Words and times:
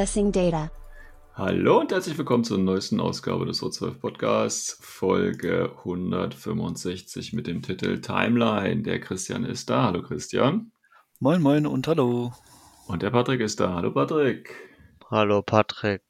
Accessing 0.00 0.32
data. 0.32 0.70
Hallo 1.34 1.78
und 1.80 1.92
herzlich 1.92 2.16
willkommen 2.16 2.42
zur 2.42 2.56
neuesten 2.56 3.00
Ausgabe 3.00 3.44
des 3.44 3.62
O12 3.62 4.00
Podcasts, 4.00 4.78
Folge 4.80 5.74
165 5.76 7.34
mit 7.34 7.46
dem 7.46 7.60
Titel 7.60 8.00
Timeline. 8.00 8.80
Der 8.80 8.98
Christian 8.98 9.44
ist 9.44 9.68
da. 9.68 9.84
Hallo 9.84 10.00
Christian. 10.00 10.72
Moin, 11.18 11.42
moin 11.42 11.66
und 11.66 11.86
hallo. 11.86 12.32
Und 12.86 13.02
der 13.02 13.10
Patrick 13.10 13.42
ist 13.42 13.60
da. 13.60 13.74
Hallo 13.74 13.92
Patrick. 13.92 14.56
Hallo 15.10 15.42
Patrick. 15.42 16.00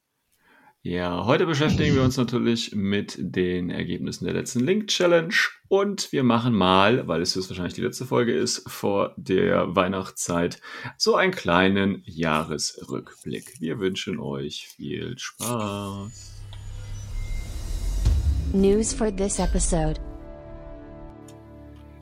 Ja, 0.82 1.26
heute 1.26 1.44
beschäftigen 1.44 1.94
wir 1.94 2.02
uns 2.02 2.16
natürlich 2.16 2.74
mit 2.74 3.18
den 3.18 3.68
Ergebnissen 3.68 4.24
der 4.24 4.32
letzten 4.32 4.60
Link 4.60 4.86
Challenge 4.86 5.34
und 5.68 6.10
wir 6.10 6.24
machen 6.24 6.54
mal, 6.54 7.06
weil 7.06 7.20
es 7.20 7.36
höchstwahrscheinlich 7.36 7.74
die 7.74 7.82
letzte 7.82 8.06
Folge 8.06 8.32
ist, 8.32 8.66
vor 8.66 9.12
der 9.18 9.76
Weihnachtszeit 9.76 10.58
so 10.96 11.16
einen 11.16 11.32
kleinen 11.32 12.02
Jahresrückblick. 12.06 13.60
Wir 13.60 13.78
wünschen 13.78 14.18
euch 14.18 14.68
viel 14.74 15.18
Spaß. 15.18 16.40
News 18.54 18.94
for 18.94 19.14
this 19.14 19.38
episode. 19.38 20.00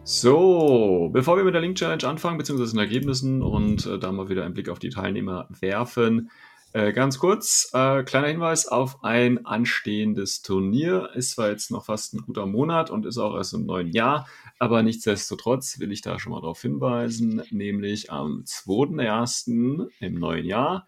So, 0.04 1.10
bevor 1.12 1.36
wir 1.36 1.42
mit 1.42 1.54
der 1.54 1.62
Link 1.62 1.76
Challenge 1.76 2.04
anfangen, 2.04 2.38
beziehungsweise 2.38 2.74
den 2.74 2.78
Ergebnissen 2.78 3.42
und 3.42 3.86
äh, 3.86 3.98
da 3.98 4.12
mal 4.12 4.28
wieder 4.28 4.44
einen 4.44 4.54
Blick 4.54 4.68
auf 4.68 4.78
die 4.78 4.90
Teilnehmer 4.90 5.48
werfen, 5.60 6.30
äh, 6.72 6.92
ganz 6.92 7.18
kurz, 7.18 7.70
äh, 7.72 8.02
kleiner 8.02 8.28
Hinweis 8.28 8.66
auf 8.66 9.02
ein 9.02 9.46
anstehendes 9.46 10.42
Turnier. 10.42 11.10
Ist 11.14 11.32
zwar 11.32 11.50
jetzt 11.50 11.70
noch 11.70 11.86
fast 11.86 12.14
ein 12.14 12.20
guter 12.20 12.46
Monat 12.46 12.90
und 12.90 13.06
ist 13.06 13.18
auch 13.18 13.34
erst 13.34 13.54
im 13.54 13.64
neuen 13.64 13.88
Jahr, 13.88 14.28
aber 14.58 14.82
nichtsdestotrotz 14.82 15.78
will 15.78 15.92
ich 15.92 16.02
da 16.02 16.18
schon 16.18 16.32
mal 16.32 16.40
darauf 16.40 16.60
hinweisen, 16.60 17.42
nämlich 17.50 18.12
am 18.12 18.44
2.1. 18.44 19.88
im 20.00 20.14
neuen 20.14 20.44
Jahr 20.44 20.86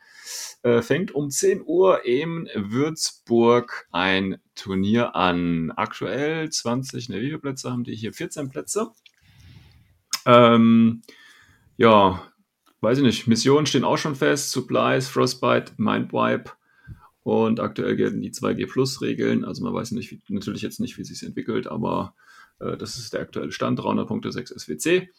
äh, 0.62 0.82
fängt 0.82 1.12
um 1.12 1.30
10 1.30 1.62
Uhr 1.64 2.04
in 2.04 2.48
Würzburg 2.54 3.88
ein 3.90 4.38
Turnier 4.54 5.16
an. 5.16 5.72
Aktuell 5.74 6.50
20, 6.50 7.08
ne, 7.08 7.20
wie 7.20 7.26
viele 7.26 7.38
Plätze 7.38 7.70
haben 7.70 7.84
die 7.84 7.94
hier? 7.94 8.12
14 8.12 8.50
Plätze. 8.50 8.90
Ähm, 10.26 11.02
ja, 11.78 12.22
weiß 12.80 12.98
ich 12.98 13.04
nicht, 13.04 13.26
Missionen 13.26 13.66
stehen 13.66 13.84
auch 13.84 13.98
schon 13.98 14.14
fest, 14.14 14.50
Supplies, 14.50 15.08
Frostbite, 15.08 15.72
Mindwipe 15.76 16.52
und 17.22 17.60
aktuell 17.60 17.96
gelten 17.96 18.20
die 18.20 18.32
2G 18.32 18.70
Plus 18.70 19.02
Regeln, 19.02 19.44
also 19.44 19.62
man 19.62 19.74
weiß 19.74 19.92
nicht, 19.92 20.10
wie, 20.10 20.20
natürlich 20.28 20.62
jetzt 20.62 20.80
nicht, 20.80 20.98
wie 20.98 21.04
sich 21.04 21.22
entwickelt, 21.22 21.66
aber 21.66 22.14
äh, 22.58 22.76
das 22.76 22.96
ist 22.96 23.12
der 23.12 23.20
aktuelle 23.20 23.52
Stand, 23.52 23.78
300 23.78 24.08
Punkte, 24.08 24.32
6 24.32 24.50
SWC. 24.50 25.10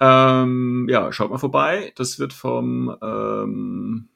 Ähm, 0.00 0.86
ja, 0.90 1.12
schaut 1.12 1.30
mal 1.30 1.38
vorbei, 1.38 1.92
das 1.96 2.18
wird 2.18 2.32
vom, 2.32 2.94
ähm, 3.02 4.08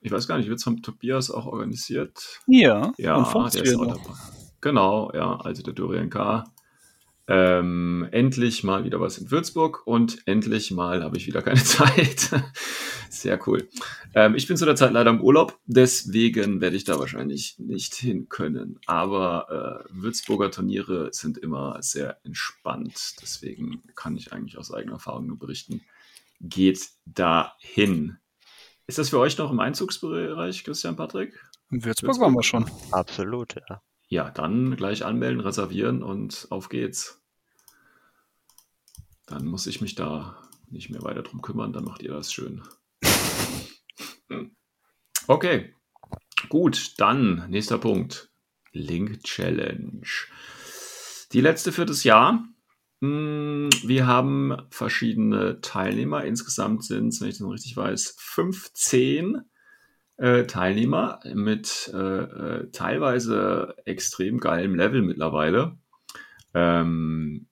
ich 0.00 0.10
weiß 0.10 0.26
gar 0.26 0.38
nicht, 0.38 0.48
wird 0.48 0.58
es 0.58 0.64
vom 0.64 0.82
Tobias 0.82 1.30
auch 1.30 1.46
organisiert? 1.46 2.40
Ja, 2.46 2.92
Ja, 2.98 3.48
der 3.48 3.62
ist 3.62 3.76
auch 3.76 3.86
dabei. 3.86 4.18
Genau, 4.60 5.10
ja, 5.12 5.36
also 5.36 5.62
der 5.62 5.74
Dorian 5.74 6.08
K. 6.08 6.44
Ähm, 7.34 8.06
endlich 8.12 8.62
mal 8.62 8.84
wieder 8.84 9.00
was 9.00 9.16
in 9.16 9.30
Würzburg 9.30 9.86
und 9.86 10.18
endlich 10.26 10.70
mal 10.70 11.02
habe 11.02 11.16
ich 11.16 11.26
wieder 11.26 11.40
keine 11.40 11.64
Zeit. 11.64 12.30
Sehr 13.08 13.40
cool. 13.46 13.70
Ähm, 14.14 14.34
ich 14.34 14.46
bin 14.46 14.58
zu 14.58 14.66
der 14.66 14.76
Zeit 14.76 14.92
leider 14.92 15.08
im 15.08 15.22
Urlaub, 15.22 15.58
deswegen 15.64 16.60
werde 16.60 16.76
ich 16.76 16.84
da 16.84 16.98
wahrscheinlich 16.98 17.58
nicht 17.58 17.94
hin 17.94 18.28
können. 18.28 18.78
Aber 18.84 19.86
äh, 19.88 19.94
Würzburger 19.94 20.50
Turniere 20.50 21.08
sind 21.12 21.38
immer 21.38 21.78
sehr 21.80 22.18
entspannt, 22.22 23.14
deswegen 23.22 23.82
kann 23.94 24.14
ich 24.18 24.34
eigentlich 24.34 24.58
aus 24.58 24.70
eigener 24.70 24.96
Erfahrung 24.96 25.26
nur 25.26 25.38
berichten. 25.38 25.80
Geht 26.38 26.86
dahin. 27.06 28.18
Ist 28.86 28.98
das 28.98 29.08
für 29.08 29.18
euch 29.18 29.38
noch 29.38 29.50
im 29.50 29.60
Einzugsbereich, 29.60 30.64
Christian 30.64 30.96
Patrick? 30.96 31.32
In 31.70 31.82
Würzburg 31.82 32.20
waren 32.20 32.34
wir 32.34 32.42
schon. 32.42 32.70
Absolut, 32.90 33.54
ja. 33.54 33.80
Ja, 34.08 34.30
dann 34.30 34.76
gleich 34.76 35.06
anmelden, 35.06 35.40
reservieren 35.40 36.02
und 36.02 36.46
auf 36.50 36.68
geht's. 36.68 37.21
Dann 39.32 39.46
muss 39.46 39.66
ich 39.66 39.80
mich 39.80 39.94
da 39.94 40.36
nicht 40.68 40.90
mehr 40.90 41.02
weiter 41.02 41.22
drum 41.22 41.40
kümmern, 41.40 41.72
dann 41.72 41.84
macht 41.84 42.02
ihr 42.02 42.12
das 42.12 42.32
schön. 42.32 42.62
Okay, 45.28 45.72
gut, 46.48 46.94
dann 46.98 47.48
nächster 47.48 47.78
Punkt. 47.78 48.32
Link 48.72 49.22
Challenge. 49.22 50.02
Die 51.32 51.40
letzte 51.40 51.70
für 51.70 51.86
das 51.86 52.02
Jahr. 52.02 52.44
Hm, 53.00 53.70
Wir 53.84 54.08
haben 54.08 54.56
verschiedene 54.70 55.60
Teilnehmer. 55.60 56.24
Insgesamt 56.24 56.82
sind 56.84 57.08
es, 57.08 57.20
wenn 57.20 57.28
ich 57.28 57.34
das 57.34 57.40
noch 57.40 57.52
richtig 57.52 57.76
weiß, 57.76 58.16
15 58.18 59.42
äh, 60.16 60.44
Teilnehmer 60.44 61.20
mit 61.34 61.88
äh, 61.94 61.96
äh, 61.96 62.70
teilweise 62.72 63.76
extrem 63.84 64.38
geilem 64.38 64.74
Level 64.74 65.02
mittlerweile. 65.02 65.78
Ähm, 66.52 67.48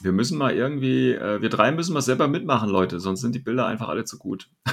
wir 0.00 0.12
müssen 0.12 0.36
mal 0.38 0.54
irgendwie, 0.54 1.12
äh, 1.12 1.40
wir 1.40 1.48
drei 1.48 1.72
müssen 1.72 1.92
mal 1.94 2.00
selber 2.02 2.28
mitmachen, 2.28 2.68
Leute, 2.68 3.00
sonst 3.00 3.20
sind 3.20 3.34
die 3.34 3.38
Bilder 3.40 3.66
einfach 3.66 3.88
alle 3.88 4.04
zu 4.04 4.18
gut. 4.18 4.50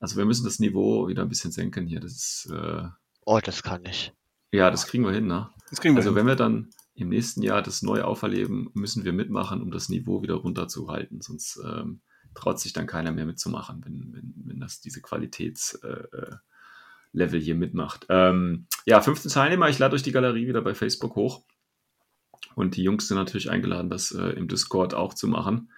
Also 0.00 0.16
wir 0.16 0.24
müssen 0.24 0.44
das 0.44 0.58
Niveau 0.58 1.06
wieder 1.06 1.22
ein 1.22 1.28
bisschen 1.28 1.52
senken 1.52 1.86
hier. 1.86 2.00
Das 2.00 2.10
ist, 2.10 2.50
äh, 2.52 2.88
Oh, 3.24 3.38
das 3.40 3.62
kann 3.62 3.84
ich. 3.84 4.12
ja, 4.50 4.68
das 4.68 4.88
kriegen 4.88 5.04
wir 5.04 5.12
hin, 5.12 5.28
ne? 5.28 5.48
Das 5.70 5.80
kriegen 5.80 5.94
wir 5.94 6.00
Also 6.00 6.10
hin. 6.10 6.16
wenn 6.16 6.26
wir 6.26 6.34
dann 6.34 6.70
im 6.94 7.08
nächsten 7.08 7.40
Jahr 7.40 7.62
das 7.62 7.82
neu 7.82 8.02
auferleben, 8.02 8.68
müssen 8.74 9.04
wir 9.04 9.12
mitmachen, 9.12 9.62
um 9.62 9.70
das 9.70 9.88
Niveau 9.88 10.20
wieder 10.22 10.34
runterzuhalten. 10.34 11.20
Sonst 11.20 11.60
ähm, 11.64 12.00
traut 12.34 12.58
sich 12.58 12.72
dann 12.72 12.88
keiner 12.88 13.12
mehr 13.12 13.26
mitzumachen, 13.26 13.80
wenn, 13.84 14.12
wenn, 14.12 14.34
wenn 14.44 14.58
das 14.58 14.80
diese 14.80 15.00
Qualitätslevel 15.00 16.08
äh, 16.12 16.36
Level 17.12 17.40
hier 17.40 17.54
mitmacht. 17.54 18.04
Ähm, 18.08 18.66
ja, 18.86 19.00
15 19.00 19.30
Teilnehmer. 19.30 19.68
Ich 19.68 19.78
lade 19.78 19.94
euch 19.94 20.02
die 20.02 20.10
Galerie 20.10 20.48
wieder 20.48 20.62
bei 20.62 20.74
Facebook 20.74 21.14
hoch. 21.14 21.44
Und 22.54 22.76
die 22.76 22.82
Jungs 22.82 23.08
sind 23.08 23.16
natürlich 23.16 23.50
eingeladen, 23.50 23.90
das 23.90 24.12
äh, 24.12 24.30
im 24.30 24.48
Discord 24.48 24.94
auch 24.94 25.14
zu 25.14 25.28
machen. 25.28 25.70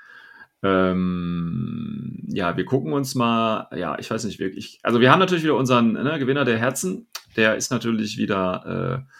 Ähm, 0.63 2.25
ja, 2.29 2.57
wir 2.57 2.65
gucken 2.65 2.93
uns 2.93 3.15
mal, 3.15 3.69
ja, 3.77 3.99
ich 3.99 4.11
weiß 4.11 4.25
nicht 4.25 4.39
wirklich. 4.39 4.79
Also 4.83 5.01
wir 5.01 5.11
haben 5.11 5.19
natürlich 5.19 5.45
wieder 5.45 5.57
unseren 5.57 5.93
ne, 5.93 6.19
Gewinner 6.19 6.45
der 6.45 6.59
Herzen. 6.59 7.07
Der 7.37 7.57
ist 7.57 7.71
natürlich 7.71 8.17
wieder, 8.17 9.05
äh, 9.07 9.13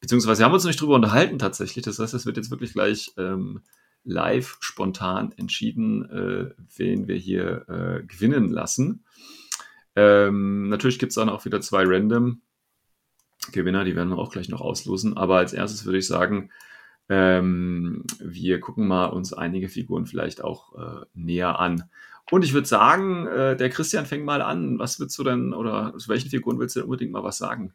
beziehungsweise 0.00 0.40
wir 0.40 0.46
haben 0.46 0.54
uns 0.54 0.64
nicht 0.64 0.80
drüber 0.80 0.94
unterhalten 0.94 1.38
tatsächlich. 1.38 1.84
Das 1.84 1.98
heißt, 1.98 2.14
es 2.14 2.24
wird 2.24 2.38
jetzt 2.38 2.50
wirklich 2.50 2.72
gleich 2.72 3.12
ähm, 3.18 3.60
live 4.04 4.56
spontan 4.60 5.32
entschieden, 5.36 6.08
äh, 6.10 6.54
wen 6.76 7.08
wir 7.08 7.16
hier 7.16 7.68
äh, 7.68 8.06
gewinnen 8.06 8.48
lassen. 8.48 9.04
Ähm, 9.96 10.68
natürlich 10.68 10.98
gibt 10.98 11.10
es 11.10 11.16
dann 11.16 11.28
auch 11.28 11.44
wieder 11.44 11.60
zwei 11.60 11.84
Random 11.84 12.40
Gewinner, 13.52 13.84
die 13.84 13.94
werden 13.94 14.10
wir 14.10 14.18
auch 14.18 14.30
gleich 14.30 14.48
noch 14.48 14.60
auslosen. 14.60 15.16
Aber 15.16 15.36
als 15.36 15.52
erstes 15.52 15.84
würde 15.84 15.98
ich 15.98 16.06
sagen, 16.06 16.50
ähm, 17.08 18.04
wir 18.18 18.60
gucken 18.60 18.86
mal 18.88 19.06
uns 19.06 19.32
einige 19.32 19.68
Figuren 19.68 20.06
vielleicht 20.06 20.42
auch 20.42 20.74
äh, 20.74 21.06
näher 21.14 21.58
an. 21.58 21.84
Und 22.30 22.44
ich 22.44 22.52
würde 22.52 22.66
sagen, 22.66 23.26
äh, 23.28 23.56
der 23.56 23.70
Christian 23.70 24.06
fängt 24.06 24.24
mal 24.24 24.42
an. 24.42 24.78
Was 24.80 24.98
willst 24.98 25.16
du 25.18 25.24
denn, 25.24 25.52
oder 25.54 25.94
zu 25.98 26.08
welchen 26.08 26.30
Figuren 26.30 26.58
willst 26.58 26.74
du 26.74 26.80
denn 26.80 26.86
unbedingt 26.88 27.12
mal 27.12 27.22
was 27.22 27.38
sagen? 27.38 27.72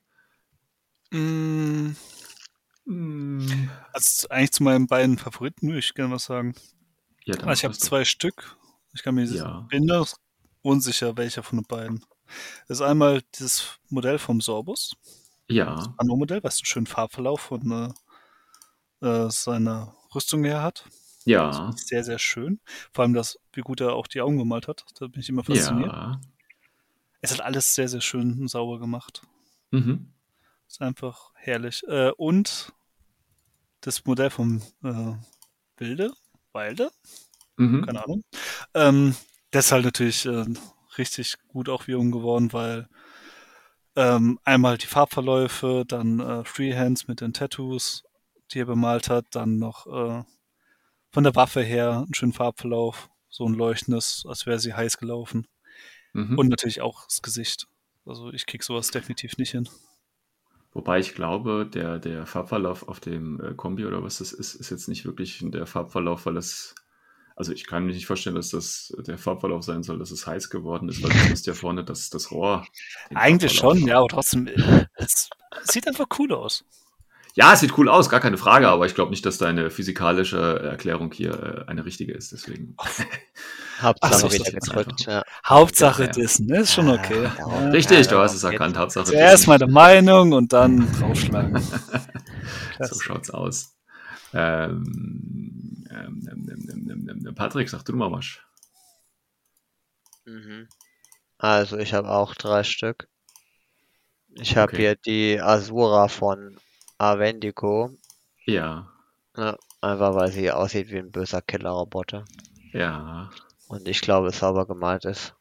Mm, 1.12 1.92
Hm, 2.88 3.70
Also 3.94 4.28
eigentlich 4.30 4.52
zu 4.52 4.64
meinen 4.64 4.88
beiden 4.88 5.18
Favoriten 5.18 5.68
würde 5.68 5.80
ich 5.80 5.94
gerne 5.94 6.14
was 6.14 6.26
sagen. 6.26 6.56
ja, 7.26 7.36
Also 7.36 7.52
ich 7.52 7.64
habe 7.64 7.74
du- 7.74 7.80
zwei 7.80 8.04
Stück. 8.06 8.58
Ich 8.94 9.04
kann 9.04 9.16
mir 9.16 9.26
Ja. 9.26 9.68
bin 9.70 9.86
mir 9.86 10.06
unsicher, 10.64 11.16
welcher 11.18 11.44
von 11.44 11.60
den 11.60 11.68
beiden. 11.68 12.04
Das 12.68 12.78
ist 12.80 12.82
einmal 12.82 13.22
dieses 13.36 13.80
Modell 13.90 14.18
vom 14.20 14.42
Sorbus, 14.42 14.94
Ja, 15.48 15.94
Anno-Modell, 15.98 16.44
was 16.44 16.58
einen 16.60 16.66
schönen 16.66 16.88
Farbverlauf 16.88 17.52
und 17.52 17.70
äh, 17.72 17.90
äh, 19.02 19.30
seine 19.30 19.94
Rüstung 20.14 20.44
her 20.44 20.62
hat. 20.62 20.86
ja, 21.26 21.72
Sehr, 21.76 22.04
sehr 22.04 22.20
schön. 22.20 22.60
Vor 22.92 23.04
allem 23.04 23.14
das, 23.14 23.38
wie 23.54 23.62
gut 23.62 23.82
er 23.82 23.94
auch 23.94 24.08
die 24.08 24.22
Augen 24.22 24.38
gemalt 24.38 24.68
hat. 24.68 24.84
Da 25.00 25.08
bin 25.08 25.22
ich 25.22 25.30
immer 25.30 25.44
fasziniert. 25.44 25.92
ja. 25.92 26.20
Es 27.22 27.32
hat 27.32 27.42
alles 27.42 27.76
sehr, 27.76 27.88
sehr 27.88 28.02
schön 28.02 28.40
und 28.42 28.48
sauber 28.48 28.80
gemacht. 28.80 29.22
Mhm. 29.72 30.12
Ist 30.68 30.82
einfach 30.82 31.32
herrlich. 31.36 31.84
Äh, 31.88 32.12
und 32.18 32.74
das 33.82 34.06
Modell 34.06 34.30
vom 34.30 34.62
äh, 34.84 35.14
Wilde, 35.78 36.12
Wilde, 36.54 36.92
Mhm. 37.58 37.86
keine 37.86 38.04
Ahnung. 38.04 38.24
Ähm, 38.74 39.16
Das 39.52 39.66
ist 39.66 39.72
halt 39.74 39.86
natürlich 39.86 40.26
äh, 40.26 40.46
richtig 40.98 41.36
gut 41.50 41.68
auch 41.70 41.88
wiederum 41.88 42.12
geworden, 42.12 42.54
weil 42.54 42.88
ähm, 43.96 44.40
einmal 44.46 44.78
die 44.78 44.88
Farbverläufe, 44.88 45.84
dann 45.88 46.20
äh, 46.22 46.44
Freehands 46.46 47.08
mit 47.08 47.20
den 47.22 47.34
Tattoos, 47.34 48.04
die 48.54 48.60
er 48.60 48.66
bemalt 48.66 49.10
hat, 49.10 49.26
dann 49.32 49.58
noch 49.58 49.88
äh, 49.88 50.24
von 51.12 51.24
der 51.24 51.36
Waffe 51.36 51.62
her 51.62 52.04
einen 52.06 52.14
schönen 52.14 52.34
Farbverlauf, 52.34 53.10
so 53.30 53.46
ein 53.46 53.54
leuchtendes, 53.54 54.24
als 54.28 54.46
wäre 54.46 54.60
sie 54.60 54.74
heiß 54.74 54.98
gelaufen. 54.98 55.48
Mhm. 56.14 56.38
Und 56.38 56.50
natürlich 56.50 56.82
auch 56.82 57.06
das 57.06 57.22
Gesicht. 57.22 57.68
Also 58.06 58.32
ich 58.32 58.46
krieg 58.46 58.64
sowas 58.64 58.92
definitiv 58.92 59.38
nicht 59.38 59.52
hin. 59.52 59.70
Wobei 60.74 61.00
ich 61.00 61.16
glaube, 61.16 61.70
der, 61.72 62.00
der 62.00 62.26
Farbverlauf 62.26 62.88
auf 62.88 63.00
dem 63.00 63.42
äh, 63.42 63.54
Kombi 63.54 63.86
oder 63.86 64.04
was 64.04 64.20
das 64.20 64.32
ist, 64.32 64.56
ist 64.56 64.70
jetzt 64.70 64.88
nicht 64.88 65.06
wirklich 65.06 65.40
der 65.42 65.66
Farbverlauf, 65.66 66.26
weil 66.26 66.38
es, 66.38 66.76
also 67.36 67.52
ich 67.52 67.68
kann 67.68 67.86
mir 67.86 67.94
nicht 67.94 68.06
vorstellen, 68.06 68.38
dass 68.38 68.52
das 68.52 68.94
der 69.06 69.18
Farbverlauf 69.18 69.64
sein 69.64 69.84
soll, 69.84 70.00
dass 70.00 70.12
es 70.12 70.26
heiß 70.26 70.50
geworden 70.50 70.88
ist, 70.88 71.04
weil 71.04 71.12
du 71.12 71.30
musst 71.30 71.46
ja 71.46 71.54
vorne 71.54 71.84
das, 71.84 72.10
das 72.10 72.32
Rohr. 72.32 72.66
Eigentlich 73.14 73.60
Farbverlauf 73.60 73.80
schon, 73.80 73.88
ja, 73.88 73.98
aber 74.00 74.08
trotzdem, 74.08 74.48
äh, 74.48 74.86
es 74.96 75.30
sieht 75.64 75.88
einfach 75.88 76.08
cool 76.18 76.34
aus. 76.34 76.64
Ja, 77.36 77.54
es 77.54 77.62
sieht 77.62 77.78
cool 77.78 77.88
aus, 77.88 78.10
gar 78.10 78.20
keine 78.20 78.38
Frage, 78.38 78.68
aber 78.68 78.86
ich 78.86 78.94
glaube 78.96 79.12
nicht, 79.12 79.26
dass 79.26 79.38
deine 79.38 79.70
physikalische 79.72 80.60
Erklärung 80.60 81.12
hier 81.14 81.66
äh, 81.66 81.70
eine 81.70 81.86
richtige 81.86 82.14
ist, 82.14 82.32
deswegen. 82.34 82.76
Hauptsache 83.82 84.16
so, 84.18 84.32
wieder 84.32 84.44
das 84.44 84.54
ist 84.54 84.60
gedrückt. 84.70 85.06
Ja. 85.08 85.24
Hauptsache 85.46 86.04
Ja. 86.04 86.10
Dissen, 86.12 86.46
ne? 86.48 86.60
ist 86.60 86.74
schon 86.74 86.90
okay. 86.90 87.24
Ja, 87.24 87.34
Ja. 87.38 87.70
Richtig, 87.70 88.08
du 88.08 88.18
hast 88.20 88.34
es 88.36 88.44
erkannt, 88.44 88.78
Hauptsache. 88.78 89.06
Zuerst 89.06 89.48
meine 89.48 89.68
Meinung 89.68 90.34
und 90.34 90.54
dann 90.54 90.92
draufschlagen. 91.00 91.62
So 92.84 93.00
schaut's 93.00 93.30
aus. 93.30 93.76
Ähm, 94.34 95.86
ähm, 95.92 96.28
ähm, 96.32 96.50
ähm, 96.50 96.70
ähm, 96.90 97.10
ähm, 97.10 97.26
ähm, 97.28 97.36
Patrick, 97.36 97.70
sag 97.70 97.84
du 97.86 97.94
mal 97.96 98.12
was. 98.12 98.26
Mhm. 100.26 100.68
Also 101.38 101.78
ich 101.78 101.94
habe 101.94 102.10
auch 102.10 102.34
drei 102.34 102.64
Stück. 102.64 103.08
Ich 104.34 104.58
habe 104.58 104.72
Okay. 104.74 104.82
hier 104.82 104.96
die 104.96 105.40
Asura 105.42 106.08
von 106.08 106.58
Avendico. 107.02 107.92
Ja, 108.46 108.88
Ja, 109.36 109.58
einfach 109.82 110.14
weil 110.16 110.32
sie 110.32 110.52
aussieht 110.52 110.90
wie 110.92 111.00
ein 111.00 111.12
böser 111.12 111.42
Killerroboter. 111.42 112.26
ja, 112.74 113.30
Und 113.68 113.88
ich 113.88 114.02
glaube, 114.02 114.28
es 114.28 114.40
sauber 114.40 114.66
gemalt 114.68 115.06
ist. 115.06 115.34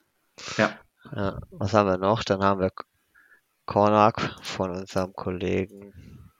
ja. 0.56 0.70
Ja, 1.16 1.38
was 1.50 1.72
haben 1.74 1.88
wir 1.88 1.96
noch? 1.98 2.22
Dann 2.24 2.42
haben 2.44 2.60
wir 2.60 2.70
Kornak 3.66 4.36
von 4.42 4.70
unserem 4.70 5.12
Kollegen 5.14 6.30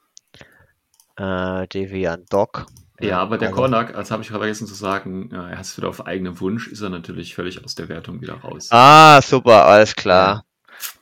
äh, 1.17 1.67
Devian 1.69 2.25
Doc. 2.28 2.67
Ja, 3.00 3.20
aber 3.20 3.38
der 3.38 3.49
also- 3.49 3.61
Kornak, 3.62 3.94
das 3.94 4.11
habe 4.11 4.22
ich 4.22 4.28
vergessen 4.31 4.67
zu 4.67 4.75
sagen, 4.75 5.31
äh, 5.32 5.37
er 5.37 5.58
hat 5.58 5.64
es 5.64 5.76
wieder 5.78 5.88
auf 5.88 6.06
eigenen 6.06 6.38
Wunsch, 6.40 6.69
ist 6.69 6.82
er 6.82 6.90
natürlich 6.90 7.34
völlig 7.34 7.64
aus 7.64 7.75
der 7.75 7.88
Wertung 7.88 8.20
wieder 8.20 8.34
raus. 8.34 8.69
Ah, 8.70 9.20
super, 9.22 9.64
alles 9.64 9.94
klar. 9.96 10.44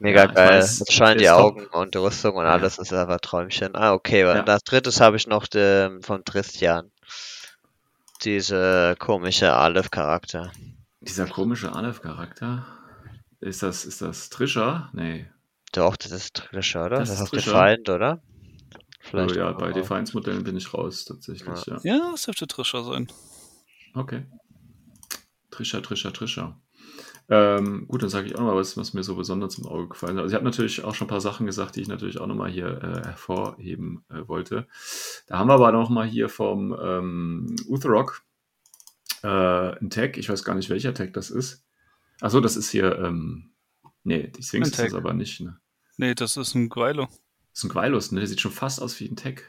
Mega 0.00 0.20
Ja, 0.22 0.26
geil. 0.26 0.48
weiß, 0.58 0.78
Jetzt 0.80 0.92
scheinen 0.92 1.18
die 1.18 1.24
ist 1.24 1.30
top. 1.30 1.40
Augen 1.56 1.66
und 1.66 1.94
die 1.94 1.98
Rüstung 1.98 2.36
und 2.36 2.44
Ja. 2.44 2.52
alles, 2.52 2.76
das 2.76 2.90
ist 2.90 2.96
einfach 2.96 3.20
Träumchen. 3.20 3.74
Ah, 3.76 3.92
okay. 3.92 4.20
Ja. 4.20 4.40
Und 4.40 4.48
als 4.48 4.62
drittes 4.64 5.00
habe 5.00 5.16
ich 5.16 5.26
noch 5.26 5.46
den, 5.46 6.02
von 6.02 6.24
Tristian. 6.24 6.90
Diese 8.22 8.96
komische 8.98 9.52
Aleph-Charakter. 9.52 10.52
Dieser 11.00 11.26
komische 11.26 11.72
Aleph-Charakter, 11.72 12.66
ist 13.40 13.62
das, 13.62 13.84
ist 13.84 14.02
das 14.02 14.28
Trisha? 14.30 14.90
Nee. 14.92 15.30
Doch, 15.72 15.96
das 15.96 16.10
ist 16.10 16.34
Trisha, 16.34 16.86
oder? 16.86 16.98
Das 16.98 17.10
Das, 17.10 17.20
ist 17.20 17.30
Trisha. 17.30 17.50
Defiant, 17.52 17.88
oder? 17.88 18.20
Oh, 18.24 18.78
Vielleicht 19.00 19.36
ja, 19.36 19.50
auch 19.50 19.58
bei. 19.58 19.72
Defiance-Modellen 19.72 20.42
bin 20.42 20.56
ich 20.56 20.74
raus, 20.74 21.04
tatsächlich, 21.04 21.66
ja. 21.66 21.78
Ja, 21.84 22.10
das 22.12 22.22
dürfte 22.24 22.46
Trisha 22.48 22.82
sein. 22.82 23.06
Okay. 23.94 24.26
Trisha, 25.50 25.80
Trisha, 25.80 26.10
Trisha. 26.10 26.60
Ähm, 27.30 27.86
gut, 27.88 28.02
dann 28.02 28.08
sage 28.08 28.26
ich 28.26 28.34
auch 28.34 28.40
noch 28.40 28.46
mal 28.46 28.56
was, 28.56 28.76
was 28.78 28.94
mir 28.94 29.02
so 29.02 29.14
besonders 29.14 29.58
im 29.58 29.66
Auge 29.66 29.88
gefallen 29.88 30.16
ist. 30.16 30.22
Also 30.22 30.32
ich 30.32 30.34
habe 30.34 30.44
natürlich 30.44 30.82
auch 30.82 30.94
schon 30.94 31.06
ein 31.06 31.10
paar 31.10 31.20
Sachen 31.20 31.44
gesagt, 31.44 31.76
die 31.76 31.82
ich 31.82 31.88
natürlich 31.88 32.18
auch 32.18 32.26
noch 32.26 32.34
mal 32.34 32.50
hier 32.50 32.82
äh, 32.82 33.06
hervorheben 33.06 34.04
äh, 34.08 34.26
wollte. 34.26 34.66
Da 35.26 35.38
haben 35.38 35.48
wir 35.48 35.54
aber 35.54 35.72
noch 35.72 35.90
mal 35.90 36.06
hier 36.06 36.30
vom 36.30 36.74
ähm, 36.80 37.56
Utherok 37.68 38.22
äh, 39.22 39.28
ein 39.28 39.90
Tag. 39.90 40.16
Ich 40.16 40.30
weiß 40.30 40.42
gar 40.42 40.54
nicht, 40.54 40.70
welcher 40.70 40.94
Tag 40.94 41.12
das 41.12 41.30
ist. 41.30 41.66
Achso, 42.20 42.40
das 42.40 42.56
ist 42.56 42.70
hier, 42.70 42.98
ähm, 42.98 43.50
nee, 44.04 44.28
die 44.28 44.42
Sphinx 44.42 44.70
ist 44.70 44.78
das 44.78 44.92
Tag. 44.92 44.98
aber 44.98 45.12
nicht. 45.12 45.40
Ne? 45.40 45.58
Nee, 45.98 46.14
das 46.14 46.36
ist 46.38 46.54
ein 46.54 46.70
Guaylo. 46.70 47.08
Das 47.52 47.58
ist 47.58 47.64
ein 47.64 47.68
Gwylus, 47.68 48.12
ne? 48.12 48.20
Der 48.20 48.28
sieht 48.28 48.40
schon 48.40 48.52
fast 48.52 48.80
aus 48.80 48.98
wie 49.00 49.08
ein 49.08 49.16
Tech. 49.16 49.42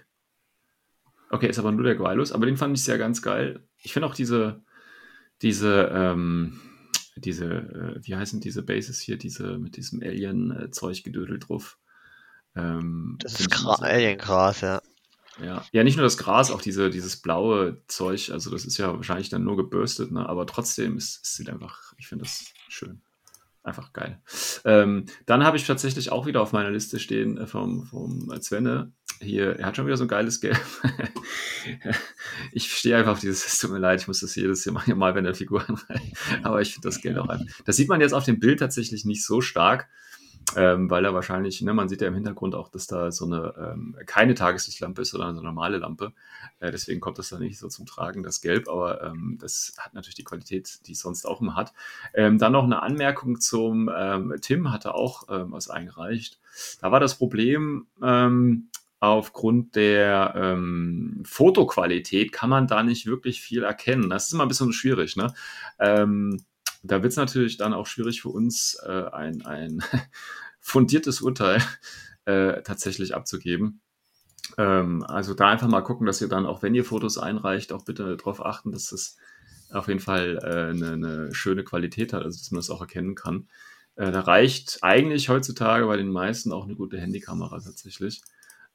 Okay, 1.30 1.48
ist 1.48 1.60
aber 1.60 1.72
nur 1.72 1.84
der 1.84 1.96
Gwylus, 1.96 2.31
aber 2.31 2.46
den 2.46 2.58
fand 2.58 2.76
ich 2.76 2.84
sehr 2.84 2.98
ganz 2.98 3.22
geil. 3.22 3.68
Ich 3.78 3.94
finde 3.94 4.08
auch 4.08 4.16
diese, 4.16 4.64
diese, 5.42 5.92
ähm, 5.94 6.60
diese, 7.21 7.45
äh, 7.45 8.00
wie 8.01 8.16
heißen 8.16 8.39
diese 8.39 8.63
Bases 8.63 9.00
hier, 9.00 9.18
diese 9.18 9.57
mit 9.57 9.77
diesem 9.77 10.01
Alien-Zeug 10.01 11.04
gedödelt 11.04 11.50
drauf. 11.50 11.77
Ähm, 12.56 13.18
Das 13.21 13.39
ist 13.39 13.51
Gra 13.51 13.75
sehr- 13.77 13.88
Aliengras, 13.88 14.62
ja. 14.62 14.81
ja. 15.44 15.63
ja, 15.71 15.83
nicht 15.83 15.98
nur 15.98 16.04
das 16.04 16.18
Gras, 16.18 16.51
auch 16.51 16.62
diese, 16.62 16.89
dieses 16.89 17.18
blaue 17.18 17.81
Zeug. 17.88 18.31
Also, 18.31 18.50
das 18.51 18.66
ist 18.66 18.77
ja 18.77 18.95
wahrscheinlich 18.95 19.30
dann 19.30 19.44
nur 19.44 19.57
gebürstet, 19.57 20.12
ne? 20.12 20.27
aber 20.27 20.45
trotzdem 20.45 20.98
ist 20.98 21.19
es 21.24 21.48
einfach, 21.48 21.94
ich 21.98 22.07
finde 22.07 22.24
das 22.25 22.45
schön. 22.68 23.01
Einfach 23.62 23.92
geil. 23.92 24.21
Ähm, 24.63 25.06
dann 25.25 25.44
habe 25.44 25.57
ich 25.57 25.68
tatsächlich 25.68 26.12
auch 26.12 26.25
wieder 26.25 26.42
auf 26.42 26.54
meiner 26.54 26.71
Liste 26.71 26.98
stehen 26.98 27.38
äh, 27.38 27.45
vom, 27.45 27.86
vom 27.86 28.31
Svenne. 28.42 28.94
Hier, 29.19 29.60
er 29.60 29.66
hat 29.66 29.75
schon 29.75 29.86
wieder 29.86 29.98
so 29.98 30.06
ein 30.06 30.10
geiles 30.10 30.39
Gelb. 30.39 30.60
ich 32.51 32.71
stehe 32.71 32.98
einfach 32.98 33.13
auf 33.13 33.19
dieses, 33.19 33.45
es 33.45 33.60
tut 33.60 33.71
mir 33.71 33.80
leid, 33.80 34.01
ich 34.01 34.07
muss 34.07 34.21
das 34.21 34.36
jedes 34.36 34.63
Jahr 34.63 34.74
mal, 34.74 34.95
mal 34.95 35.16
wenn 35.16 35.25
der 35.25 35.36
Figuren 35.36 35.77
rein. 35.89 36.12
Aber 36.44 36.62
ich 36.62 36.74
finde 36.74 36.88
das 36.88 37.01
Gelb 37.01 37.18
auch 37.18 37.27
einfach. 37.27 37.45
Das 37.66 37.75
sieht 37.75 37.89
man 37.89 38.01
jetzt 38.01 38.13
auf 38.13 38.24
dem 38.24 38.39
Bild 38.39 38.60
tatsächlich 38.60 39.06
nicht 39.06 39.25
so 39.25 39.42
stark 39.42 39.89
ähm, 40.56 40.89
weil 40.89 41.06
er 41.06 41.13
wahrscheinlich, 41.13 41.62
ne, 41.62 41.74
man 41.74 41.89
sieht 41.89 42.01
ja 42.01 42.07
im 42.07 42.16
Hintergrund 42.16 42.56
auch, 42.56 42.69
dass 42.69 42.88
da 42.88 43.12
so 43.12 43.25
eine 43.25 43.54
ähm, 43.57 43.95
keine 44.06 44.33
Tageslichtlampe 44.33 45.01
ist, 45.01 45.12
sondern 45.12 45.36
so 45.36 45.42
eine 45.42 45.50
normale 45.50 45.77
Lampe. 45.77 46.13
Äh, 46.60 46.71
deswegen 46.71 47.00
kommt 47.00 47.19
das 47.19 47.30
da 47.30 47.39
nicht 47.39 47.60
so 47.60 47.68
zum 47.68 47.86
Tragen, 47.86 48.24
das 48.24 48.42
Gelb, 48.42 48.68
aber 48.68 49.04
ähm, 49.04 49.38
das 49.39 49.74
hat 49.77 49.94
natürlich 49.94 50.16
die 50.16 50.24
Qualität, 50.24 50.88
die 50.88 50.94
es 50.94 51.00
sonst 51.00 51.25
auch 51.25 51.42
immer 51.42 51.56
hat. 51.56 51.74
Ähm, 52.14 52.40
dann 52.40 52.54
noch 52.54 52.64
eine 52.64 52.81
Anmerkung 52.81 53.40
zum 53.40 53.90
ähm, 53.95 54.35
Tim 54.42 54.71
hatte 54.71 54.95
auch 54.95 55.23
ähm, 55.30 55.52
was 55.52 55.69
eingereicht. 55.69 56.40
Da 56.81 56.92
war 56.92 56.99
das 56.99 57.16
Problem, 57.16 57.88
ähm, 58.02 58.69
aufgrund 59.00 59.76
der 59.76 60.34
ähm, 60.36 61.24
Fotoqualität 61.26 62.32
kann 62.32 62.50
man 62.50 62.68
da 62.68 62.84
nicht 62.84 63.06
wirklich 63.06 63.42
viel 63.42 63.64
erkennen. 63.64 64.10
Das 64.10 64.28
ist 64.28 64.34
immer 64.34 64.44
ein 64.44 64.50
bisschen 64.50 64.74
schwierig, 64.74 65.16
ne? 65.16 65.34
Ähm, 65.80 66.44
da 66.84 67.02
wird 67.02 67.12
es 67.12 67.18
natürlich 67.18 67.58
dann 67.58 67.74
auch 67.74 67.88
schwierig 67.88 68.22
für 68.22 68.30
uns, 68.30 68.76
äh, 68.86 69.06
ein, 69.12 69.46
ein 69.46 69.84
fundiertes 70.60 71.22
Urteil 71.22 71.62
äh, 72.26 72.62
tatsächlich 72.62 73.16
abzugeben. 73.16 73.82
Ähm, 74.58 75.04
also 75.04 75.34
da 75.34 75.50
einfach 75.50 75.68
mal 75.68 75.82
gucken, 75.82 76.06
dass 76.06 76.22
ihr 76.22 76.30
dann, 76.30 76.46
auch 76.46 76.62
wenn 76.62 76.76
ihr 76.76 76.86
Fotos 76.86 77.18
einreicht, 77.18 77.72
auch 77.74 77.86
bitte 77.86 78.18
darauf 78.18 78.46
achten, 78.46 78.72
dass 78.72 78.92
es 78.92 79.18
auf 79.72 79.88
jeden 79.88 80.00
Fall 80.00 80.40
äh, 80.42 80.76
eine, 80.76 80.94
eine 80.94 81.34
schöne 81.34 81.64
Qualität 81.64 82.14
hat, 82.14 82.24
also 82.24 82.38
dass 82.38 82.52
man 82.52 82.60
das 82.60 82.70
auch 82.70 82.82
erkennen 82.82 83.16
kann. 83.16 83.48
Äh, 83.96 84.12
da 84.12 84.22
reicht 84.22 84.80
eigentlich 84.82 85.30
heutzutage 85.30 85.86
bei 85.86 85.98
den 85.98 86.10
meisten 86.10 86.52
auch 86.52 86.66
eine 86.66 86.76
gute 86.76 87.00
Handykamera 87.00 87.60
tatsächlich. 87.60 88.22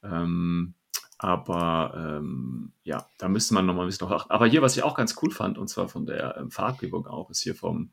Ähm, 0.05 0.75
aber 1.19 1.95
ähm, 1.97 2.73
ja, 2.83 3.09
da 3.19 3.29
müsste 3.29 3.55
man 3.55 3.67
nochmal 3.67 3.87
ein 3.87 3.89
bisschen 3.89 4.09
achten. 4.09 4.31
Aber 4.31 4.47
hier, 4.47 4.63
was 4.63 4.77
ich 4.77 4.83
auch 4.83 4.95
ganz 4.95 5.17
cool 5.23 5.31
fand, 5.31 5.59
und 5.59 5.69
zwar 5.69 5.89
von 5.89 6.07
der 6.07 6.37
ähm, 6.37 6.51
Farbgebung 6.51 7.07
auch, 7.07 7.31
ist 7.31 7.41
hier 7.41 7.55
vom, 7.55 7.93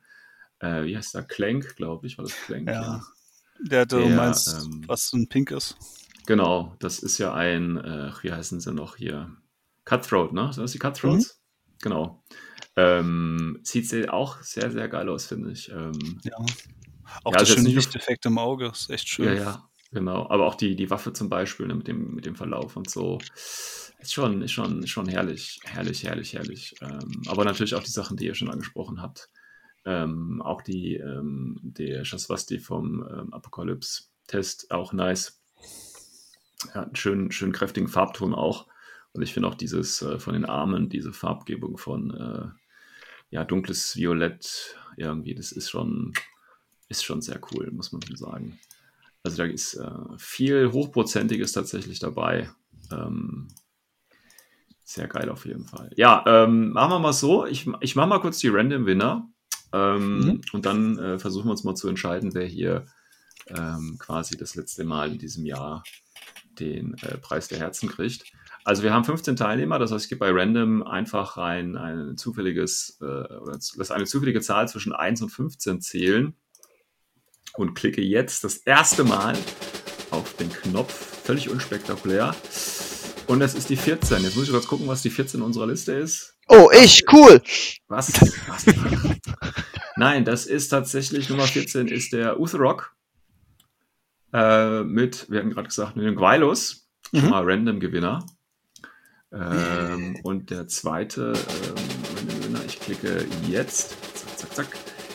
äh, 0.59 0.83
wie 0.83 0.97
heißt 0.97 1.15
der, 1.15 1.23
Clank, 1.23 1.75
glaube 1.75 2.07
ich, 2.07 2.17
war 2.17 2.25
das 2.25 2.35
Clank? 2.45 2.67
Ja. 2.67 3.01
Der, 3.59 3.85
du 3.85 3.99
Der, 3.99 4.15
meinst, 4.15 4.47
ähm, 4.65 4.83
was 4.87 5.13
ein 5.13 5.29
Pink 5.29 5.51
ist. 5.51 5.77
Genau, 6.25 6.75
das 6.79 6.99
ist 6.99 7.17
ja 7.19 7.33
ein, 7.33 7.77
äh, 7.77 8.11
wie 8.21 8.31
heißen 8.31 8.59
sie 8.59 8.73
noch 8.73 8.97
hier? 8.97 9.35
Cutthroat, 9.85 10.33
ne? 10.33 10.51
Sind 10.53 10.63
das 10.63 10.71
die 10.71 10.79
Cutthroats? 10.79 11.41
Genau. 11.81 12.23
Ähm, 12.75 13.59
sieht 13.63 13.87
sehr, 13.89 14.13
auch 14.13 14.41
sehr, 14.41 14.71
sehr 14.71 14.87
geil 14.87 15.09
aus, 15.09 15.25
finde 15.25 15.51
ich. 15.51 15.69
Ähm, 15.69 16.19
Ja. 16.23 16.37
Auch 17.23 17.33
Ja, 17.33 17.39
das 17.39 17.49
schöne 17.49 17.69
Lichteffekt 17.69 18.25
im 18.25 18.37
Auge 18.37 18.67
ist 18.67 18.89
echt 18.89 19.09
schön. 19.09 19.25
Ja, 19.25 19.33
ja, 19.33 19.69
genau. 19.91 20.29
Aber 20.29 20.47
auch 20.47 20.55
die, 20.55 20.75
die 20.75 20.89
Waffe 20.89 21.13
zum 21.13 21.29
Beispiel 21.29 21.67
ne, 21.67 21.75
mit, 21.75 21.87
dem, 21.87 22.15
mit 22.15 22.25
dem 22.25 22.35
Verlauf 22.35 22.75
und 22.75 22.89
so. 22.89 23.19
Ist 23.33 24.13
schon, 24.13 24.41
ist 24.41 24.51
schon, 24.51 24.87
schon 24.87 25.07
herrlich, 25.07 25.59
herrlich, 25.63 26.03
herrlich, 26.03 26.33
herrlich. 26.33 26.75
Ähm, 26.81 27.21
aber 27.27 27.45
natürlich 27.45 27.75
auch 27.75 27.83
die 27.83 27.91
Sachen, 27.91 28.17
die 28.17 28.25
ihr 28.25 28.35
schon 28.35 28.49
angesprochen 28.49 29.01
habt. 29.01 29.29
Ähm, 29.85 30.41
auch 30.41 30.61
die, 30.61 30.95
ähm, 30.95 31.59
der 31.61 32.05
Shaswasti 32.05 32.59
vom 32.59 33.05
ähm, 33.11 33.33
Apocalypse-Test, 33.33 34.71
auch 34.71 34.93
nice. 34.93 35.41
Ja, 36.73 36.83
einen 36.83 36.95
schönen, 36.95 37.31
schönen 37.31 37.53
kräftigen 37.53 37.87
Farbton 37.87 38.33
auch. 38.33 38.67
Und 39.13 39.21
ich 39.21 39.33
finde 39.33 39.49
auch 39.49 39.55
dieses 39.55 40.01
äh, 40.01 40.19
von 40.19 40.33
den 40.33 40.45
Armen, 40.45 40.89
diese 40.89 41.13
Farbgebung 41.13 41.77
von 41.77 42.11
äh, 42.11 42.61
ja, 43.29 43.45
dunkles 43.45 43.95
Violett 43.95 44.75
irgendwie, 44.97 45.33
das 45.33 45.51
ist 45.51 45.69
schon, 45.69 46.13
ist 46.89 47.03
schon 47.03 47.21
sehr 47.21 47.39
cool, 47.51 47.71
muss 47.71 47.91
man 47.91 48.01
schon 48.01 48.17
sagen. 48.17 48.59
Also 49.23 49.37
da 49.37 49.45
ist 49.45 49.75
äh, 49.75 49.89
viel 50.17 50.71
Hochprozentiges 50.71 51.51
tatsächlich 51.51 51.99
dabei. 51.99 52.49
Ähm, 52.91 53.47
sehr 54.83 55.07
geil 55.07 55.29
auf 55.29 55.45
jeden 55.45 55.65
Fall. 55.65 55.91
Ja, 55.95 56.23
ähm, 56.27 56.71
machen 56.71 56.91
wir 56.91 56.99
mal 56.99 57.13
so. 57.13 57.45
Ich, 57.45 57.67
ich 57.79 57.95
mache 57.95 58.07
mal 58.07 58.19
kurz 58.19 58.39
die 58.39 58.49
Random 58.49 58.85
Winner. 58.85 59.29
Ähm, 59.73 60.19
Mhm. 60.19 60.41
Und 60.51 60.65
dann 60.65 60.97
äh, 60.99 61.19
versuchen 61.19 61.47
wir 61.47 61.51
uns 61.51 61.63
mal 61.63 61.75
zu 61.75 61.87
entscheiden, 61.87 62.33
wer 62.33 62.45
hier 62.45 62.85
ähm, 63.47 63.97
quasi 63.99 64.37
das 64.37 64.55
letzte 64.55 64.83
Mal 64.83 65.11
in 65.11 65.17
diesem 65.17 65.45
Jahr 65.45 65.83
den 66.59 66.95
äh, 67.01 67.17
Preis 67.17 67.47
der 67.47 67.59
Herzen 67.59 67.89
kriegt. 67.89 68.31
Also 68.63 68.83
wir 68.83 68.93
haben 68.93 69.05
15 69.05 69.35
Teilnehmer, 69.35 69.79
das 69.79 69.91
heißt, 69.91 70.05
ich 70.05 70.09
gebe 70.09 70.19
bei 70.19 70.31
Random 70.31 70.83
einfach 70.83 71.37
rein 71.37 71.77
ein 71.77 72.17
zufälliges, 72.17 72.97
äh, 73.01 73.05
oder 73.05 73.57
lass 73.75 73.91
eine 73.91 74.05
zufällige 74.05 74.41
Zahl 74.41 74.67
zwischen 74.67 74.93
1 74.93 75.21
und 75.21 75.29
15 75.29 75.81
zählen 75.81 76.35
und 77.55 77.73
klicke 77.75 78.01
jetzt 78.01 78.43
das 78.43 78.57
erste 78.57 79.03
Mal 79.03 79.37
auf 80.11 80.35
den 80.37 80.51
Knopf, 80.51 80.93
völlig 81.23 81.49
unspektakulär. 81.49 82.35
Und 83.27 83.41
es 83.41 83.53
ist 83.53 83.69
die 83.69 83.77
14. 83.77 84.23
Jetzt 84.23 84.35
muss 84.35 84.45
ich 84.45 84.51
kurz 84.51 84.67
gucken, 84.67 84.87
was 84.87 85.01
die 85.01 85.09
14 85.09 85.41
unserer 85.41 85.67
Liste 85.67 85.93
ist. 85.93 86.37
Oh, 86.47 86.69
ich, 86.73 87.03
cool. 87.11 87.41
Was? 87.87 88.11
Was? 88.47 88.65
Nein, 89.95 90.25
das 90.25 90.45
ist 90.45 90.69
tatsächlich 90.69 91.29
Nummer 91.29 91.45
14 91.45 91.87
ist 91.87 92.11
der 92.11 92.39
Utherrock 92.39 92.93
äh, 94.33 94.83
mit, 94.83 95.29
wir 95.29 95.39
hatten 95.39 95.51
gerade 95.51 95.67
gesagt, 95.67 95.95
mit 95.95 96.05
dem 96.05 96.17
schon 96.17 97.23
Mhm. 97.23 97.29
mal 97.29 97.43
Random-Gewinner. 97.43 98.25
Ähm, 99.33 100.17
und 100.23 100.49
der 100.49 100.67
zweite 100.67 101.33
ähm, 101.33 102.15
Random-Gewinner, 102.17 102.61
ich 102.65 102.79
klicke 102.79 103.25
jetzt, 103.47 103.95
zack, 104.15 104.37
zack, 104.37 104.55
zack, 104.55 104.67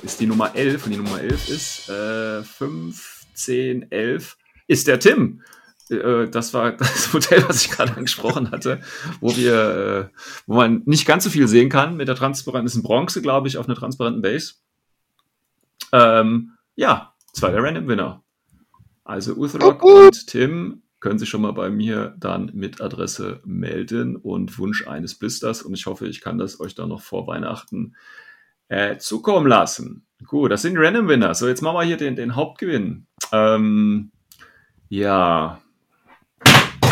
ist 0.02 0.20
die 0.20 0.26
Nummer 0.26 0.54
11 0.54 0.84
und 0.84 0.92
die 0.92 0.98
Nummer 0.98 1.20
11 1.20 1.48
ist 1.48 1.88
äh, 1.88 2.42
15, 2.42 3.90
11, 3.90 4.36
ist 4.66 4.86
der 4.86 4.98
Tim. 4.98 5.42
Äh, 5.90 6.28
Das 6.28 6.54
war 6.54 6.72
das 6.76 7.12
Modell, 7.12 7.44
was 7.48 7.64
ich 7.64 7.70
gerade 7.70 7.96
angesprochen 7.96 8.50
hatte, 8.50 8.80
wo 9.20 9.36
wir, 9.36 10.10
äh, 10.12 10.18
wo 10.46 10.56
man 10.56 10.82
nicht 10.86 11.06
ganz 11.06 11.24
so 11.24 11.30
viel 11.30 11.48
sehen 11.48 11.68
kann 11.68 11.96
mit 11.96 12.08
der 12.08 12.16
transparenten, 12.16 12.66
ist 12.66 12.76
ein 12.76 12.82
Bronze, 12.82 13.22
glaube 13.22 13.48
ich, 13.48 13.58
auf 13.58 13.66
einer 13.66 13.76
transparenten 13.76 14.22
Base. 14.22 14.54
Ähm, 15.92 16.52
ja, 16.74 17.14
zweiter 17.32 17.62
Random 17.62 17.88
Winner. 17.88 18.22
Also 19.04 19.34
Uthrock 19.34 19.84
und 19.84 20.26
Tim 20.26 20.82
können 20.98 21.18
sich 21.18 21.28
schon 21.28 21.42
mal 21.42 21.52
bei 21.52 21.70
mir 21.70 22.16
dann 22.18 22.50
mit 22.54 22.80
Adresse 22.80 23.40
melden 23.44 24.16
und 24.16 24.58
Wunsch 24.58 24.88
eines 24.88 25.14
Blisters. 25.14 25.62
Und 25.62 25.74
ich 25.74 25.86
hoffe, 25.86 26.08
ich 26.08 26.20
kann 26.20 26.38
das 26.38 26.58
euch 26.58 26.74
dann 26.74 26.88
noch 26.88 27.02
vor 27.02 27.26
Weihnachten 27.28 27.94
äh, 28.68 28.98
zukommen 28.98 29.46
lassen. 29.46 30.06
Gut, 30.24 30.50
das 30.50 30.62
sind 30.62 30.78
Random 30.78 31.08
Winner. 31.08 31.34
So, 31.34 31.46
jetzt 31.46 31.62
machen 31.62 31.76
wir 31.76 31.84
hier 31.84 31.96
den, 31.96 32.16
den 32.16 32.34
Hauptgewinn. 32.34 33.06
Ähm, 33.32 34.10
ja. 34.88 35.60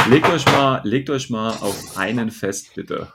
Legt 0.08 0.28
euch 0.28 0.44
mal, 0.46 0.80
legt 0.84 1.08
euch 1.08 1.30
mal 1.30 1.50
auf 1.50 1.96
einen 1.96 2.30
fest, 2.30 2.74
bitte. 2.74 3.12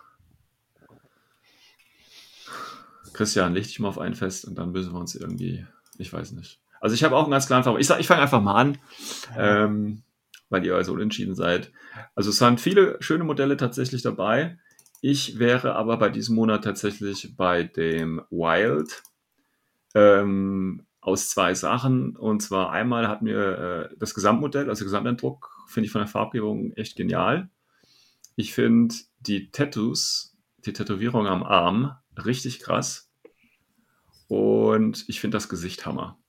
Christian, 3.13 3.53
leg 3.53 3.63
dich 3.65 3.79
mal 3.79 3.89
auf 3.89 3.99
einen 3.99 4.15
fest 4.15 4.45
und 4.45 4.55
dann 4.55 4.71
müssen 4.71 4.93
wir 4.93 4.99
uns 4.99 5.13
irgendwie, 5.13 5.65
ich 5.97 6.11
weiß 6.11 6.31
nicht. 6.31 6.59
Also 6.79 6.95
ich 6.95 7.03
habe 7.03 7.15
auch 7.15 7.23
einen 7.23 7.31
ganz 7.31 7.47
klaren 7.47 7.63
Favorit. 7.63 7.83
Ich 7.83 7.95
ich 7.97 8.07
fange 8.07 8.21
einfach 8.21 8.41
mal 8.41 8.55
an, 8.55 8.77
ähm, 9.37 10.03
weil 10.49 10.65
ihr 10.65 10.75
also 10.75 10.93
unentschieden 10.93 11.35
seid. 11.35 11.71
Also 12.15 12.29
es 12.29 12.37
sind 12.37 12.61
viele 12.61 12.97
schöne 13.01 13.25
Modelle 13.25 13.57
tatsächlich 13.57 14.01
dabei. 14.01 14.57
Ich 15.01 15.39
wäre 15.39 15.75
aber 15.75 15.97
bei 15.97 16.09
diesem 16.09 16.35
Monat 16.35 16.63
tatsächlich 16.63 17.35
bei 17.37 17.63
dem 17.63 18.21
Wild 18.29 19.01
ähm, 19.95 20.85
aus 20.99 21.29
zwei 21.29 21.53
Sachen. 21.53 22.15
Und 22.17 22.41
zwar 22.41 22.71
einmal 22.71 23.07
hat 23.07 23.21
mir 23.21 23.89
äh, 23.91 23.95
das 23.97 24.13
Gesamtmodell, 24.13 24.69
also 24.69 24.83
Gesamteindruck, 24.83 25.49
finde 25.67 25.85
ich 25.85 25.91
von 25.91 26.01
der 26.01 26.07
Farbgebung 26.07 26.73
echt 26.73 26.97
genial. 26.97 27.49
Ich 28.35 28.53
finde 28.53 28.95
die 29.19 29.51
Tattoos, 29.51 30.37
die 30.65 30.73
Tätowierung 30.73 31.27
am 31.27 31.43
Arm, 31.43 31.95
richtig 32.25 32.59
krass. 32.59 33.11
Und 34.27 35.05
ich 35.07 35.19
finde 35.19 35.37
das 35.37 35.49
Gesicht 35.49 35.85
Hammer. 35.85 36.19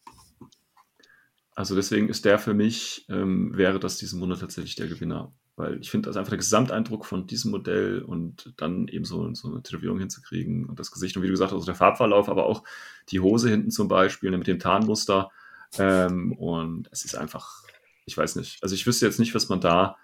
Also 1.55 1.75
deswegen 1.75 2.09
ist 2.09 2.25
der 2.25 2.39
für 2.39 2.55
mich, 2.55 3.05
ähm, 3.09 3.57
wäre 3.57 3.81
das 3.81 3.99
diesen 3.99 4.21
Monat 4.21 4.41
tatsächlich 4.41 4.77
der 4.77 4.89
Gewinner. 4.89 5.35
Weil 5.61 5.79
ich 5.81 5.91
finde, 5.91 6.09
das 6.09 6.17
einfach 6.17 6.31
der 6.31 6.39
Gesamteindruck 6.39 7.05
von 7.05 7.27
diesem 7.27 7.51
Modell 7.51 8.01
und 8.01 8.55
dann 8.57 8.89
eben 8.89 9.05
so, 9.05 9.33
so 9.35 9.49
eine 9.49 9.63
Tätowierung 9.63 9.99
hinzukriegen 9.99 10.65
und 10.65 10.81
das 10.81 10.91
Gesicht 10.91 11.17
und 11.17 11.23
wie 11.23 11.27
du 11.27 11.33
gesagt 11.33 11.51
hast, 11.51 11.57
also 11.57 11.67
der 11.67 11.75
Farbverlauf, 11.75 12.31
aber 12.31 12.47
auch 12.47 12.65
die 13.11 13.21
Hose 13.21 13.51
hinten 13.51 13.71
zum 13.71 13.87
Beispiel 13.87 14.31
ne, 14.31 14.39
mit 14.39 14.47
dem 14.47 14.59
Tarnmuster. 14.59 15.31
Ähm, 15.79 16.33
und 16.33 16.89
es 16.93 17.05
ist 17.05 17.15
einfach, 17.15 17.63
ich 18.07 18.17
weiß 18.17 18.37
nicht, 18.37 18.63
also 18.63 18.75
ich 18.75 18.87
wüsste 18.87 19.05
jetzt 19.05 19.19
nicht, 19.19 19.35
was 19.35 19.51
man 19.51 19.61
da, 19.61 19.97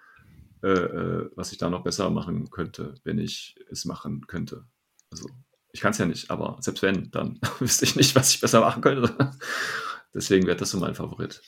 äh, 0.61 0.67
äh, 0.67 1.29
was 1.35 1.51
ich 1.51 1.57
da 1.57 1.71
noch 1.71 1.83
besser 1.83 2.11
machen 2.11 2.51
könnte, 2.51 2.93
wenn 3.03 3.17
ich 3.17 3.55
es 3.71 3.85
machen 3.85 4.27
könnte. 4.27 4.63
Also 5.09 5.27
ich 5.71 5.81
kann 5.81 5.91
es 5.91 5.97
ja 5.97 6.05
nicht, 6.05 6.29
aber 6.29 6.57
selbst 6.59 6.83
wenn, 6.83 7.09
dann 7.09 7.39
wüsste 7.59 7.85
ich 7.85 7.95
nicht, 7.95 8.15
was 8.15 8.29
ich 8.29 8.41
besser 8.41 8.61
machen 8.61 8.83
könnte. 8.83 9.33
Deswegen 10.13 10.45
wäre 10.45 10.57
das 10.57 10.69
so 10.69 10.77
mein 10.77 10.93
Favorit. 10.93 11.41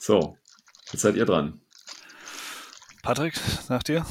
So, 0.00 0.36
jetzt 0.90 1.02
seid 1.02 1.14
ihr 1.14 1.24
dran. 1.24 1.60
Patrick, 3.02 3.34
nach 3.68 3.82
dir? 3.82 4.04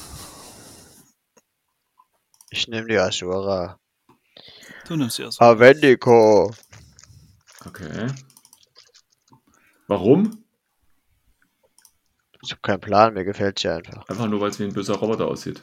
Ich 2.50 2.68
nehme 2.68 2.88
die 2.88 2.98
Ashura. 2.98 3.80
Du 4.88 4.96
nimmst 4.96 5.20
die 5.20 5.24
erst. 5.24 5.40
Avendico. 5.42 6.52
Okay. 7.66 8.08
Warum? 9.88 10.44
Ich 12.42 12.52
habe 12.52 12.62
keinen 12.62 12.80
Plan, 12.80 13.14
mir 13.14 13.26
gefällt 13.26 13.60
sie 13.60 13.70
einfach. 13.70 14.08
Einfach 14.08 14.28
nur, 14.28 14.42
weil 14.42 14.50
es 14.50 14.60
wie 14.60 14.64
ein 14.64 14.74
böser 14.74 14.96
Roboter 14.96 15.28
aussieht. 15.28 15.62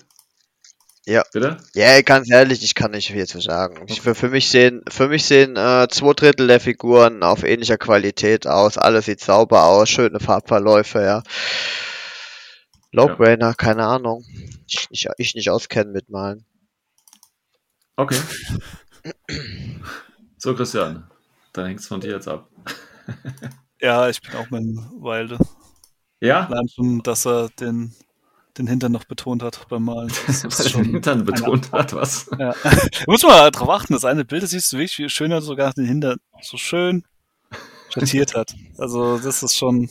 Ja. 1.06 1.25
Bitte? 1.33 1.56
Ja, 1.75 2.00
ganz 2.02 2.30
ehrlich, 2.30 2.62
ich 2.62 2.75
kann 2.75 2.90
nicht 2.90 3.11
viel 3.11 3.26
zu 3.26 3.40
sagen. 3.40 3.85
Ich, 3.88 4.00
für, 4.00 4.14
für 4.14 4.28
mich 4.28 4.49
sehen, 4.49 4.83
für 4.88 5.09
mich 5.09 5.25
sehen 5.25 5.56
äh, 5.56 5.87
zwei 5.88 6.12
Drittel 6.12 6.49
der 6.49 6.61
Figuren 6.61 7.23
auf 7.23 7.45
ähnlicher 7.45 7.78
Qualität 7.78 8.47
aus. 8.47 8.78
Alles 8.78 9.06
sieht 9.06 9.21
sauber 9.21 9.64
aus, 9.64 9.88
schöne 9.88 10.21
Farbverläufe, 10.21 11.00
ja. 11.02 11.23
Low-Brainer, 12.93 13.55
keine 13.55 13.85
Ahnung. 13.85 14.25
Ich 14.66 14.88
nicht, 14.90 15.09
ich 15.19 15.35
nicht 15.35 15.50
auskennen 15.50 15.93
mit 15.93 16.09
Malen. 16.11 16.45
Okay. 17.97 18.19
So, 20.38 20.55
Christian, 20.55 21.11
dann 21.55 21.66
hängt 21.66 21.81
es 21.81 21.87
von 21.88 22.00
dir 22.00 22.11
jetzt 22.12 22.28
ab. 22.28 22.49
Ja, 23.81 24.09
ich 24.09 24.23
bin 24.23 24.35
auch 24.37 24.49
mit 24.50 24.62
dem 24.62 24.76
Wilde. 25.02 25.38
Ja? 26.21 26.47
Allein 26.47 26.66
schon, 26.69 27.02
dass 27.02 27.26
er 27.26 27.50
den, 27.61 27.95
den 28.57 28.66
Hintern 28.66 28.90
noch 28.93 29.05
betont 29.05 29.43
hat 29.43 29.69
beim 29.69 29.85
Malen. 29.85 30.11
Das 30.26 30.45
ist 30.45 30.59
er 30.61 30.64
den 30.64 30.71
schon 30.73 30.85
Hintern 30.85 31.14
eine- 31.21 31.25
betont 31.25 31.73
hat, 31.73 31.93
was? 31.93 32.26
Ja. 32.38 32.55
Da 32.62 32.71
muss 33.07 33.23
man 33.23 33.52
drauf 33.52 33.69
achten, 33.69 33.93
das 33.93 34.05
eine 34.07 34.25
Bild, 34.25 34.43
das 34.43 34.50
siehst 34.50 34.73
du 34.73 34.78
wirklich, 34.78 34.99
wie 34.99 35.09
schön 35.11 35.31
er 35.31 35.43
sogar 35.43 35.73
den 35.75 35.85
Hintern 35.87 36.19
so 36.40 36.57
schön 36.57 37.05
schattiert 37.90 38.35
hat. 38.35 38.55
Also, 38.78 39.19
das 39.19 39.43
ist 39.43 39.57
schon. 39.57 39.90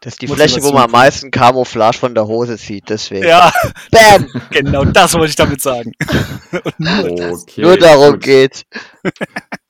Das 0.00 0.12
ist 0.14 0.22
die. 0.22 0.28
Fläche, 0.28 0.62
wo 0.62 0.72
man 0.72 0.84
am 0.84 0.92
meisten 0.92 1.30
Camouflage 1.30 1.98
von 1.98 2.14
der 2.14 2.26
Hose 2.26 2.56
sieht, 2.56 2.88
deswegen. 2.88 3.26
Ja, 3.26 3.52
Bam! 3.90 4.28
genau 4.50 4.84
das 4.84 5.14
wollte 5.14 5.30
ich 5.30 5.36
damit 5.36 5.60
sagen. 5.60 5.92
Und 6.52 6.80
nur 6.80 7.16
das. 7.16 7.42
Okay. 7.42 7.62
Nur 7.62 7.76
darum 7.76 8.12
gut. 8.12 8.22
geht. 8.22 8.64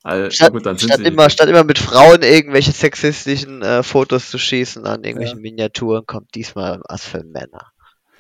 Also, 0.03 0.31
Statt, 0.31 0.53
gut, 0.53 0.67
dann 0.67 0.77
sind 0.77 0.89
statt, 0.89 1.01
sie 1.01 1.07
immer, 1.07 1.31
statt 1.31 1.49
immer 1.49 1.65
mit 1.65 1.79
Frauen 1.79 2.23
irgendwelche 2.23 2.73
sexistischen 2.73 3.63
äh, 3.63 3.83
Fotos 3.83 4.31
zu 4.31 4.39
schießen 4.39 4.87
an 4.87 5.03
irgendwelchen 5.03 5.39
Ja. 5.39 5.43
Miniaturen, 5.43 6.05
kommt 6.07 6.35
diesmal 6.35 6.81
was 6.89 7.05
für 7.05 7.25
Männer. 7.25 7.73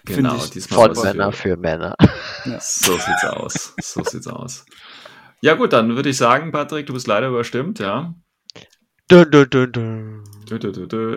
genau, 0.05 0.31
finde 0.31 0.45
ich 0.45 0.51
diesmal 0.51 0.81
Von 0.81 0.97
was 0.97 1.05
Männer 1.05 1.33
für, 1.33 1.51
für 1.51 1.57
Männer. 1.57 1.95
So 2.61 2.93
sieht's 2.97 3.25
aus. 3.25 3.75
So 3.83 4.03
sieht's 4.05 4.27
aus. 4.27 4.65
Ja, 5.41 5.55
gut, 5.55 5.73
dann 5.73 5.95
würde 5.95 6.09
ich 6.09 6.17
sagen, 6.17 6.53
Patrick, 6.53 6.87
du 6.87 6.95
bist 6.95 7.07
leider 7.07 7.29
überstimmt, 7.29 7.79
ja. 7.79 8.15
Dun, 9.09 9.31
dun, 9.31 9.49
dun, 9.49 9.73
dun. 9.73 10.25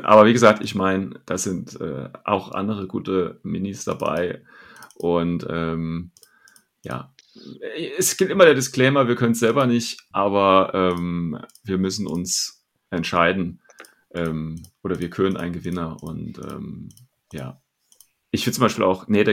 Aber 0.04 0.26
wie 0.26 0.34
gesagt, 0.34 0.64
ich 0.64 0.76
meine, 0.76 1.12
da 1.26 1.38
sind 1.38 1.80
äh, 1.80 2.10
auch 2.24 2.52
andere 2.52 2.88
gute 2.88 3.40
Minis 3.44 3.86
dabei. 3.86 4.42
Und 4.96 5.46
ähm, 5.50 6.12
ja, 6.84 7.14
es 7.98 8.18
gibt 8.18 8.32
immer 8.32 8.46
der 8.46 8.56
Disclaimer, 8.56 9.08
wir 9.08 9.16
können 9.16 9.32
es 9.32 9.40
selber 9.40 9.66
nicht, 9.66 10.02
aber 10.12 10.72
ähm, 10.74 11.40
wir 11.64 11.78
müssen 11.78 12.08
uns 12.08 12.66
entscheiden. 12.90 13.62
Ähm, 14.14 14.64
oder 14.84 15.00
wir 15.00 15.10
können 15.10 15.38
einen 15.38 15.54
Gewinner. 15.54 16.02
Und 16.04 16.40
ähm, 16.40 16.90
ja, 17.32 17.61
ich 18.34 18.46
finde 18.46 18.56
zum 18.56 18.62
Beispiel 18.64 18.86
auch, 18.86 19.08
nee, 19.08 19.24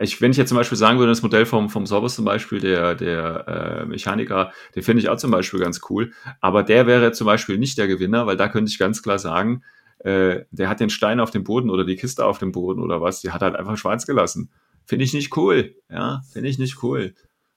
ich, 0.00 0.20
wenn 0.20 0.30
ich 0.30 0.38
jetzt 0.38 0.48
zum 0.48 0.56
Beispiel 0.56 0.78
sagen 0.78 0.98
würde, 0.98 1.12
das 1.12 1.22
Modell 1.22 1.44
vom, 1.44 1.68
vom 1.68 1.84
Sorbus 1.84 2.14
zum 2.14 2.24
Beispiel, 2.24 2.60
der, 2.60 2.94
der 2.94 3.46
äh, 3.46 3.86
Mechaniker, 3.86 4.52
den 4.74 4.82
finde 4.82 5.02
ich 5.02 5.10
auch 5.10 5.18
zum 5.18 5.30
Beispiel 5.30 5.60
ganz 5.60 5.82
cool. 5.90 6.12
Aber 6.40 6.62
der 6.62 6.86
wäre 6.86 7.12
zum 7.12 7.26
Beispiel 7.26 7.58
nicht 7.58 7.76
der 7.76 7.88
Gewinner, 7.88 8.26
weil 8.26 8.38
da 8.38 8.48
könnte 8.48 8.70
ich 8.70 8.78
ganz 8.78 9.02
klar 9.02 9.18
sagen, 9.18 9.62
äh, 9.98 10.44
der 10.50 10.70
hat 10.70 10.80
den 10.80 10.88
Stein 10.88 11.20
auf 11.20 11.30
dem 11.30 11.44
Boden 11.44 11.68
oder 11.68 11.84
die 11.84 11.96
Kiste 11.96 12.24
auf 12.24 12.38
dem 12.38 12.52
Boden 12.52 12.80
oder 12.80 13.02
was, 13.02 13.20
die 13.20 13.32
hat 13.32 13.42
halt 13.42 13.54
einfach 13.54 13.76
schwarz 13.76 14.06
gelassen. 14.06 14.50
Finde 14.86 15.04
ich 15.04 15.12
nicht 15.12 15.36
cool. 15.36 15.74
Ja, 15.90 16.22
finde 16.32 16.48
ich 16.48 16.58
nicht 16.58 16.82
cool. 16.82 17.14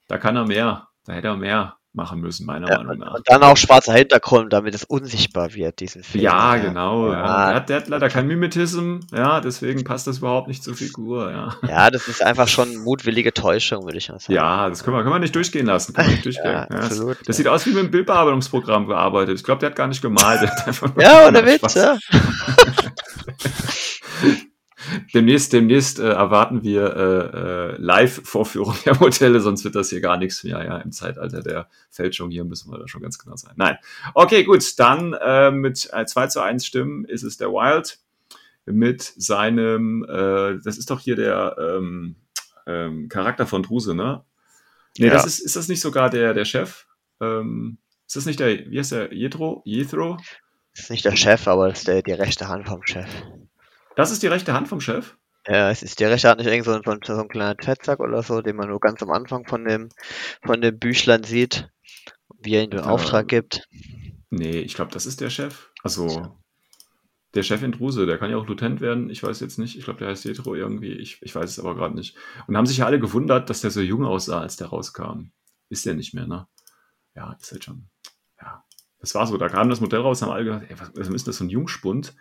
Da 0.08 0.18
kann 0.18 0.36
er 0.36 0.46
mehr. 0.46 0.90
Da 1.06 1.14
hätte 1.14 1.28
er 1.28 1.38
mehr. 1.38 1.78
Machen 1.94 2.22
müssen, 2.22 2.46
meiner 2.46 2.70
Ja, 2.70 2.78
Meinung 2.78 3.00
nach. 3.00 3.14
und 3.16 3.30
dann 3.30 3.44
auch 3.44 3.58
schwarzer 3.58 3.94
Hintergrund, 3.94 4.54
damit 4.54 4.74
es 4.74 4.86
unsichtbar 4.86 5.54
wird, 5.54 5.82
diesen 5.82 6.04
Film. 6.04 6.24
Ja, 6.24 6.56
genau. 6.56 7.12
Ja. 7.12 7.20
Ja. 7.20 7.46
Der, 7.48 7.56
hat, 7.56 7.70
der 7.70 7.78
hat 7.78 7.88
leider 7.90 8.10
kein 8.10 8.28
Mimetism, 8.28 9.00
ja, 9.14 9.42
deswegen 9.42 9.84
passt 9.84 10.08
das 10.08 10.20
überhaupt 10.20 10.48
nicht 10.48 10.64
zur 10.64 10.76
Figur, 10.76 11.32
ja. 11.32 11.56
Ja, 11.68 11.90
das 11.90 12.08
ist 12.08 12.24
einfach 12.24 12.48
schon 12.48 12.78
mutwillige 12.78 13.34
Täuschung, 13.34 13.84
würde 13.84 13.98
ich 13.98 14.08
mal 14.10 14.20
sagen. 14.20 14.34
Ja, 14.34 14.70
das 14.70 14.84
können 14.84 14.96
wir, 14.96 15.04
können 15.04 15.16
wir 15.16 15.20
nicht 15.20 15.36
durchgehen 15.36 15.66
lassen. 15.66 15.94
Können 15.94 16.08
wir 16.08 16.12
nicht 16.14 16.26
durchgehen. 16.26 16.46
Ja, 16.46 16.52
Ja, 16.62 16.66
das, 16.70 16.86
absolut, 16.92 17.20
das 17.20 17.28
ja. 17.28 17.34
sieht 17.34 17.48
aus 17.50 17.66
wie 17.66 17.72
mit 17.72 17.80
einem 17.80 17.92
Bildbearbeitungsprogramm 17.92 18.88
gearbeitet. 18.88 19.36
Ich 19.38 19.44
glaube, 19.44 19.60
der 19.60 19.70
hat 19.72 19.76
gar 19.76 19.88
nicht 19.88 20.02
gemalt. 20.02 20.42
Der 20.42 20.50
hat 20.50 20.68
einfach 20.68 20.96
nur 20.96 21.04
Ja, 21.04 21.28
ohne 21.28 21.42
Nein, 21.42 21.60
Witz, 21.62 21.74
ja. 21.74 21.98
Demnächst, 25.14 25.54
demnächst 25.54 26.00
äh, 26.00 26.10
erwarten 26.10 26.64
wir 26.64 26.96
äh, 26.96 27.38
äh, 27.74 27.76
Live-Vorführung 27.78 28.76
der 28.86 28.96
Modelle, 28.98 29.40
sonst 29.40 29.64
wird 29.64 29.76
das 29.76 29.90
hier 29.90 30.02
gar 30.02 30.18
nichts 30.18 30.44
mehr. 30.44 30.64
Ja, 30.64 30.78
im 30.78 30.92
Zeitalter 30.92 31.42
der 31.42 31.68
Fälschung 31.90 32.32
hier 32.32 32.44
müssen 32.44 32.72
wir 32.72 32.80
da 32.80 32.88
schon 32.88 33.02
ganz 33.02 33.18
genau 33.18 33.36
sein. 33.36 33.54
Nein. 33.56 33.78
Okay, 34.14 34.44
gut, 34.44 34.80
dann 34.80 35.14
äh, 35.14 35.52
mit 35.52 35.90
äh, 35.94 36.06
2 36.06 36.28
zu 36.28 36.42
1 36.42 36.66
Stimmen 36.66 37.06
ist 37.06 37.24
es 37.24 37.38
der 37.38 37.50
Wild 37.50 38.00
mit 38.66 39.02
seinem, 39.02 40.04
äh, 40.08 40.60
das 40.64 40.78
ist 40.78 40.90
doch 40.92 41.00
hier 41.00 41.16
der 41.16 41.56
ähm, 41.60 42.16
ähm, 42.68 43.10
Charakter 43.10 43.48
von 43.48 43.64
Druse, 43.64 43.96
ne? 43.96 44.24
Nee, 44.98 45.08
Ja. 45.08 45.14
das 45.14 45.26
ist, 45.26 45.40
ist 45.40 45.56
das 45.56 45.68
nicht 45.68 45.82
sogar 45.82 46.10
der, 46.10 46.34
der 46.34 46.46
Chef? 46.46 46.86
Ähm, 47.22 47.78
ist 48.06 48.16
das 48.18 48.26
nicht 48.26 48.40
der, 48.40 48.70
wie 48.70 48.78
heißt 48.78 48.92
der, 48.92 49.14
Jethro? 49.14 49.62
Jethro? 49.66 50.18
Das 50.74 50.84
ist 50.84 50.90
nicht 50.90 51.06
der 51.06 51.16
Chef, 51.16 51.48
aber 51.48 51.70
das 51.70 51.80
ist 51.80 51.88
der, 51.88 52.02
die 52.02 52.12
rechte 52.12 52.48
Hand 52.48 52.68
vom 52.68 52.86
Chef. 52.86 53.08
Das 53.96 54.12
ist 54.12 54.24
die 54.24 54.28
rechte 54.28 54.54
Hand 54.54 54.68
vom 54.68 54.82
Chef? 54.82 55.16
Ja, 55.48 55.72
es 55.72 55.82
ist 55.82 56.00
die 56.00 56.06
rechte 56.06 56.30
Hand 56.30 56.40
nicht 56.40 56.48
irgend 56.48 56.66
so 56.66 56.72
ein, 56.72 57.00
so 57.04 57.14
ein, 57.14 57.28
kleiner 57.28 57.56
Fettsack 57.60 58.00
oder 58.00 58.22
so, 58.22 58.42
den 58.42 58.56
man 58.56 58.70
nur 58.70 58.80
ganz 58.80 59.02
am 59.02 59.12
Anfang 59.12 59.46
von 59.46 59.66
dem, 59.66 59.90
von 60.44 60.62
dem 60.62 60.78
Büchlein 60.78 61.24
sieht, 61.24 61.70
wie 62.40 62.56
er 62.56 62.64
ihm 62.64 62.70
den. 62.70 62.82
Auftrag 62.82 63.28
gibt. 63.28 63.68
Nee, 64.30 64.60
ich 64.60 64.76
glaube, 64.76 64.92
das 64.92 65.06
ist 65.06 65.20
der 65.20 65.30
Chef. 65.30 65.70
Also, 65.84 66.38
der 67.34 67.44
Chef 67.44 67.64
in 67.64 67.72
Druse, 67.72 68.06
der 68.06 68.18
kann 68.18 68.30
ja 68.30 68.38
auch 68.38 68.48
Lieutenant 68.48 68.82
werden. 68.82 69.10
Ich 69.10 69.24
weiß 69.24 69.40
jetzt 69.40 69.58
nicht. 69.58 69.78
Ich 69.78 69.86
glaube, 69.86 70.00
der 70.00 70.10
heißt 70.10 70.26
Jethro 70.26 70.54
irgendwie. 70.54 70.94
Ich, 70.94 71.22
ich 71.22 71.34
weiß 71.34 71.50
es 71.50 71.60
aber 71.60 71.76
gerade 71.76 71.96
nicht. 71.96 72.16
Und 72.48 72.56
haben 72.56 72.66
sich 72.66 72.78
ja 72.78 72.86
alle 72.86 73.00
gewundert, 73.00 73.50
dass 73.50 73.62
der 73.62 73.72
so 73.72 73.82
jung 73.82 74.06
aussah, 74.06 74.42
als 74.42 74.58
der 74.58 74.68
rauskam. 74.68 75.32
Ist 75.70 75.86
der 75.86 75.96
nicht 75.96 76.14
mehr, 76.14 76.28
ne? 76.28 76.48
Ja, 77.16 77.34
ist 77.40 77.52
halt 77.52 77.64
schon. 77.64 77.90
Ja, 78.42 78.64
das 79.00 79.16
war 79.16 79.26
so. 79.28 79.38
Da 79.38 79.50
kam 79.50 79.70
das 79.70 79.82
Modell 79.82 80.02
raus, 80.02 80.22
haben 80.22 80.32
alle 80.32 80.44
gedacht, 80.44 80.64
ey, 80.70 80.80
was, 80.80 80.92
was 80.96 81.10
ist 81.10 81.28
das 81.28 81.38
so 81.38 81.46
ein 81.46 81.50
Jungspund? 81.50 82.16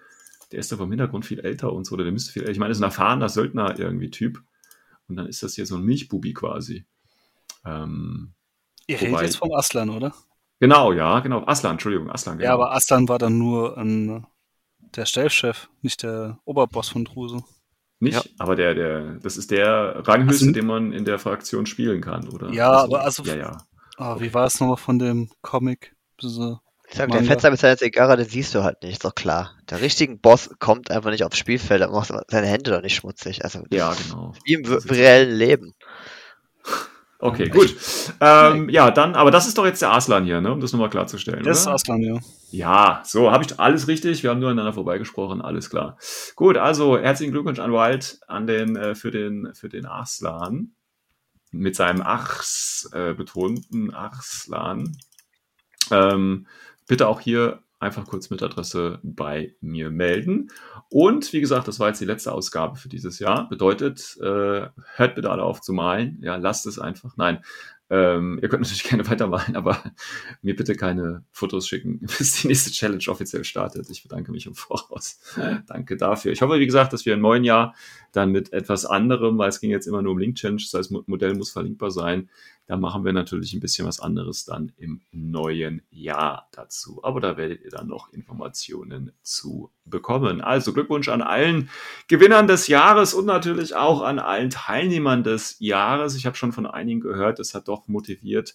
Der 0.53 0.59
ist 0.61 0.73
aber 0.73 0.85
im 0.85 0.91
Hintergrund 0.91 1.25
viel 1.25 1.41
älter 1.41 1.73
und 1.73 1.85
so. 1.85 1.95
Oder 1.95 2.05
der 2.05 2.13
müsste 2.13 2.33
viel, 2.33 2.49
ich 2.49 2.59
meine, 2.59 2.71
das 2.71 2.79
ist 2.79 2.83
ein 2.83 2.91
erfahrener 2.91 3.29
Söldner 3.29 3.79
irgendwie 3.79 4.11
Typ. 4.11 4.43
Und 5.09 5.17
dann 5.17 5.27
ist 5.27 5.43
das 5.43 5.55
hier 5.55 5.67
so 5.67 5.77
ein 5.77 5.83
Milchbubi 5.85 6.33
quasi. 6.35 6.87
Ähm, 7.65 8.33
Ihr 8.87 8.97
Wobei- 9.01 9.07
redet 9.09 9.23
jetzt 9.23 9.37
vom 9.37 9.53
Aslan, 9.53 9.91
oder? 9.91 10.13
genau, 10.59 10.93
ja, 10.93 11.21
genau. 11.21 11.45
Aslan, 11.47 11.73
Entschuldigung, 11.73 12.11
Aslan. 12.11 12.39
Genau. 12.39 12.49
Ja, 12.49 12.55
aber 12.55 12.73
Aslan 12.73 13.09
war 13.09 13.19
dann 13.19 13.39
nur 13.39 13.77
ein, 13.79 14.27
der 14.97 15.07
Stellchef, 15.07 15.69
nicht 15.83 16.03
der 16.03 16.39
Oberboss 16.45 16.89
von 16.89 17.05
Druse. 17.05 17.45
Nicht, 18.01 18.15
Ja. 18.15 18.23
aber 18.39 18.57
der, 18.57 18.75
der, 18.75 19.15
das 19.21 19.37
ist 19.37 19.51
der 19.51 20.07
Ranghöchste, 20.09 20.47
Also- 20.47 20.53
den 20.53 20.67
man 20.67 20.93
in 20.93 21.05
der 21.05 21.19
Fraktion 21.19 21.67
spielen 21.67 22.01
kann, 22.01 22.29
oder? 22.29 22.51
Ja, 22.51 22.73
aber 22.73 23.03
also- 23.03 23.23
Ja, 23.25 23.37
ja. 23.37 23.59
Ah, 23.99 24.19
wie 24.19 24.33
war 24.33 24.47
es 24.47 24.59
nochmal 24.59 24.79
von 24.79 24.99
dem 24.99 25.31
Comic? 25.43 25.95
Diese, 26.23 26.61
Ich 26.91 26.97
sag, 26.97 27.09
der 27.09 27.21
Manga. 27.21 27.33
Fettsack 27.33 27.53
mit 27.53 27.61
seiner 27.61 27.77
Zigarre, 27.77 28.17
den 28.17 28.27
siehst 28.27 28.53
du 28.53 28.65
halt 28.65 28.83
nicht, 28.83 28.95
ist 28.95 29.05
doch 29.05 29.15
klar. 29.15 29.53
Der 29.71 29.81
richtige 29.81 30.17
Boss 30.17 30.51
kommt 30.59 30.91
einfach 30.91 31.11
nicht 31.11 31.23
aufs 31.23 31.39
Spielfeld, 31.39 31.81
dann 31.81 31.93
macht 31.93 32.13
seine 32.29 32.47
Hände 32.49 32.73
doch 32.73 32.83
nicht 32.83 32.97
schmutzig. 32.97 33.45
Also, 33.45 33.63
Ja, 33.71 33.95
genau. 33.95 34.33
wie 34.45 34.55
im 34.55 34.65
reellen 34.67 35.37
Leben. 35.37 35.75
Okay, 37.21 37.49
gut. 37.49 37.77
Ähm, 38.21 38.69
ja, 38.71 38.91
dann, 38.91 39.15
aber 39.15 39.31
das 39.31 39.47
ist 39.47 39.57
doch 39.57 39.67
jetzt 39.67 39.83
der 39.83 39.93
Aslan 39.93 40.25
hier, 40.25 40.41
ne? 40.41 40.53
um 40.53 40.61
das 40.61 40.73
nochmal 40.73 40.89
klarzustellen. 40.91 41.45
das 41.45 41.61
ist 41.61 41.67
oder? 41.67 41.75
Aslan, 41.75 42.01
ja. 42.01 42.19
Ja, 42.51 43.03
so 43.05 43.31
habe 43.31 43.45
ich 43.45 43.61
alles 43.61 43.87
richtig. 43.87 44.23
Wir 44.23 44.31
haben 44.31 44.41
nur 44.41 44.49
aneinander 44.49 44.73
vorbeigesprochen, 44.73 45.43
alles 45.43 45.71
klar. 45.71 45.97
Gut, 46.35 46.57
also 46.57 46.99
herzlichen 46.99 47.31
Glückwunsch 47.33 47.61
an 47.61 47.73
Wild 47.73 48.19
an 48.27 48.47
den, 48.49 48.75
äh, 48.75 48.95
für, 48.97 49.11
den, 49.13 49.51
für 49.55 49.69
den 49.69 49.87
Arslan. 49.87 50.73
Mit 51.53 51.77
seinem 51.77 52.01
Achs 52.01 52.89
äh, 52.93 53.13
betonten 53.13 53.93
Arslan. 53.93 54.97
Ähm, 55.91 56.47
bitte 56.91 57.07
auch 57.07 57.21
hier 57.21 57.63
einfach 57.79 58.05
kurz 58.05 58.29
mit 58.31 58.43
Adresse 58.43 58.99
bei 59.03 59.55
mir 59.61 59.91
melden. 59.91 60.51
Und 60.91 61.33
wie 61.33 61.41
gesagt, 61.41 61.67
das 61.69 61.79
war 61.81 61.89
jetzt 61.89 62.01
die 62.01 62.05
letzte 62.05 62.33
Ausgabe 62.33 62.77
für 62.77 62.89
dieses 62.89 63.21
Jahr. 63.21 63.49
Bedeutet, 63.49 64.19
äh, 64.21 64.69
hört 64.97 65.15
bitte 65.15 65.31
alle 65.31 65.45
auf 65.45 65.61
zu 65.63 65.73
malen. 65.73 66.19
Ja, 66.21 66.37
lasst 66.37 66.67
es 66.67 66.79
einfach. 66.79 67.17
Nein, 67.17 67.43
ähm, 67.89 68.39
ihr 68.43 68.49
könnt 68.49 68.63
natürlich 68.63 68.83
gerne 68.85 69.09
weitermalen, 69.09 69.57
aber 69.57 69.83
mir 70.43 70.55
bitte 70.57 70.75
keine 70.75 71.25
Fotos 71.31 71.69
schicken, 71.69 72.01
bis 72.19 72.43
die 72.43 72.49
nächste 72.49 72.71
Challenge 72.71 73.05
offiziell 73.09 73.45
startet. 73.45 73.89
Ich 73.89 74.03
bedanke 74.03 74.31
mich 74.31 74.47
im 74.47 74.55
Voraus. 74.55 75.21
Danke 75.67 75.97
dafür. 75.97 76.33
Ich 76.33 76.43
hoffe, 76.43 76.59
wie 76.59 76.67
gesagt, 76.67 76.93
dass 76.93 77.07
wir 77.07 77.15
im 77.15 77.21
neuen 77.21 77.45
Jahr 77.45 77.75
dann 78.13 78.31
mit 78.31 78.53
etwas 78.53 78.85
anderem, 78.85 79.39
weil 79.39 79.49
es 79.49 79.61
ging 79.61 79.71
jetzt 79.71 79.87
immer 79.87 80.03
nur 80.03 80.13
um 80.13 80.19
Link 80.19 80.37
Change, 80.37 80.65
das 80.71 80.79
heißt, 80.79 80.91
Mo- 80.91 81.05
Modell 81.07 81.35
muss 81.35 81.51
verlinkbar 81.53 81.93
sein. 81.93 82.29
Da 82.71 82.77
machen 82.77 83.05
wir 83.05 83.13
natürlich 83.13 83.53
ein 83.53 83.59
bisschen 83.59 83.85
was 83.85 83.99
anderes 83.99 84.45
dann 84.45 84.71
im 84.77 85.01
neuen 85.11 85.83
Jahr 85.91 86.49
dazu. 86.53 87.01
Aber 87.03 87.21
da 87.21 87.37
werdet 87.37 87.65
ihr 87.65 87.71
dann 87.71 87.89
noch 87.89 88.13
Informationen 88.13 89.11
zu 89.25 89.73
bekommen. 89.85 90.41
Also 90.41 90.73
Glückwunsch 90.73 91.09
an 91.09 91.21
allen 91.21 91.69
Gewinnern 92.07 92.47
des 92.47 92.69
Jahres 92.69 93.13
und 93.13 93.27
natürlich 93.27 93.75
auch 93.75 94.03
an 94.03 94.21
allen 94.21 94.51
Teilnehmern 94.51 95.25
des 95.25 95.57
Jahres. 95.59 96.15
Ich 96.15 96.27
habe 96.27 96.37
schon 96.37 96.53
von 96.53 96.65
einigen 96.65 97.01
gehört, 97.01 97.41
das 97.41 97.55
hat 97.55 97.67
doch 97.67 97.89
motiviert, 97.89 98.55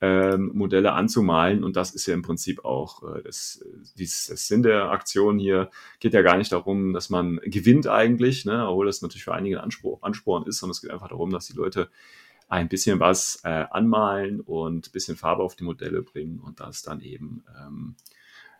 ähm, 0.00 0.52
Modelle 0.54 0.92
anzumalen. 0.92 1.64
Und 1.64 1.74
das 1.74 1.96
ist 1.96 2.06
ja 2.06 2.14
im 2.14 2.22
Prinzip 2.22 2.64
auch 2.64 3.02
äh, 3.12 3.22
das, 3.24 3.64
dies, 3.98 4.28
das 4.28 4.46
Sinn 4.46 4.62
der 4.62 4.92
Aktion 4.92 5.36
hier. 5.36 5.68
Geht 5.98 6.14
ja 6.14 6.22
gar 6.22 6.36
nicht 6.36 6.52
darum, 6.52 6.92
dass 6.92 7.10
man 7.10 7.40
gewinnt 7.42 7.88
eigentlich, 7.88 8.44
ne? 8.44 8.68
obwohl 8.68 8.86
das 8.86 9.02
natürlich 9.02 9.24
für 9.24 9.34
einige 9.34 9.60
ein 9.60 9.72
Ansporn 10.00 10.46
ist, 10.46 10.58
sondern 10.58 10.76
es 10.76 10.80
geht 10.80 10.92
einfach 10.92 11.08
darum, 11.08 11.30
dass 11.30 11.46
die 11.46 11.56
Leute 11.56 11.90
ein 12.48 12.68
bisschen 12.68 12.98
was 12.98 13.40
äh, 13.44 13.66
anmalen 13.70 14.40
und 14.40 14.92
bisschen 14.92 15.16
Farbe 15.16 15.42
auf 15.42 15.54
die 15.54 15.64
Modelle 15.64 16.02
bringen 16.02 16.40
und 16.40 16.60
das 16.60 16.82
dann 16.82 17.00
eben 17.00 17.44
ähm, 17.58 17.96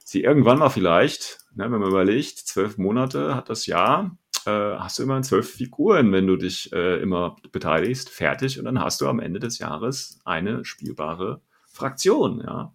sie 0.05 0.23
irgendwann 0.23 0.59
mal 0.59 0.71
vielleicht, 0.71 1.39
ne, 1.55 1.65
wenn 1.65 1.81
man 1.81 1.91
überlegt, 1.91 2.39
zwölf 2.39 2.79
Monate 2.79 3.35
hat 3.35 3.51
das 3.51 3.67
Jahr, 3.67 4.17
äh, 4.47 4.51
hast 4.51 4.99
du 4.99 5.03
immerhin 5.03 5.23
zwölf 5.23 5.51
Figuren, 5.51 6.13
wenn 6.13 6.27
du 6.27 6.37
dich 6.37 6.73
äh, 6.73 7.01
immer 7.03 7.37
beteiligst, 7.53 8.09
fertig 8.09 8.59
und 8.59 8.65
dann 8.65 8.81
hast 8.81 9.01
du 9.01 9.09
am 9.09 9.21
Ende 9.21 9.41
des 9.41 9.59
Jahres 9.59 10.21
eine 10.25 10.65
spielbare 10.65 11.41
Fraktion, 11.71 12.43
ja. 12.45 12.75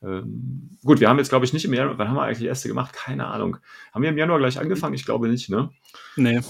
Ähm, 0.00 0.78
gut, 0.84 1.00
wir 1.00 1.08
haben 1.08 1.18
jetzt, 1.18 1.30
glaube 1.30 1.44
ich, 1.44 1.52
nicht 1.52 1.64
im 1.64 1.74
Januar, 1.74 1.98
wann 1.98 2.08
haben 2.08 2.16
wir 2.16 2.22
eigentlich 2.22 2.38
die 2.38 2.46
erste 2.46 2.68
gemacht? 2.68 2.92
Keine 2.92 3.26
Ahnung. 3.26 3.56
Haben 3.92 4.02
wir 4.02 4.10
im 4.10 4.18
Januar 4.18 4.38
gleich 4.38 4.60
angefangen? 4.60 4.94
Ich 4.94 5.04
glaube 5.04 5.28
nicht, 5.28 5.50
ne? 5.50 5.70
Nee. 6.14 6.40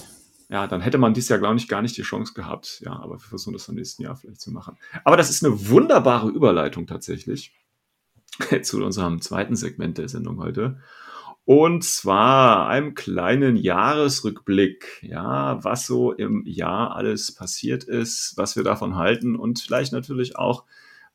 Ja, 0.49 0.65
dann 0.65 0.81
hätte 0.81 0.97
man 0.97 1.13
dieses 1.13 1.29
Jahr, 1.29 1.39
glaube 1.39 1.57
ich, 1.57 1.67
gar 1.67 1.83
nicht 1.83 1.95
die 1.95 2.01
Chance 2.01 2.33
gehabt. 2.33 2.81
Ja, 2.83 2.93
aber 2.93 3.15
wir 3.15 3.19
versuchen 3.19 3.53
das 3.53 3.67
im 3.67 3.75
nächsten 3.75 4.01
Jahr 4.01 4.15
vielleicht 4.15 4.41
zu 4.41 4.51
machen. 4.51 4.77
Aber 5.03 5.15
das 5.15 5.29
ist 5.29 5.45
eine 5.45 5.69
wunderbare 5.69 6.29
Überleitung 6.29 6.87
tatsächlich 6.87 7.53
zu 8.63 8.83
unserem 8.83 9.21
zweiten 9.21 9.55
Segment 9.55 9.99
der 9.99 10.09
Sendung 10.09 10.39
heute. 10.39 10.79
Und 11.45 11.83
zwar 11.83 12.67
einem 12.67 12.93
kleinen 12.93 13.57
Jahresrückblick, 13.57 15.03
ja, 15.03 15.63
was 15.63 15.85
so 15.85 16.13
im 16.13 16.43
Jahr 16.45 16.95
alles 16.95 17.33
passiert 17.33 17.83
ist, 17.83 18.33
was 18.35 18.55
wir 18.55 18.63
davon 18.63 18.95
halten 18.95 19.35
und 19.35 19.59
vielleicht 19.59 19.91
natürlich 19.91 20.35
auch, 20.35 20.65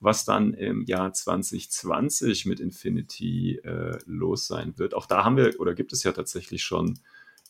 was 0.00 0.24
dann 0.24 0.54
im 0.54 0.84
Jahr 0.86 1.12
2020 1.12 2.46
mit 2.46 2.60
Infinity 2.60 3.60
äh, 3.62 3.98
los 4.06 4.46
sein 4.46 4.76
wird. 4.76 4.94
Auch 4.94 5.06
da 5.06 5.24
haben 5.24 5.36
wir 5.36 5.58
oder 5.60 5.74
gibt 5.74 5.92
es 5.92 6.02
ja 6.02 6.12
tatsächlich 6.12 6.64
schon 6.64 6.98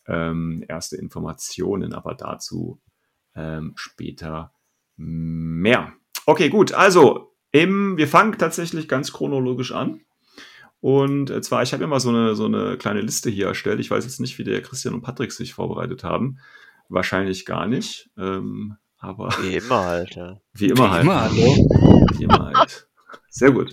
ähm, 0.07 0.65
erste 0.69 0.97
Informationen, 0.97 1.93
aber 1.93 2.15
dazu 2.15 2.81
ähm, 3.35 3.73
später 3.77 4.53
mehr. 4.97 5.93
Okay, 6.27 6.49
gut. 6.49 6.73
Also, 6.73 7.35
im, 7.51 7.97
wir 7.97 8.09
fangen 8.09 8.37
tatsächlich 8.39 8.89
ganz 8.89 9.13
chronologisch 9.13 9.73
an. 9.73 10.01
Und 10.81 11.31
äh, 11.31 11.41
zwar, 11.41 11.63
ich 11.63 11.73
habe 11.73 11.85
immer 11.85 12.01
so 12.01 12.11
eine, 12.11 12.35
so 12.35 12.45
eine 12.45 12.77
kleine 12.77 13.01
Liste 13.01 13.31
hier 13.31 13.47
erstellt. 13.47 13.81
Ich 13.81 13.91
weiß 13.91 14.05
jetzt 14.05 14.21
nicht, 14.21 14.39
wie 14.39 14.45
der 14.45 14.61
Christian 14.61 14.95
und 14.95 15.03
Patrick 15.03 15.33
sich 15.33 15.55
vorbereitet 15.55 16.05
haben. 16.05 16.39
Wahrscheinlich 16.89 17.47
gar 17.47 17.67
nicht. 17.67 18.11
Ähm, 18.19 18.77
aber 18.99 19.29
Wie 19.41 19.57
immer 19.57 19.85
halt, 19.85 20.15
ja. 20.15 20.41
wie 20.53 20.69
immer 20.69 20.91
halt. 20.91 21.05
Immer, 21.05 21.23
hallo. 21.23 22.09
Wie 22.17 22.25
immer 22.25 22.53
halt. 22.55 22.89
Sehr 23.29 23.51
gut. 23.51 23.73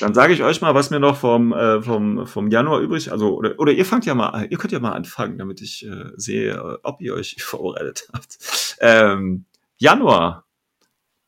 Dann 0.00 0.14
sage 0.14 0.32
ich 0.32 0.42
euch 0.42 0.60
mal, 0.60 0.74
was 0.74 0.90
mir 0.90 1.00
noch 1.00 1.16
vom, 1.16 1.52
äh, 1.52 1.82
vom, 1.82 2.26
vom 2.26 2.50
Januar 2.50 2.80
übrig, 2.80 3.12
also, 3.12 3.36
oder, 3.36 3.58
oder 3.58 3.72
ihr 3.72 3.84
fangt 3.84 4.06
ja 4.06 4.14
mal, 4.14 4.46
ihr 4.50 4.58
könnt 4.58 4.72
ja 4.72 4.80
mal 4.80 4.92
anfangen, 4.92 5.38
damit 5.38 5.60
ich 5.60 5.86
äh, 5.86 6.10
sehe, 6.16 6.80
ob 6.82 7.00
ihr 7.00 7.14
euch 7.14 7.36
vorbereitet 7.42 8.08
habt. 8.12 8.38
Ähm, 8.80 9.44
Januar 9.76 10.44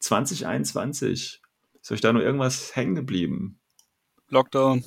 2021. 0.01 1.41
Ist 1.83 1.93
euch 1.93 2.01
da 2.01 2.13
nur 2.13 2.23
irgendwas 2.23 2.75
hängen 2.77 2.95
geblieben? 2.95 3.59
Lockdown. 4.29 4.85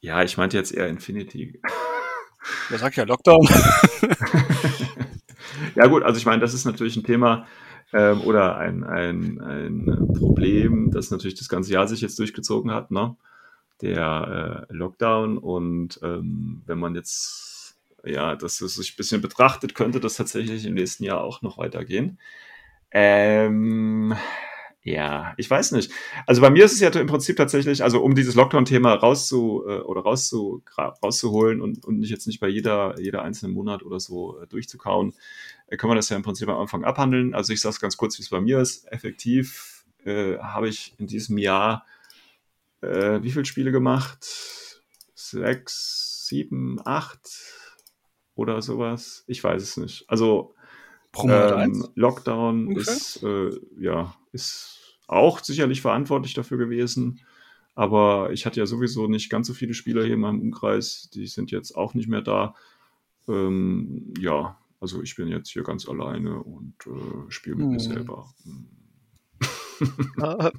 Ja, 0.00 0.22
ich 0.22 0.36
meinte 0.36 0.56
jetzt 0.56 0.72
eher 0.72 0.88
Infinity. 0.88 1.60
Wer 2.68 2.78
sagt 2.78 2.96
ja 2.96 3.04
Lockdown? 3.04 3.48
ja 5.74 5.86
gut, 5.86 6.02
also 6.02 6.18
ich 6.18 6.26
meine, 6.26 6.40
das 6.40 6.52
ist 6.52 6.64
natürlich 6.64 6.96
ein 6.96 7.04
Thema, 7.04 7.46
ähm, 7.94 8.20
oder 8.22 8.56
ein, 8.56 8.84
ein, 8.84 9.40
ein 9.40 10.08
Problem, 10.18 10.90
das 10.90 11.10
natürlich 11.10 11.38
das 11.38 11.48
ganze 11.48 11.72
Jahr 11.72 11.88
sich 11.88 12.00
jetzt 12.00 12.18
durchgezogen 12.18 12.72
hat, 12.72 12.90
ne? 12.90 13.16
der 13.80 14.66
äh, 14.68 14.74
Lockdown. 14.74 15.38
Und 15.38 16.00
ähm, 16.02 16.62
wenn 16.66 16.78
man 16.78 16.94
jetzt 16.94 17.54
ja, 18.04 18.36
das 18.36 18.58
sich 18.58 18.92
ein 18.92 18.96
bisschen 18.96 19.22
betrachtet, 19.22 19.74
könnte 19.74 20.00
das 20.00 20.16
tatsächlich 20.16 20.66
im 20.66 20.74
nächsten 20.74 21.04
Jahr 21.04 21.22
auch 21.22 21.42
noch 21.42 21.58
weitergehen. 21.58 22.18
Ähm, 22.90 24.14
ja, 24.82 25.32
ich 25.38 25.50
weiß 25.50 25.72
nicht. 25.72 25.90
Also 26.26 26.42
bei 26.42 26.50
mir 26.50 26.64
ist 26.64 26.72
es 26.72 26.80
ja 26.80 26.90
im 26.90 27.06
Prinzip 27.06 27.36
tatsächlich, 27.36 27.82
also 27.82 28.02
um 28.02 28.14
dieses 28.14 28.34
Lockdown-Thema 28.34 28.94
rauszu 28.94 29.64
äh, 29.66 29.78
oder 29.78 30.02
rauszu, 30.02 30.62
rauszuholen 31.02 31.62
und, 31.62 31.84
und 31.86 32.00
nicht 32.00 32.10
jetzt 32.10 32.26
nicht 32.26 32.40
bei 32.40 32.48
jeder, 32.48 32.94
jeder 33.00 33.22
einzelnen 33.22 33.54
Monat 33.54 33.82
oder 33.82 33.98
so 33.98 34.38
äh, 34.40 34.46
durchzukauen, 34.46 35.14
äh, 35.74 35.76
können 35.76 35.92
wir 35.92 35.96
das 35.96 36.08
ja 36.08 36.16
im 36.16 36.22
Prinzip 36.22 36.48
am 36.48 36.58
Anfang 36.58 36.84
abhandeln. 36.84 37.34
Also 37.34 37.52
ich 37.52 37.60
sage 37.60 37.74
es 37.74 37.80
ganz 37.80 37.96
kurz, 37.96 38.18
wie 38.18 38.22
es 38.22 38.30
bei 38.30 38.40
mir 38.40 38.60
ist. 38.60 38.90
Effektiv 38.90 39.84
äh, 40.04 40.38
habe 40.38 40.68
ich 40.68 40.94
in 40.98 41.06
diesem 41.06 41.38
Jahr 41.38 41.84
äh, 42.84 43.22
wie 43.22 43.30
viele 43.30 43.44
Spiele 43.44 43.72
gemacht? 43.72 44.80
Sechs, 45.14 46.26
sieben, 46.26 46.80
acht 46.84 47.30
oder 48.34 48.62
sowas? 48.62 49.24
Ich 49.26 49.42
weiß 49.42 49.62
es 49.62 49.76
nicht. 49.76 50.04
Also 50.08 50.54
ähm, 51.16 51.86
Lockdown 51.94 52.68
okay. 52.68 52.80
ist 52.80 53.22
äh, 53.22 53.50
ja 53.78 54.14
ist 54.32 54.98
auch 55.06 55.42
sicherlich 55.42 55.80
verantwortlich 55.80 56.34
dafür 56.34 56.58
gewesen. 56.58 57.20
Aber 57.76 58.30
ich 58.32 58.46
hatte 58.46 58.60
ja 58.60 58.66
sowieso 58.66 59.08
nicht 59.08 59.30
ganz 59.30 59.48
so 59.48 59.54
viele 59.54 59.74
Spieler 59.74 60.04
hier 60.04 60.14
in 60.14 60.20
meinem 60.20 60.40
Umkreis. 60.40 61.10
Die 61.12 61.26
sind 61.26 61.50
jetzt 61.50 61.72
auch 61.72 61.94
nicht 61.94 62.08
mehr 62.08 62.22
da. 62.22 62.54
Ähm, 63.28 64.14
ja, 64.18 64.58
also 64.84 65.02
ich 65.02 65.16
bin 65.16 65.28
jetzt 65.28 65.48
hier 65.48 65.62
ganz 65.62 65.88
alleine 65.88 66.42
und 66.42 66.74
äh, 66.86 67.30
spiele 67.30 67.56
mit 67.56 67.64
hm. 67.64 67.72
mir 67.72 67.80
selber. 67.80 68.28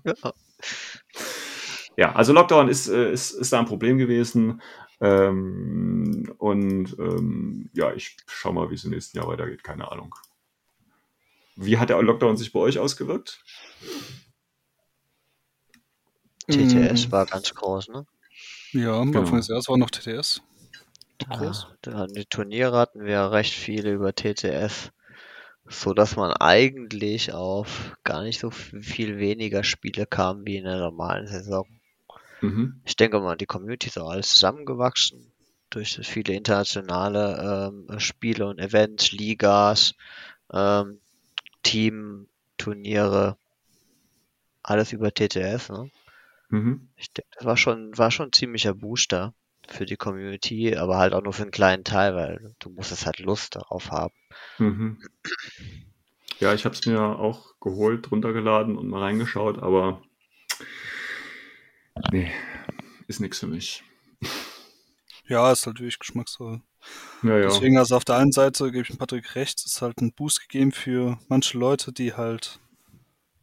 ja, 1.95 2.15
also 2.15 2.33
Lockdown 2.33 2.67
ist, 2.67 2.87
äh, 2.87 3.13
ist, 3.13 3.29
ist 3.33 3.53
da 3.53 3.59
ein 3.59 3.67
Problem 3.67 3.99
gewesen. 3.99 4.63
Ähm, 4.99 6.33
und 6.39 6.97
ähm, 6.97 7.69
ja, 7.73 7.93
ich 7.93 8.17
schau 8.25 8.51
mal, 8.51 8.71
wie 8.71 8.73
es 8.73 8.83
im 8.83 8.89
nächsten 8.89 9.15
Jahr 9.19 9.27
weitergeht. 9.27 9.63
Keine 9.63 9.91
Ahnung. 9.91 10.15
Wie 11.55 11.77
hat 11.77 11.89
der 11.89 12.01
Lockdown 12.01 12.35
sich 12.35 12.51
bei 12.51 12.61
euch 12.61 12.79
ausgewirkt? 12.79 13.43
TTS 16.49 17.09
mm. 17.09 17.11
war 17.11 17.27
ganz 17.27 17.53
groß, 17.53 17.89
ne? 17.89 18.07
Ja, 18.71 18.99
am 18.99 19.11
genau. 19.11 19.19
Anfang 19.19 19.37
des 19.37 19.49
Jahres 19.49 19.69
war 19.69 19.77
noch 19.77 19.91
TTS. 19.91 20.41
Groß. 21.29 21.67
Ja, 21.85 22.07
die 22.07 22.25
Turniere 22.25 22.77
hatten 22.77 23.05
wir 23.05 23.31
recht 23.31 23.53
viele 23.53 23.91
über 23.91 24.13
TTS, 24.13 24.91
so 25.67 25.93
dass 25.93 26.15
man 26.15 26.33
eigentlich 26.33 27.33
auf 27.33 27.95
gar 28.03 28.23
nicht 28.23 28.39
so 28.39 28.51
viel 28.51 29.17
weniger 29.17 29.63
Spiele 29.63 30.05
kam 30.05 30.45
wie 30.45 30.57
in 30.57 30.65
der 30.65 30.77
normalen 30.77 31.27
Saison. 31.27 31.67
Mhm. 32.41 32.81
Ich 32.85 32.95
denke 32.95 33.19
mal, 33.19 33.37
die 33.37 33.45
Community 33.45 33.87
ist 33.87 33.97
auch 33.97 34.09
alles 34.09 34.29
zusammengewachsen 34.29 35.31
durch 35.69 35.99
viele 36.03 36.33
internationale 36.33 37.71
ähm, 37.89 37.99
Spiele 37.99 38.47
und 38.47 38.59
Events, 38.59 39.11
Ligas, 39.11 39.95
ähm, 40.51 40.99
Team-Turniere, 41.63 43.37
alles 44.63 44.93
über 44.93 45.13
TTS. 45.13 45.69
Ne? 45.69 45.89
Mhm. 46.49 46.89
Ich 46.97 47.11
denke, 47.11 47.29
das 47.35 47.45
war 47.45 47.57
schon, 47.57 47.97
war 47.97 48.11
schon 48.11 48.27
ein 48.27 48.33
ziemlicher 48.33 48.73
Booster 48.73 49.33
für 49.71 49.85
die 49.85 49.97
Community, 49.97 50.75
aber 50.75 50.97
halt 50.97 51.13
auch 51.13 51.23
nur 51.23 51.33
für 51.33 51.43
einen 51.43 51.51
kleinen 51.51 51.83
Teil, 51.83 52.15
weil 52.15 52.55
du 52.59 52.69
musstest 52.69 53.05
halt 53.05 53.19
Lust 53.19 53.55
darauf 53.55 53.91
haben. 53.91 54.13
Mhm. 54.57 55.01
Ja, 56.39 56.53
ich 56.53 56.65
habe 56.65 56.75
es 56.75 56.85
mir 56.85 57.01
auch 57.01 57.53
geholt, 57.59 58.11
runtergeladen 58.11 58.77
und 58.77 58.89
mal 58.89 59.01
reingeschaut, 59.01 59.59
aber 59.59 60.01
nee, 62.11 62.31
ist 63.07 63.21
nichts 63.21 63.39
für 63.39 63.47
mich. 63.47 63.83
Ja, 65.27 65.51
ist 65.51 65.65
halt 65.65 65.79
wirklich 65.79 65.97
Geschmackssache. 65.97 66.61
Ja, 67.23 67.37
ja. 67.37 67.47
Deswegen, 67.47 67.77
also 67.77 67.95
auf 67.95 68.05
der 68.05 68.17
einen 68.17 68.31
Seite 68.31 68.71
gebe 68.71 68.85
ich 68.87 68.97
Patrick 68.97 69.35
recht, 69.35 69.59
es 69.59 69.65
ist 69.65 69.81
halt 69.81 69.99
ein 70.01 70.13
Boost 70.13 70.41
gegeben 70.41 70.71
für 70.71 71.17
manche 71.29 71.57
Leute, 71.57 71.91
die 71.91 72.13
halt 72.13 72.59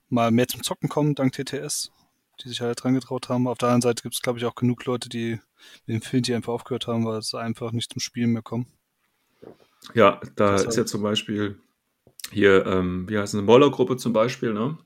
mal 0.09 0.31
mehr 0.31 0.47
zum 0.47 0.63
Zocken 0.63 0.89
kommen, 0.89 1.15
dank 1.15 1.33
TTS 1.33 1.91
die 2.40 2.49
sich 2.49 2.61
halt 2.61 2.83
dran 2.83 2.95
getraut 2.95 3.29
haben. 3.29 3.47
Auf 3.47 3.59
der 3.59 3.68
anderen 3.68 3.83
Seite 3.83 4.03
gibt 4.03 4.14
es, 4.14 4.23
glaube 4.23 4.38
ich, 4.38 4.45
auch 4.45 4.55
genug 4.55 4.85
Leute, 4.85 5.09
die 5.09 5.40
mit 5.87 5.97
Infinity 5.97 6.35
einfach 6.35 6.53
aufgehört 6.53 6.87
haben, 6.87 7.05
weil 7.05 7.23
sie 7.23 7.38
einfach 7.38 7.73
nicht 7.73 7.92
zum 7.92 8.01
Spielen 8.01 8.31
mehr 8.31 8.42
kommen. 8.42 8.66
Ja, 9.95 10.21
da 10.37 10.53
das 10.53 10.64
ist 10.64 10.77
ja 10.77 10.87
zum 10.87 11.03
Beispiel 11.03 11.59
hier, 12.31 12.66
ähm, 12.66 13.09
wie 13.09 13.18
heißt 13.18 13.35
es, 13.35 13.38
eine 13.38 13.47
Moller-Gruppe 13.47 13.97
zum 13.97 14.12
Beispiel, 14.12 14.53
ne? 14.53 14.79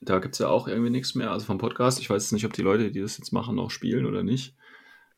Da 0.00 0.18
gibt 0.18 0.34
es 0.34 0.38
ja 0.38 0.48
auch 0.48 0.68
irgendwie 0.68 0.90
nichts 0.90 1.14
mehr, 1.14 1.30
also 1.30 1.46
vom 1.46 1.58
Podcast. 1.58 1.98
Ich 1.98 2.10
weiß 2.10 2.22
jetzt 2.22 2.32
nicht, 2.32 2.44
ob 2.44 2.52
die 2.52 2.62
Leute, 2.62 2.90
die 2.90 3.00
das 3.00 3.18
jetzt 3.18 3.32
machen, 3.32 3.56
noch 3.56 3.70
spielen 3.70 4.06
oder 4.06 4.22
nicht. 4.22 4.54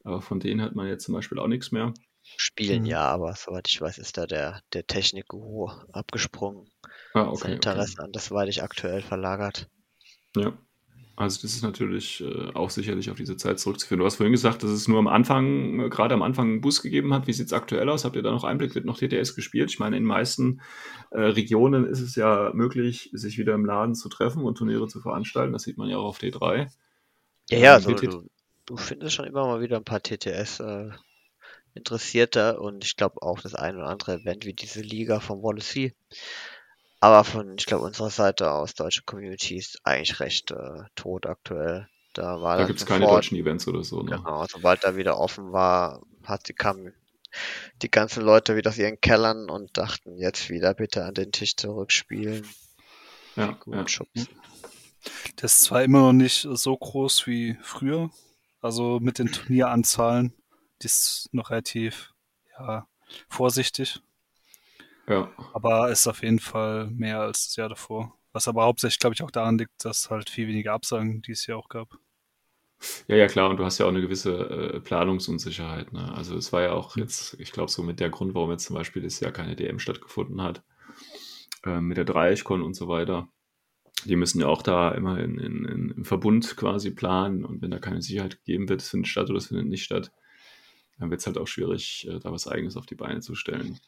Aber 0.04 0.22
von 0.22 0.38
denen 0.38 0.62
hat 0.62 0.76
man 0.76 0.86
jetzt 0.86 1.04
zum 1.04 1.14
Beispiel 1.14 1.38
auch 1.38 1.48
nichts 1.48 1.72
mehr. 1.72 1.92
Spielen 2.36 2.82
mhm. 2.82 2.88
ja, 2.88 3.02
aber 3.02 3.34
soweit 3.34 3.68
ich 3.68 3.80
weiß, 3.80 3.98
ist 3.98 4.16
da 4.16 4.26
der, 4.26 4.62
der 4.72 4.86
Technik-Guru 4.86 5.70
abgesprungen. 5.92 6.70
Ah, 7.14 7.28
okay, 7.28 7.38
Sein 7.42 7.52
Interesse 7.52 7.94
okay. 7.94 8.04
an 8.04 8.12
das 8.12 8.30
ich 8.48 8.62
aktuell 8.62 9.02
verlagert. 9.02 9.68
Ja. 10.36 10.56
Also 11.16 11.40
das 11.40 11.54
ist 11.54 11.62
natürlich 11.62 12.22
äh, 12.22 12.52
auch 12.52 12.68
sicherlich 12.68 13.10
auf 13.10 13.16
diese 13.16 13.38
Zeit 13.38 13.58
zurückzuführen. 13.58 14.00
Du 14.00 14.04
hast 14.04 14.16
vorhin 14.16 14.32
gesagt, 14.32 14.62
dass 14.62 14.70
es 14.70 14.86
nur 14.86 14.98
am 14.98 15.06
Anfang, 15.06 15.80
äh, 15.80 15.88
gerade 15.88 16.14
am 16.14 16.20
Anfang 16.20 16.46
einen 16.46 16.60
Bus 16.60 16.82
gegeben 16.82 17.14
hat. 17.14 17.26
Wie 17.26 17.32
sieht 17.32 17.46
es 17.46 17.54
aktuell 17.54 17.88
aus? 17.88 18.04
Habt 18.04 18.16
ihr 18.16 18.22
da 18.22 18.30
noch 18.30 18.44
Einblick? 18.44 18.74
Wird 18.74 18.84
noch 18.84 18.98
TTS 18.98 19.34
gespielt? 19.34 19.70
Ich 19.70 19.78
meine, 19.78 19.96
in 19.96 20.02
den 20.02 20.08
meisten 20.08 20.60
äh, 21.10 21.20
Regionen 21.20 21.86
ist 21.86 22.00
es 22.00 22.16
ja 22.16 22.50
möglich, 22.52 23.08
sich 23.14 23.38
wieder 23.38 23.54
im 23.54 23.64
Laden 23.64 23.94
zu 23.94 24.10
treffen 24.10 24.42
und 24.42 24.58
Turniere 24.58 24.88
zu 24.88 25.00
veranstalten. 25.00 25.54
Das 25.54 25.62
sieht 25.62 25.78
man 25.78 25.88
ja 25.88 25.96
auch 25.96 26.04
auf 26.04 26.18
T3. 26.18 26.68
Ja, 27.48 27.58
ja, 27.58 27.74
also 27.74 27.94
du, 27.94 28.28
du, 28.66 28.76
findest 28.76 29.14
schon 29.14 29.24
immer 29.24 29.46
mal 29.46 29.62
wieder 29.62 29.78
ein 29.78 29.84
paar 29.84 30.02
TTS 30.02 30.60
äh, 30.60 30.90
Interessierter 31.72 32.60
und 32.60 32.84
ich 32.84 32.96
glaube 32.96 33.22
auch 33.22 33.40
das 33.40 33.54
ein 33.54 33.76
oder 33.76 33.86
andere 33.86 34.20
Event 34.20 34.44
wie 34.44 34.54
diese 34.54 34.82
Liga 34.82 35.20
von 35.20 35.42
Wallacey 35.42 35.94
aber 37.00 37.24
von, 37.24 37.56
ich 37.58 37.66
glaube, 37.66 37.84
unserer 37.84 38.10
Seite 38.10 38.50
aus, 38.50 38.74
deutsche 38.74 39.02
Community 39.02 39.56
ist 39.56 39.80
eigentlich 39.84 40.20
recht 40.20 40.50
äh, 40.50 40.82
tot 40.94 41.26
aktuell. 41.26 41.88
Da, 42.14 42.40
war 42.40 42.56
da 42.56 42.64
gibt 42.64 42.78
es 42.78 42.86
keine 42.86 43.06
deutschen 43.06 43.36
Events 43.36 43.68
oder 43.68 43.84
so. 43.84 44.02
Ne? 44.02 44.16
Genau, 44.16 44.46
sobald 44.48 44.82
da 44.84 44.96
wieder 44.96 45.18
offen 45.18 45.52
war, 45.52 46.02
hat 46.24 46.48
die, 46.48 46.54
kamen 46.54 46.94
die 47.82 47.90
ganzen 47.90 48.22
Leute 48.22 48.56
wieder 48.56 48.70
aus 48.70 48.78
ihren 48.78 49.00
Kellern 49.00 49.50
und 49.50 49.76
dachten, 49.76 50.16
jetzt 50.16 50.48
wieder 50.48 50.72
bitte 50.72 51.04
an 51.04 51.12
den 51.12 51.32
Tisch 51.32 51.56
zurückspielen. 51.56 52.46
Ja, 53.36 53.52
Gut, 53.52 53.74
ja. 53.74 53.86
Schubsen. 53.86 54.28
Das 55.36 55.52
ist 55.52 55.62
zwar 55.64 55.84
immer 55.84 56.00
noch 56.00 56.12
nicht 56.14 56.48
so 56.50 56.76
groß 56.76 57.26
wie 57.26 57.58
früher, 57.62 58.10
also 58.60 58.98
mit 59.00 59.18
den 59.18 59.30
Turnieranzahlen, 59.30 60.32
die 60.82 60.86
ist 60.86 61.28
noch 61.32 61.50
relativ 61.50 62.12
ja, 62.58 62.88
vorsichtig. 63.28 64.00
Ja. 65.08 65.30
Aber 65.52 65.90
es 65.90 66.00
ist 66.00 66.06
auf 66.08 66.22
jeden 66.22 66.40
Fall 66.40 66.88
mehr 66.88 67.20
als 67.20 67.46
das 67.46 67.56
Jahr 67.56 67.68
davor. 67.68 68.16
Was 68.32 68.48
aber 68.48 68.64
hauptsächlich, 68.64 68.98
glaube 68.98 69.14
ich, 69.14 69.22
auch 69.22 69.30
daran 69.30 69.58
liegt, 69.58 69.84
dass 69.84 70.00
es 70.00 70.10
halt 70.10 70.28
viel 70.28 70.48
weniger 70.48 70.72
Absagen 70.72 71.22
dieses 71.22 71.46
Jahr 71.46 71.58
auch 71.58 71.68
gab. 71.68 71.96
Ja, 73.08 73.16
ja, 73.16 73.26
klar. 73.28 73.48
Und 73.50 73.56
du 73.56 73.64
hast 73.64 73.78
ja 73.78 73.86
auch 73.86 73.90
eine 73.90 74.02
gewisse 74.02 74.32
äh, 74.74 74.80
Planungsunsicherheit. 74.80 75.92
Ne? 75.92 76.12
Also 76.14 76.36
es 76.36 76.52
war 76.52 76.62
ja 76.62 76.72
auch 76.72 76.96
jetzt, 76.96 77.40
ich 77.40 77.52
glaube, 77.52 77.70
so 77.70 77.82
mit 77.82 78.00
der 78.00 78.10
Grund, 78.10 78.34
warum 78.34 78.50
jetzt 78.50 78.66
zum 78.66 78.76
Beispiel 78.76 79.02
das 79.02 79.20
Jahr 79.20 79.32
keine 79.32 79.56
DM 79.56 79.78
stattgefunden 79.78 80.42
hat, 80.42 80.62
äh, 81.64 81.80
mit 81.80 81.96
der 81.96 82.04
Dreieckkon 82.04 82.62
und 82.62 82.74
so 82.74 82.88
weiter. 82.88 83.28
Die 84.04 84.16
müssen 84.16 84.40
ja 84.40 84.48
auch 84.48 84.62
da 84.62 84.90
immer 84.90 85.18
in, 85.18 85.38
in, 85.38 85.64
in, 85.64 85.90
im 85.90 86.04
Verbund 86.04 86.56
quasi 86.56 86.90
planen. 86.90 87.44
Und 87.44 87.62
wenn 87.62 87.70
da 87.70 87.78
keine 87.78 88.02
Sicherheit 88.02 88.38
gegeben 88.44 88.68
wird, 88.68 88.82
es 88.82 88.90
findet 88.90 89.08
statt 89.08 89.30
oder 89.30 89.38
es 89.38 89.46
findet 89.46 89.68
nicht 89.68 89.84
statt, 89.84 90.12
dann 90.98 91.10
wird 91.10 91.20
es 91.20 91.26
halt 91.26 91.38
auch 91.38 91.46
schwierig, 91.46 92.06
äh, 92.10 92.18
da 92.18 92.32
was 92.32 92.46
Eigenes 92.46 92.76
auf 92.76 92.86
die 92.86 92.94
Beine 92.96 93.20
zu 93.20 93.34
stellen. 93.34 93.78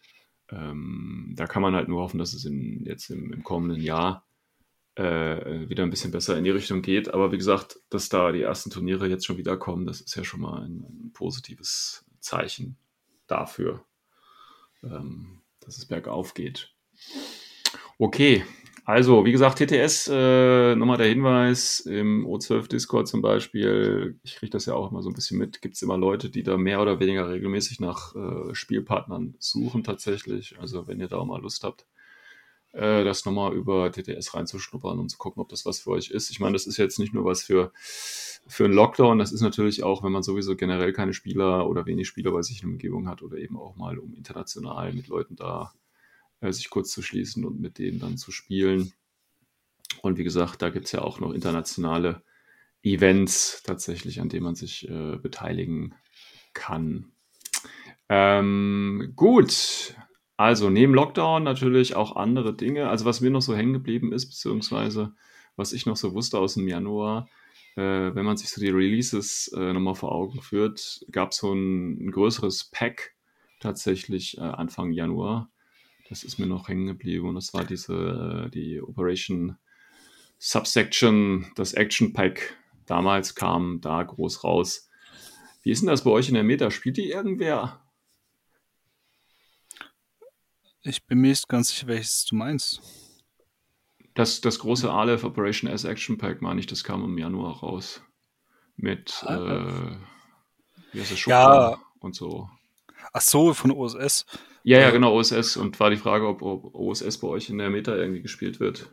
Ähm, 0.51 1.35
da 1.37 1.47
kann 1.47 1.63
man 1.63 1.75
halt 1.75 1.89
nur 1.89 2.01
hoffen, 2.03 2.19
dass 2.19 2.33
es 2.33 2.45
in, 2.45 2.85
jetzt 2.85 3.11
im, 3.11 3.33
im 3.33 3.43
kommenden 3.43 3.81
Jahr 3.81 4.27
äh, 4.95 5.69
wieder 5.69 5.85
ein 5.85 5.91
bisschen 5.91 6.11
besser 6.11 6.37
in 6.37 6.45
die 6.45 6.51
Richtung 6.51 6.83
geht. 6.83 7.13
Aber 7.13 7.33
wie 7.33 7.39
gesagt, 7.39 7.81
dass 7.91 8.09
da 8.09 8.33
die 8.33 8.43
ersten 8.43 8.71
Turniere 8.71 9.09
jetzt 9.09 9.27
schon 9.27 9.37
wieder 9.37 9.57
kommen, 9.57 9.87
das 9.87 10.01
ist 10.01 10.15
ja 10.17 10.25
schon 10.25 10.41
mal 10.41 10.63
ein, 10.63 10.85
ein 10.85 11.13
positives 11.13 12.05
Zeichen 12.21 12.77
dafür, 13.27 13.85
ähm, 14.83 15.43
dass 15.61 15.79
es 15.79 15.87
bergauf 15.87 16.35
geht. 16.35 16.75
Okay, 17.99 18.45
also, 18.89 19.27
wie 19.27 19.33
gesagt, 19.33 19.59
TTS, 19.59 20.09
äh, 20.11 20.75
nochmal 20.75 20.97
der 20.97 21.09
Hinweis, 21.09 21.81
im 21.81 22.27
O12 22.27 22.69
Discord 22.69 23.07
zum 23.07 23.21
Beispiel, 23.21 24.19
ich 24.23 24.37
kriege 24.37 24.49
das 24.49 24.65
ja 24.65 24.73
auch 24.73 24.91
immer 24.91 25.03
so 25.03 25.11
ein 25.11 25.15
bisschen 25.15 25.37
mit, 25.37 25.61
gibt 25.61 25.75
es 25.75 25.83
immer 25.83 25.99
Leute, 25.99 26.31
die 26.31 26.43
da 26.43 26.57
mehr 26.57 26.81
oder 26.81 26.99
weniger 26.99 27.29
regelmäßig 27.29 27.81
nach 27.81 28.15
äh, 28.17 28.55
Spielpartnern 28.55 29.35
suchen 29.39 29.85
tatsächlich. 29.85 30.57
Also, 30.59 30.89
wenn 30.89 31.01
ihr 31.01 31.09
da 31.09 31.23
mal 31.23 31.43
Lust 31.43 31.65
habt, 31.65 31.87
äh, 32.73 33.05
das 33.05 33.27
nochmal 33.27 33.53
über 33.53 33.93
TTS 33.93 34.33
reinzuschnuppern 34.33 34.99
und 34.99 35.11
zu 35.11 35.19
gucken, 35.19 35.43
ob 35.43 35.51
das 35.51 35.67
was 35.67 35.81
für 35.81 35.91
euch 35.91 36.11
ist. 36.11 36.31
Ich 36.31 36.41
meine, 36.41 36.55
das 36.55 36.67
ist 36.67 36.79
jetzt 36.79 36.99
nicht 36.99 37.13
nur 37.13 37.27
was 37.27 37.43
für, 37.43 37.73
für 38.47 38.65
einen 38.65 38.73
Lockdown, 38.75 39.19
das 39.19 39.33
ist 39.33 39.43
natürlich 39.43 39.83
auch, 39.83 40.03
wenn 40.03 40.13
man 40.13 40.23
sowieso 40.23 40.57
generell 40.57 40.95
keine 40.95 41.13
Spieler 41.13 41.69
oder 41.69 41.85
wenig 41.85 42.09
Spieler 42.09 42.31
bei 42.33 42.41
sich 42.41 42.63
in 42.63 42.69
der 42.69 42.73
Umgebung 42.73 43.07
hat 43.07 43.21
oder 43.21 43.37
eben 43.37 43.59
auch 43.59 43.77
mal 43.77 43.99
um 43.99 44.15
international 44.15 44.95
mit 44.95 45.09
Leuten 45.09 45.37
da 45.37 45.75
äh, 45.75 45.88
sich 46.43 46.71
kurz 46.71 46.91
zu 46.91 47.03
schließen 47.03 47.45
und 47.45 47.61
mit 47.61 47.79
denen 47.79 47.99
dann 47.99 48.17
zu 48.17 48.31
spielen. 48.31 48.93
Und 50.03 50.19
wie 50.19 50.25
gesagt, 50.25 50.63
da 50.63 50.71
gibt 50.71 50.87
es 50.87 50.93
ja 50.93 51.03
auch 51.03 51.21
noch 51.21 51.33
internationale 51.33 52.23
Events 52.83 53.63
tatsächlich, 53.65 54.21
an 54.21 54.29
denen 54.29 54.45
man 54.45 54.55
sich 54.55 54.89
äh, 54.89 55.17
beteiligen 55.17 55.95
kann. 56.53 57.13
Ähm, 58.09 59.13
gut, 59.17 59.97
also 60.37 60.71
neben 60.71 60.95
Lockdown 60.95 61.43
natürlich 61.43 61.97
auch 61.97 62.17
andere 62.17 62.55
Dinge. 62.55 62.89
Also 62.89 63.05
was 63.05 63.21
mir 63.21 63.31
noch 63.31 63.43
so 63.43 63.57
hängen 63.57 63.73
geblieben 63.73 64.13
ist, 64.13 64.27
beziehungsweise 64.27 65.13
was 65.57 65.73
ich 65.73 65.87
noch 65.87 65.97
so 65.97 66.15
wusste 66.15 66.39
aus 66.39 66.55
dem 66.55 66.69
Januar, 66.69 67.29
äh, 67.77 68.15
wenn 68.15 68.25
man 68.25 68.37
sich 68.37 68.49
so 68.49 68.61
die 68.61 68.71
Releases 68.71 69.49
äh, 69.57 69.73
nochmal 69.73 69.97
vor 69.97 70.13
Augen 70.13 70.41
führt, 70.41 71.05
gab 71.11 71.33
es 71.33 71.39
so 71.39 71.53
ein, 71.53 72.07
ein, 72.07 72.11
größeres 72.13 72.71
Pack 72.71 73.17
tatsächlich 73.61 74.39
äh, 74.39 74.43
Anfang 74.43 74.93
Januar. 74.93 75.51
Das 76.09 76.25
ist 76.25 76.39
mir 76.39 76.47
noch 76.47 76.69
hängen 76.69 76.87
geblieben 76.87 77.29
und 77.29 77.35
das 77.35 77.53
war 77.53 77.65
diese, 77.65 78.47
äh, 78.47 78.51
die 78.51 78.81
Operation 78.81 79.59
Subsection, 80.39 81.51
das 81.57 81.75
Action 81.75 82.13
Pack. 82.13 82.57
Damals 82.87 83.35
kam 83.35 83.81
da 83.81 84.03
groß 84.03 84.45
raus. 84.45 84.89
Wie 85.63 85.71
ist 85.71 85.81
denn 85.81 85.89
das 85.89 86.05
bei 86.05 86.11
euch 86.11 86.29
in 86.29 86.35
der 86.35 86.45
Meta? 86.45 86.71
Spielt 86.71 86.97
die 86.97 87.11
irgendwer? 87.11 87.83
Ich 90.83 91.05
bin 91.05 91.19
mir 91.19 91.29
nicht 91.29 91.49
ganz 91.49 91.69
sicher, 91.69 91.89
welches 91.89 92.25
du 92.25 92.37
meinst. 92.37 92.81
Das, 94.15 94.41
das 94.41 94.59
große 94.61 94.91
Aleph 94.91 95.25
Operation 95.25 95.71
S 95.71 95.85
Action 95.85 96.17
Pack, 96.17 96.41
meine 96.41 96.61
ich, 96.61 96.67
das 96.67 96.85
kam 96.85 97.05
im 97.05 97.19
Januar 97.19 97.59
raus. 97.59 98.03
Mit, 98.77 99.23
äh, 99.27 99.97
wie 100.93 101.01
heißt 101.01 101.13
das, 101.13 101.25
ja. 101.27 101.79
und 101.99 102.15
so. 102.15 102.49
Ach 103.13 103.21
so, 103.21 103.53
von 103.53 103.73
OSS. 103.73 104.25
Ja, 104.65 104.79
ja, 104.81 104.91
genau, 104.91 105.15
OSS. 105.15 105.57
Und 105.57 105.79
war 105.81 105.91
die 105.91 105.97
Frage, 105.97 106.27
ob, 106.27 106.43
ob 106.43 106.75
OSS 106.75 107.19
bei 107.19 107.29
euch 107.29 107.49
in 107.51 107.59
der 107.59 107.71
Meta 107.71 107.95
irgendwie 107.97 108.23
gespielt 108.23 108.61
wird. 108.61 108.91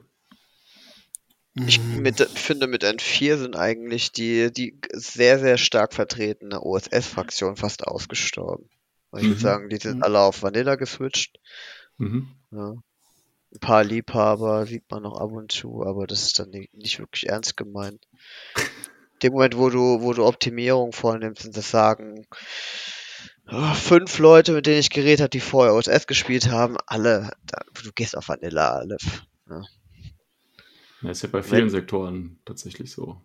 Ich 1.67 1.79
Mhm. 1.79 2.01
mit, 2.01 2.19
finde, 2.37 2.67
mit 2.67 2.83
N4 2.83 3.37
sind 3.37 3.55
eigentlich 3.55 4.11
die, 4.11 4.51
die 4.51 4.77
sehr, 4.91 5.39
sehr 5.39 5.57
stark 5.57 5.93
vertretene 5.93 6.61
OSS-Fraktion 6.61 7.55
fast 7.55 7.87
ausgestorben. 7.87 8.69
Weil 9.11 9.21
ich 9.21 9.27
Mhm. 9.27 9.31
würde 9.31 9.41
sagen, 9.41 9.69
die 9.69 9.77
sind 9.77 9.97
Mhm. 9.97 10.03
alle 10.03 10.19
auf 10.19 10.43
Vanilla 10.43 10.75
geswitcht. 10.75 11.39
Mhm. 11.97 12.27
Ja. 12.51 12.73
Ein 13.53 13.59
paar 13.61 13.83
Liebhaber 13.85 14.65
sieht 14.65 14.83
man 14.91 15.03
noch 15.03 15.17
ab 15.19 15.31
und 15.31 15.51
zu, 15.51 15.83
aber 15.85 16.07
das 16.07 16.23
ist 16.23 16.39
dann 16.39 16.49
nicht, 16.49 16.73
nicht 16.73 16.99
wirklich 16.99 17.29
ernst 17.29 17.55
gemeint. 17.55 18.05
Dem 19.23 19.31
Moment, 19.33 19.57
wo 19.57 19.69
du, 19.69 20.01
wo 20.01 20.11
du 20.13 20.25
Optimierung 20.25 20.91
vornimmst 20.91 21.45
und 21.45 21.55
das 21.55 21.71
sagen, 21.71 22.25
fünf 23.73 24.17
Leute, 24.19 24.53
mit 24.53 24.65
denen 24.65 24.79
ich 24.79 24.89
geredet 24.89 25.21
habe, 25.21 25.29
die 25.29 25.39
vorher 25.39 25.73
OSS 25.73 26.07
gespielt 26.07 26.49
haben, 26.49 26.77
alle, 26.87 27.31
da, 27.45 27.59
du 27.83 27.91
gehst 27.93 28.17
auf 28.17 28.29
Vanilla, 28.29 28.75
alle. 28.77 28.97
Ja. 29.49 29.61
Ja, 31.01 31.11
ist 31.11 31.21
ja 31.21 31.29
bei 31.29 31.43
vielen 31.43 31.69
Sektoren 31.69 32.39
tatsächlich 32.45 32.91
so. 32.91 33.21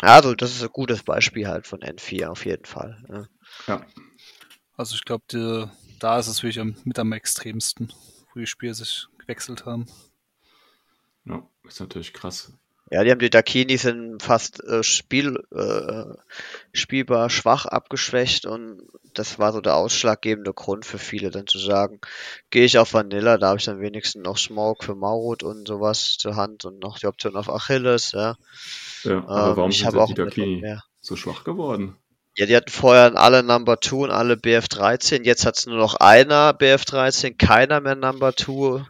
Also, 0.00 0.34
das 0.34 0.54
ist 0.54 0.62
ein 0.62 0.70
gutes 0.72 1.02
Beispiel 1.02 1.46
halt 1.46 1.66
von 1.66 1.80
N4 1.80 2.26
auf 2.26 2.44
jeden 2.44 2.64
Fall. 2.64 3.02
Ja. 3.08 3.26
Ja. 3.66 3.86
Also 4.76 4.94
ich 4.94 5.04
glaube, 5.04 5.70
da 6.00 6.18
ist 6.18 6.26
es 6.26 6.42
wirklich 6.42 6.60
am, 6.60 6.76
mit 6.84 6.98
am 6.98 7.12
extremsten, 7.12 7.92
wo 8.34 8.40
die 8.40 8.46
Spiele 8.46 8.74
sich 8.74 9.06
gewechselt 9.18 9.64
haben. 9.64 9.86
Ja, 11.24 11.48
ist 11.64 11.80
natürlich 11.80 12.12
krass. 12.12 12.52
Ja, 12.88 13.02
die 13.02 13.10
haben 13.10 13.18
die 13.18 13.30
Dakini 13.30 13.78
sind 13.78 14.22
fast 14.22 14.62
äh, 14.62 14.84
spiel, 14.84 15.42
äh, 15.52 16.04
spielbar 16.72 17.30
schwach 17.30 17.66
abgeschwächt 17.66 18.46
und 18.46 18.80
das 19.12 19.40
war 19.40 19.52
so 19.52 19.60
der 19.60 19.74
ausschlaggebende 19.74 20.52
Grund 20.52 20.86
für 20.86 20.98
viele, 20.98 21.30
dann 21.30 21.48
zu 21.48 21.58
sagen, 21.58 22.00
gehe 22.50 22.64
ich 22.64 22.78
auf 22.78 22.94
Vanilla, 22.94 23.38
da 23.38 23.48
habe 23.48 23.58
ich 23.58 23.64
dann 23.64 23.80
wenigstens 23.80 24.22
noch 24.22 24.38
Smoke 24.38 24.84
für 24.84 24.94
Maurut 24.94 25.42
und 25.42 25.66
sowas 25.66 26.16
zur 26.16 26.36
Hand 26.36 26.64
und 26.64 26.78
noch 26.78 26.98
die 26.98 27.06
Option 27.06 27.34
auf 27.34 27.50
Achilles, 27.50 28.12
ja. 28.12 28.36
Ja, 29.02 29.18
aber 29.26 29.50
Ähm, 29.50 29.56
warum 29.56 29.70
ich 29.70 29.78
sind 29.78 29.96
auch 29.96 30.06
die 30.06 30.14
Dakini 30.14 30.78
so 31.00 31.16
schwach 31.16 31.42
geworden? 31.42 31.96
Ja, 32.36 32.46
die 32.46 32.54
hatten 32.54 32.70
vorher 32.70 33.16
alle 33.16 33.42
Number 33.42 33.80
2 33.80 33.96
und 33.96 34.10
alle 34.10 34.34
BF13, 34.34 35.24
jetzt 35.24 35.44
hat 35.44 35.56
es 35.56 35.66
nur 35.66 35.78
noch 35.78 35.94
einer 35.94 36.52
BF13, 36.52 37.36
keiner 37.36 37.80
mehr 37.80 37.96
Number 37.96 38.36
2. 38.36 38.84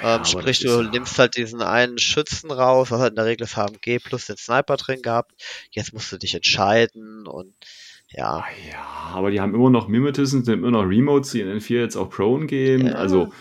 Ja, 0.00 0.16
Ähm, 0.18 0.24
sprich, 0.24 0.60
du 0.60 0.68
ja- 0.82 0.90
nimmst 0.90 1.18
halt 1.18 1.36
diesen 1.36 1.60
einen 1.62 1.98
Schützen 1.98 2.50
raus, 2.50 2.90
was 2.90 3.00
halt 3.00 3.10
in 3.10 3.16
der 3.16 3.24
Regel 3.26 3.46
das 3.46 3.56
HMG 3.56 3.98
plus 3.98 4.26
den 4.26 4.36
Sniper 4.36 4.76
drin 4.76 5.02
gehabt. 5.02 5.32
Jetzt 5.70 5.92
musst 5.92 6.12
du 6.12 6.18
dich 6.18 6.34
entscheiden 6.34 7.26
und 7.26 7.54
ja. 8.10 8.38
Ah, 8.38 8.44
Ja, 8.70 8.84
aber 9.14 9.30
die 9.30 9.40
haben 9.40 9.54
immer 9.54 9.70
noch 9.70 9.88
Mimetism, 9.88 10.42
die 10.42 10.52
haben 10.52 10.60
immer 10.64 10.82
noch 10.82 10.88
Remotes, 10.88 11.32
die 11.32 11.40
in 11.40 11.48
N4 11.48 11.80
jetzt 11.80 11.96
auch 11.96 12.10
prone 12.10 12.46
gehen. 12.46 12.86
Ja. 12.86 12.94
Also, 12.94 13.32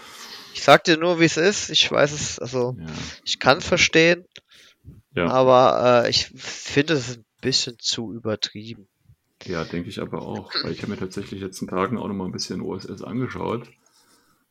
Ich 0.53 0.63
sag 0.63 0.83
dir 0.85 0.97
nur, 0.97 1.19
wie 1.19 1.25
es 1.25 1.37
ist. 1.37 1.69
Ich 1.69 1.91
weiß 1.91 2.11
es, 2.11 2.39
also 2.39 2.75
ich 3.23 3.37
kann 3.39 3.59
es 3.59 3.65
verstehen, 3.67 4.25
Ja, 5.13 5.27
aber 5.27 6.03
äh, 6.05 6.09
ich 6.09 6.31
finde 6.35 6.93
es 6.93 7.17
ein 7.17 7.25
bisschen 7.41 7.77
zu 7.79 8.11
übertrieben. 8.13 8.87
ja 9.45 9.63
denke 9.63 9.89
ich 9.89 10.01
aber 10.01 10.23
auch. 10.23 10.51
Weil 10.63 10.71
ich 10.71 10.81
habe 10.81 10.91
mir 10.91 10.97
tatsächlich 10.97 11.39
letzten 11.41 11.67
Tagen 11.67 11.97
auch 11.99 12.07
noch 12.07 12.15
mal 12.15 12.25
ein 12.25 12.31
bisschen 12.31 12.61
OSS 12.61 13.03
angeschaut. 13.03 13.69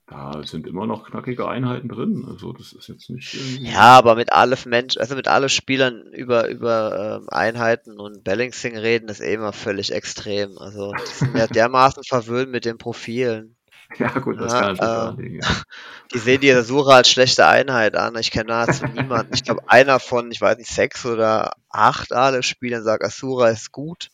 Da 0.06 0.42
sind 0.44 0.68
immer 0.68 0.86
noch 0.86 1.08
knackige 1.10 1.48
Einheiten 1.48 1.88
drin. 1.88 2.24
Also, 2.28 2.52
das 2.52 2.72
ist 2.72 2.88
jetzt 2.88 3.10
nicht 3.10 3.34
irgendwie. 3.34 3.72
Ja, 3.72 3.98
aber 3.98 4.14
mit 4.14 4.32
alle 4.32 4.56
Mensch, 4.66 4.96
also 4.98 5.16
mit 5.16 5.26
alle 5.26 5.48
Spielern 5.48 6.12
über 6.12 6.48
über 6.48 7.18
ähm, 7.22 7.28
Einheiten 7.28 7.98
und 7.98 8.22
Balancing 8.22 8.76
reden, 8.76 9.08
ist 9.08 9.20
eh 9.20 9.34
immer 9.34 9.52
völlig 9.52 9.92
extrem. 9.92 10.58
Also 10.58 10.92
die 10.92 11.12
sind 11.12 11.36
ja 11.36 11.46
dermaßen 11.48 12.04
verwöhnt 12.04 12.52
mit 12.52 12.64
den 12.64 12.78
Profilen. 12.78 13.56
Ja, 13.98 14.18
gut, 14.18 14.40
das 14.40 14.52
Ja, 14.52 14.60
kann 14.60 14.76
natürlich 14.76 15.34
äh. 15.34 15.38
Ja. 15.38 15.62
Die 16.14 16.18
sehen 16.18 16.40
die 16.40 16.52
Asura 16.52 16.96
als 16.96 17.10
schlechte 17.10 17.46
Einheit 17.46 17.96
an. 17.96 18.16
Ich 18.16 18.30
kenne 18.30 18.48
nahezu 18.48 18.86
niemanden. 18.86 19.34
Ich 19.34 19.44
glaube, 19.44 19.62
einer 19.68 20.00
von, 20.00 20.30
ich 20.30 20.40
weiß 20.40 20.58
nicht, 20.58 20.70
sechs 20.70 21.04
oder 21.06 21.52
acht 21.68 22.12
Aleph-Spielern 22.12 22.84
sagt, 22.84 23.04
Asura 23.04 23.48
ist 23.50 23.72
gut. 23.72 24.10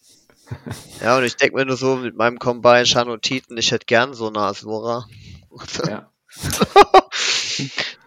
Ja, 1.03 1.17
und 1.17 1.25
ich 1.25 1.37
denke 1.37 1.57
mir 1.57 1.65
nur 1.65 1.77
so, 1.77 1.97
mit 1.97 2.15
meinem 2.17 2.39
Combine, 2.39 2.85
Shan 2.87 3.09
und 3.09 3.23
Titan, 3.23 3.57
ich 3.57 3.73
hätte 3.73 3.87
gern 3.87 4.13
so 4.15 4.29
eine 4.29 4.41
Asura. 4.41 5.07
Ja. 5.87 6.11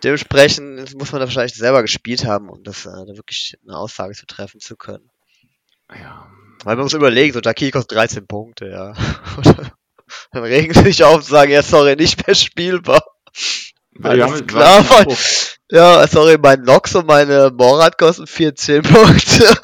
Dementsprechend 0.03 0.95
muss 0.95 1.11
man 1.11 1.21
da 1.21 1.27
wahrscheinlich 1.27 1.55
selber 1.55 1.81
gespielt 1.81 2.25
haben, 2.25 2.49
um 2.49 2.63
das 2.63 2.85
äh, 2.85 2.89
da 2.89 3.15
wirklich 3.15 3.57
eine 3.63 3.77
Aussage 3.77 4.15
zu 4.15 4.25
treffen 4.25 4.59
zu 4.59 4.75
können. 4.75 5.09
ja. 5.89 6.27
Weil 6.63 6.77
man 6.77 6.85
muss 6.85 6.93
überlegen, 6.93 7.33
so 7.33 7.41
Daki 7.41 7.69
kostet 7.69 7.97
13 7.97 8.27
Punkte, 8.27 8.67
ja. 8.69 8.93
Dann 10.31 10.43
regen 10.43 10.73
sie 10.73 10.83
sich 10.83 11.03
auf 11.03 11.15
und 11.15 11.25
sagen, 11.25 11.51
ja, 11.51 11.61
sorry, 11.61 11.95
nicht 11.95 12.25
mehr 12.25 12.35
spielbar. 12.35 13.03
Ja, 14.01 14.27
klar, 14.41 14.89
weil-. 14.89 15.15
Ja, 15.71 16.07
sorry, 16.07 16.37
mein 16.41 16.61
Nox 16.61 16.95
und 16.95 17.07
meine 17.07 17.51
Morat 17.51 17.97
kosten 17.97 18.27
14 18.27 18.83
Punkte. 18.83 19.57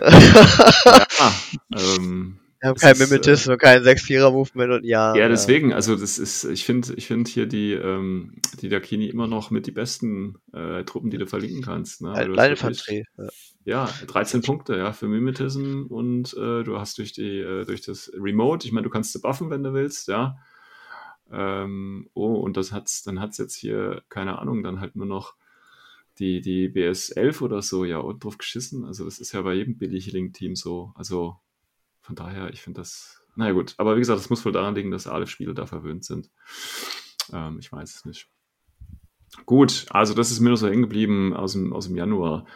Ja, 0.00 1.34
ähm, 1.76 2.37
Wir 2.60 2.68
haben 2.70 2.74
Das 2.74 2.82
kein 2.82 2.92
ist, 2.92 3.00
äh, 3.00 3.04
Mimetism 3.06 3.50
und 3.52 3.58
kein 3.60 3.82
6-4er-Movement 3.82 4.72
und 4.72 4.84
ja. 4.84 5.14
Ja, 5.14 5.28
deswegen, 5.28 5.72
also 5.72 5.94
das 5.94 6.18
ist, 6.18 6.44
ich 6.44 6.64
finde, 6.64 6.92
ich 6.94 7.06
finde 7.06 7.30
hier 7.30 7.46
die, 7.46 7.72
ähm, 7.72 8.34
die 8.60 8.68
Dakini 8.68 9.06
immer 9.08 9.26
noch 9.28 9.50
mit 9.50 9.66
die 9.66 9.70
besten 9.72 10.38
äh, 10.52 10.82
Truppen, 10.84 11.10
die 11.10 11.18
du 11.18 11.26
verlinken 11.26 11.62
kannst. 11.62 12.02
Ne? 12.02 12.12
Weil 12.12 12.30
Leininfanterie. 12.32 13.04
wirklich- 13.16 13.54
Ja, 13.64 13.88
13 14.08 14.42
Punkte, 14.42 14.76
ja, 14.76 14.92
für 14.92 15.06
Mimetism 15.08 15.84
und 15.88 16.34
äh, 16.34 16.64
du 16.64 16.78
hast 16.78 16.98
durch 16.98 17.12
die, 17.12 17.38
äh, 17.38 17.64
durch 17.64 17.82
das 17.82 18.10
Remote, 18.14 18.66
ich 18.66 18.72
meine, 18.72 18.84
du 18.84 18.90
kannst 18.90 19.12
sie 19.12 19.20
buffen, 19.20 19.50
wenn 19.50 19.62
du 19.62 19.72
willst, 19.72 20.08
ja. 20.08 20.36
Ähm, 21.30 22.08
oh, 22.14 22.34
und 22.36 22.56
das 22.56 22.72
hat's, 22.72 23.02
dann 23.02 23.20
hat's 23.20 23.38
jetzt 23.38 23.54
hier, 23.54 24.02
keine 24.08 24.38
Ahnung, 24.38 24.62
dann 24.62 24.80
halt 24.80 24.96
nur 24.96 25.06
noch 25.06 25.34
die, 26.18 26.40
die 26.40 26.68
BS11 26.68 27.42
oder 27.42 27.62
so, 27.62 27.84
ja, 27.84 27.98
und 27.98 28.24
drauf 28.24 28.38
geschissen. 28.38 28.84
Also 28.84 29.04
das 29.04 29.18
ist 29.20 29.32
ja 29.32 29.42
bei 29.42 29.54
jedem 29.54 29.76
Billig-Link-Team 29.78 30.56
so. 30.56 30.92
Also 30.96 31.36
von 32.08 32.16
daher, 32.16 32.48
ich 32.48 32.62
finde 32.62 32.80
das, 32.80 33.22
naja 33.36 33.52
gut, 33.52 33.74
aber 33.76 33.94
wie 33.94 33.98
gesagt, 33.98 34.18
das 34.18 34.30
muss 34.30 34.42
wohl 34.42 34.52
daran 34.52 34.74
liegen, 34.74 34.90
dass 34.90 35.06
alle 35.06 35.26
Spiele 35.26 35.52
da 35.52 35.66
verwöhnt 35.66 36.06
sind. 36.06 36.30
Ähm, 37.34 37.58
ich 37.60 37.70
weiß 37.70 37.96
es 37.96 38.06
nicht. 38.06 38.30
Gut, 39.44 39.84
also 39.90 40.14
das 40.14 40.30
ist 40.30 40.40
mir 40.40 40.48
nur 40.48 40.56
so 40.56 40.68
hängen 40.68 40.80
geblieben 40.80 41.34
aus 41.34 41.52
dem, 41.52 41.74
aus 41.74 41.86
dem 41.86 41.96
Januar. 41.96 42.46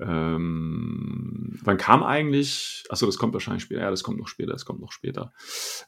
Ähm, 0.00 1.60
wann 1.62 1.76
kam 1.76 2.02
eigentlich? 2.02 2.86
Achso, 2.90 3.06
das 3.06 3.18
kommt 3.18 3.34
wahrscheinlich 3.34 3.62
später. 3.62 3.82
Ja, 3.82 3.90
das 3.90 4.02
kommt 4.02 4.18
noch 4.18 4.26
später. 4.26 4.50
Das 4.50 4.64
kommt 4.64 4.80
noch 4.80 4.90
später. 4.90 5.32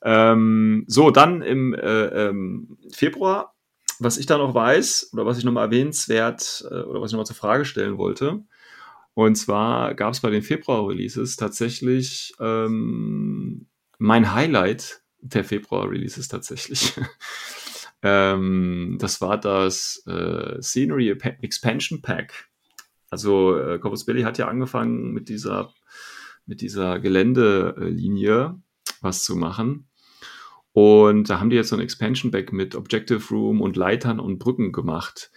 Ähm, 0.04 0.84
so, 0.86 1.10
dann 1.10 1.42
im 1.42 1.74
äh, 1.74 2.28
ähm, 2.28 2.78
Februar, 2.92 3.56
was 3.98 4.18
ich 4.18 4.26
da 4.26 4.38
noch 4.38 4.54
weiß 4.54 5.10
oder 5.14 5.26
was 5.26 5.36
ich 5.36 5.42
nochmal 5.44 5.64
erwähnenswert 5.64 6.64
äh, 6.70 6.82
oder 6.82 7.00
was 7.00 7.10
ich 7.10 7.14
nochmal 7.14 7.26
zur 7.26 7.34
Frage 7.34 7.64
stellen 7.64 7.98
wollte. 7.98 8.44
Und 9.14 9.36
zwar 9.36 9.94
gab 9.94 10.14
es 10.14 10.20
bei 10.20 10.30
den 10.30 10.42
Februar-Releases 10.42 11.36
tatsächlich 11.36 12.32
ähm, 12.40 13.66
mein 13.98 14.34
Highlight 14.34 15.02
der 15.20 15.44
Februar-Releases 15.44 16.28
tatsächlich. 16.28 16.94
ähm, 18.02 18.96
das 18.98 19.20
war 19.20 19.38
das 19.38 20.02
äh, 20.06 20.60
Scenery 20.62 21.10
Expansion 21.42 22.00
Pack. 22.00 22.48
Also 23.10 23.58
äh, 23.58 23.78
Corpus 23.78 24.06
Belli 24.06 24.22
hat 24.22 24.38
ja 24.38 24.48
angefangen 24.48 25.12
mit 25.12 25.28
dieser, 25.28 25.72
mit 26.46 26.62
dieser 26.62 26.98
Geländelinie 26.98 28.58
was 29.02 29.24
zu 29.24 29.36
machen. 29.36 29.88
Und 30.72 31.28
da 31.28 31.38
haben 31.38 31.50
die 31.50 31.56
jetzt 31.56 31.68
so 31.68 31.76
ein 31.76 31.82
Expansion 31.82 32.30
Back 32.30 32.52
mit 32.52 32.74
Objective 32.74 33.22
Room 33.30 33.60
und 33.60 33.76
Leitern 33.76 34.18
und 34.18 34.38
Brücken 34.38 34.72
gemacht. 34.72 35.30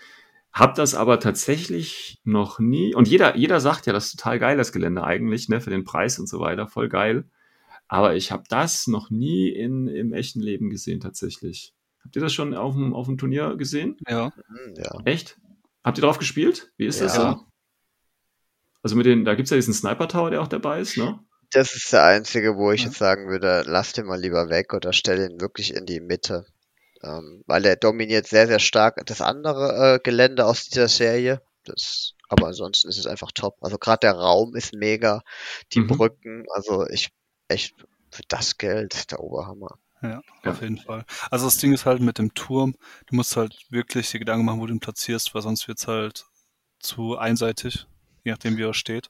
Hab 0.55 0.75
das 0.75 0.95
aber 0.95 1.19
tatsächlich 1.19 2.21
noch 2.23 2.59
nie. 2.59 2.95
Und 2.95 3.09
jeder, 3.09 3.35
jeder 3.35 3.59
sagt 3.59 3.87
ja, 3.87 3.93
das 3.93 4.05
ist 4.05 4.17
total 4.17 4.39
geil, 4.39 4.55
das 4.55 4.71
Gelände 4.71 5.03
eigentlich, 5.03 5.49
ne, 5.49 5.59
für 5.59 5.69
den 5.69 5.83
Preis 5.83 6.17
und 6.17 6.27
so 6.29 6.39
weiter, 6.39 6.65
voll 6.67 6.87
geil. 6.87 7.25
Aber 7.89 8.15
ich 8.15 8.31
habe 8.31 8.43
das 8.49 8.87
noch 8.87 9.09
nie 9.09 9.49
in, 9.49 9.87
im 9.89 10.13
echten 10.13 10.39
Leben 10.39 10.69
gesehen, 10.69 11.01
tatsächlich. 11.01 11.73
Habt 12.03 12.15
ihr 12.15 12.21
das 12.21 12.33
schon 12.33 12.53
auf 12.53 12.73
dem, 12.73 12.93
auf 12.93 13.07
dem 13.07 13.17
Turnier 13.17 13.57
gesehen? 13.57 13.97
Ja. 14.07 14.31
Ja. 14.77 15.01
Echt? 15.03 15.37
Habt 15.83 15.97
ihr 15.97 16.01
drauf 16.03 16.19
gespielt? 16.19 16.71
Wie 16.77 16.85
ist 16.85 17.01
das 17.01 17.17
Ja. 17.17 17.33
so? 17.33 17.45
Also 18.81 18.95
mit 18.95 19.05
den, 19.05 19.25
da 19.25 19.35
gibt's 19.35 19.51
ja 19.51 19.57
diesen 19.57 19.73
Sniper 19.73 20.07
Tower, 20.07 20.29
der 20.29 20.41
auch 20.41 20.47
dabei 20.47 20.79
ist, 20.79 20.95
ne? 20.97 21.19
Das 21.51 21.75
ist 21.75 21.91
der 21.91 22.03
einzige, 22.05 22.55
wo 22.55 22.71
ich 22.71 22.81
Ja. 22.81 22.87
jetzt 22.87 22.97
sagen 22.97 23.27
würde, 23.27 23.63
lass 23.67 23.91
den 23.93 24.05
mal 24.05 24.19
lieber 24.19 24.49
weg 24.49 24.73
oder 24.73 24.93
stell 24.93 25.19
ihn 25.29 25.41
wirklich 25.41 25.75
in 25.75 25.85
die 25.85 25.99
Mitte. 25.99 26.45
Ähm, 27.05 27.43
weil 27.45 27.65
er 27.65 27.75
dominiert 27.75 28.27
sehr, 28.27 28.47
sehr 28.47 28.59
stark 28.59 29.05
das 29.05 29.21
andere 29.21 29.95
äh, 29.95 29.99
Gelände 30.03 30.45
aus 30.45 30.65
dieser 30.65 30.87
Serie. 30.87 31.41
Das, 31.63 32.13
aber 32.29 32.47
ansonsten 32.47 32.89
ist 32.89 32.97
es 32.97 33.07
einfach 33.07 33.31
top. 33.33 33.57
Also 33.61 33.77
gerade 33.77 33.99
der 34.01 34.13
Raum 34.13 34.55
ist 34.55 34.73
mega, 34.73 35.21
die 35.73 35.81
Mhm. 35.81 35.87
Brücken, 35.87 36.45
also 36.53 36.87
ich 36.87 37.09
echt 37.47 37.75
für 38.11 38.23
das 38.27 38.57
Geld 38.57 39.11
der 39.11 39.19
Oberhammer. 39.19 39.77
Ja, 40.01 40.21
Ja. 40.43 40.51
auf 40.51 40.61
jeden 40.61 40.77
Fall. 40.77 41.05
Also 41.31 41.45
das 41.45 41.57
Ding 41.57 41.73
ist 41.73 41.85
halt 41.85 42.01
mit 42.01 42.17
dem 42.17 42.33
Turm, 42.33 42.75
du 43.07 43.15
musst 43.15 43.35
halt 43.37 43.55
wirklich 43.69 44.11
dir 44.11 44.19
Gedanken 44.19 44.45
machen, 44.45 44.59
wo 44.61 44.65
du 44.67 44.73
ihn 44.73 44.79
platzierst, 44.79 45.33
weil 45.33 45.41
sonst 45.41 45.67
wird's 45.67 45.87
halt 45.87 46.25
zu 46.79 47.17
einseitig, 47.17 47.87
je 48.23 48.31
nachdem 48.31 48.57
wie 48.57 48.63
er 48.63 48.73
steht. 48.73 49.09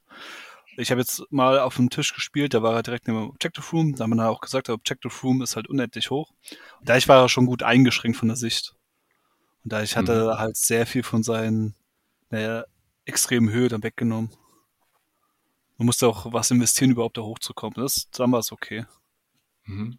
Ich 0.77 0.91
habe 0.91 0.99
jetzt 1.01 1.23
mal 1.31 1.59
auf 1.59 1.75
dem 1.77 1.89
Tisch 1.89 2.13
gespielt, 2.13 2.53
da 2.53 2.61
war 2.61 2.73
er 2.75 2.83
direkt 2.83 3.07
neben 3.07 3.19
dem 3.19 3.29
Objective 3.29 3.65
Room, 3.71 3.95
da 3.95 4.03
haben 4.03 4.11
wir 4.11 4.17
dann 4.17 4.27
auch 4.27 4.41
gesagt, 4.41 4.67
der 4.67 4.75
Objective 4.75 5.13
Room 5.23 5.41
ist 5.41 5.55
halt 5.55 5.67
unendlich 5.69 6.09
hoch. 6.09 6.31
Und 6.79 6.89
da 6.89 6.97
ich 6.97 7.07
war 7.07 7.21
er 7.21 7.29
schon 7.29 7.45
gut 7.45 7.63
eingeschränkt 7.63 8.17
von 8.17 8.27
der 8.27 8.35
Sicht. 8.37 8.75
Und 9.63 9.71
da 9.73 9.81
ich 9.81 9.95
hatte 9.95 10.37
halt 10.37 10.57
sehr 10.57 10.85
viel 10.85 11.03
von 11.03 11.23
seinen 11.23 11.75
naja, 12.29 12.65
extremen 13.05 13.49
Höhe 13.49 13.69
dann 13.69 13.83
weggenommen. 13.83 14.31
Man 15.77 15.85
musste 15.87 16.07
auch 16.07 16.31
was 16.33 16.51
investieren, 16.51 16.91
überhaupt 16.91 17.17
da 17.17 17.21
hochzukommen. 17.21 17.75
Das 17.75 18.09
dann 18.11 18.31
war 18.31 18.39
es 18.39 18.51
okay. 18.51 18.85
Mhm. 19.65 19.97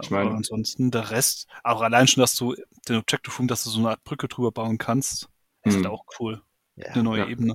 Ich 0.00 0.10
Aber 0.10 0.24
meine- 0.24 0.36
ansonsten 0.36 0.90
der 0.90 1.10
Rest, 1.10 1.48
auch 1.64 1.80
allein 1.82 2.06
schon, 2.08 2.20
dass 2.22 2.34
du 2.34 2.54
den 2.88 2.96
Objective 2.96 3.36
Room, 3.36 3.48
dass 3.48 3.64
du 3.64 3.70
so 3.70 3.78
eine 3.78 3.90
Art 3.90 4.04
Brücke 4.04 4.28
drüber 4.28 4.52
bauen 4.52 4.78
kannst, 4.78 5.28
ist 5.64 5.74
Mhm. 5.74 5.84
halt 5.84 5.86
auch 5.86 6.04
cool. 6.18 6.42
Ja. 6.76 6.88
Eine 6.88 7.02
neue 7.02 7.20
Ja. 7.20 7.28
Ebene. 7.28 7.54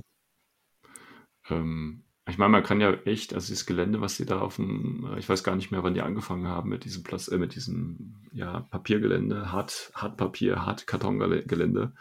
Ähm, 1.50 2.04
ich 2.32 2.38
meine, 2.38 2.50
man 2.50 2.62
kann 2.62 2.80
ja 2.80 2.92
echt, 3.04 3.34
also 3.34 3.48
dieses 3.48 3.66
Gelände, 3.66 4.00
was 4.00 4.16
die 4.16 4.24
da 4.26 4.40
auf 4.40 4.56
dem, 4.56 5.06
äh, 5.12 5.18
ich 5.18 5.28
weiß 5.28 5.44
gar 5.44 5.54
nicht 5.54 5.70
mehr, 5.70 5.82
wann 5.82 5.94
die 5.94 6.00
angefangen 6.00 6.46
haben 6.48 6.70
mit 6.70 6.84
diesem 6.84 7.02
Platz, 7.02 7.28
äh, 7.28 7.38
mit 7.38 7.54
diesem 7.54 8.16
ja, 8.32 8.60
Papiergelände, 8.60 9.52
Hart, 9.52 9.92
Hartpapier, 9.94 10.64
Hartkartongelände. 10.64 11.92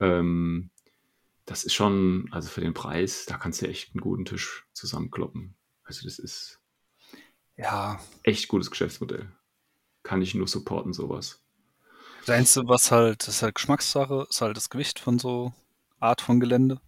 Ähm, 0.00 0.70
das 1.46 1.64
ist 1.64 1.74
schon, 1.74 2.28
also 2.32 2.48
für 2.48 2.60
den 2.62 2.74
Preis, 2.74 3.26
da 3.26 3.36
kannst 3.38 3.62
du 3.62 3.68
echt 3.68 3.94
einen 3.94 4.00
guten 4.00 4.24
Tisch 4.24 4.66
zusammenkloppen. 4.72 5.54
Also 5.84 6.04
das 6.04 6.18
ist 6.18 6.60
Ja. 7.56 8.00
echt 8.24 8.48
gutes 8.48 8.70
Geschäftsmodell. 8.70 9.30
Kann 10.02 10.22
ich 10.22 10.34
nur 10.34 10.48
supporten, 10.48 10.92
sowas. 10.92 11.40
Das 12.26 12.30
Einzige, 12.30 12.66
was 12.68 12.90
halt, 12.90 13.20
das 13.22 13.36
ist 13.36 13.42
halt 13.42 13.54
Geschmackssache, 13.54 14.26
ist 14.28 14.40
halt 14.40 14.56
das 14.56 14.70
Gewicht 14.70 14.98
von 14.98 15.18
so 15.18 15.52
Art 16.00 16.20
von 16.20 16.40
Gelände. 16.40 16.80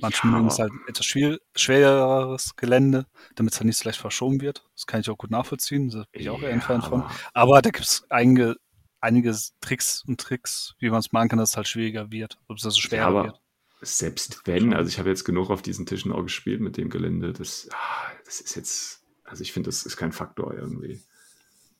Manche 0.00 0.26
Ja, 0.26 0.30
mögen 0.32 0.48
es 0.48 0.58
halt 0.58 0.72
etwas 0.88 1.06
schwer, 1.06 1.38
schwereres 1.56 2.56
Gelände, 2.56 3.06
damit 3.36 3.52
es 3.52 3.60
halt 3.60 3.66
nicht 3.66 3.78
so 3.78 3.88
leicht 3.88 4.00
verschoben 4.00 4.40
wird. 4.40 4.66
Das 4.74 4.86
kann 4.86 5.00
ich 5.00 5.08
auch 5.10 5.16
gut 5.18 5.30
nachvollziehen. 5.30 5.88
Da 5.90 6.04
bin 6.10 6.20
ich 6.22 6.30
auch 6.30 6.42
eher 6.42 6.50
ja, 6.50 6.60
Fan 6.60 6.82
von. 6.82 7.04
aber- 7.32 7.62
da 7.62 7.70
gibt 7.70 7.86
es 7.86 8.04
einige, 8.10 8.56
einige 9.00 9.36
Tricks 9.60 10.02
und 10.06 10.20
Tricks, 10.20 10.74
wie 10.78 10.90
man 10.90 10.98
es 11.00 11.12
machen 11.12 11.28
kann, 11.28 11.38
dass 11.38 11.50
es 11.50 11.56
halt 11.56 11.68
schwieriger 11.68 12.10
wird. 12.10 12.38
Ob 12.48 12.56
es 12.58 12.64
also 12.64 12.76
Ja, 12.78 12.82
schwerer 12.88 13.06
aber 13.06 13.24
wird. 13.24 13.40
selbst 13.82 14.40
wenn, 14.46 14.74
also 14.74 14.88
ich 14.88 14.98
habe 14.98 15.10
jetzt 15.10 15.24
genug 15.24 15.50
auf 15.50 15.62
diesen 15.62 15.86
Tischen 15.86 16.10
auch 16.12 16.22
gespielt 16.22 16.60
mit 16.60 16.76
dem 16.76 16.90
Gelände, 16.90 17.32
das, 17.32 17.68
ah, 17.72 18.10
das 18.24 18.40
ist 18.40 18.56
jetzt, 18.56 19.02
also 19.24 19.42
ich 19.42 19.52
finde, 19.52 19.68
das 19.68 19.86
ist 19.86 19.96
kein 19.96 20.12
Faktor 20.12 20.54
irgendwie. 20.54 21.00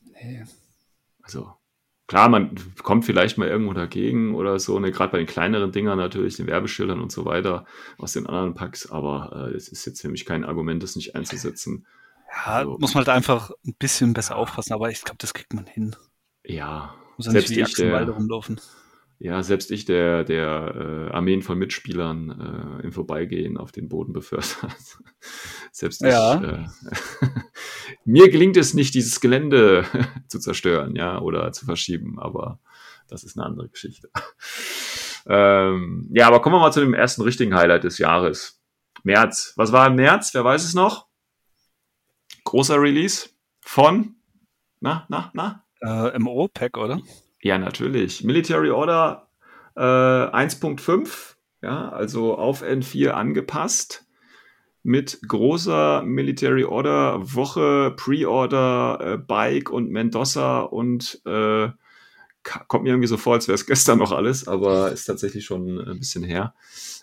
Nee. 0.03 0.45
Also 1.23 1.53
klar, 2.07 2.29
man 2.29 2.55
kommt 2.83 3.05
vielleicht 3.05 3.39
mal 3.39 3.49
irgendwo 3.49 3.73
dagegen 3.73 4.35
oder 4.35 4.59
so, 4.59 4.79
ne, 4.79 4.91
gerade 4.93 5.13
bei 5.13 5.19
den 5.19 5.27
kleineren 5.27 5.73
Dingern 5.73 5.99
natürlich, 5.99 6.37
den 6.37 6.47
Werbeschildern 6.47 7.01
und 7.01 7.11
so 7.13 7.25
weiter 7.25 7.65
aus 7.99 8.13
den 8.13 8.27
anderen 8.27 8.55
Packs, 8.55 8.91
aber 8.91 9.51
äh, 9.51 9.55
es 9.57 9.69
ist 9.69 9.85
jetzt 9.87 10.01
für 10.03 10.09
mich 10.09 10.25
kein 10.25 10.45
Argument, 10.45 10.83
das 10.83 10.97
nicht 10.97 11.15
einzusetzen. 11.17 11.87
Ja, 12.47 12.53
Also- 12.53 12.79
muss 12.79 12.95
man 12.95 13.05
halt 13.07 13.17
einfach 13.17 13.51
ein 13.67 13.75
bisschen 13.79 14.13
besser 14.13 14.37
aufpassen, 14.37 14.73
aber 14.73 14.91
ich 14.91 15.03
glaube, 15.03 15.19
das 15.19 15.35
kriegt 15.35 15.55
man 15.55 15.67
hin. 15.67 15.95
Ja, 16.45 16.95
Muss 17.17 17.27
ja 17.27 17.33
nicht 17.33 17.49
selbst 17.49 17.51
wie 17.51 17.55
die 17.55 17.61
ich, 17.63 17.75
der, 17.77 18.09
rumlaufen. 18.11 18.61
Ja, 19.25 19.43
selbst 19.43 19.71
ich, 19.71 19.87
der, 19.87 20.23
der 20.23 21.09
äh, 21.09 21.15
Armeen 21.15 21.41
von 21.41 21.59
Mitspielern 21.59 22.79
äh, 22.83 22.83
im 22.85 22.93
Vorbeigehen 22.93 23.57
auf 23.57 23.73
den 23.73 23.89
Boden 23.89 24.13
befördert. 24.13 24.99
selbst 25.73 26.03
Ja. 26.03 26.37
ich, 26.37 26.43
äh, 26.47 27.29
mir 28.05 28.29
gelingt 28.29 28.59
es 28.59 28.75
nicht, 28.75 28.93
dieses 28.93 29.21
Gelände 29.21 29.87
zu 30.29 30.39
zerstören, 30.41 30.95
ja, 30.95 31.23
oder 31.23 31.51
zu 31.53 31.65
verschieben, 31.65 32.19
aber 32.19 32.61
das 33.09 33.25
ist 33.25 33.39
eine 33.39 33.47
andere 33.47 33.71
Geschichte. 33.71 34.11
ähm, 35.27 36.07
ja, 36.13 36.27
aber 36.27 36.43
kommen 36.43 36.57
wir 36.57 36.61
mal 36.61 36.73
zu 36.73 36.81
dem 36.81 36.93
ersten 36.93 37.23
richtigen 37.23 37.55
Highlight 37.55 37.85
des 37.85 37.97
Jahres. 37.97 38.63
März. 39.05 39.55
Was 39.57 39.73
war 39.73 39.87
im 39.87 39.95
März? 39.95 40.35
Wer 40.35 40.45
weiß 40.45 40.65
es 40.65 40.75
noch? 40.75 41.09
Großer 42.45 42.79
Release 42.79 43.31
von, 43.63 44.17
na, 44.81 45.07
na, 45.09 45.31
na? 45.33 45.65
Äh, 45.81 46.19
MO-Pack, 46.19 46.77
oder? 46.77 47.01
Ja, 47.45 47.59
natürlich. 47.59 48.25
Military 48.25 48.71
Order 48.71 49.29
äh, 49.77 49.81
1.5, 49.81 51.35
ja, 51.61 51.91
also 51.91 52.39
auf 52.39 52.63
N4 52.63 53.11
angepasst. 53.11 54.07
Mit 54.83 55.21
großer 55.29 56.03
Military 56.05 56.65
Order 56.65 57.21
Woche, 57.35 57.93
Pre-Order, 57.97 58.99
äh, 59.01 59.19
Bike 59.19 59.71
und 59.71 59.91
Mendoza 59.91 60.61
und 60.61 61.21
äh, 61.27 61.69
kommt 62.43 62.85
mir 62.85 62.91
irgendwie 62.91 63.09
so 63.09 63.19
vor, 63.19 63.35
als 63.35 63.47
wäre 63.47 63.57
es 63.57 63.67
gestern 63.67 63.99
noch 63.99 64.13
alles, 64.13 64.49
aber 64.49 64.91
ist 64.91 65.05
tatsächlich 65.05 65.45
schon 65.45 65.79
ein 65.81 65.99
bisschen 65.99 66.25
her. 66.25 66.55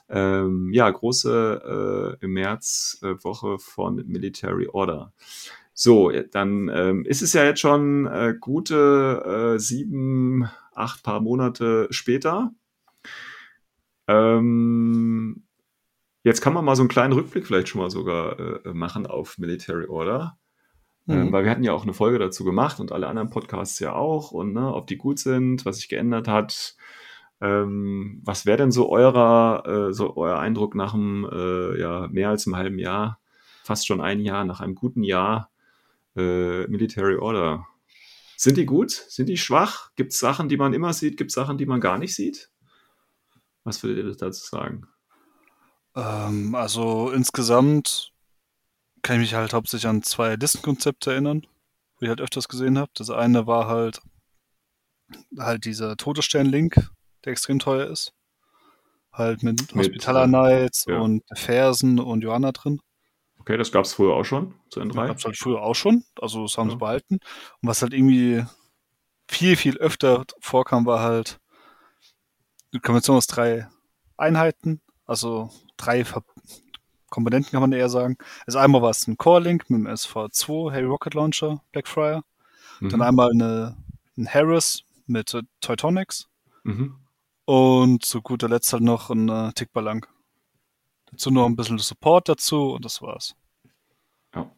Ähm, 0.09 0.71
ja, 0.73 0.89
große 0.89 2.17
äh, 2.19 2.25
im 2.25 2.33
März 2.33 2.99
äh, 3.03 3.23
Woche 3.23 3.59
von 3.59 4.03
Military 4.07 4.67
Order. 4.67 5.13
So, 5.73 6.11
dann 6.31 6.69
ähm, 6.73 7.05
ist 7.05 7.21
es 7.21 7.33
ja 7.33 7.43
jetzt 7.43 7.59
schon 7.61 8.05
äh, 8.07 8.35
gute 8.39 9.55
äh, 9.55 9.59
sieben, 9.59 10.49
acht 10.75 11.03
paar 11.03 11.21
Monate 11.21 11.87
später. 11.91 12.51
Ähm, 14.07 15.43
jetzt 16.23 16.41
kann 16.41 16.53
man 16.53 16.65
mal 16.65 16.75
so 16.75 16.81
einen 16.83 16.89
kleinen 16.89 17.13
Rückblick 17.13 17.47
vielleicht 17.47 17.69
schon 17.69 17.81
mal 17.81 17.89
sogar 17.89 18.39
äh, 18.65 18.73
machen 18.73 19.07
auf 19.07 19.37
Military 19.37 19.87
Order. 19.87 20.37
Ähm, 21.09 21.27
Mhm. 21.27 21.31
weil 21.31 21.43
wir 21.45 21.51
hatten 21.51 21.63
ja 21.63 21.73
auch 21.73 21.83
eine 21.83 21.93
Folge 21.93 22.19
dazu 22.19 22.43
gemacht 22.45 22.79
und 22.79 22.91
alle 22.91 23.07
anderen 23.07 23.31
Podcasts 23.31 23.79
ja 23.79 23.93
auch 23.93 24.31
und 24.31 24.53
ne, 24.53 24.73
ob 24.73 24.87
die 24.87 24.97
gut 24.97 25.19
sind, 25.19 25.65
was 25.65 25.77
sich 25.77 25.89
geändert 25.89 26.27
hat. 26.27 26.75
Ähm, 27.41 28.21
was 28.23 28.45
wäre 28.45 28.57
denn 28.57 28.71
so 28.71 28.89
eurer, 28.91 29.89
äh, 29.89 29.93
so 29.93 30.15
euer 30.17 30.39
Eindruck 30.39 30.75
nach 30.75 30.93
einem 30.93 31.27
äh, 31.31 31.79
ja, 31.81 32.07
mehr 32.09 32.29
als 32.29 32.47
einem 32.47 32.55
halben 32.57 32.79
Jahr, 32.79 33.19
fast 33.63 33.87
schon 33.87 34.01
ein 34.01 34.21
Jahr, 34.21 34.45
nach 34.45 34.61
einem 34.61 34.75
guten 34.75 35.03
Jahr 35.03 35.50
äh, 36.15 36.67
Military 36.67 37.15
Order? 37.15 37.67
Sind 38.37 38.57
die 38.57 38.65
gut? 38.65 38.91
Sind 38.91 39.27
die 39.27 39.37
schwach? 39.37 39.91
Gibt 39.95 40.13
es 40.13 40.19
Sachen, 40.19 40.49
die 40.49 40.57
man 40.57 40.73
immer 40.73 40.93
sieht? 40.93 41.17
Gibt 41.17 41.29
es 41.29 41.35
Sachen, 41.35 41.57
die 41.57 41.65
man 41.65 41.79
gar 41.79 41.97
nicht 41.97 42.15
sieht? 42.15 42.49
Was 43.63 43.83
würdet 43.83 44.05
ihr 44.05 44.15
dazu 44.15 44.43
sagen? 44.43 44.87
Ähm, 45.95 46.55
also 46.55 47.11
insgesamt 47.11 48.11
kann 49.03 49.17
ich 49.17 49.21
mich 49.21 49.33
halt 49.35 49.53
hauptsächlich 49.53 49.87
an 49.87 50.03
zwei 50.03 50.35
Listenkonzepte 50.35 51.11
erinnern, 51.11 51.45
wo 51.97 52.03
ich 52.03 52.09
halt 52.09 52.21
öfters 52.21 52.47
gesehen 52.47 52.77
habe. 52.77 52.91
Das 52.95 53.09
eine 53.09 53.47
war 53.47 53.67
halt 53.67 54.01
halt 55.37 55.65
dieser 55.65 55.97
Todesstern-Link, 55.97 56.89
der 57.25 57.31
extrem 57.31 57.59
teuer 57.59 57.87
ist. 57.87 58.13
Halt 59.11 59.43
mit, 59.43 59.75
Mit, 59.75 59.75
Hospitaler 59.75 60.27
Knights 60.27 60.85
ja. 60.87 60.99
und 60.99 61.23
Fersen 61.35 61.99
und 61.99 62.21
Johanna 62.21 62.53
drin. 62.53 62.79
Okay, 63.41 63.57
das 63.57 63.71
gab 63.71 63.85
es 63.85 63.93
früher 63.93 64.13
auch 64.13 64.23
schon 64.23 64.53
zu 64.69 64.79
Das 64.79 64.87
N3. 64.89 65.07
gab's 65.07 65.25
halt 65.25 65.37
früher 65.37 65.61
auch 65.61 65.73
schon, 65.73 66.03
also 66.21 66.43
das 66.43 66.57
haben 66.57 66.67
Ja. 66.67 66.73
sie 66.73 66.77
behalten. 66.77 67.15
Und 67.15 67.69
was 67.69 67.81
halt 67.81 67.93
irgendwie 67.93 68.45
viel, 69.27 69.55
viel 69.57 69.77
öfter 69.77 70.23
vorkam, 70.39 70.85
war 70.85 70.99
halt 71.01 71.39
eine 72.71 72.81
Kombination 72.81 73.17
aus 73.17 73.27
drei 73.27 73.67
Einheiten, 74.17 74.79
also 75.05 75.49
drei 75.77 76.05
Ver 76.05 76.23
Komponenten 77.09 77.51
kann 77.51 77.59
man 77.61 77.73
eher 77.73 77.89
sagen. 77.89 78.15
Also 78.45 78.59
einmal 78.59 78.81
war 78.81 78.91
es 78.91 79.05
ein 79.05 79.17
Core-Link 79.17 79.69
mit 79.69 79.79
dem 79.79 79.87
SV2 79.87 80.71
Heavy 80.71 80.85
Rocket 80.85 81.13
Launcher, 81.13 81.61
Blackfire. 81.73 82.21
Dann 82.79 82.91
Mhm. 82.91 83.01
einmal 83.01 83.31
eine, 83.31 83.75
ein 84.17 84.27
Harris 84.33 84.83
mit 85.07 85.33
äh, 85.33 85.41
Teutonics 85.59 86.29
Mhm. 86.63 86.95
und 87.45 88.05
zu 88.05 88.21
guter 88.21 88.47
Letzt 88.47 88.71
halt 88.71 88.83
noch 88.83 89.09
ein 89.09 89.27
äh, 89.27 89.51
Tickballang. 89.53 90.05
Dazu 91.11 91.29
noch 91.29 91.45
ein 91.45 91.55
bisschen 91.55 91.77
Support 91.77 92.29
dazu 92.29 92.71
und 92.73 92.85
das 92.85 93.01
war's. 93.01 93.35
Ja. 94.33 94.51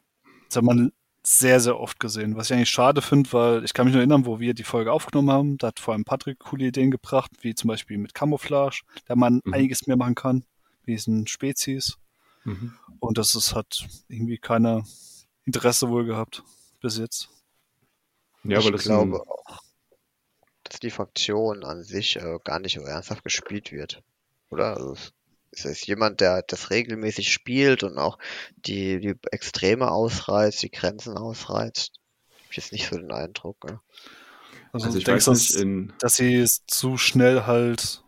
Jetzt, 0.44 0.56
wenn 0.56 0.66
man 0.66 0.92
sehr, 1.26 1.60
sehr 1.60 1.80
oft 1.80 2.00
gesehen. 2.00 2.36
Was 2.36 2.50
ich 2.50 2.56
eigentlich 2.56 2.70
schade 2.70 3.02
finde, 3.02 3.32
weil 3.32 3.64
ich 3.64 3.74
kann 3.74 3.86
mich 3.86 3.94
nur 3.94 4.02
erinnern, 4.02 4.26
wo 4.26 4.40
wir 4.40 4.54
die 4.54 4.66
Folge 4.66 4.92
aufgenommen 4.92 5.32
haben, 5.32 5.58
da 5.58 5.68
hat 5.68 5.80
vor 5.80 5.94
allem 5.94 6.04
Patrick 6.04 6.40
coole 6.40 6.66
Ideen 6.66 6.92
gebracht, 6.92 7.32
wie 7.42 7.56
zum 7.56 7.70
Beispiel 7.70 7.98
mit 7.98 8.14
Camouflage, 8.14 8.82
da 9.06 9.16
man 9.16 9.42
mhm. 9.44 9.54
einiges 9.54 9.88
mehr 9.88 9.96
machen 9.96 10.16
kann, 10.16 10.46
wie 10.84 10.92
diesen 10.92 11.26
Spezies. 11.28 11.98
Mhm. 12.44 12.74
Und 13.00 13.18
das 13.18 13.36
ist, 13.36 13.56
hat 13.56 13.88
irgendwie 14.10 14.38
keine 14.38 14.84
Interesse 15.46 15.90
wohl 15.90 16.06
gehabt 16.06 16.44
bis 16.82 16.98
jetzt. 16.98 17.30
Ja, 18.44 18.60
ich 18.60 18.72
glaube 18.84 19.22
auch, 19.22 19.62
dass 20.66 20.82
die 20.82 20.90
Fraktion 20.90 21.64
an 21.64 21.84
sich 21.84 22.18
äh, 22.18 22.40
gar 22.44 22.60
nicht 22.60 22.76
so 22.76 22.82
ernsthaft 22.82 23.24
gespielt 23.24 23.72
wird. 23.72 24.04
Oder? 24.50 24.76
Also 24.76 24.92
es 24.92 25.14
ist 25.54 25.88
jemand, 25.88 26.22
der 26.22 26.42
das 26.42 26.70
regelmäßig 26.70 27.32
spielt 27.32 27.84
und 27.84 27.98
auch 27.98 28.18
die, 28.56 29.00
die 29.00 29.16
Extreme 29.32 29.92
ausreizt, 29.92 30.64
die 30.64 30.72
Grenzen 30.72 31.18
ausreizt. 31.18 31.94
Ich 32.50 32.58
jetzt 32.58 32.72
nicht 32.72 32.90
so 32.90 32.98
den 32.98 33.12
Eindruck. 33.12 33.64
Ne? 33.66 33.80
Also, 34.72 34.88
also 34.88 34.98
ich 34.98 35.04
denke, 35.04 35.24
dass, 35.24 35.58
dass 36.00 36.16
sie 36.16 36.46
zu 36.68 36.98
schnell 36.98 37.46
halt 37.46 38.04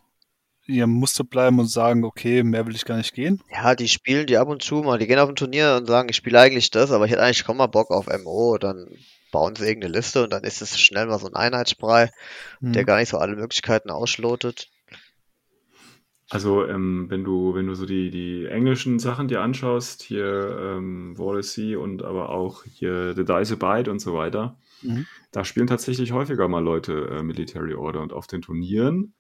ihrem 0.68 0.92
Muster 0.92 1.24
bleiben 1.24 1.60
und 1.60 1.68
sagen, 1.68 2.04
okay, 2.04 2.44
mehr 2.44 2.66
will 2.66 2.76
ich 2.76 2.86
gar 2.86 2.98
nicht 2.98 3.14
gehen? 3.14 3.42
Ja, 3.52 3.76
die 3.76 3.88
spielen 3.88 4.26
die 4.26 4.38
ab 4.38 4.48
und 4.48 4.64
zu 4.64 4.76
mal. 4.82 4.98
Die 4.98 5.08
gehen 5.08 5.20
auf 5.20 5.30
ein 5.30 5.36
Turnier 5.36 5.76
und 5.78 5.86
sagen, 5.86 6.10
ich 6.10 6.16
spiele 6.16 6.40
eigentlich 6.40 6.72
das, 6.72 6.92
aber 6.92 7.06
ich 7.06 7.12
hätte 7.12 7.22
eigentlich 7.22 7.46
kaum 7.46 7.58
mal 7.58 7.68
Bock 7.68 7.92
auf 7.92 8.08
MO. 8.08 8.58
Dann 8.58 8.88
bauen 9.32 9.56
sie 9.56 9.66
irgendeine 9.66 9.94
Liste 9.94 10.24
und 10.24 10.34
dann 10.34 10.44
ist 10.44 10.62
es 10.62 10.80
schnell 10.80 11.06
mal 11.08 11.20
so 11.20 11.28
ein 11.28 11.36
Einheitsbrei, 11.36 12.12
mhm. 12.62 12.74
der 12.74 12.86
gar 12.86 12.98
nicht 12.98 13.10
so 13.10 13.18
alle 13.18 13.36
Möglichkeiten 13.36 13.92
auslotet. 13.92 14.70
Also, 16.30 16.66
ähm, 16.66 17.06
wenn 17.10 17.24
du, 17.24 17.54
wenn 17.54 17.68
du 17.68 17.76
so 17.76 17.86
die, 17.86 18.10
die 18.10 18.46
englischen 18.46 18.98
Sachen 19.00 19.28
dir 19.28 19.42
anschaust, 19.42 20.02
hier 20.02 20.58
ähm, 20.60 21.16
Sea 21.42 21.78
und 21.78 22.04
aber 22.04 22.30
auch 22.30 22.64
hier 22.64 23.14
The 23.16 23.26
Dice 23.26 23.58
Bite 23.58 23.92
und 23.92 24.00
so 24.00 24.16
weiter, 24.16 24.58
mhm. 24.82 25.06
da 25.32 25.44
spielen 25.44 25.68
tatsächlich 25.68 26.14
häufiger 26.14 26.48
mal 26.48 26.64
Leute 26.64 27.10
äh, 27.12 27.24
Military 27.24 27.76
Order 27.76 28.02
und 28.02 28.12
auf 28.12 28.28
den 28.28 28.42
Turnieren 28.42 29.14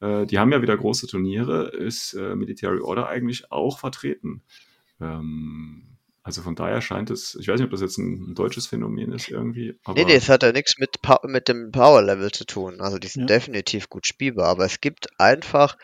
äh, 0.00 0.26
die 0.26 0.38
haben 0.38 0.52
ja 0.52 0.62
wieder 0.62 0.76
große 0.76 1.06
Turniere, 1.06 1.68
ist 1.68 2.14
äh, 2.14 2.36
Military 2.36 2.80
Order 2.80 3.08
eigentlich 3.08 3.50
auch 3.50 3.78
vertreten. 3.78 4.42
Ähm, 5.00 5.93
also 6.24 6.40
von 6.40 6.54
daher 6.54 6.80
scheint 6.80 7.10
es, 7.10 7.36
ich 7.38 7.48
weiß 7.48 7.60
nicht, 7.60 7.66
ob 7.66 7.70
das 7.70 7.82
jetzt 7.82 7.98
ein, 7.98 8.34
deutsches 8.34 8.66
Phänomen 8.66 9.12
ist 9.12 9.28
irgendwie. 9.28 9.78
Aber 9.84 10.00
nee, 10.00 10.06
nee, 10.06 10.14
es 10.14 10.30
hat 10.30 10.42
ja 10.42 10.52
nichts 10.52 10.78
mit, 10.78 10.98
mit 11.24 11.48
dem 11.48 11.70
Power-Level 11.70 12.32
zu 12.32 12.46
tun. 12.46 12.80
Also 12.80 12.98
die 12.98 13.08
sind 13.08 13.28
ja. 13.28 13.36
definitiv 13.36 13.90
gut 13.90 14.06
spielbar, 14.06 14.48
aber 14.48 14.64
es 14.64 14.80
gibt 14.80 15.08
einfach 15.20 15.76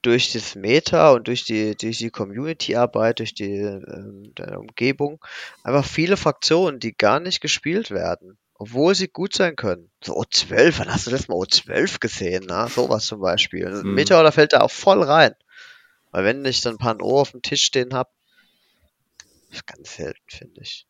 durch 0.00 0.32
das 0.32 0.54
Meta 0.54 1.10
und 1.10 1.28
durch 1.28 1.44
die, 1.44 1.76
durch 1.76 1.98
die 1.98 2.08
Community-Arbeit, 2.08 3.18
durch 3.18 3.34
die 3.34 3.56
äh, 3.56 4.56
Umgebung, 4.56 5.22
einfach 5.62 5.84
viele 5.84 6.16
Fraktionen, 6.16 6.80
die 6.80 6.96
gar 6.96 7.20
nicht 7.20 7.42
gespielt 7.42 7.90
werden 7.90 8.38
obwohl 8.56 8.94
sie 8.94 9.08
gut 9.08 9.34
sein 9.34 9.56
können. 9.56 9.90
So 10.02 10.16
O12, 10.16 10.78
wann 10.78 10.88
hast 10.88 11.08
du 11.08 11.10
das 11.10 11.26
mal 11.26 11.34
O12 11.34 11.98
gesehen? 11.98 12.44
Na? 12.46 12.68
Sowas 12.68 13.04
zum 13.04 13.20
Beispiel. 13.20 13.68
Mhm. 13.68 13.94
Meteor, 13.94 14.22
da 14.22 14.30
fällt 14.30 14.52
da 14.52 14.60
auch 14.60 14.70
voll 14.70 15.02
rein. 15.02 15.34
Weil 16.12 16.24
wenn 16.24 16.44
ich 16.44 16.60
dann 16.60 16.76
ein 16.76 16.78
paar 16.78 17.02
Ohr 17.02 17.22
auf 17.22 17.32
dem 17.32 17.42
Tisch 17.42 17.64
stehen 17.64 17.92
habe, 17.92 18.08
ganz 19.66 19.96
selten, 19.96 20.22
finde 20.28 20.60
ich. 20.60 20.86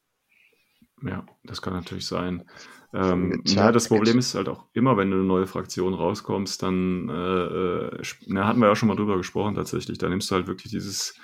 Ja, 1.02 1.26
das 1.42 1.60
kann 1.60 1.72
natürlich 1.72 2.06
sein. 2.06 2.44
Ähm, 2.92 3.42
ja, 3.46 3.72
das 3.72 3.88
Problem 3.88 4.18
ist 4.18 4.34
halt 4.34 4.48
auch 4.48 4.66
immer, 4.72 4.96
wenn 4.96 5.10
du 5.10 5.16
eine 5.16 5.24
neue 5.24 5.46
Fraktion 5.46 5.92
rauskommst, 5.92 6.62
dann 6.62 7.08
äh, 7.08 7.92
äh, 7.92 8.02
na, 8.26 8.46
hatten 8.46 8.60
wir 8.60 8.68
ja 8.68 8.76
schon 8.76 8.88
mal 8.88 8.96
drüber 8.96 9.16
gesprochen 9.16 9.54
tatsächlich. 9.54 9.98
Da 9.98 10.08
nimmst 10.08 10.30
du 10.30 10.36
halt 10.36 10.46
wirklich 10.46 10.70
dieses 10.70 11.18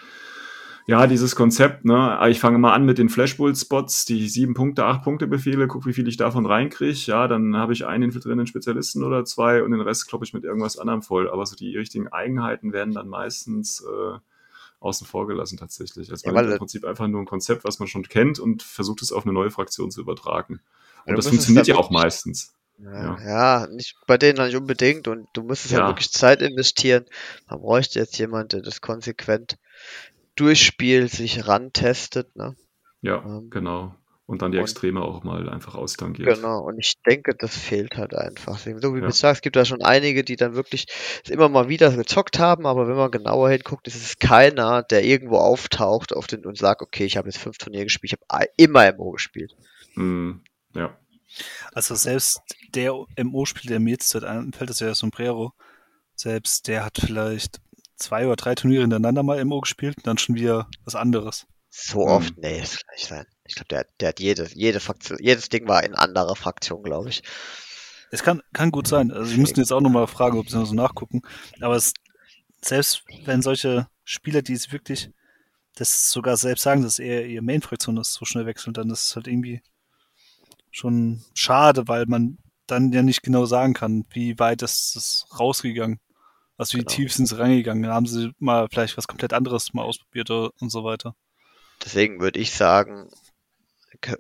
ja, 0.87 1.07
dieses 1.07 1.37
Konzept, 1.37 1.85
ne, 1.85 2.19
ich 2.29 2.41
fange 2.41 2.59
mal 2.59 2.73
an 2.73 2.85
mit 2.85 2.99
den 2.99 3.09
Flashbull-Spots, 3.09 4.07
die 4.07 4.29
sieben 4.29 4.55
Punkte, 4.55 4.85
acht 4.85 5.05
Punkte 5.05 5.29
Befehle, 5.29 5.69
guck, 5.69 5.87
wie 5.87 5.93
viel 5.93 6.09
ich 6.09 6.17
davon 6.17 6.47
reinkriege. 6.47 6.99
Ja, 7.07 7.29
dann 7.29 7.57
habe 7.57 7.73
ich 7.73 7.87
einen 7.87 8.05
infiltrierenden 8.05 8.49
Spezialisten 8.49 9.05
oder 9.05 9.25
zwei 9.25 9.63
und 9.63 9.71
den 9.71 9.83
Rest 9.83 10.09
kloppe 10.09 10.25
ich 10.25 10.33
mit 10.33 10.43
irgendwas 10.43 10.79
anderem 10.79 11.03
voll. 11.03 11.31
Aber 11.31 11.47
so 11.47 11.55
die 11.55 11.77
richtigen 11.77 12.09
Eigenheiten 12.09 12.73
werden 12.73 12.95
dann 12.95 13.09
meistens 13.09 13.85
äh, 13.85 14.19
außen 14.81 15.07
vor 15.07 15.27
gelassen 15.27 15.59
tatsächlich. 15.59 16.11
Also 16.11 16.31
ja, 16.31 16.41
im 16.41 16.59
Prinzip 16.59 16.85
einfach 16.85 17.07
nur 17.07 17.21
ein 17.21 17.27
Konzept, 17.27 17.65
was 17.65 17.79
man 17.79 17.89
schon 17.89 18.09
kennt 18.09 18.39
und 18.39 18.63
versucht 18.63 19.03
es 19.03 19.13
auf 19.13 19.25
eine 19.25 19.33
neue 19.33 19.51
Fraktion 19.51 19.91
zu 19.91 20.01
übertragen. 20.01 20.61
Und 21.07 21.17
das 21.17 21.29
funktioniert 21.29 21.67
ja 21.67 21.77
auch 21.77 21.91
meistens. 21.91 22.55
Ja, 22.79 23.19
ja, 23.21 23.67
nicht 23.67 23.97
bei 24.07 24.17
denen 24.17 24.43
nicht 24.43 24.57
unbedingt 24.57 25.07
und 25.07 25.29
du 25.35 25.43
müsstest 25.43 25.73
ja. 25.75 25.81
ja 25.81 25.89
wirklich 25.89 26.11
Zeit 26.13 26.41
investieren. 26.41 27.05
Man 27.49 27.61
bräuchte 27.61 27.99
jetzt 27.99 28.19
jemand, 28.19 28.55
der 28.55 28.63
das 28.63 28.81
konsequent 28.81 29.59
durchspielt, 30.35 31.11
sich 31.11 31.47
rantestet. 31.47 32.35
Ne? 32.37 32.57
Ja, 33.03 33.23
ähm, 33.23 33.51
genau. 33.51 33.95
Und 34.31 34.43
dann 34.43 34.53
die 34.53 34.59
und, 34.59 34.63
Extreme 34.63 35.03
auch 35.03 35.25
mal 35.25 35.49
einfach 35.51 35.75
austangiert. 35.75 36.37
Genau, 36.37 36.61
und 36.61 36.79
ich 36.79 37.03
denke, 37.05 37.35
das 37.37 37.59
fehlt 37.59 37.97
halt 37.97 38.15
einfach. 38.15 38.59
So 38.59 38.71
wie 38.71 39.01
ja. 39.01 39.07
du 39.07 39.11
sagst, 39.11 39.39
es 39.39 39.43
gibt 39.43 39.57
da 39.57 39.65
schon 39.65 39.83
einige, 39.83 40.23
die 40.23 40.37
dann 40.37 40.55
wirklich 40.55 40.87
immer 41.29 41.49
mal 41.49 41.69
wieder 41.69 41.91
gezockt 41.91 42.39
haben, 42.39 42.65
aber 42.65 42.87
wenn 42.87 42.95
man 42.95 43.11
genauer 43.11 43.51
hinguckt, 43.51 43.89
ist 43.89 43.97
es 43.97 44.21
keiner, 44.21 44.85
der 44.85 45.05
irgendwo 45.05 45.39
auftaucht 45.39 46.15
auf 46.15 46.29
den 46.29 46.47
und 46.47 46.57
sagt, 46.57 46.81
okay, 46.81 47.05
ich 47.07 47.17
habe 47.17 47.27
jetzt 47.27 47.39
fünf 47.39 47.59
Turniere 47.59 47.83
gespielt, 47.83 48.13
ich 48.13 48.37
habe 48.37 48.47
immer 48.57 48.93
MO 48.93 49.11
gespielt. 49.11 49.57
Mm, 49.97 50.35
ja. 50.77 50.97
Also 51.73 51.97
selbst 51.97 52.41
der 52.73 52.93
MO-Spieler, 53.21 53.71
der 53.71 53.81
mir 53.81 53.91
jetzt 53.91 54.15
einfällt, 54.15 54.71
das 54.71 54.81
ist 54.81 54.87
ja 54.87 54.95
Sombrero, 54.95 55.55
selbst 56.15 56.69
der 56.69 56.85
hat 56.85 56.99
vielleicht 57.05 57.61
zwei 57.97 58.27
oder 58.27 58.37
drei 58.37 58.55
Turniere 58.55 58.83
hintereinander 58.83 59.25
mal 59.25 59.45
MO 59.45 59.61
gespielt 59.61 59.97
und 59.97 60.07
dann 60.07 60.19
schon 60.19 60.37
wieder 60.37 60.69
was 60.85 60.95
anderes. 60.95 61.49
So 61.71 62.03
hm. 62.03 62.09
oft? 62.09 62.39
Nee, 62.39 62.61
das 62.61 62.77
kann 62.77 62.95
nicht 62.95 63.07
sein. 63.07 63.27
Ich 63.45 63.55
glaube, 63.55 63.69
der, 63.69 63.87
der 64.01 64.09
hat 64.09 64.21
jede, 64.21 64.49
jede 64.53 64.81
Fraktion, 64.81 65.19
jedes 65.21 65.49
Ding 65.49 65.67
war 65.69 65.83
in 65.85 65.95
anderer 65.95 66.37
Fraktion, 66.37 66.83
glaube 66.83 67.09
ich. 67.09 67.23
Es 68.11 68.23
kann, 68.25 68.43
kann 68.53 68.73
gut 68.73 68.89
sein. 68.89 69.13
Also, 69.13 69.31
wir 69.31 69.39
müssten 69.39 69.61
jetzt 69.61 69.73
auch 69.73 69.81
nochmal 69.81 70.09
fragen, 70.09 70.39
ob 70.39 70.51
sie 70.51 70.67
so 70.67 70.75
nachgucken. 70.75 71.23
Aber 71.61 71.77
es, 71.77 71.95
selbst 72.61 73.05
wenn 73.25 73.41
solche 73.41 73.89
Spieler, 74.05 74.43
die 74.43 74.53
es 74.53 74.73
wirklich, 74.73 75.11
das 75.77 76.11
sogar 76.11 76.37
selbst 76.37 76.65
sagen, 76.65 76.83
dass 76.83 76.99
eher 76.99 77.25
ihre 77.25 77.43
Main-Fraktion 77.43 77.97
ist, 77.99 78.15
so 78.15 78.25
schnell 78.25 78.47
wechseln, 78.47 78.75
dann 78.75 78.91
ist 78.91 79.05
es 79.05 79.17
halt 79.17 79.29
irgendwie 79.29 79.63
schon 80.73 81.23
schade, 81.35 81.87
weil 81.87 82.07
man 82.07 82.39
dann 82.67 82.93
ja 82.93 83.03
nicht 83.03 83.23
genau 83.23 83.47
sagen 83.47 83.75
kann, 83.75 84.05
wie 84.11 84.39
weit 84.39 84.63
ist 84.63 84.97
es 84.97 85.27
rausgegangen. 85.39 86.01
Also 86.57 86.77
wie 86.77 86.83
genau. 86.83 86.91
tief 86.91 87.13
sind 87.13 87.27
sie 87.27 87.39
reingegangen? 87.39 87.87
Haben 87.91 88.07
sie 88.07 88.33
mal 88.39 88.69
vielleicht 88.69 88.97
was 88.97 89.09
komplett 89.09 89.33
anderes 89.33 89.73
mal 89.73 89.83
ausprobiert 89.83 90.31
und 90.31 90.71
so 90.71 90.85
weiter? 90.85 91.15
Deswegen 91.85 92.21
würde 92.21 92.41
ich 92.41 92.53
sagen, 92.53 93.11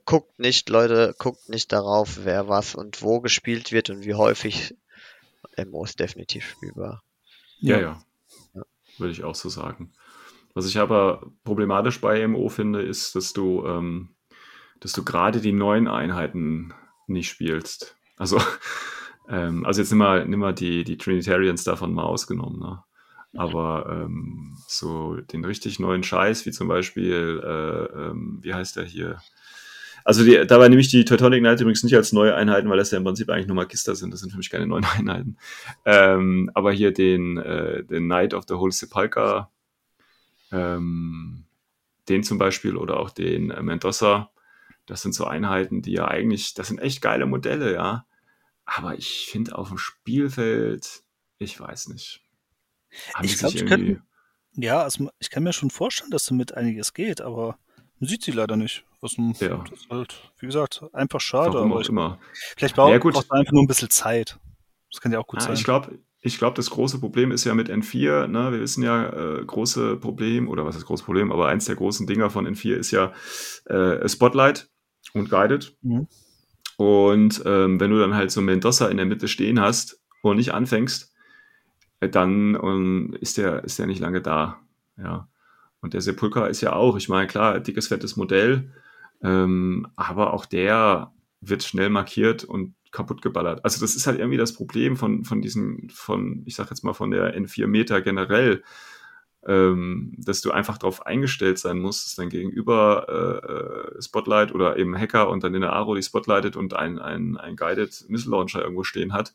guckt 0.04 0.38
nicht, 0.38 0.68
Leute, 0.68 1.14
guckt 1.18 1.48
nicht 1.48 1.72
darauf, 1.72 2.20
wer 2.24 2.48
was 2.48 2.74
und 2.74 3.02
wo 3.02 3.20
gespielt 3.20 3.72
wird 3.72 3.90
und 3.90 4.04
wie 4.04 4.14
häufig. 4.14 4.74
MO 5.66 5.84
ist 5.84 6.00
definitiv 6.00 6.48
spielbar. 6.48 7.02
Ja, 7.58 7.78
ja. 7.78 8.02
ja. 8.54 8.62
Würde 8.98 9.12
ich 9.12 9.24
auch 9.24 9.34
so 9.34 9.48
sagen. 9.48 9.92
Was 10.54 10.66
ich 10.66 10.78
aber 10.78 11.30
problematisch 11.44 12.00
bei 12.00 12.26
MO 12.26 12.48
finde, 12.48 12.82
ist, 12.82 13.14
dass 13.14 13.32
du, 13.32 13.66
ähm, 13.66 14.14
dass 14.80 14.92
du 14.92 15.04
gerade 15.04 15.40
die 15.40 15.52
neuen 15.52 15.88
Einheiten 15.88 16.74
nicht 17.06 17.28
spielst. 17.28 17.96
Also 18.16 18.40
ähm, 19.28 19.64
also 19.64 19.80
jetzt 19.80 19.90
nimm 19.90 19.98
mal, 19.98 20.26
nimm 20.26 20.40
mal 20.40 20.54
die, 20.54 20.84
die 20.84 20.98
Trinitarians 20.98 21.64
davon 21.64 21.92
mal 21.92 22.04
ausgenommen, 22.04 22.58
ne? 22.58 22.82
Aber 23.36 23.86
ähm, 23.88 24.56
so 24.66 25.16
den 25.16 25.44
richtig 25.44 25.78
neuen 25.78 26.02
Scheiß, 26.02 26.46
wie 26.46 26.50
zum 26.50 26.68
Beispiel, 26.68 27.40
äh, 27.44 27.98
ähm, 28.00 28.38
wie 28.42 28.54
heißt 28.54 28.76
der 28.76 28.84
hier? 28.84 29.20
Also 30.04 30.24
die, 30.24 30.46
dabei 30.46 30.68
nehme 30.68 30.80
ich 30.80 30.88
die 30.88 31.04
Teutonic 31.04 31.40
Knights 31.40 31.60
übrigens 31.60 31.84
nicht 31.84 31.94
als 31.94 32.12
neue 32.12 32.34
Einheiten, 32.34 32.68
weil 32.68 32.78
das 32.78 32.90
ja 32.90 32.98
im 32.98 33.04
Prinzip 33.04 33.28
eigentlich 33.28 33.46
nur 33.46 33.56
Magister 33.56 33.94
sind. 33.94 34.12
Das 34.12 34.20
sind 34.20 34.30
für 34.30 34.38
mich 34.38 34.50
keine 34.50 34.66
neuen 34.66 34.84
Einheiten. 34.96 35.36
Ähm, 35.84 36.50
aber 36.54 36.72
hier 36.72 36.92
den, 36.92 37.36
äh, 37.36 37.84
den 37.84 38.04
Knight 38.04 38.34
of 38.34 38.44
the 38.48 38.54
Holy 38.54 38.72
Sepulchre, 38.72 39.48
ähm, 40.50 41.44
den 42.08 42.24
zum 42.24 42.38
Beispiel 42.38 42.76
oder 42.76 42.98
auch 42.98 43.10
den 43.10 43.50
äh, 43.50 43.62
Mendoza, 43.62 44.30
das 44.86 45.02
sind 45.02 45.14
so 45.14 45.24
Einheiten, 45.24 45.82
die 45.82 45.92
ja 45.92 46.08
eigentlich, 46.08 46.54
das 46.54 46.68
sind 46.68 46.80
echt 46.80 47.02
geile 47.02 47.26
Modelle, 47.26 47.72
ja. 47.72 48.06
Aber 48.64 48.96
ich 48.96 49.28
finde 49.30 49.56
auf 49.56 49.68
dem 49.68 49.78
Spielfeld, 49.78 51.02
ich 51.38 51.60
weiß 51.60 51.88
nicht. 51.88 52.22
Haben 53.14 53.24
ich 53.24 53.38
glaube, 53.38 53.58
irgendwie... 53.58 53.98
ja, 54.54 54.82
also 54.82 55.10
ich 55.18 55.30
kann 55.30 55.42
mir 55.42 55.52
schon 55.52 55.70
vorstellen, 55.70 56.10
dass 56.10 56.26
damit 56.26 56.54
einiges 56.54 56.94
geht, 56.94 57.20
aber 57.20 57.58
man 57.98 58.08
sieht 58.08 58.22
sie 58.22 58.32
leider 58.32 58.56
nicht. 58.56 58.84
Was 59.00 59.16
ja. 59.16 59.64
Das 59.70 59.80
ist 59.80 59.90
halt, 59.90 60.32
wie 60.38 60.46
gesagt, 60.46 60.84
einfach 60.92 61.20
schade. 61.20 61.54
Warum 61.54 61.72
aber 61.72 61.80
ich, 61.80 61.88
immer. 61.88 62.18
Vielleicht 62.56 62.76
braucht 62.76 62.92
ja, 62.92 63.20
es 63.20 63.30
einfach 63.30 63.52
nur 63.52 63.62
ein 63.62 63.66
bisschen 63.66 63.90
Zeit. 63.90 64.38
Das 64.90 65.00
kann 65.00 65.12
ja 65.12 65.18
auch 65.18 65.26
gut 65.26 65.38
ah, 65.40 65.42
sein. 65.44 65.54
Ich 65.54 65.64
glaube, 65.64 65.98
ich 66.22 66.38
glaube, 66.38 66.54
das 66.56 66.68
große 66.70 66.98
Problem 66.98 67.30
ist 67.30 67.44
ja 67.44 67.54
mit 67.54 67.70
N4, 67.70 68.26
ne? 68.26 68.52
wir 68.52 68.60
wissen 68.60 68.82
ja, 68.82 69.08
äh, 69.38 69.44
große 69.44 69.96
Problem, 69.96 70.48
oder 70.48 70.66
was 70.66 70.76
ist 70.76 70.84
großes 70.84 71.04
Problem, 71.04 71.32
aber 71.32 71.48
eins 71.48 71.64
der 71.64 71.76
großen 71.76 72.06
Dinger 72.06 72.28
von 72.28 72.46
N4 72.46 72.74
ist 72.74 72.90
ja 72.90 73.12
äh, 73.66 74.06
Spotlight 74.06 74.68
und 75.14 75.30
Guided. 75.30 75.76
Mhm. 75.80 76.08
Und 76.76 77.42
ähm, 77.46 77.80
wenn 77.80 77.90
du 77.90 77.98
dann 77.98 78.14
halt 78.14 78.30
so 78.30 78.40
Mendoza 78.42 78.88
in 78.88 78.98
der 78.98 79.06
Mitte 79.06 79.28
stehen 79.28 79.60
hast 79.60 80.00
und 80.22 80.36
nicht 80.36 80.52
anfängst, 80.52 81.09
dann 82.00 82.56
um, 82.56 83.12
ist, 83.14 83.38
der, 83.38 83.64
ist 83.64 83.78
der 83.78 83.86
nicht 83.86 84.00
lange 84.00 84.22
da. 84.22 84.58
Ja. 84.96 85.28
Und 85.80 85.94
der 85.94 86.00
Sepulka 86.00 86.46
ist 86.46 86.60
ja 86.60 86.72
auch, 86.72 86.96
ich 86.96 87.08
meine, 87.08 87.26
klar, 87.26 87.60
dickes, 87.60 87.88
fettes 87.88 88.16
Modell, 88.16 88.72
Ähm, 89.22 89.86
aber 89.96 90.32
auch 90.32 90.46
der 90.46 91.12
wird 91.42 91.62
schnell 91.62 91.90
markiert 91.90 92.42
und 92.44 92.74
kaputt 92.90 93.22
geballert. 93.22 93.64
Also 93.64 93.80
das 93.80 93.94
ist 93.94 94.06
halt 94.06 94.18
irgendwie 94.18 94.38
das 94.38 94.54
Problem 94.54 94.96
von, 94.96 95.24
von 95.24 95.42
diesen, 95.42 95.90
von, 95.90 96.42
ich 96.46 96.56
sag 96.56 96.70
jetzt 96.70 96.84
mal 96.84 96.94
von 96.94 97.10
der 97.10 97.36
N4 97.36 97.66
Meter 97.66 98.00
generell, 98.00 98.62
ähm, 99.46 100.14
dass 100.18 100.40
du 100.42 100.50
einfach 100.50 100.78
darauf 100.78 101.06
eingestellt 101.06 101.58
sein 101.58 101.78
musst, 101.78 102.06
dass 102.06 102.14
dein 102.16 102.28
Gegenüber 102.28 103.06
äh, 103.08 103.98
äh, 103.98 104.02
Spotlight 104.02 104.52
oder 104.54 104.76
eben 104.76 104.96
Hacker 104.96 105.30
und 105.30 105.44
dann 105.44 105.54
in 105.54 105.62
der 105.62 105.72
Aro 105.72 105.94
die 105.94 106.02
Spotlightet 106.02 106.56
und 106.56 106.74
ein, 106.74 106.98
ein, 106.98 107.36
ein 107.36 107.56
Guided 107.56 108.04
Missile 108.08 108.32
Launcher 108.32 108.62
irgendwo 108.62 108.84
stehen 108.84 109.12
hat. 109.12 109.34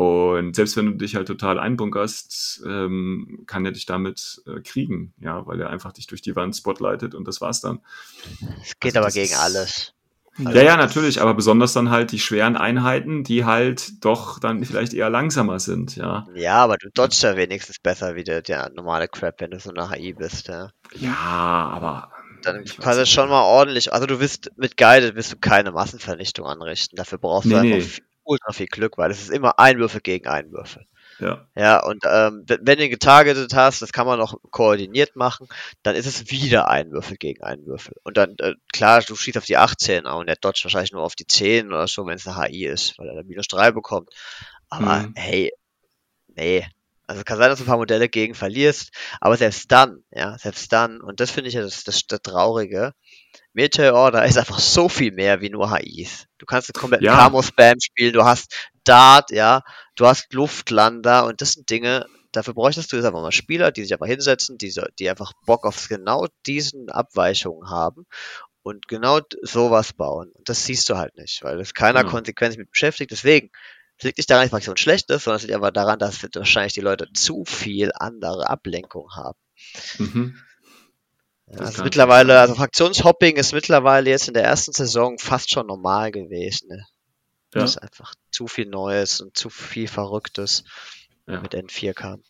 Und 0.00 0.56
selbst 0.56 0.78
wenn 0.78 0.86
du 0.86 0.92
dich 0.92 1.14
halt 1.14 1.28
total 1.28 1.58
einbunkerst, 1.58 2.62
ähm, 2.66 3.44
kann 3.46 3.66
er 3.66 3.72
dich 3.72 3.84
damit 3.84 4.40
äh, 4.46 4.62
kriegen, 4.62 5.12
ja, 5.20 5.46
weil 5.46 5.60
er 5.60 5.68
einfach 5.68 5.92
dich 5.92 6.06
durch 6.06 6.22
die 6.22 6.34
Wand 6.34 6.56
spotlightet 6.56 7.14
und 7.14 7.28
das 7.28 7.42
war's 7.42 7.60
dann. 7.60 7.80
Es 8.62 8.80
geht 8.80 8.96
also 8.96 9.00
aber 9.00 9.12
gegen 9.12 9.34
ist, 9.34 9.38
alles. 9.38 9.92
Also 10.38 10.56
ja, 10.56 10.64
ja, 10.64 10.76
natürlich, 10.78 11.20
aber 11.20 11.34
besonders 11.34 11.74
dann 11.74 11.90
halt 11.90 12.12
die 12.12 12.18
schweren 12.18 12.56
Einheiten, 12.56 13.24
die 13.24 13.44
halt 13.44 14.02
doch 14.02 14.38
dann 14.38 14.64
vielleicht 14.64 14.94
eher 14.94 15.10
langsamer 15.10 15.60
sind, 15.60 15.96
ja. 15.96 16.26
Ja, 16.34 16.64
aber 16.64 16.78
du 16.78 16.88
dodgst 16.88 17.22
ja 17.22 17.36
wenigstens 17.36 17.78
besser 17.78 18.14
wie 18.14 18.24
der, 18.24 18.40
der 18.40 18.70
normale 18.70 19.06
Crap, 19.06 19.42
wenn 19.42 19.50
du 19.50 19.60
so 19.60 19.68
eine 19.68 19.90
HI 19.90 20.14
bist, 20.14 20.48
ja. 20.48 20.70
Ja, 20.94 21.14
aber. 21.74 22.10
Dann 22.40 22.64
kannst 22.64 23.00
du 23.00 23.04
schon 23.04 23.28
mal 23.28 23.42
ordentlich, 23.42 23.92
also 23.92 24.06
du 24.06 24.18
wirst 24.18 24.50
mit 24.56 24.78
Guided 24.78 25.14
wirst 25.14 25.32
du 25.32 25.36
keine 25.36 25.72
Massenvernichtung 25.72 26.46
anrichten. 26.46 26.96
Dafür 26.96 27.18
brauchst 27.18 27.50
du 27.50 27.60
nee, 27.60 27.74
einfach 27.74 27.98
nee. 27.98 28.02
Ultra 28.30 28.52
viel 28.52 28.66
Glück, 28.66 28.96
weil 28.96 29.10
es 29.10 29.20
ist 29.20 29.30
immer 29.30 29.58
Einwürfe 29.58 30.00
gegen 30.00 30.28
Einwürfe. 30.28 30.86
Ja. 31.18 31.46
Ja, 31.54 31.84
und 31.84 32.04
ähm, 32.06 32.44
wenn 32.46 32.78
du 32.78 32.84
ihn 32.84 32.90
getargetet 32.90 33.54
hast, 33.54 33.82
das 33.82 33.92
kann 33.92 34.06
man 34.06 34.20
auch 34.20 34.36
koordiniert 34.50 35.16
machen, 35.16 35.48
dann 35.82 35.94
ist 35.94 36.06
es 36.06 36.30
wieder 36.30 36.68
ein 36.68 36.92
Würfel 36.92 37.18
gegen 37.18 37.42
einen 37.42 37.66
Würfel. 37.66 37.94
Und 38.04 38.16
dann, 38.16 38.36
äh, 38.38 38.54
klar, 38.72 39.02
du 39.02 39.14
schießt 39.14 39.36
auf 39.36 39.44
die 39.44 39.58
18 39.58 40.06
und 40.06 40.28
der 40.28 40.36
dodge 40.36 40.60
wahrscheinlich 40.64 40.92
nur 40.92 41.02
auf 41.02 41.16
die 41.16 41.26
10 41.26 41.68
oder 41.68 41.86
so, 41.88 42.06
wenn 42.06 42.16
es 42.16 42.26
eine 42.26 42.48
HI 42.48 42.66
ist, 42.66 42.98
weil 42.98 43.08
er 43.08 43.16
dann 43.16 43.26
minus 43.26 43.48
3 43.48 43.72
bekommt. 43.72 44.08
Aber 44.70 45.00
mhm. 45.00 45.14
hey, 45.16 45.52
nee. 46.28 46.66
Also 47.06 47.24
kann 47.24 47.38
sein, 47.38 47.50
dass 47.50 47.58
du 47.58 47.64
ein 47.64 47.66
paar 47.66 47.76
Modelle 47.76 48.08
gegen 48.08 48.36
verlierst, 48.36 48.92
aber 49.20 49.36
selbst 49.36 49.72
dann, 49.72 50.04
ja, 50.12 50.38
selbst 50.38 50.72
dann, 50.72 51.00
und 51.00 51.18
das 51.18 51.32
finde 51.32 51.48
ich 51.48 51.54
ja 51.54 51.62
das, 51.62 51.82
das, 51.82 52.06
das 52.06 52.22
Traurige, 52.22 52.94
Meteor 53.52 53.94
Order 53.94 54.24
ist 54.24 54.38
einfach 54.38 54.60
so 54.60 54.88
viel 54.88 55.12
mehr 55.12 55.40
wie 55.40 55.50
nur 55.50 55.76
HIs. 55.76 56.26
Du 56.38 56.46
kannst 56.46 56.72
komplett 56.74 57.02
ja. 57.02 57.16
Camo-Spam 57.16 57.80
spielen, 57.80 58.12
du 58.12 58.24
hast 58.24 58.70
Dart, 58.84 59.30
ja, 59.30 59.62
du 59.96 60.06
hast 60.06 60.32
Luftlander 60.32 61.26
und 61.26 61.40
das 61.40 61.52
sind 61.52 61.68
Dinge, 61.68 62.06
dafür 62.32 62.54
bräuchtest 62.54 62.92
du 62.92 62.96
jetzt 62.96 63.04
einfach 63.04 63.22
mal 63.22 63.32
Spieler, 63.32 63.72
die 63.72 63.82
sich 63.82 63.92
einfach 63.92 64.06
hinsetzen, 64.06 64.58
die, 64.58 64.72
die 64.98 65.10
einfach 65.10 65.32
Bock 65.46 65.64
auf 65.64 65.88
genau 65.88 66.26
diesen 66.46 66.90
Abweichungen 66.90 67.68
haben 67.70 68.06
und 68.62 68.88
genau 68.88 69.20
sowas 69.42 69.92
bauen. 69.92 70.30
Und 70.32 70.48
das 70.48 70.64
siehst 70.64 70.88
du 70.88 70.96
halt 70.96 71.16
nicht, 71.16 71.42
weil 71.42 71.60
es 71.60 71.74
keiner 71.74 72.04
mhm. 72.04 72.08
konsequent 72.08 72.56
mit 72.56 72.70
beschäftigt. 72.70 73.10
Deswegen, 73.10 73.50
es 73.96 74.04
liegt 74.04 74.18
nicht 74.18 74.30
daran, 74.30 74.42
dass 74.42 74.48
die 74.48 74.54
Fraktion 74.54 74.76
schlecht 74.76 75.10
ist, 75.10 75.24
sondern 75.24 75.36
es 75.36 75.42
liegt 75.42 75.54
einfach 75.54 75.72
daran, 75.72 75.98
dass 75.98 76.22
wahrscheinlich 76.34 76.72
die 76.72 76.80
Leute 76.80 77.08
zu 77.12 77.44
viel 77.44 77.90
andere 77.94 78.48
Ablenkung 78.48 79.10
haben. 79.14 79.38
Mhm. 79.98 80.42
Ja, 81.52 81.60
also 81.60 81.82
mittlerweile, 81.82 82.38
also 82.38 82.54
Fraktionshopping 82.54 83.36
ist 83.36 83.52
mittlerweile 83.52 84.10
jetzt 84.10 84.28
in 84.28 84.34
der 84.34 84.44
ersten 84.44 84.72
Saison 84.72 85.18
fast 85.18 85.50
schon 85.50 85.66
normal 85.66 86.12
gewesen. 86.12 86.68
Ne? 86.68 86.86
Ja. 87.54 87.62
Das 87.62 87.72
ist 87.72 87.78
einfach 87.78 88.14
zu 88.30 88.46
viel 88.46 88.66
Neues 88.66 89.20
und 89.20 89.36
zu 89.36 89.50
viel 89.50 89.88
Verrücktes 89.88 90.64
ja. 91.26 91.40
mit 91.40 91.54
N4 91.54 91.92
kam. 91.92 92.22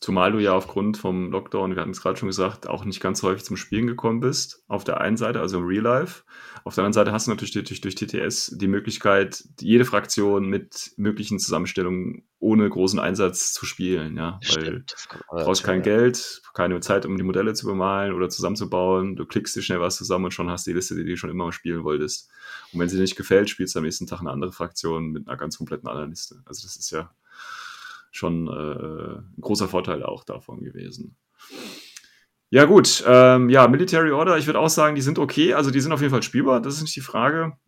Zumal 0.00 0.32
du 0.32 0.38
ja 0.38 0.52
aufgrund 0.52 0.98
vom 0.98 1.30
Lockdown, 1.30 1.74
wir 1.74 1.80
hatten 1.80 1.92
es 1.92 2.02
gerade 2.02 2.18
schon 2.18 2.28
gesagt, 2.28 2.66
auch 2.66 2.84
nicht 2.84 3.00
ganz 3.00 3.22
häufig 3.22 3.44
zum 3.44 3.56
Spielen 3.56 3.86
gekommen 3.86 4.20
bist. 4.20 4.62
Auf 4.68 4.84
der 4.84 5.00
einen 5.00 5.16
Seite, 5.16 5.40
also 5.40 5.58
im 5.58 5.66
Real 5.66 5.82
Life. 5.82 6.24
Auf 6.66 6.74
der 6.74 6.82
anderen 6.82 6.94
Seite 6.94 7.12
hast 7.12 7.26
du 7.26 7.30
natürlich 7.30 7.52
durch, 7.52 7.82
durch 7.82 7.94
TTS 7.94 8.56
die 8.56 8.68
Möglichkeit, 8.68 9.44
jede 9.60 9.84
Fraktion 9.84 10.48
mit 10.48 10.92
möglichen 10.96 11.38
Zusammenstellungen 11.38 12.26
ohne 12.38 12.68
großen 12.70 12.98
Einsatz 12.98 13.52
zu 13.52 13.66
spielen. 13.66 14.16
Ja? 14.16 14.40
Weil 14.54 14.80
du 14.80 14.84
brauchst 15.28 15.62
kein 15.62 15.80
ja. 15.80 15.96
Geld, 15.96 16.40
keine 16.54 16.80
Zeit, 16.80 17.04
um 17.04 17.18
die 17.18 17.22
Modelle 17.22 17.52
zu 17.52 17.66
bemalen 17.66 18.14
oder 18.14 18.30
zusammenzubauen. 18.30 19.14
Du 19.14 19.26
klickst 19.26 19.54
dir 19.54 19.60
schnell 19.60 19.80
was 19.80 19.96
zusammen 19.96 20.24
und 20.24 20.30
schon 20.30 20.48
hast 20.48 20.66
die 20.66 20.72
Liste, 20.72 20.94
die 20.94 21.04
du 21.04 21.16
schon 21.18 21.28
immer 21.28 21.52
spielen 21.52 21.84
wolltest. 21.84 22.30
Und 22.72 22.80
wenn 22.80 22.88
sie 22.88 22.96
dir 22.96 23.02
nicht 23.02 23.16
gefällt, 23.16 23.50
spielst 23.50 23.74
du 23.74 23.80
am 23.80 23.84
nächsten 23.84 24.06
Tag 24.06 24.20
eine 24.20 24.30
andere 24.30 24.52
Fraktion 24.52 25.10
mit 25.12 25.28
einer 25.28 25.36
ganz 25.36 25.58
kompletten 25.58 25.86
anderen 25.86 26.10
Liste. 26.10 26.42
Also 26.46 26.62
das 26.62 26.76
ist 26.76 26.90
ja 26.90 27.14
schon 28.10 28.48
äh, 28.48 29.18
ein 29.18 29.40
großer 29.40 29.68
Vorteil 29.68 30.02
auch 30.02 30.24
davon 30.24 30.64
gewesen. 30.64 31.16
Ja, 32.54 32.66
gut. 32.66 33.02
Ähm, 33.04 33.48
ja, 33.48 33.66
Military 33.66 34.12
Order, 34.12 34.38
ich 34.38 34.46
würde 34.46 34.60
auch 34.60 34.68
sagen, 34.68 34.94
die 34.94 35.02
sind 35.02 35.18
okay. 35.18 35.54
Also 35.54 35.72
die 35.72 35.80
sind 35.80 35.90
auf 35.90 36.00
jeden 36.00 36.12
Fall 36.12 36.22
spielbar, 36.22 36.62
das 36.62 36.76
ist 36.76 36.82
nicht 36.82 36.94
die 36.94 37.00
Frage. 37.00 37.58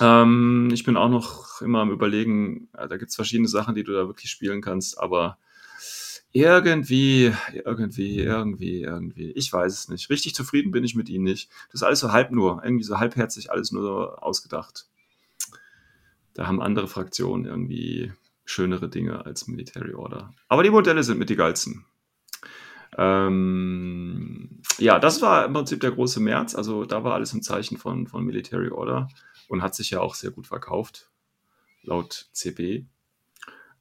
Ähm, 0.00 0.70
ich 0.72 0.84
bin 0.84 0.96
auch 0.96 1.10
noch 1.10 1.60
immer 1.60 1.80
am 1.80 1.90
Überlegen, 1.90 2.70
da 2.72 2.96
gibt 2.96 3.10
es 3.10 3.14
verschiedene 3.14 3.46
Sachen, 3.46 3.74
die 3.74 3.84
du 3.84 3.92
da 3.92 4.06
wirklich 4.06 4.30
spielen 4.30 4.62
kannst, 4.62 4.98
aber 4.98 5.36
irgendwie, 6.32 7.34
irgendwie, 7.52 8.20
irgendwie, 8.20 8.84
irgendwie, 8.84 9.32
ich 9.32 9.52
weiß 9.52 9.74
es 9.74 9.88
nicht. 9.90 10.08
Richtig 10.08 10.34
zufrieden 10.34 10.70
bin 10.70 10.82
ich 10.82 10.94
mit 10.94 11.10
ihnen 11.10 11.24
nicht. 11.24 11.50
Das 11.66 11.82
ist 11.82 11.86
alles 11.86 12.00
so 12.00 12.10
halb 12.10 12.30
nur, 12.30 12.62
irgendwie 12.64 12.84
so 12.84 12.98
halbherzig, 12.98 13.50
alles 13.50 13.70
nur 13.70 13.82
so 13.82 14.16
ausgedacht. 14.16 14.86
Da 16.32 16.46
haben 16.46 16.62
andere 16.62 16.88
Fraktionen 16.88 17.44
irgendwie 17.44 18.14
schönere 18.46 18.88
Dinge 18.88 19.26
als 19.26 19.46
Military 19.46 19.92
Order. 19.92 20.32
Aber 20.48 20.62
die 20.62 20.70
Modelle 20.70 21.02
sind 21.02 21.18
mit 21.18 21.28
die 21.28 21.36
geilsten. 21.36 21.84
Ähm, 22.96 24.62
ja, 24.78 24.98
das 24.98 25.22
war 25.22 25.44
im 25.44 25.52
Prinzip 25.52 25.80
der 25.80 25.92
große 25.92 26.20
März. 26.20 26.54
Also 26.54 26.84
da 26.84 27.04
war 27.04 27.14
alles 27.14 27.32
im 27.32 27.42
Zeichen 27.42 27.76
von, 27.76 28.06
von 28.06 28.24
Military 28.24 28.70
Order 28.70 29.08
und 29.48 29.62
hat 29.62 29.74
sich 29.74 29.90
ja 29.90 30.00
auch 30.00 30.14
sehr 30.14 30.30
gut 30.30 30.46
verkauft, 30.46 31.10
laut 31.82 32.28
CB. 32.32 32.86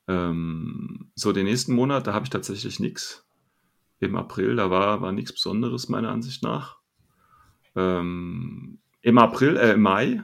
Ähm, 0.08 1.12
so, 1.16 1.32
den 1.32 1.46
nächsten 1.46 1.74
Monat, 1.74 2.08
da 2.08 2.14
habe 2.14 2.26
ich 2.26 2.30
tatsächlich 2.30 2.80
nichts. 2.80 3.26
Im 4.00 4.16
April, 4.16 4.58
da 4.58 4.70
war, 4.70 5.02
war 5.02 5.12
nichts 5.12 5.32
Besonderes 5.34 5.90
meiner 5.90 6.12
Ansicht 6.12 6.44
nach. 6.44 6.78
Ähm, 7.76 8.80
Im 9.02 9.18
April, 9.18 9.58
äh, 9.58 9.74
im 9.74 9.82
Mai, 9.82 10.24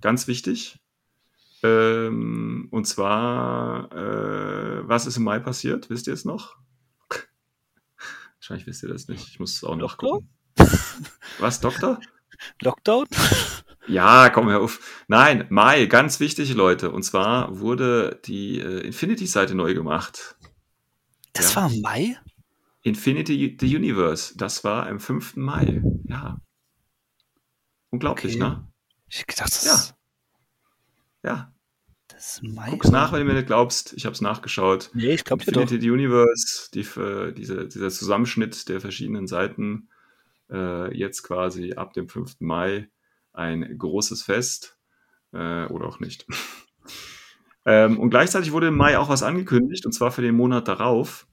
ganz 0.00 0.26
wichtig, 0.26 0.80
ähm, 1.62 2.68
und 2.70 2.86
zwar, 2.86 3.92
äh, 3.92 4.88
was 4.88 5.06
ist 5.06 5.18
im 5.18 5.24
Mai 5.24 5.38
passiert? 5.38 5.90
Wisst 5.90 6.06
ihr 6.06 6.14
es 6.14 6.24
noch? 6.24 6.56
Wahrscheinlich 8.50 8.66
wisst 8.66 8.82
ihr 8.82 8.88
das 8.88 9.06
nicht. 9.06 9.28
Ich 9.28 9.38
muss 9.38 9.54
es 9.54 9.62
auch 9.62 9.76
noch 9.76 9.96
gucken. 9.96 10.28
Was, 11.38 11.60
Doktor? 11.60 12.00
Lockdown? 12.60 13.06
Ja, 13.86 14.28
komm 14.28 14.48
hör 14.48 14.60
auf. 14.60 15.04
Nein, 15.08 15.46
Mai, 15.48 15.86
ganz 15.86 16.20
wichtig, 16.20 16.54
Leute. 16.54 16.92
Und 16.92 17.02
zwar 17.02 17.58
wurde 17.58 18.20
die 18.24 18.60
äh, 18.60 18.86
Infinity-Seite 18.86 19.56
neu 19.56 19.74
gemacht. 19.74 20.36
Das 21.32 21.54
ja. 21.54 21.62
war 21.62 21.72
im 21.72 21.80
Mai? 21.80 22.16
Infinity 22.82 23.56
the 23.58 23.76
Universe. 23.76 24.36
Das 24.36 24.62
war 24.62 24.86
am 24.86 25.00
5. 25.00 25.36
Mai. 25.36 25.82
Ja. 26.04 26.40
Unglaublich, 27.88 28.36
okay. 28.36 28.44
ne? 28.44 28.68
Ich 29.08 29.24
dachte, 29.26 29.50
das 29.50 29.94
ja. 31.22 31.30
Ja. 31.30 31.54
Das 32.20 32.42
Guck's 32.68 32.90
nach, 32.90 33.12
wenn 33.12 33.20
du 33.20 33.24
mir 33.24 33.32
nicht 33.32 33.46
glaubst. 33.46 33.94
Ich 33.94 34.04
habe 34.04 34.12
es 34.12 34.20
nachgeschaut. 34.20 34.90
Nee, 34.92 35.14
ich 35.14 35.24
glaube 35.24 35.42
Infinity 35.42 35.78
doch. 35.78 35.86
Universe, 35.86 36.68
die, 36.74 36.84
für 36.84 37.32
diese, 37.32 37.66
dieser 37.66 37.88
Zusammenschnitt 37.88 38.68
der 38.68 38.82
verschiedenen 38.82 39.26
Seiten, 39.26 39.88
äh, 40.50 40.94
jetzt 40.94 41.22
quasi 41.22 41.72
ab 41.72 41.94
dem 41.94 42.10
5. 42.10 42.40
Mai 42.40 42.90
ein 43.32 43.78
großes 43.78 44.22
Fest. 44.22 44.76
Äh, 45.32 45.64
oder 45.68 45.86
auch 45.86 45.98
nicht. 45.98 46.26
ähm, 47.64 47.98
und 47.98 48.10
gleichzeitig 48.10 48.52
wurde 48.52 48.68
im 48.68 48.76
Mai 48.76 48.98
auch 48.98 49.08
was 49.08 49.22
angekündigt, 49.22 49.86
und 49.86 49.92
zwar 49.92 50.10
für 50.10 50.20
den 50.20 50.34
Monat 50.34 50.68
darauf. 50.68 51.26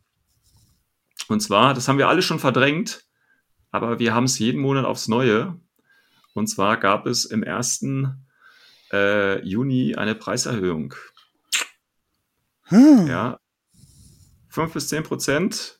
Und 1.27 1.41
zwar, 1.41 1.73
das 1.73 1.89
haben 1.89 1.97
wir 1.97 2.07
alle 2.07 2.21
schon 2.21 2.39
verdrängt, 2.39 3.03
aber 3.71 3.99
wir 3.99 4.15
haben 4.15 4.23
es 4.23 4.39
jeden 4.39 4.61
Monat 4.61 4.85
aufs 4.85 5.09
Neue. 5.09 5.59
Und 6.33 6.47
zwar 6.47 6.77
gab 6.77 7.07
es 7.07 7.25
im 7.25 7.43
ersten 7.43 8.26
äh, 8.91 9.41
Juni 9.45 9.95
eine 9.95 10.15
Preiserhöhung. 10.15 10.93
Hm. 12.63 13.07
Ja. 13.07 13.39
5 14.49 14.73
bis 14.73 14.89
10 14.89 15.03
Prozent. 15.03 15.79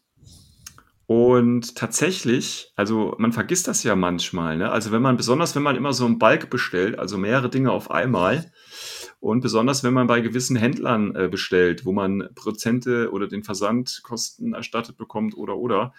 Und 1.07 1.75
tatsächlich, 1.75 2.73
also 2.75 3.15
man 3.17 3.31
vergisst 3.31 3.69
das 3.69 3.81
ja 3.83 3.95
manchmal, 3.95 4.57
ne? 4.57 4.69
Also 4.69 4.91
wenn 4.91 5.01
man, 5.01 5.15
besonders 5.15 5.55
wenn 5.55 5.63
man 5.63 5.77
immer 5.77 5.93
so 5.93 6.05
einen 6.05 6.19
Balk 6.19 6.49
bestellt, 6.49 6.99
also 6.99 7.17
mehrere 7.17 7.49
Dinge 7.49 7.71
auf 7.71 7.89
einmal, 7.89 8.51
und 9.21 9.39
besonders 9.39 9.83
wenn 9.85 9.93
man 9.93 10.07
bei 10.07 10.19
gewissen 10.19 10.57
Händlern 10.57 11.15
äh, 11.15 11.29
bestellt, 11.29 11.85
wo 11.85 11.93
man 11.93 12.27
Prozente 12.35 13.11
oder 13.11 13.27
den 13.27 13.43
Versandkosten 13.43 14.53
erstattet 14.53 14.97
bekommt 14.97 15.35
oder 15.35 15.55
oder, 15.57 15.93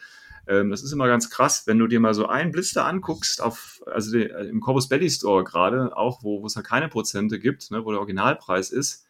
ähm, 0.49 0.71
das 0.71 0.83
ist 0.83 0.93
immer 0.93 1.07
ganz 1.07 1.31
krass, 1.31 1.67
wenn 1.67 1.79
du 1.79 1.87
dir 1.87 2.01
mal 2.01 2.15
so 2.15 2.27
einen 2.27 2.53
Blister 2.53 2.87
anguckst, 2.87 3.43
auf, 3.43 3.83
also 3.87 4.13
die, 4.13 4.25
äh, 4.25 4.49
im 4.49 4.61
Corpus 4.61 4.89
Belly 4.89 5.11
Store 5.11 5.45
gerade, 5.45 5.97
auch 5.97 6.23
wo, 6.23 6.45
es 6.47 6.55
ja 6.55 6.63
keine 6.63 6.89
Prozente 6.89 7.39
gibt, 7.39 7.71
ne, 7.71 7.85
wo 7.85 7.91
der 7.91 8.01
Originalpreis 8.01 8.71
ist, 8.71 9.07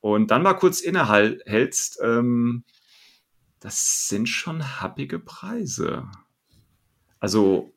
und 0.00 0.30
dann 0.30 0.42
mal 0.42 0.54
kurz 0.54 0.80
innehältst, 0.80 2.00
ähm, 2.02 2.64
das 3.60 4.08
sind 4.08 4.28
schon 4.28 4.80
happige 4.80 5.20
Preise. 5.20 6.08
Also 7.20 7.72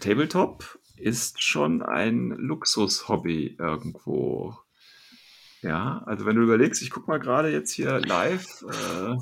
Tabletop 0.00 0.78
ist 0.96 1.42
schon 1.42 1.82
ein 1.82 2.30
Luxushobby 2.30 3.56
irgendwo. 3.58 4.56
Ja, 5.62 6.02
also 6.06 6.26
wenn 6.26 6.36
du 6.36 6.42
überlegst, 6.42 6.82
ich 6.82 6.90
guck 6.90 7.08
mal 7.08 7.18
gerade 7.18 7.50
jetzt 7.50 7.72
hier 7.72 7.98
live. 7.98 8.62
Äh, 8.62 9.16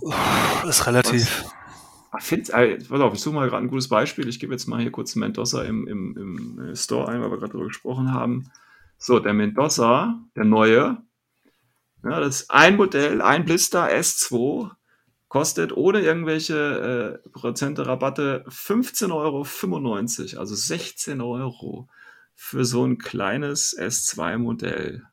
Das 0.62 0.80
ist 0.80 0.86
relativ. 0.86 1.44
was, 1.44 1.61
find's, 2.18 2.50
äh, 2.50 2.78
pass 2.78 3.00
auf, 3.00 3.14
ich 3.14 3.20
suche 3.20 3.34
mal 3.34 3.48
gerade 3.48 3.64
ein 3.64 3.70
gutes 3.70 3.88
Beispiel. 3.88 4.28
Ich 4.28 4.38
gebe 4.38 4.52
jetzt 4.52 4.66
mal 4.66 4.80
hier 4.80 4.92
kurz 4.92 5.14
Mendoza 5.14 5.62
im, 5.62 5.86
im, 5.86 6.16
im 6.16 6.58
äh, 6.60 6.76
Store 6.76 7.08
ein, 7.08 7.22
weil 7.22 7.30
wir 7.30 7.38
gerade 7.38 7.52
darüber 7.52 7.68
gesprochen 7.68 8.12
haben. 8.12 8.50
So, 8.98 9.18
der 9.18 9.34
Mendoza, 9.34 10.20
der 10.36 10.44
neue, 10.44 11.02
ja, 12.04 12.20
das 12.20 12.42
ist 12.42 12.50
ein 12.50 12.76
Modell, 12.76 13.20
ein 13.20 13.44
Blister 13.44 13.88
S2, 13.88 14.70
kostet 15.28 15.74
ohne 15.74 16.00
irgendwelche 16.00 17.20
äh, 17.24 17.28
Prozente 17.30 17.86
Rabatte 17.86 18.44
15,95 18.48 19.12
Euro, 19.12 20.40
also 20.40 20.54
16 20.54 21.20
Euro 21.20 21.88
für 22.34 22.64
so 22.64 22.84
ein 22.84 22.98
kleines 22.98 23.76
S2-Modell. 23.78 25.04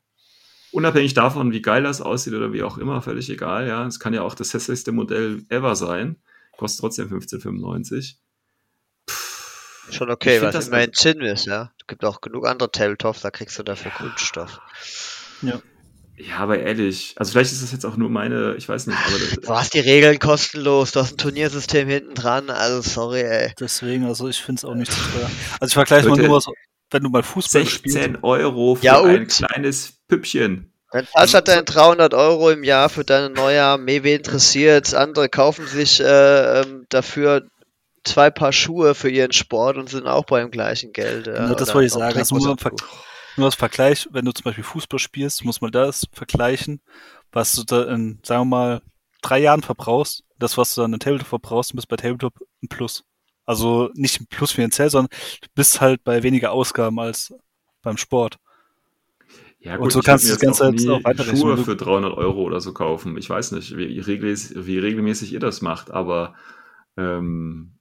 Unabhängig 0.71 1.13
davon, 1.13 1.51
wie 1.51 1.61
geil 1.61 1.83
das 1.83 2.01
aussieht 2.01 2.33
oder 2.33 2.53
wie 2.53 2.63
auch 2.63 2.77
immer, 2.77 3.01
völlig 3.01 3.29
egal. 3.29 3.67
Ja, 3.67 3.87
es 3.87 3.99
kann 3.99 4.13
ja 4.13 4.21
auch 4.21 4.35
das 4.35 4.53
hässlichste 4.53 4.91
Modell 4.91 5.45
ever 5.49 5.75
sein, 5.75 6.17
kostet 6.59 6.81
trotzdem 6.81 7.07
15,95. 7.09 8.15
Schon 9.91 10.11
okay, 10.11 10.41
was 10.41 10.53
das- 10.53 10.67
immerhin 10.67 10.93
Zinn 10.93 11.21
ist, 11.21 11.45
ja. 11.47 11.71
Es 11.79 11.87
gibt 11.87 12.05
auch 12.05 12.21
genug 12.21 12.45
andere 12.47 12.71
Tabletops, 12.71 13.21
da 13.21 13.31
kriegst 13.31 13.57
du 13.57 13.63
dafür 13.63 13.91
Kunststoff. 13.91 14.59
Ja. 15.41 15.61
Ja, 16.17 16.39
aber 16.39 16.59
ehrlich, 16.59 17.13
also 17.15 17.31
vielleicht 17.31 17.53
ist 17.53 17.63
das 17.63 17.71
jetzt 17.71 17.85
auch 17.85 17.95
nur 17.95 18.09
meine, 18.09 18.53
ich 18.57 18.67
weiß 18.67 18.87
nicht, 18.87 18.97
aber 19.07 19.17
das, 19.17 19.29
Du 19.41 19.49
hast 19.55 19.73
die 19.73 19.79
Regeln 19.79 20.19
kostenlos, 20.19 20.91
du 20.91 20.99
hast 20.99 21.13
ein 21.13 21.17
Turniersystem 21.17 21.87
hinten 21.87 22.13
dran, 22.13 22.49
also 22.49 22.81
sorry, 22.81 23.21
ey. 23.21 23.53
Deswegen, 23.57 24.03
also 24.05 24.27
ich 24.27 24.41
finde 24.41 24.59
es 24.59 24.65
auch 24.65 24.75
nicht 24.75 24.91
zu 24.91 24.99
teuer. 24.99 25.31
Also 25.61 25.67
ich 25.69 25.73
vergleiche 25.75 26.09
mal 26.09 26.17
nur 26.21 26.41
so, 26.41 26.53
wenn 26.91 27.03
du 27.03 27.09
mal 27.09 27.23
Fußball 27.23 27.65
spielst. 27.65 27.95
16 27.97 28.17
Euro 28.21 28.75
für 28.75 28.83
Ja, 28.85 29.01
ein 29.01 29.27
kleines 29.27 29.93
Püppchen. 30.09 30.68
Zahlst 30.91 31.33
halt 31.33 31.47
deine 31.47 31.63
300 31.63 32.13
Euro 32.13 32.49
im 32.49 32.63
Jahr 32.63 32.89
für 32.89 33.03
deine 33.03 33.29
Neujahr, 33.29 33.77
mehr 33.77 34.03
wen 34.03 34.17
interessiert. 34.17 34.93
Andere 34.93 35.29
kaufen 35.29 35.67
sich 35.67 35.99
äh, 35.99 36.61
ähm, 36.61 36.85
dafür 36.89 37.47
zwei 38.03 38.31
Paar 38.31 38.53
Schuhe 38.53 38.95
für 38.95 39.09
ihren 39.09 39.31
Sport 39.31 39.77
und 39.77 39.89
sind 39.89 40.07
auch 40.07 40.25
beim 40.25 40.49
gleichen 40.49 40.91
Geld. 40.91 41.27
Ja, 41.27 41.33
Genau, 41.33 41.53
das 41.53 41.73
wollte 41.73 41.87
ich 41.87 41.93
sagen. 41.93 42.17
Also 42.17 42.35
nur, 42.37 42.57
nur 43.37 43.45
als 43.45 43.55
Vergleich, 43.55 44.07
wenn 44.11 44.25
du 44.25 44.31
zum 44.31 44.45
Beispiel 44.45 44.63
Fußball 44.63 44.99
spielst, 44.99 45.43
muss 45.43 45.61
man 45.61 45.71
das 45.71 46.07
vergleichen, 46.11 46.81
was 47.31 47.53
du 47.53 47.63
da 47.63 47.83
in, 47.83 48.19
sagen 48.23 48.41
wir 48.41 48.45
mal, 48.45 48.81
drei 49.21 49.39
Jahren 49.39 49.61
verbrauchst, 49.61 50.23
das, 50.39 50.57
was 50.57 50.73
du 50.73 50.81
dann 50.81 50.93
in 50.93 50.99
Tabletop 50.99 51.27
verbrauchst, 51.27 51.75
bist 51.75 51.87
bei 51.87 51.97
Tabletop 51.97 52.33
ein 52.63 52.67
Plus. 52.69 53.03
Also 53.45 53.89
nicht 53.93 54.21
ein 54.21 54.27
Plus 54.27 54.51
finanziell, 54.51 54.89
sondern 54.89 55.09
du 55.41 55.47
bist 55.53 55.81
halt 55.81 56.03
bei 56.03 56.23
weniger 56.23 56.51
Ausgaben 56.51 56.99
als 56.99 57.33
beim 57.81 57.97
Sport. 57.97 58.37
Ja, 59.61 59.77
Und 59.77 59.91
so 59.91 59.99
ich 59.99 60.05
kannst 60.05 60.23
du 60.25 60.29
das 60.29 60.41
jetzt 60.41 60.41
Ganze 60.41 60.67
auch 60.67 60.71
jetzt 60.71 60.87
auch 60.89 61.03
weiterrechnen, 61.03 61.37
Schuhe 61.41 61.55
du- 61.57 61.63
für 61.63 61.75
300 61.75 62.13
Euro 62.17 62.43
oder 62.43 62.61
so 62.61 62.73
kaufen. 62.73 63.17
Ich 63.17 63.29
weiß 63.29 63.51
nicht, 63.51 63.75
wie, 63.75 63.99
regelmäßig, 63.99 64.65
wie 64.65 64.79
regelmäßig 64.79 65.33
ihr 65.33 65.39
das 65.41 65.61
macht, 65.61 65.91
aber 65.91 66.35
ähm, 66.97 67.77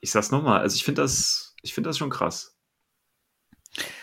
ich 0.00 0.10
sag's 0.10 0.30
nochmal, 0.30 0.60
also 0.60 0.76
ich 0.76 0.84
finde 0.84 1.02
das, 1.02 1.54
ich 1.62 1.72
finde 1.74 1.88
das 1.88 1.98
schon 1.98 2.10
krass. 2.10 2.56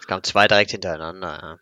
Es 0.00 0.06
kamen 0.06 0.22
zwei 0.24 0.48
direkt 0.48 0.70
hintereinander, 0.72 1.38
ja. 1.42 1.56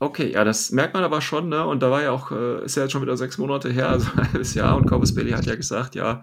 Okay, 0.00 0.32
ja, 0.32 0.42
das 0.44 0.70
merkt 0.72 0.92
man 0.92 1.04
aber 1.04 1.20
schon, 1.20 1.48
ne? 1.48 1.64
Und 1.64 1.80
da 1.82 1.90
war 1.90 2.02
ja 2.02 2.10
auch, 2.10 2.30
äh, 2.32 2.64
ist 2.64 2.76
ja 2.76 2.82
jetzt 2.82 2.92
schon 2.92 3.00
wieder 3.02 3.16
sechs 3.16 3.38
Monate 3.38 3.70
her, 3.70 3.88
also 3.88 4.10
ein 4.16 4.32
halbes 4.32 4.52
Jahr, 4.54 4.76
und 4.76 4.86
Corvus 4.86 5.14
Belli 5.14 5.30
hat 5.30 5.46
ja 5.46 5.54
gesagt, 5.54 5.94
ja, 5.94 6.22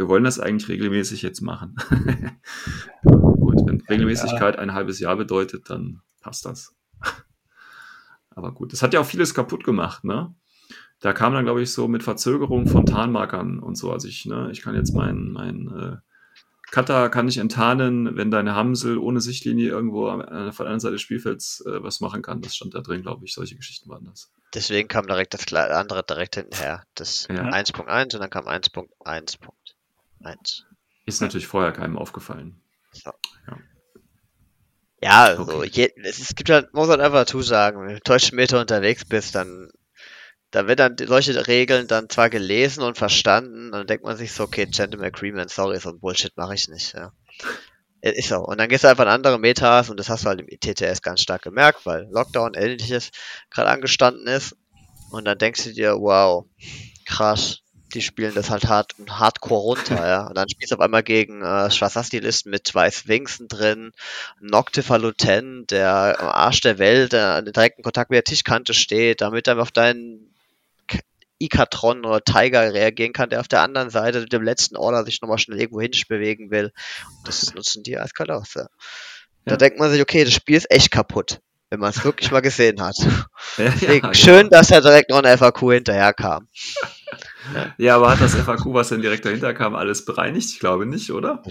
wir 0.00 0.08
wollen 0.08 0.24
das 0.24 0.40
eigentlich 0.40 0.70
regelmäßig 0.70 1.20
jetzt 1.20 1.42
machen. 1.42 1.76
gut, 3.02 3.60
wenn 3.66 3.82
Regelmäßigkeit 3.82 4.58
ein 4.58 4.72
halbes 4.72 4.98
Jahr 4.98 5.14
bedeutet, 5.14 5.68
dann 5.68 6.00
passt 6.22 6.46
das. 6.46 6.74
aber 8.30 8.52
gut, 8.52 8.72
das 8.72 8.82
hat 8.82 8.94
ja 8.94 9.00
auch 9.00 9.06
vieles 9.06 9.34
kaputt 9.34 9.62
gemacht, 9.62 10.04
ne? 10.04 10.34
Da 11.00 11.12
kam 11.12 11.34
dann, 11.34 11.44
glaube 11.44 11.60
ich, 11.60 11.70
so 11.70 11.86
mit 11.86 12.02
Verzögerung 12.02 12.66
von 12.66 12.86
Tarnmarkern 12.86 13.58
und 13.58 13.74
so. 13.76 13.92
Also 13.92 14.08
ich, 14.08 14.24
ne, 14.24 14.48
ich 14.52 14.62
kann 14.62 14.74
jetzt 14.74 14.94
mein, 14.94 15.32
mein 15.32 15.68
äh, 15.68 15.96
Cutter 16.70 17.10
kann 17.10 17.28
ich 17.28 17.38
enttarnen, 17.38 18.16
wenn 18.16 18.30
deine 18.30 18.54
Hamsel 18.54 18.96
ohne 18.96 19.20
Sichtlinie 19.20 19.68
irgendwo 19.68 20.08
von 20.08 20.20
der 20.20 20.30
anderen 20.30 20.80
Seite 20.80 20.92
des 20.92 21.02
Spielfelds 21.02 21.64
äh, 21.66 21.82
was 21.82 22.00
machen 22.00 22.22
kann. 22.22 22.40
Das 22.40 22.56
stand 22.56 22.74
da 22.74 22.80
drin, 22.80 23.02
glaube 23.02 23.24
ich. 23.24 23.34
Solche 23.34 23.56
Geschichten 23.56 23.90
waren 23.90 24.04
das. 24.04 24.30
Deswegen 24.54 24.88
kam 24.88 25.06
direkt 25.06 25.34
das 25.34 25.52
andere 25.52 26.02
direkt 26.02 26.36
hinterher. 26.36 26.84
Das 26.94 27.26
Ja. 27.28 27.48
1.1 27.48 28.14
und 28.14 28.20
dann 28.20 28.30
kam 28.30 28.46
1.1.1. 30.22 30.62
Ist 31.06 31.20
natürlich 31.20 31.46
vorher 31.46 31.72
keinem 31.72 31.98
aufgefallen. 31.98 32.60
Ja, 35.02 35.24
also 35.24 35.42
Okay. 35.42 35.70
je, 35.72 35.90
es, 36.04 36.34
gibt 36.34 36.50
halt, 36.50 36.74
muss 36.74 36.88
halt 36.88 37.00
einfach 37.00 37.20
dazu 37.20 37.40
sagen, 37.40 37.80
wenn 37.80 37.88
du 37.88 37.94
mit 37.94 38.08
deutschen 38.08 38.36
Meter 38.36 38.60
unterwegs 38.60 39.04
bist, 39.04 39.34
dann 39.34 39.70
da 40.50 40.66
wird 40.66 40.80
dann 40.80 40.96
solche 40.98 41.46
Regeln 41.46 41.86
dann 41.86 42.08
zwar 42.08 42.28
gelesen 42.28 42.82
und 42.82 42.98
verstanden, 42.98 43.70
dann 43.70 43.86
denkt 43.86 44.04
man 44.04 44.16
sich 44.16 44.32
so, 44.32 44.44
okay, 44.44 44.66
Gentleman 44.66 45.06
Agreement, 45.06 45.50
sorry, 45.50 45.78
so 45.78 45.90
ein 45.90 46.00
Bullshit 46.00 46.36
mache 46.36 46.54
ich 46.54 46.68
nicht, 46.68 46.92
ja. 46.94 47.12
Es 48.00 48.16
Ist 48.16 48.28
so. 48.28 48.38
Und 48.38 48.58
dann 48.58 48.68
gehst 48.68 48.84
du 48.84 48.88
einfach 48.88 49.04
in 49.04 49.10
andere 49.10 49.38
Metas 49.38 49.90
und 49.90 50.00
das 50.00 50.08
hast 50.08 50.24
du 50.24 50.28
halt 50.28 50.40
im 50.40 50.48
TTS 50.48 51.02
ganz 51.02 51.20
stark 51.20 51.42
gemerkt, 51.42 51.84
weil 51.86 52.08
Lockdown 52.10 52.54
ähnliches 52.54 53.10
gerade 53.50 53.70
angestanden 53.70 54.26
ist. 54.26 54.56
Und 55.12 55.26
dann 55.26 55.38
denkst 55.38 55.64
du 55.64 55.72
dir, 55.72 55.96
wow, 55.96 56.46
krass, 57.04 57.60
die 57.94 58.02
spielen 58.02 58.34
das 58.34 58.50
halt 58.50 58.68
hart 58.68 58.94
hardcore 59.08 59.60
runter, 59.60 59.94
ja. 60.06 60.26
Und 60.28 60.36
dann 60.36 60.48
spielst 60.48 60.72
du 60.72 60.76
auf 60.76 60.80
einmal 60.82 61.02
gegen 61.02 61.42
äh, 61.42 61.70
Schwarzasti-Listen 61.70 62.50
mit 62.50 62.66
zwei 62.66 62.90
Sphinxen 62.90 63.48
drin, 63.48 63.92
Noctifaluten, 64.40 65.66
der 65.68 66.16
am 66.20 66.28
Arsch 66.28 66.60
der 66.60 66.78
Welt, 66.78 67.12
der 67.12 67.34
an 67.34 67.44
direkten 67.46 67.82
Kontakt 67.82 68.10
mit 68.10 68.16
der 68.18 68.24
Tischkante 68.24 68.74
steht, 68.74 69.20
damit 69.20 69.48
er 69.48 69.58
auf 69.60 69.70
deinen 69.72 70.34
Ikatron 71.40 72.04
oder 72.04 72.22
Tiger 72.22 72.72
reagieren 72.74 73.12
kann, 73.14 73.30
der 73.30 73.40
auf 73.40 73.48
der 73.48 73.62
anderen 73.62 73.90
Seite 73.90 74.20
mit 74.20 74.32
dem 74.32 74.42
letzten 74.42 74.76
Order 74.76 75.04
sich 75.04 75.22
nochmal 75.22 75.38
schnell 75.38 75.58
irgendwo 75.58 75.80
hin 75.80 75.92
bewegen 76.08 76.50
will. 76.50 76.66
Und 76.66 77.28
das 77.28 77.54
nutzen 77.54 77.82
die 77.82 77.98
eiskalt 77.98 78.30
aus, 78.30 78.54
ja. 78.54 78.66
Da 79.46 79.52
Ja. 79.52 79.56
denkt 79.56 79.78
man 79.78 79.90
sich, 79.90 80.02
okay, 80.02 80.24
das 80.24 80.34
Spiel 80.34 80.56
ist 80.56 80.70
echt 80.70 80.90
kaputt, 80.90 81.40
wenn 81.70 81.80
man 81.80 81.90
es 81.90 82.04
wirklich 82.04 82.30
mal 82.30 82.40
gesehen 82.40 82.82
hat. 82.82 82.96
Deswegen 83.56 84.08
ja, 84.08 84.14
schön, 84.14 84.50
dass 84.50 84.68
da 84.68 84.80
direkt 84.82 85.10
noch 85.10 85.22
ein 85.22 85.38
FAQ 85.38 85.72
hinterherkam. 85.72 86.46
Ja, 87.78 87.96
aber 87.96 88.10
hat 88.10 88.20
das 88.20 88.34
FAQ, 88.34 88.66
was 88.74 88.88
dann 88.90 89.02
direkt 89.02 89.24
dahinter 89.24 89.54
kam, 89.54 89.74
alles 89.74 90.04
bereinigt? 90.04 90.50
Ich 90.50 90.60
glaube 90.60 90.86
nicht, 90.86 91.10
oder? 91.10 91.42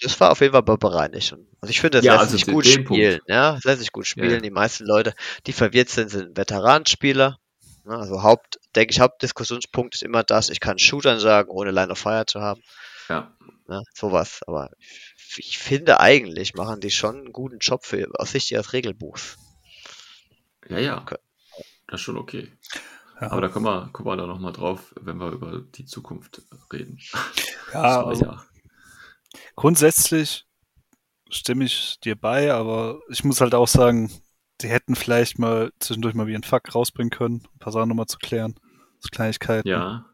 Das 0.00 0.18
war 0.20 0.30
auf 0.32 0.40
jeden 0.40 0.52
Fall 0.52 0.62
bereinigt. 0.62 1.32
Also 1.60 1.70
ich 1.70 1.80
finde, 1.80 1.98
das 1.98 2.04
Ja, 2.04 2.12
lässt 2.14 2.24
also 2.24 2.36
sich 2.36 2.46
gut 2.46 2.64
den 2.66 2.84
Punkt. 2.84 3.02
spielen. 3.02 3.20
Ja, 3.26 3.54
das 3.54 3.64
lässt 3.64 3.80
sich 3.80 3.92
gut 3.92 4.06
spielen. 4.06 4.28
Ja, 4.28 4.34
ja. 4.36 4.40
Die 4.40 4.50
meisten 4.50 4.84
Leute, 4.84 5.14
die 5.46 5.52
verwirrt 5.52 5.88
sind, 5.88 6.10
sind 6.10 6.36
Veteranenspieler. 6.36 7.38
Ne, 7.84 7.96
Also 7.96 8.22
Haupt, 8.22 8.58
denke 8.76 8.92
ich, 8.92 9.00
Hauptdiskussionspunkt 9.00 9.94
ist 9.94 10.02
immer 10.02 10.22
das, 10.22 10.48
ich 10.50 10.60
kann 10.60 10.78
Shootern 10.78 11.18
sagen, 11.18 11.50
ohne 11.50 11.70
Line 11.70 11.90
of 11.92 11.98
Fire 11.98 12.24
zu 12.26 12.40
haben. 12.40 12.62
Ja. 13.08 13.32
Ne, 13.68 13.82
sowas. 13.94 14.40
Aber 14.46 14.70
ich, 15.16 15.38
ich 15.38 15.58
finde 15.58 16.00
eigentlich 16.00 16.54
machen 16.54 16.80
die 16.80 16.90
schon 16.90 17.16
einen 17.16 17.32
guten 17.32 17.58
Job 17.58 17.84
für 17.84 18.08
aus 18.14 18.32
Sicht 18.32 18.50
ihres 18.50 18.72
Regelbuchs. 18.72 19.36
Ja, 20.68 20.78
ja. 20.78 21.00
Okay. 21.00 21.16
Das 21.88 22.00
ist 22.00 22.04
schon 22.04 22.16
okay. 22.16 22.50
Ja, 23.22 23.30
Aber 23.30 23.40
da 23.40 23.48
kommen 23.48 23.66
wir, 23.66 23.88
kommen 23.92 24.08
wir 24.08 24.16
da 24.16 24.26
nochmal 24.26 24.52
drauf, 24.52 24.92
wenn 25.00 25.18
wir 25.18 25.30
über 25.30 25.60
die 25.60 25.84
Zukunft 25.84 26.42
reden. 26.72 26.98
ja 27.72 28.04
also 28.04 28.24
ja. 28.24 28.42
grundsätzlich 29.54 30.44
stimme 31.30 31.64
ich 31.64 32.00
dir 32.00 32.16
bei, 32.16 32.52
aber 32.52 32.98
ich 33.08 33.22
muss 33.22 33.40
halt 33.40 33.54
auch 33.54 33.68
sagen, 33.68 34.10
die 34.60 34.68
hätten 34.68 34.96
vielleicht 34.96 35.38
mal 35.38 35.70
zwischendurch 35.78 36.16
mal 36.16 36.26
wie 36.26 36.34
ein 36.34 36.42
Fuck 36.42 36.74
rausbringen 36.74 37.10
können, 37.10 37.46
ein 37.54 37.58
paar 37.60 37.72
Sachen 37.72 37.90
nochmal 37.90 38.06
zu 38.06 38.18
klären. 38.18 38.56
So 38.98 39.08
Kleinigkeiten. 39.12 39.68
Ja. 39.68 40.04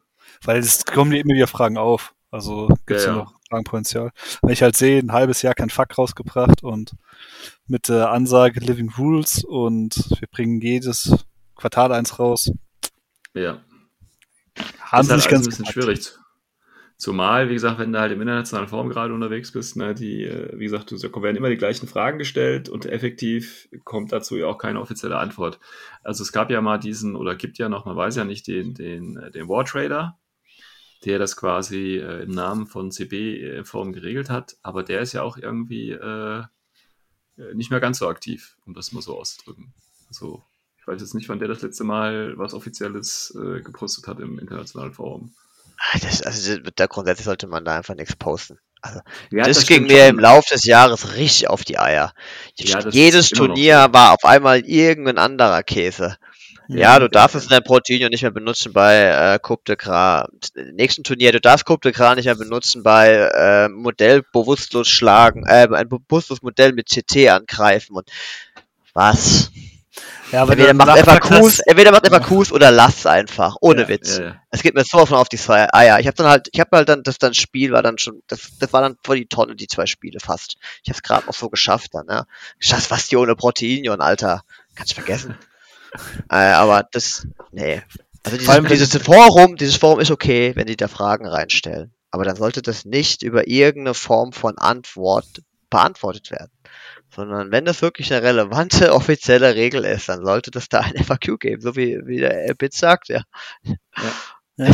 Weil 0.43 0.59
es 0.59 0.85
kommen 0.85 1.11
dir 1.11 1.21
immer 1.21 1.35
wieder 1.35 1.47
Fragen 1.47 1.79
auf. 1.79 2.15
Also 2.31 2.69
gibt 2.85 3.01
es 3.01 3.07
Ja, 3.07 3.13
ja, 3.13 3.17
ja. 3.17 3.25
noch 3.25 3.41
Fragenpotenzial. 3.49 4.11
Wenn 4.43 4.53
ich 4.53 4.61
halt 4.61 4.77
sehe, 4.77 4.99
ein 4.99 5.13
halbes 5.13 5.41
Jahr 5.41 5.55
kein 5.55 5.71
Fuck 5.71 5.97
rausgebracht 5.97 6.63
und 6.63 6.93
mit 7.67 7.89
der 7.89 8.11
Ansage 8.11 8.61
Living 8.61 8.93
Rules 8.99 9.45
und 9.45 10.11
wir 10.21 10.29
bringen 10.31 10.61
jedes 10.61 11.25
Quartal 11.55 11.93
eins 11.93 12.19
raus, 12.19 12.53
Ja. 13.35 13.63
haben 14.81 15.01
ist 15.01 15.07
sie 15.07 15.13
halt 15.13 15.29
ganz 15.29 15.47
ein 15.47 15.49
bisschen 15.49 15.65
gepackt. 15.65 15.73
schwierig. 15.73 16.13
Zumal, 16.99 17.49
wie 17.49 17.55
gesagt, 17.55 17.79
wenn 17.79 17.93
du 17.93 18.01
halt 18.01 18.11
im 18.11 18.21
internationalen 18.21 18.67
Forum 18.67 18.89
gerade 18.89 19.15
unterwegs 19.15 19.53
bist, 19.53 19.77
ne, 19.77 19.95
die, 19.95 20.25
äh, 20.25 20.59
wie 20.59 20.65
gesagt, 20.65 20.91
da 20.91 21.23
werden 21.23 21.37
immer 21.37 21.49
die 21.49 21.57
gleichen 21.57 21.87
Fragen 21.87 22.19
gestellt 22.19 22.69
und 22.69 22.87
effektiv 22.87 23.69
kommt 23.85 24.11
dazu 24.11 24.37
ja 24.37 24.47
auch 24.47 24.59
keine 24.59 24.81
offizielle 24.81 25.17
Antwort. 25.17 25.61
Also 26.03 26.25
es 26.25 26.33
gab 26.33 26.51
ja 26.51 26.61
mal 26.61 26.79
diesen, 26.79 27.15
oder 27.15 27.37
gibt 27.37 27.59
ja 27.59 27.69
noch, 27.69 27.85
man 27.85 27.97
weiß 27.97 28.17
ja 28.17 28.25
nicht, 28.25 28.49
den, 28.49 28.75
den, 28.75 29.17
äh, 29.17 29.31
den 29.31 29.49
War 29.49 29.65
Trader, 29.65 30.19
der 31.05 31.21
das 31.21 31.37
quasi 31.37 31.99
äh, 31.99 32.25
im 32.25 32.33
Namen 32.33 32.67
von 32.67 32.91
CB-Forum 32.91 33.93
geregelt 33.93 34.29
hat, 34.29 34.57
aber 34.63 34.83
der 34.83 35.01
ist 35.01 35.13
ja 35.13 35.23
auch 35.23 35.37
irgendwie 35.37 35.93
äh, 35.93 36.43
äh, 37.39 37.55
nicht 37.55 37.71
mehr 37.71 37.81
ganz 37.81 37.99
so 37.99 38.09
aktiv, 38.09 38.57
um 38.67 38.75
das 38.75 38.91
mal 38.91 39.03
so 39.03 39.17
auszudrücken. 39.17 39.73
Also 40.09 40.43
weiß 40.89 41.01
jetzt 41.01 41.15
nicht, 41.15 41.29
wann 41.29 41.39
der 41.39 41.49
das 41.49 41.63
letzte 41.63 41.85
Mal 41.85 42.37
was 42.37 42.55
Offizielles 42.55 43.37
äh, 43.37 43.61
gepostet 43.61 44.07
hat 44.09 44.19
im 44.21 44.39
internationalen 44.39 44.93
Forum. 44.93 45.33
Das, 46.03 46.23
also 46.23 46.57
da 46.75 46.87
grundsätzlich 46.87 47.25
sollte 47.25 47.47
man 47.47 47.65
da 47.65 47.77
einfach 47.77 47.95
nichts 47.95 48.17
posten. 48.17 48.59
Also, 48.81 49.01
Ja, 49.31 49.45
das, 49.45 49.67
ging 49.67 49.77
stimmt 49.77 49.89
mir 49.89 50.07
schon. 50.07 50.09
im 50.11 50.19
Laufe 50.19 50.55
des 50.55 50.65
Jahres 50.65 51.15
richtig 51.17 51.49
auf 51.49 51.65
die 51.65 51.79
Eier. 51.79 52.13
Ja, 52.59 52.81
das 52.81 52.95
Jedes 52.95 53.31
Turnier 53.31 53.89
war 53.93 54.13
auf 54.13 54.25
einmal 54.25 54.61
irgendein 54.61 55.19
anderer 55.19 55.63
Käse. 55.63 56.17
Ja, 56.71 56.99
du 56.99 57.09
darfst 57.09 57.35
es 57.35 57.49
dein 57.49 57.65
Protein 57.65 58.11
nicht 58.11 58.23
mehr 58.23 58.31
benutzen 58.31 58.75
bei 58.75 58.97
äh, 59.35 59.39
Coupe 59.39 59.63
de 59.67 59.77
Gras. 59.77 60.29
Nächsten 60.75 61.03
Turnier, 61.03 61.33
du 61.33 61.41
darfst 61.41 61.65
Coupe 61.65 61.89
de 61.89 61.93
Gras 61.93 62.15
nicht 62.17 62.27
mehr 62.27 62.35
benutzen 62.35 62.83
bei 62.83 63.15
äh, 63.15 63.69
Modell 63.69 64.23
bewusstlos 64.33 64.87
schlagen, 64.89 65.45
äh, 65.47 65.67
ein 65.73 65.89
bewusstloses 65.89 66.43
Modell 66.43 66.75
mit 66.75 66.89
CT 66.91 67.29
angreifen 67.29 67.97
und 67.97 68.11
was? 68.93 69.51
Ja, 70.33 70.43
aber 70.43 70.53
Entweder 70.53 70.75
macht 70.75 70.99
FAQs, 70.99 71.61
entweder 71.61 71.91
macht 71.91 72.07
FAQs 72.07 72.53
oder 72.53 72.71
lasst 72.71 73.07
einfach, 73.07 73.57
ohne 73.61 73.83
Ja, 73.83 73.89
Witz. 73.89 74.19
Ja, 74.19 74.25
ja. 74.25 74.43
Es 74.51 74.63
geht 74.63 74.75
mir 74.75 74.85
so 74.85 75.07
von 75.07 75.17
auf 75.17 75.29
die 75.29 75.39
zwei 75.39 75.73
Eier. 75.73 75.99
Ich 76.01 76.07
habe 76.07 76.17
dann 76.17 76.27
halt, 76.27 76.49
ich 76.53 76.61
habe 76.61 76.77
halt 76.77 76.89
dann, 76.89 77.03
das 77.03 77.19
dann 77.19 77.33
Spiel 77.33 77.73
war 77.73 77.83
dann 77.83 77.97
schon, 77.99 78.23
das, 78.27 78.51
das 78.59 78.73
war 78.73 78.83
dann 78.83 78.97
vor 79.03 79.15
die 79.15 79.27
Tonne, 79.27 79.57
die 79.57 79.69
zwei 79.69 79.87
Spiele 79.87 80.21
fast. 80.21 80.57
Ich 80.83 80.91
habe 80.91 80.97
es 80.97 81.03
gerade 81.03 81.27
noch 81.27 81.35
so 81.35 81.49
geschafft 81.49 81.95
dann, 81.95 82.07
ja. 82.11 82.27
Scheiß 82.59 82.91
was 82.91 83.09
die 83.09 83.17
ohne 83.17 83.37
Proteinion, 83.37 84.01
Alter. 84.01 84.43
Kannst 84.75 84.93
vergessen. 84.93 85.37
äh, 86.31 86.37
aber 86.37 86.87
das, 86.93 87.27
nee. 87.53 87.83
Also 88.25 88.39
Vor 88.39 88.55
allem, 88.55 88.67
dieses, 88.67 88.91
dieses 88.91 89.07
Forum, 89.07 89.57
dieses 89.57 89.77
Forum 89.77 90.01
ist 90.01 90.11
okay, 90.11 90.53
wenn 90.55 90.67
die 90.67 90.77
da 90.77 90.89
Fragen 90.89 91.27
reinstellen. 91.27 91.95
Aber 92.11 92.25
dann 92.25 92.37
sollte 92.37 92.63
das 92.63 92.85
nicht 92.85 93.23
über 93.23 93.49
irgendeine 93.49 93.95
Form 93.95 94.33
von 94.33 94.59
Antwort 94.59 95.27
beantwortet 95.71 96.31
werden. 96.31 96.51
Sondern 97.15 97.51
wenn 97.51 97.65
das 97.65 97.83
wirklich 97.83 98.13
eine 98.13 98.23
relevante 98.23 98.93
offizielle 98.95 99.55
Regel 99.55 99.85
ist, 99.85 100.09
dann 100.09 100.25
sollte 100.25 100.51
das 100.51 100.69
da 100.69 100.81
ein 100.81 101.03
FAQ 101.03 101.39
geben, 101.41 101.61
so 101.63 101.75
wie, 101.77 101.99
wie 102.05 102.19
der 102.19 102.55
Bit 102.55 102.75
sagt, 102.75 103.09
ja. 103.09 103.23
Ja. 104.57 104.67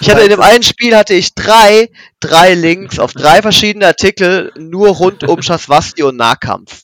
Ich 0.00 0.10
hatte 0.10 0.22
in 0.22 0.30
dem 0.30 0.40
einen 0.40 0.62
Spiel 0.62 0.96
hatte 0.96 1.14
ich 1.14 1.34
drei, 1.34 1.88
drei 2.20 2.54
Links 2.54 2.98
auf 2.98 3.12
drei 3.12 3.40
verschiedene 3.42 3.86
Artikel 3.86 4.52
nur 4.56 4.88
rund 4.88 5.22
um 5.24 5.40
Schaswasti 5.42 6.02
und 6.02 6.16
Nahkampf. 6.16 6.82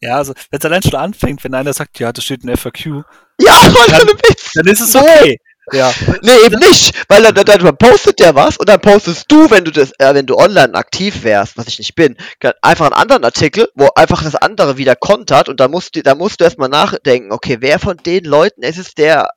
Ja, 0.00 0.16
also 0.16 0.32
wenn 0.50 0.58
es 0.58 0.64
allein 0.64 0.82
schon 0.82 0.94
anfängt, 0.94 1.44
wenn 1.44 1.54
einer 1.54 1.72
sagt, 1.72 1.98
ja, 1.98 2.12
das 2.12 2.24
steht 2.24 2.44
in 2.44 2.56
FAQ, 2.56 3.04
Ja, 3.40 3.68
Dann- 3.88 4.08
dann 4.54 4.66
ist 4.66 4.80
es 4.80 4.92
So. 4.92 5.00
okay. 5.00 5.38
Ja, 5.72 5.92
Nee, 6.22 6.30
eben 6.44 6.58
nicht, 6.58 6.94
weil 7.08 7.22
dann, 7.22 7.34
dann, 7.34 7.44
dann 7.46 7.76
postet 7.76 8.20
der 8.20 8.34
was 8.34 8.56
und 8.58 8.68
dann 8.68 8.80
postest 8.80 9.24
du, 9.28 9.50
wenn 9.50 9.64
du 9.64 9.70
das, 9.70 9.92
äh, 9.98 10.14
wenn 10.14 10.26
du 10.26 10.36
online 10.36 10.74
aktiv 10.74 11.24
wärst, 11.24 11.56
was 11.56 11.66
ich 11.68 11.78
nicht 11.78 11.94
bin, 11.94 12.16
einfach 12.60 12.86
einen 12.86 12.94
anderen 12.94 13.24
Artikel, 13.24 13.68
wo 13.74 13.88
einfach 13.94 14.22
das 14.22 14.34
andere 14.34 14.76
wieder 14.76 14.96
kontert 14.96 15.48
und 15.48 15.60
da 15.60 15.68
musst 15.68 15.96
du, 15.96 16.02
da 16.02 16.14
musst 16.14 16.40
du 16.40 16.44
erstmal 16.44 16.68
nachdenken, 16.68 17.32
okay, 17.32 17.56
wer 17.60 17.78
von 17.78 17.96
den 17.96 18.24
Leuten 18.24 18.62
ist 18.62 18.78
es, 18.78 18.94
der, 18.94 19.30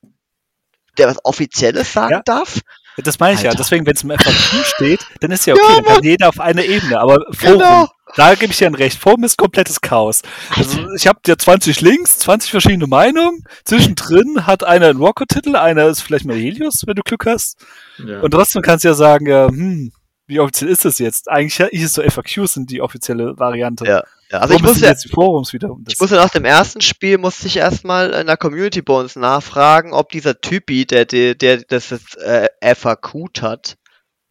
der 0.97 1.07
was 1.07 1.23
Offizielles 1.23 1.91
sagen 1.93 2.11
Ja. 2.13 2.21
darf? 2.25 2.59
das 2.97 3.19
meine 3.19 3.35
ich 3.35 3.41
ja. 3.41 3.49
Alter. 3.49 3.61
Deswegen, 3.61 3.85
wenn 3.85 3.95
es 3.95 4.03
im 4.03 4.11
FAQ 4.11 4.65
steht, 4.65 5.05
dann 5.19 5.31
ist 5.31 5.45
ja 5.45 5.55
Ja, 5.55 5.61
okay, 5.61 5.73
dann 5.75 5.95
kann 5.95 6.03
jeder 6.03 6.29
auf 6.29 6.39
einer 6.39 6.63
Ebene. 6.63 6.99
Aber 6.99 7.17
Forum, 7.33 7.59
Genau. 7.59 7.87
Da 8.15 8.35
gebe 8.35 8.51
ich 8.51 8.57
dir 8.57 8.67
ein 8.67 8.75
Recht. 8.75 8.99
Forum 8.99 9.23
ist 9.23 9.37
komplettes 9.37 9.81
Chaos. 9.81 10.21
Also 10.51 10.87
ich 10.95 11.07
habe 11.07 11.19
ja 11.27 11.37
20 11.37 11.81
Links, 11.81 12.19
20 12.19 12.51
verschiedene 12.51 12.87
Meinungen. 12.87 13.43
Zwischendrin 13.63 14.45
hat 14.45 14.63
einer 14.63 14.87
einen 14.87 14.99
Walker-Titel, 14.99 15.55
einer 15.55 15.87
ist 15.87 16.01
vielleicht 16.01 16.25
mal 16.25 16.35
Helios, 16.35 16.83
wenn 16.85 16.95
du 16.95 17.01
Glück 17.01 17.25
hast. 17.25 17.57
Ja. 17.97 18.21
Und 18.21 18.31
trotzdem 18.31 18.61
kannst 18.61 18.83
du 18.83 18.89
ja 18.89 18.93
sagen, 18.93 19.27
ja, 19.27 19.47
hm, 19.47 19.91
wie 20.27 20.39
offiziell 20.39 20.69
ist 20.69 20.85
das 20.85 20.99
jetzt? 20.99 21.29
Eigentlich 21.29 21.59
ist 21.59 21.83
es 21.83 21.93
so, 21.93 22.01
FAQs 22.03 22.53
sind 22.53 22.71
die 22.71 22.81
offizielle 22.81 23.37
Variante. 23.37 23.85
Ja. 23.85 24.03
Ja, 24.31 24.39
also 24.39 24.55
Warum 24.55 24.65
ich 24.65 24.71
muss 24.71 24.81
ja, 24.81 24.89
jetzt 24.89 25.05
die 25.05 25.09
Forums 25.09 25.53
wieder 25.53 25.71
um? 25.71 25.85
Ich 25.87 25.99
musste 25.99 26.15
nach 26.15 26.31
dem 26.31 26.45
ersten 26.45 26.81
Spiel 26.81 27.19
musste 27.19 27.45
ich 27.45 27.57
erstmal 27.57 28.11
in 28.11 28.25
der 28.25 28.37
Community 28.37 28.81
bei 28.81 28.95
uns 28.95 29.15
nachfragen, 29.15 29.93
ob 29.93 30.09
dieser 30.09 30.41
Typi, 30.41 30.85
der, 30.85 31.05
der, 31.05 31.35
der 31.35 31.57
das 31.57 31.91
jetzt, 31.91 32.17
äh, 32.17 32.47
FAQ 32.59 33.29
hat, 33.41 33.77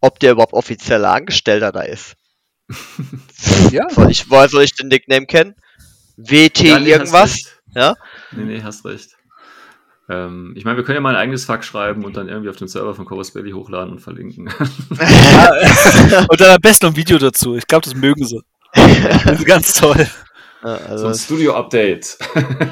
ob 0.00 0.18
der 0.18 0.32
überhaupt 0.32 0.52
offizieller 0.52 1.12
Angestellter 1.12 1.70
da 1.70 1.82
ist. 1.82 2.16
Ja, 3.70 3.88
Soll 3.94 4.10
ich, 4.10 4.28
woher 4.30 4.48
soll 4.48 4.62
ich 4.62 4.74
den 4.74 4.88
Nickname 4.88 5.26
kennen? 5.26 5.54
WT 6.16 6.60
Ja, 6.60 6.78
nee, 6.78 6.90
irgendwas? 6.90 7.44
Ja? 7.74 7.94
Nee, 8.32 8.44
nee, 8.44 8.62
hast 8.62 8.84
recht. 8.84 9.10
Ähm, 10.08 10.52
ich 10.56 10.64
meine, 10.64 10.76
wir 10.76 10.84
können 10.84 10.96
ja 10.96 11.00
mal 11.00 11.16
ein 11.16 11.20
eigenes 11.20 11.46
Fuck 11.46 11.64
schreiben 11.64 12.04
und 12.04 12.16
dann 12.16 12.28
irgendwie 12.28 12.50
auf 12.50 12.56
den 12.56 12.68
Server 12.68 12.94
von 12.94 13.06
Chorus 13.06 13.32
Belly 13.32 13.52
hochladen 13.52 13.92
und 13.92 14.00
verlinken. 14.00 14.48
und 14.58 16.40
dann 16.40 16.50
am 16.50 16.60
besten 16.60 16.86
noch 16.86 16.92
ein 16.92 16.96
Video 16.96 17.18
dazu. 17.18 17.56
Ich 17.56 17.66
glaube, 17.66 17.84
das 17.84 17.94
mögen 17.94 18.24
sie. 18.26 18.42
Das 18.74 19.38
ist 19.38 19.46
ganz 19.46 19.72
toll. 19.74 20.06
Ja, 20.62 20.78
so 20.78 20.84
also, 20.84 21.06
ein 21.08 21.14
Studio-Update. 21.14 22.18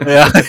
Ja. 0.06 0.30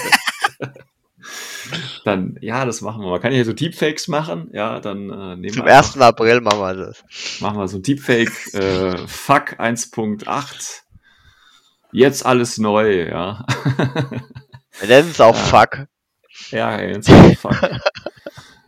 Dann, 2.06 2.38
ja, 2.42 2.66
das 2.66 2.82
machen 2.82 3.02
wir. 3.02 3.10
Man 3.10 3.22
kann 3.22 3.32
ja 3.32 3.38
hier 3.38 3.46
so 3.46 3.54
Deepfakes 3.54 4.08
machen. 4.08 4.50
Ja, 4.54 4.80
dann 4.80 5.10
äh, 5.10 5.36
nehmen 5.36 5.54
zum 5.54 5.66
wir 5.66 5.78
1. 5.78 5.98
April 6.00 6.42
machen 6.42 6.60
wir 6.60 6.74
das. 6.74 7.04
machen 7.42 7.58
wir 7.58 7.68
so 7.68 7.80
Deepfake 7.80 8.54
äh, 8.54 8.98
Fuck 9.08 9.60
1.8. 9.60 10.82
Jetzt 11.92 12.26
alles 12.26 12.58
neu, 12.58 13.08
ja. 13.08 13.46
Wir 14.80 14.88
nennen 14.88 15.10
es 15.12 15.22
auch 15.22 15.36
Ja. 15.36 15.42
Fuck. 15.42 15.88
Ja, 16.50 16.82
jetzt 16.82 17.10
auch 17.10 17.36
fuck. 17.38 17.56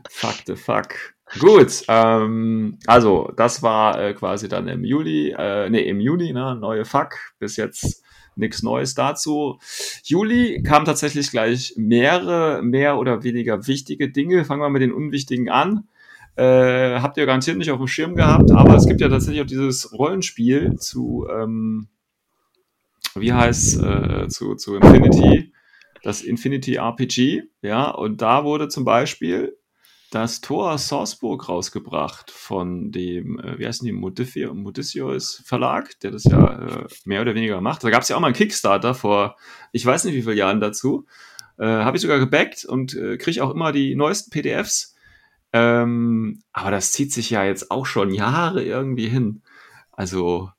fuck 0.09 0.35
the 0.45 0.55
fuck. 0.55 0.95
Gut, 1.39 1.83
ähm, 1.87 2.77
also 2.85 3.31
das 3.35 3.63
war 3.63 3.99
äh, 3.99 4.13
quasi 4.13 4.47
dann 4.47 4.67
im 4.67 4.83
Juli, 4.83 5.31
äh, 5.37 5.69
nee, 5.69 5.81
im 5.81 5.99
Juni, 5.99 6.31
ne, 6.31 6.55
neue 6.55 6.85
Fuck, 6.85 7.15
bis 7.39 7.57
jetzt 7.57 8.04
nichts 8.37 8.63
Neues 8.63 8.95
dazu. 8.95 9.59
Juli 10.03 10.61
kam 10.63 10.85
tatsächlich 10.85 11.31
gleich 11.31 11.73
mehrere, 11.77 12.61
mehr 12.61 12.97
oder 12.97 13.23
weniger 13.23 13.67
wichtige 13.67 14.09
Dinge. 14.09 14.45
Fangen 14.45 14.61
wir 14.61 14.69
mit 14.69 14.81
den 14.81 14.93
unwichtigen 14.93 15.49
an. 15.49 15.87
Äh, 16.35 16.99
habt 16.99 17.17
ihr 17.17 17.25
garantiert 17.25 17.57
nicht 17.57 17.71
auf 17.71 17.77
dem 17.77 17.87
Schirm 17.87 18.15
gehabt, 18.15 18.51
aber 18.51 18.75
es 18.75 18.87
gibt 18.87 18.99
ja 18.99 19.07
tatsächlich 19.07 19.41
auch 19.41 19.47
dieses 19.47 19.93
Rollenspiel 19.93 20.75
zu, 20.77 21.27
ähm, 21.31 21.87
wie 23.15 23.31
heißt 23.31 23.81
äh, 23.81 24.27
zu, 24.27 24.55
zu 24.55 24.75
Infinity, 24.75 25.53
das 26.03 26.21
Infinity 26.21 26.75
RPG, 26.75 27.43
ja, 27.61 27.89
und 27.89 28.21
da 28.21 28.43
wurde 28.43 28.67
zum 28.67 28.83
Beispiel 28.83 29.57
das 30.15 30.39
Tor 30.39 30.77
Salzburg 30.77 31.49
rausgebracht 31.49 32.31
von 32.31 32.91
dem, 32.91 33.37
äh, 33.39 33.59
wie 33.59 33.67
heißen 33.67 33.85
die, 33.85 33.91
Modicius 33.91 35.43
Verlag, 35.45 35.99
der 35.99 36.11
das 36.11 36.23
ja 36.23 36.83
äh, 36.83 36.87
mehr 37.03 37.21
oder 37.21 37.35
weniger 37.35 37.59
macht. 37.59 37.83
Da 37.83 37.89
gab 37.89 38.01
es 38.01 38.07
ja 38.07 38.15
auch 38.15 38.21
mal 38.21 38.27
einen 38.27 38.35
Kickstarter 38.35 38.95
vor, 38.95 39.35
ich 39.73 39.85
weiß 39.85 40.05
nicht 40.05 40.15
wie 40.15 40.21
viele 40.21 40.35
Jahren 40.35 40.61
dazu. 40.61 41.05
Äh, 41.57 41.65
Habe 41.65 41.97
ich 41.97 42.01
sogar 42.01 42.19
gebackt 42.19 42.63
und 42.63 42.95
äh, 42.95 43.17
kriege 43.17 43.43
auch 43.43 43.51
immer 43.51 43.73
die 43.73 43.95
neuesten 43.95 44.31
PDFs. 44.31 44.95
Ähm, 45.51 46.41
aber 46.53 46.71
das 46.71 46.93
zieht 46.93 47.11
sich 47.11 47.29
ja 47.29 47.43
jetzt 47.43 47.69
auch 47.69 47.85
schon 47.85 48.11
Jahre 48.11 48.63
irgendwie 48.63 49.09
hin. 49.09 49.43
Also 49.91 50.49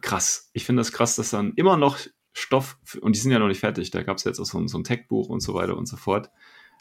krass. 0.00 0.50
Ich 0.52 0.64
finde 0.64 0.80
das 0.80 0.92
krass, 0.92 1.16
dass 1.16 1.30
dann 1.30 1.54
immer 1.56 1.76
noch 1.76 1.98
Stoff, 2.32 2.78
und 3.00 3.16
die 3.16 3.20
sind 3.20 3.32
ja 3.32 3.38
noch 3.40 3.48
nicht 3.48 3.60
fertig, 3.60 3.90
da 3.90 4.02
gab 4.02 4.18
es 4.18 4.24
jetzt 4.24 4.38
auch 4.38 4.44
so, 4.44 4.64
so 4.66 4.78
ein 4.78 4.84
Tech-Buch 4.84 5.28
und 5.28 5.40
so 5.40 5.54
weiter 5.54 5.76
und 5.76 5.86
so 5.86 5.96
fort. 5.96 6.30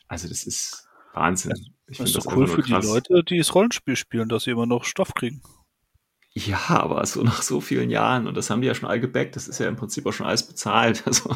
Also 0.07 0.27
das 0.27 0.43
ist 0.43 0.84
Wahnsinn. 1.16 1.53
Ich 1.88 1.97
Das 1.97 2.09
ist 2.09 2.18
doch 2.18 2.36
cool 2.36 2.47
für 2.47 2.57
nur 2.57 2.63
die 2.63 2.72
krass. 2.74 2.86
Leute, 2.86 3.24
die 3.24 3.38
das 3.38 3.53
Rollenspiel 3.53 3.95
spielen, 3.95 4.30
dass 4.30 4.43
sie 4.43 4.51
immer 4.51 4.66
noch 4.66 4.84
Stoff 4.86 5.13
kriegen. 5.13 5.41
Ja, 6.38 6.68
aber 6.68 7.05
so 7.05 7.24
nach 7.24 7.41
so 7.41 7.61
vielen 7.61 7.89
Jahren, 7.89 8.28
und 8.28 8.36
das 8.36 8.49
haben 8.49 8.59
die 8.59 8.68
ja 8.68 8.76
schon 8.76 8.89
all 8.89 8.99
gebackt, 8.99 9.38
das 9.38 9.47
ist 9.47 9.59
ja 9.59 9.70
im 9.70 9.78
Prinzip 9.78 10.05
auch 10.05 10.11
schon 10.11 10.26
alles 10.28 10.45
bezahlt. 10.45 11.03
Also, 11.05 11.34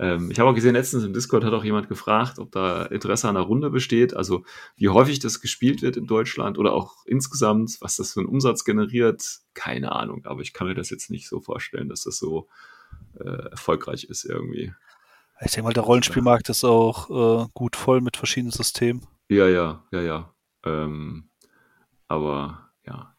ähm, 0.00 0.32
ich 0.32 0.40
habe 0.40 0.50
auch 0.50 0.54
gesehen, 0.54 0.74
letztens 0.74 1.04
im 1.04 1.12
Discord 1.12 1.44
hat 1.44 1.52
auch 1.52 1.62
jemand 1.62 1.88
gefragt, 1.88 2.40
ob 2.40 2.50
da 2.50 2.86
Interesse 2.86 3.28
an 3.28 3.36
der 3.36 3.44
Runde 3.44 3.70
besteht, 3.70 4.16
also 4.16 4.44
wie 4.74 4.88
häufig 4.88 5.20
das 5.20 5.40
gespielt 5.40 5.80
wird 5.82 5.96
in 5.96 6.06
Deutschland 6.06 6.58
oder 6.58 6.72
auch 6.72 7.06
insgesamt, 7.06 7.76
was 7.80 7.96
das 7.96 8.12
für 8.14 8.20
einen 8.20 8.28
Umsatz 8.28 8.64
generiert, 8.64 9.22
keine 9.54 9.92
Ahnung, 9.92 10.26
aber 10.26 10.40
ich 10.40 10.52
kann 10.52 10.66
mir 10.66 10.74
das 10.74 10.90
jetzt 10.90 11.10
nicht 11.10 11.28
so 11.28 11.40
vorstellen, 11.40 11.88
dass 11.88 12.02
das 12.02 12.18
so 12.18 12.48
äh, 13.20 13.50
erfolgreich 13.50 14.04
ist 14.04 14.24
irgendwie. 14.24 14.72
Ich 15.42 15.52
denke 15.52 15.64
mal, 15.64 15.72
der 15.72 15.84
Rollenspielmarkt 15.84 16.48
ist 16.48 16.64
auch 16.64 17.44
äh, 17.44 17.48
gut 17.54 17.76
voll 17.76 18.00
mit 18.00 18.16
verschiedenen 18.16 18.52
Systemen. 18.52 19.06
Ja, 19.28 19.48
ja, 19.48 19.82
ja, 19.90 20.00
ja. 20.00 20.34
Ähm, 20.64 21.30
aber 22.08 22.70
ja, 22.86 23.14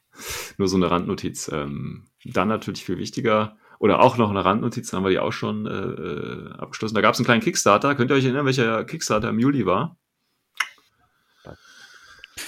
nur 0.57 0.67
so 0.67 0.77
eine 0.77 0.91
Randnotiz. 0.91 1.49
Ähm, 1.51 2.05
dann 2.23 2.49
natürlich 2.49 2.85
viel 2.85 2.97
wichtiger, 2.97 3.57
oder 3.81 3.99
auch 3.99 4.15
noch 4.15 4.29
eine 4.29 4.45
Randnotiz, 4.45 4.91
dann 4.91 4.99
haben 4.99 5.05
wir 5.05 5.09
die 5.09 5.17
auch 5.17 5.33
schon 5.33 5.65
äh, 5.65 5.71
äh 5.71 6.53
abgeschlossen. 6.59 6.93
Da 6.93 7.01
gab 7.01 7.15
es 7.15 7.19
einen 7.19 7.25
kleinen 7.25 7.41
Kickstarter. 7.41 7.95
Könnt 7.95 8.11
ihr 8.11 8.15
euch 8.15 8.25
erinnern, 8.25 8.45
welcher 8.45 8.83
Kickstarter 8.83 9.29
im 9.29 9.39
Juli 9.39 9.65
war? 9.65 9.97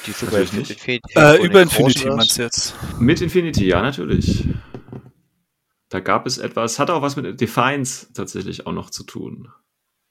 Die 0.05 0.11
über 0.11 0.31
Natürlich 0.31 0.53
nicht. 0.53 0.71
Infinity, 0.71 1.13
Äh, 1.15 1.43
über 1.43 1.63
Infinity 1.63 2.07
meinst 2.07 2.37
du 2.37 2.43
jetzt? 2.43 2.75
Mit 2.99 3.19
Infinity, 3.21 3.65
ja, 3.65 3.81
natürlich. 3.81 4.47
Da 5.93 5.99
gab 5.99 6.25
es 6.25 6.39
etwas, 6.39 6.79
hat 6.79 6.89
auch 6.89 7.03
was 7.03 7.15
mit 7.17 7.39
Defiance 7.39 8.11
tatsächlich 8.13 8.65
auch 8.65 8.71
noch 8.71 8.89
zu 8.89 9.03
tun. 9.03 9.49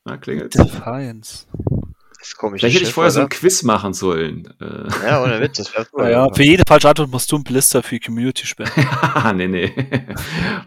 Na, 0.04 0.16
klingelt. 0.16 0.54
Defiance. 0.54 1.46
Das 2.20 2.36
komische 2.36 2.60
Vielleicht 2.60 2.74
hätte 2.76 2.82
ich 2.84 2.88
Schiff, 2.90 2.94
vorher 2.94 3.10
so 3.10 3.18
ein 3.18 3.26
oder? 3.26 3.36
Quiz 3.36 3.64
machen 3.64 3.92
sollen. 3.92 4.54
Ja, 5.04 5.24
ohne 5.24 5.40
Witz, 5.40 5.56
das 5.56 5.74
wäre 5.74 5.88
cool. 5.92 6.04
Naja, 6.04 6.28
für 6.32 6.44
jede 6.44 6.62
falsche 6.68 6.88
Antwort 6.88 7.10
musst 7.10 7.32
du 7.32 7.36
ein 7.36 7.42
Blister 7.42 7.82
für 7.82 7.96
die 7.96 8.00
Community 8.00 8.46
spenden. 8.46 8.86
nee, 9.34 9.48
nee. 9.48 9.74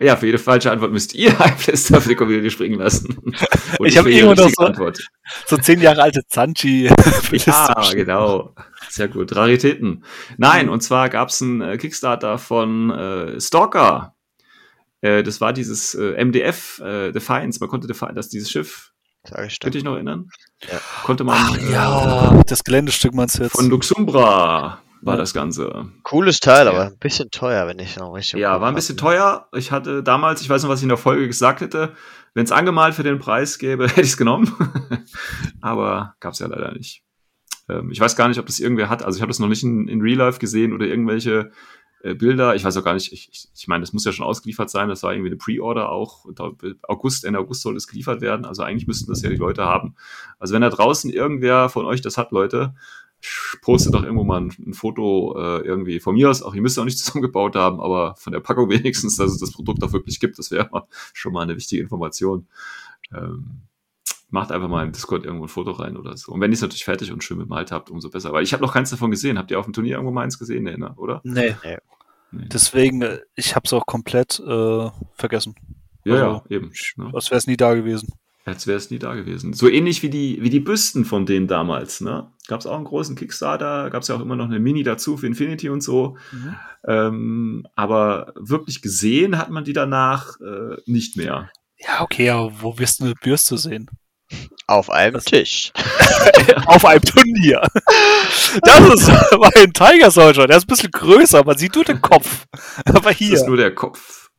Ja, 0.01 0.17
für 0.17 0.25
jede 0.25 0.37
falsche 0.37 0.69
Antwort 0.69 0.91
müsst 0.91 1.15
ihr 1.15 1.29
ein 1.41 1.55
Blister 1.55 2.01
für 2.01 2.09
die 2.09 2.15
Community 2.15 2.49
springen 2.51 2.77
lassen. 2.77 3.17
Und 3.17 3.85
Ich 3.87 3.97
hab 3.97 4.03
für 4.03 4.09
jede 4.11 4.25
irgendwo 4.25 4.41
noch 4.41 4.47
richtige 4.49 4.53
so- 4.63 4.67
Antwort. 4.67 4.99
so 5.47 5.55
zehn 5.55 5.79
Jahre 5.79 6.01
alte 6.01 6.23
Zanchi. 6.27 6.89
Ja, 7.31 7.73
genau. 7.93 8.53
Sehr 8.89 9.07
gut. 9.07 9.33
Raritäten. 9.33 10.03
Nein, 10.35 10.67
und 10.67 10.81
zwar 10.81 11.07
gab 11.07 11.29
es 11.29 11.41
einen 11.41 11.61
äh, 11.61 11.77
Kickstarter 11.77 12.37
von 12.37 12.89
äh, 12.91 13.39
Stalker. 13.39 14.14
Äh, 15.05 15.23
das 15.23 15.39
war 15.41 15.53
dieses 15.53 15.93
äh, 15.95 16.23
MDF 16.23 16.79
äh, 16.79 17.11
Defiance. 17.11 17.59
Man 17.59 17.69
konnte 17.69 17.87
Defi 17.87 18.07
das 18.15 18.29
dieses 18.29 18.49
Schiff, 18.49 18.91
Sag 19.23 19.31
ich 19.31 19.35
könnt 19.35 19.45
ihr 19.45 19.49
stimmt. 19.51 19.75
dich 19.75 19.83
noch 19.83 19.93
erinnern? 19.93 20.27
Ja. 20.71 20.79
Konnte 21.03 21.23
man 21.23 21.37
Ach 21.39 21.57
äh, 21.57 21.71
ja, 21.71 22.41
das 22.47 22.63
Geländestück 22.63 23.13
meinst 23.13 23.37
du 23.37 23.43
jetzt? 23.43 23.51
von 23.55 23.69
Luxumbra 23.69 24.79
war 25.01 25.13
Ja. 25.13 25.17
das 25.17 25.33
Ganze. 25.33 25.91
Cooles 26.03 26.39
Teil, 26.39 26.65
Ja. 26.65 26.71
aber 26.71 26.85
ein 26.87 26.97
bisschen 26.97 27.29
teuer, 27.29 27.67
wenn 27.67 27.77
ich 27.77 27.95
noch 27.97 28.13
richtig. 28.13 28.39
Ja, 28.39 28.59
war 28.61 28.69
ein 28.69 28.75
bisschen 28.75 28.97
teuer. 28.97 29.47
Ich 29.53 29.71
hatte 29.71 30.01
damals, 30.01 30.41
ich 30.41 30.49
weiß 30.49 30.63
noch, 30.63 30.69
was 30.69 30.79
ich 30.79 30.83
in 30.83 30.89
der 30.89 30.97
Folge 30.97 31.27
gesagt 31.27 31.61
hätte, 31.61 31.93
wenn 32.33 32.43
es 32.45 32.51
angemalt 32.51 32.95
für 32.95 33.03
den 33.03 33.19
Preis 33.19 33.59
gäbe, 33.59 33.87
hätte 33.87 34.01
ich 34.01 34.07
es 34.09 34.17
genommen. 34.17 34.51
Aber 35.61 36.15
gab 36.19 36.33
es 36.33 36.39
ja 36.39 36.47
leider 36.47 36.71
nicht. 36.73 37.03
Ähm, 37.69 37.91
ich 37.91 37.99
weiß 37.99 38.15
gar 38.15 38.27
nicht, 38.27 38.39
ob 38.39 38.45
das 38.47 38.59
irgendwer 38.59 38.89
hat. 38.89 39.03
Also 39.03 39.17
ich 39.17 39.21
habe 39.21 39.29
das 39.29 39.39
noch 39.39 39.47
nicht 39.47 39.63
in, 39.63 39.87
in 39.87 40.01
Real 40.01 40.17
Life 40.17 40.39
gesehen 40.39 40.73
oder 40.73 40.85
irgendwelche 40.87 41.51
äh, 42.05 42.13
Bilder. 42.13 42.55
Ich 42.55 42.63
weiß 42.63 42.77
auch 42.77 42.83
gar 42.83 42.93
nicht, 42.93 43.11
ich, 43.11 43.29
ich, 43.31 43.47
ich 43.53 43.67
meine, 43.67 43.81
das 43.81 43.91
muss 43.91 44.05
ja 44.05 44.11
schon 44.11 44.25
ausgeliefert 44.25 44.69
sein. 44.69 44.89
Das 44.89 45.01
war 45.01 45.13
irgendwie 45.13 45.29
eine 45.29 45.37
Pre-Order 45.37 45.89
auch. 45.89 46.25
August, 46.83 47.25
Ende 47.25 47.39
August 47.39 47.63
soll 47.63 47.75
es 47.75 47.87
geliefert 47.87 48.21
werden. 48.21 48.45
Also 48.45 48.61
eigentlich 48.61 48.85
müssten 48.85 49.09
das 49.11 49.23
ja 49.23 49.29
die 49.29 49.35
Leute 49.35 49.65
haben. 49.65 49.95
Also 50.37 50.53
wenn 50.53 50.61
da 50.61 50.69
draußen 50.69 51.09
irgendwer 51.11 51.67
von 51.67 51.85
euch 51.85 52.01
das 52.01 52.17
hat, 52.17 52.31
Leute, 52.31 52.75
postet 53.61 53.95
doch 53.95 54.03
irgendwo 54.03 54.23
mal 54.23 54.41
ein, 54.41 54.53
ein 54.67 54.73
Foto 54.75 55.35
äh, 55.35 55.61
irgendwie 55.61 55.99
von 55.99 56.13
mir 56.13 56.29
aus. 56.29 56.43
Auch 56.43 56.53
ihr 56.53 56.61
müsst 56.61 56.77
auch 56.77 56.85
nicht 56.85 56.99
zusammengebaut 57.03 57.55
haben, 57.55 57.79
aber 57.79 58.15
von 58.17 58.33
der 58.33 58.39
Packung 58.39 58.69
wenigstens, 58.69 59.15
dass 59.15 59.31
es 59.31 59.39
das 59.39 59.51
Produkt 59.51 59.83
auch 59.83 59.93
wirklich 59.93 60.19
gibt. 60.19 60.37
Das 60.37 60.51
wäre 60.51 60.69
schon 61.13 61.33
mal 61.33 61.41
eine 61.41 61.55
wichtige 61.55 61.81
Information. 61.81 62.47
Ähm, 63.11 63.61
macht 64.29 64.51
einfach 64.51 64.67
mal 64.67 64.85
im 64.85 64.91
Discord 64.91 65.25
irgendwo 65.25 65.45
ein 65.45 65.49
Foto 65.49 65.71
rein 65.71 65.97
oder 65.97 66.17
so. 66.17 66.31
Und 66.31 66.41
wenn 66.41 66.51
ihr 66.51 66.55
es 66.55 66.61
natürlich 66.61 66.85
fertig 66.85 67.11
und 67.11 67.23
schön 67.23 67.37
bemalt 67.37 67.71
habt, 67.71 67.89
umso 67.89 68.09
besser. 68.09 68.33
Weil 68.33 68.43
ich 68.43 68.53
habe 68.53 68.63
noch 68.63 68.73
keins 68.73 68.89
davon 68.89 69.11
gesehen. 69.11 69.37
Habt 69.37 69.51
ihr 69.51 69.59
auf 69.59 69.65
dem 69.65 69.73
Turnier 69.73 69.93
irgendwo 69.93 70.11
mal 70.11 70.23
eins 70.23 70.39
gesehen? 70.39 70.63
Nee, 70.63 70.77
ne? 70.77 70.93
oder? 70.97 71.21
Nee. 71.23 71.55
Nee. 71.63 71.77
Deswegen, 72.51 73.01
äh, 73.01 73.19
ich 73.35 73.55
hab's 73.55 73.71
auch 73.71 73.85
komplett 73.85 74.39
äh, 74.39 74.89
vergessen. 75.13 75.55
Ja, 76.03 76.15
ja, 76.15 76.27
also, 76.27 76.43
eben. 76.49 76.71
Ne? 76.97 77.11
Als 77.13 77.29
wäre 77.31 77.37
es 77.37 77.47
nie 77.47 77.57
da 77.57 77.73
gewesen. 77.73 78.09
Als 78.45 78.67
wäre 78.67 78.77
es 78.77 78.91
nie 78.91 78.99
da 78.99 79.15
gewesen. 79.15 79.53
So 79.53 79.67
ähnlich 79.67 80.03
wie 80.03 80.09
die, 80.09 80.37
wie 80.41 80.51
die 80.51 80.59
Büsten 80.59 81.03
von 81.03 81.25
denen 81.25 81.47
damals. 81.47 82.01
Ne? 82.01 82.31
Gab 82.47 82.59
es 82.59 82.67
auch 82.67 82.75
einen 82.75 82.85
großen 82.85 83.15
Kickstarter, 83.15 83.89
gab 83.89 84.03
es 84.03 84.07
ja 84.07 84.15
auch 84.15 84.21
immer 84.21 84.35
noch 84.35 84.45
eine 84.45 84.59
Mini 84.59 84.83
dazu 84.83 85.17
für 85.17 85.25
Infinity 85.25 85.69
und 85.69 85.81
so. 85.81 86.17
Ähm, 86.87 87.65
aber 87.75 88.33
wirklich 88.35 88.83
gesehen 88.83 89.39
hat 89.39 89.49
man 89.49 89.63
die 89.63 89.73
danach 89.73 90.39
äh, 90.41 90.75
nicht 90.85 91.17
mehr. 91.17 91.49
Ja, 91.79 92.01
okay, 92.01 92.29
aber 92.29 92.51
wo 92.61 92.77
wirst 92.77 92.99
du 92.99 93.05
eine 93.05 93.15
Bürste 93.15 93.57
sehen? 93.57 93.89
Auf 94.67 94.89
einem 94.89 95.13
Das- 95.13 95.25
Tisch. 95.25 95.71
Auf 96.65 96.83
einem 96.85 97.01
Turnier. 97.03 97.61
Das 98.63 98.79
ist 98.93 99.07
mein 99.37 99.73
Tiger 99.73 100.09
Soldier. 100.11 100.47
Der 100.47 100.57
ist 100.57 100.63
ein 100.63 100.67
bisschen 100.67 100.91
größer, 100.91 101.43
man 101.45 101.57
sieht 101.57 101.75
nur 101.75 101.83
den 101.83 102.01
Kopf. 102.01 102.45
Aber 102.85 103.09
Das 103.11 103.17
hier. 103.17 103.33
ist 103.33 103.47
nur 103.47 103.57
der 103.57 103.73
Kopf. 103.75 104.31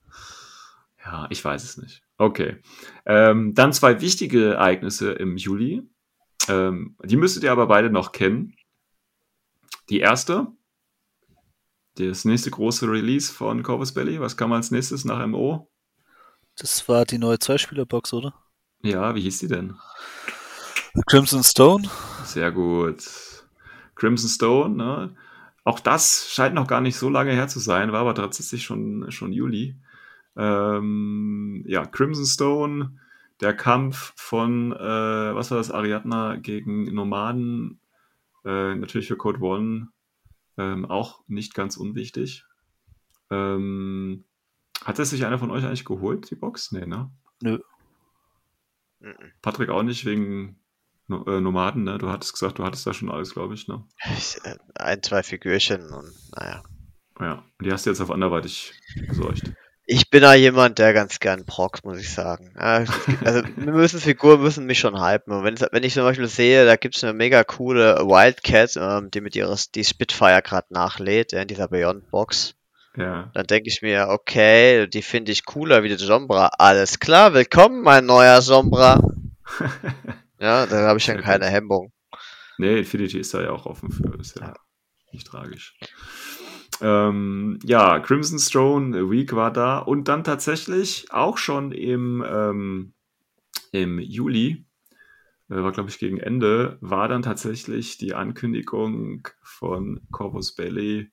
Ja, 1.04 1.26
ich 1.30 1.44
weiß 1.44 1.62
es 1.62 1.76
nicht. 1.76 2.02
Okay. 2.18 2.56
Ähm, 3.04 3.54
dann 3.54 3.72
zwei 3.72 4.00
wichtige 4.00 4.54
Ereignisse 4.54 5.12
im 5.12 5.36
Juli. 5.36 5.82
Ähm, 6.48 6.96
die 7.04 7.16
müsstet 7.16 7.44
ihr 7.44 7.52
aber 7.52 7.66
beide 7.68 7.90
noch 7.90 8.10
kennen. 8.10 8.56
Die 9.88 10.00
erste, 10.00 10.48
das 11.96 12.24
nächste 12.24 12.50
große 12.50 12.90
Release 12.90 13.32
von 13.32 13.62
Corvus 13.62 13.94
Belly. 13.94 14.20
Was 14.20 14.36
kam 14.36 14.52
als 14.52 14.72
nächstes 14.72 15.04
nach 15.04 15.24
MO? 15.28 15.70
Das 16.56 16.88
war 16.88 17.04
die 17.04 17.18
neue 17.18 17.38
Zweispielerbox, 17.38 18.12
oder? 18.12 18.34
Ja, 18.86 19.16
wie 19.16 19.22
hieß 19.22 19.40
die 19.40 19.48
denn? 19.48 19.74
Crimson 21.08 21.42
Stone. 21.42 21.88
Sehr 22.22 22.52
gut. 22.52 23.02
Crimson 23.96 24.28
Stone, 24.30 24.76
ne? 24.76 25.16
Auch 25.64 25.80
das 25.80 26.28
scheint 26.30 26.54
noch 26.54 26.68
gar 26.68 26.80
nicht 26.80 26.96
so 26.96 27.08
lange 27.08 27.32
her 27.32 27.48
zu 27.48 27.58
sein, 27.58 27.90
war 27.90 28.02
aber 28.02 28.14
tatsächlich 28.14 28.62
schon, 28.62 29.10
schon 29.10 29.32
Juli. 29.32 29.74
Ähm, 30.36 31.64
ja, 31.66 31.84
Crimson 31.84 32.26
Stone, 32.26 32.96
der 33.40 33.56
Kampf 33.56 34.12
von, 34.14 34.70
äh, 34.70 35.34
was 35.34 35.50
war 35.50 35.58
das, 35.58 35.72
Ariadna 35.72 36.36
gegen 36.36 36.84
Nomaden, 36.94 37.80
äh, 38.44 38.76
natürlich 38.76 39.08
für 39.08 39.16
Code 39.16 39.40
One, 39.40 39.88
ähm, 40.58 40.84
auch 40.84 41.24
nicht 41.26 41.54
ganz 41.54 41.76
unwichtig. 41.76 42.44
Ähm, 43.30 44.22
hat 44.84 45.00
es 45.00 45.10
sich 45.10 45.26
einer 45.26 45.40
von 45.40 45.50
euch 45.50 45.64
eigentlich 45.64 45.84
geholt, 45.84 46.30
die 46.30 46.36
Box? 46.36 46.70
Nee, 46.70 46.86
ne? 46.86 47.10
Nö. 47.42 47.58
Mhm. 49.00 49.32
Patrick 49.42 49.68
auch 49.70 49.82
nicht 49.82 50.04
wegen 50.04 50.60
äh, 51.10 51.40
Nomaden, 51.40 51.84
ne? 51.84 51.98
Du 51.98 52.08
hattest 52.10 52.32
gesagt, 52.32 52.58
du 52.58 52.64
hattest 52.64 52.86
da 52.86 52.92
schon 52.94 53.10
alles, 53.10 53.32
glaube 53.32 53.54
ich, 53.54 53.68
ne? 53.68 53.84
Äh, 54.44 54.56
Ein, 54.74 55.02
zwei 55.02 55.22
Figürchen 55.22 55.82
und 55.92 56.12
naja. 56.36 56.62
Ja, 57.20 57.44
und 57.58 57.66
die 57.66 57.72
hast 57.72 57.86
du 57.86 57.90
jetzt 57.90 58.00
auf 58.00 58.10
anderweitig 58.10 58.72
besorgt. 59.08 59.42
Ich 59.88 60.10
bin 60.10 60.20
da 60.20 60.34
jemand, 60.34 60.80
der 60.80 60.92
ganz 60.92 61.20
gern 61.20 61.46
procs, 61.46 61.84
muss 61.84 61.98
ich 62.00 62.12
sagen. 62.12 62.52
Es 62.56 62.90
gibt- 63.06 63.24
also, 63.24 63.42
wir 63.56 63.72
müssen 63.72 64.00
Figuren 64.00 64.42
müssen 64.42 64.66
mich 64.66 64.80
schon 64.80 65.00
hypen. 65.00 65.32
Und 65.32 65.44
wenn, 65.44 65.54
es- 65.54 65.68
wenn 65.70 65.84
ich 65.84 65.94
zum 65.94 66.02
Beispiel 66.02 66.26
sehe, 66.26 66.66
da 66.66 66.74
gibt's 66.74 67.04
eine 67.04 67.12
mega 67.12 67.44
coole 67.44 67.98
Wildcat, 68.00 68.76
ähm, 68.76 69.12
die 69.12 69.20
mit 69.20 69.36
ihres, 69.36 69.70
die 69.70 69.84
Spitfire 69.84 70.42
gerade 70.42 70.66
nachlädt, 70.70 71.32
in 71.34 71.46
dieser 71.46 71.68
Beyond 71.68 72.10
Box, 72.10 72.55
Ja. 72.96 73.30
dann 73.34 73.46
denke 73.46 73.68
ich 73.68 73.82
mir, 73.82 74.08
okay, 74.08 74.86
die 74.86 75.02
finde 75.02 75.30
ich 75.32 75.44
cooler 75.44 75.82
wie 75.82 75.88
die 75.88 75.96
Sombra. 75.96 76.50
Alles 76.58 76.98
klar, 76.98 77.34
willkommen, 77.34 77.82
mein 77.82 78.06
neuer 78.06 78.40
Sombra. 78.42 79.00
Ja, 80.38 80.66
da 80.66 80.86
habe 80.86 80.98
ich 80.98 81.06
dann 81.06 81.22
keine. 81.22 81.46
Hemmung. 81.46 81.92
Nee, 82.58 82.78
Infinity 82.80 83.18
ist 83.20 83.32
da 83.32 83.40
ja 83.42 83.52
auch 83.52 83.64
offen 83.64 83.90
für, 83.90 84.18
ist 84.20 84.36
ja, 84.38 84.48
Ja. 84.48 84.54
nicht 85.10 85.26
tragisch. 85.26 85.78
Ähm, 86.82 87.58
ja, 87.64 88.00
Crimson 88.00 88.38
Throne 88.38 89.10
Week 89.10 89.34
war 89.34 89.50
da 89.50 89.78
und 89.78 90.08
dann 90.08 90.24
tatsächlich 90.24 91.06
auch 91.10 91.38
schon 91.38 91.72
im, 91.72 92.22
ähm, 92.28 92.92
im 93.72 93.98
Juli, 93.98 94.66
äh, 95.48 95.54
war 95.54 95.72
glaube 95.72 95.88
ich 95.88 95.98
gegen 95.98 96.18
Ende, 96.18 96.76
war 96.82 97.08
dann 97.08 97.22
tatsächlich 97.22 97.96
die 97.96 98.12
Ankündigung 98.14 99.26
von 99.42 100.02
Corvus 100.10 100.54
Belly 100.54 101.10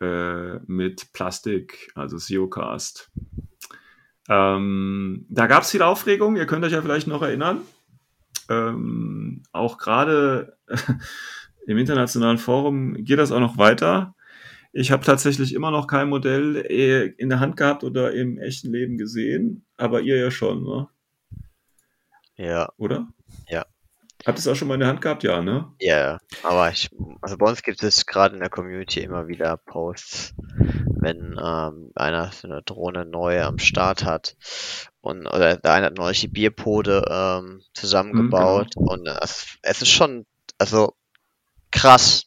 äh, 0.00 0.58
mit 0.66 1.12
Plastik, 1.12 1.92
also 1.94 2.18
Zeocast. 2.18 3.10
Ähm, 4.28 5.26
da 5.28 5.46
gab 5.46 5.62
es 5.62 5.70
viel 5.70 5.82
Aufregung, 5.82 6.36
ihr 6.36 6.46
könnt 6.46 6.64
euch 6.64 6.72
ja 6.72 6.82
vielleicht 6.82 7.06
noch 7.06 7.22
erinnern. 7.22 7.62
Ähm, 8.48 9.42
auch 9.52 9.78
gerade 9.78 10.56
im 11.66 11.78
internationalen 11.78 12.38
Forum 12.38 13.04
geht 13.04 13.18
das 13.18 13.32
auch 13.32 13.40
noch 13.40 13.58
weiter. 13.58 14.14
Ich 14.72 14.90
habe 14.90 15.04
tatsächlich 15.04 15.54
immer 15.54 15.70
noch 15.70 15.86
kein 15.86 16.08
Modell 16.08 16.56
äh, 16.56 17.06
in 17.16 17.28
der 17.28 17.40
Hand 17.40 17.56
gehabt 17.56 17.84
oder 17.84 18.12
im 18.12 18.38
echten 18.38 18.72
Leben 18.72 18.98
gesehen, 18.98 19.64
aber 19.76 20.00
ihr 20.00 20.16
ja 20.16 20.30
schon, 20.30 20.64
ne? 20.64 20.88
Ja, 22.36 22.72
oder? 22.76 23.06
Habt 24.26 24.38
ihr 24.38 24.40
es 24.40 24.48
auch 24.48 24.54
schon 24.56 24.68
mal 24.68 24.74
in 24.74 24.80
der 24.80 24.88
Hand 24.90 25.00
gehabt? 25.00 25.22
Ja, 25.22 25.40
ne? 25.42 25.72
Ja, 25.80 26.18
aber 26.42 26.70
ich, 26.70 26.88
also 27.20 27.36
bei 27.36 27.46
uns 27.48 27.62
gibt 27.62 27.82
es 27.82 28.06
gerade 28.06 28.34
in 28.34 28.40
der 28.40 28.48
Community 28.50 29.00
immer 29.00 29.26
wieder 29.28 29.56
Posts, 29.56 30.34
wenn 31.00 31.36
ähm, 31.42 31.90
einer 31.94 32.32
so 32.32 32.48
eine 32.48 32.62
Drohne 32.62 33.04
neu 33.04 33.42
am 33.42 33.58
Start 33.58 34.04
hat 34.04 34.36
und 35.00 35.26
oder 35.26 35.56
der 35.56 35.72
eine 35.72 35.86
hat 35.86 35.94
neulich 35.96 36.20
die 36.20 36.28
Bierpode 36.28 37.04
ähm, 37.10 37.62
zusammengebaut 37.74 38.68
Mhm, 38.72 38.74
und 38.76 39.06
es, 39.08 39.58
es 39.62 39.82
ist 39.82 39.90
schon, 39.90 40.26
also 40.58 40.94
krass. 41.72 42.24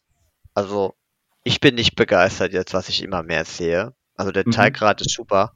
Also 0.55 0.95
ich 1.43 1.59
bin 1.61 1.75
nicht 1.75 1.95
begeistert 1.95 2.53
jetzt, 2.53 2.73
was 2.73 2.89
ich 2.89 3.03
immer 3.03 3.23
mehr 3.23 3.45
sehe. 3.45 3.93
Also 4.15 4.31
der 4.31 4.45
Mhm. 4.45 4.49
Teilgrad 4.49 5.01
ist 5.01 5.13
super, 5.13 5.53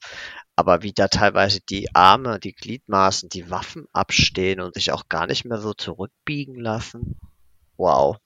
aber 0.56 0.84
wie 0.84 0.94
da 0.94 1.08
teilweise 1.08 1.60
die 1.62 1.94
Arme, 1.96 2.40
die 2.40 2.54
Gliedmaßen, 2.54 3.30
die 3.30 3.50
Waffen 3.50 3.88
abstehen 3.94 4.60
und 4.60 4.74
sich 4.76 4.92
auch 4.92 5.10
gar 5.10 5.28
nicht 5.28 5.46
mehr 5.46 5.60
so 5.60 5.74
zurückbiegen 5.74 6.56
lassen. 6.56 7.20
Wow. 7.78 8.18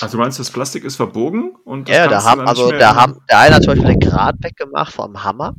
Also 0.00 0.16
du 0.16 0.22
meinst, 0.22 0.38
das 0.38 0.50
Plastik 0.50 0.84
ist 0.84 0.96
verbogen 0.96 1.54
und 1.64 1.88
das 1.88 1.96
Ja, 1.96 2.08
da 2.08 2.18
du 2.18 2.24
haben, 2.24 2.40
also 2.42 2.70
da 2.72 2.94
haben, 2.94 3.20
der 3.28 3.38
eine 3.38 3.54
hat 3.56 3.62
zum 3.62 3.74
Beispiel 3.74 3.90
den 3.90 4.00
Grad 4.00 4.36
weggemacht 4.42 4.92
vom 4.92 5.22
Hammer. 5.22 5.54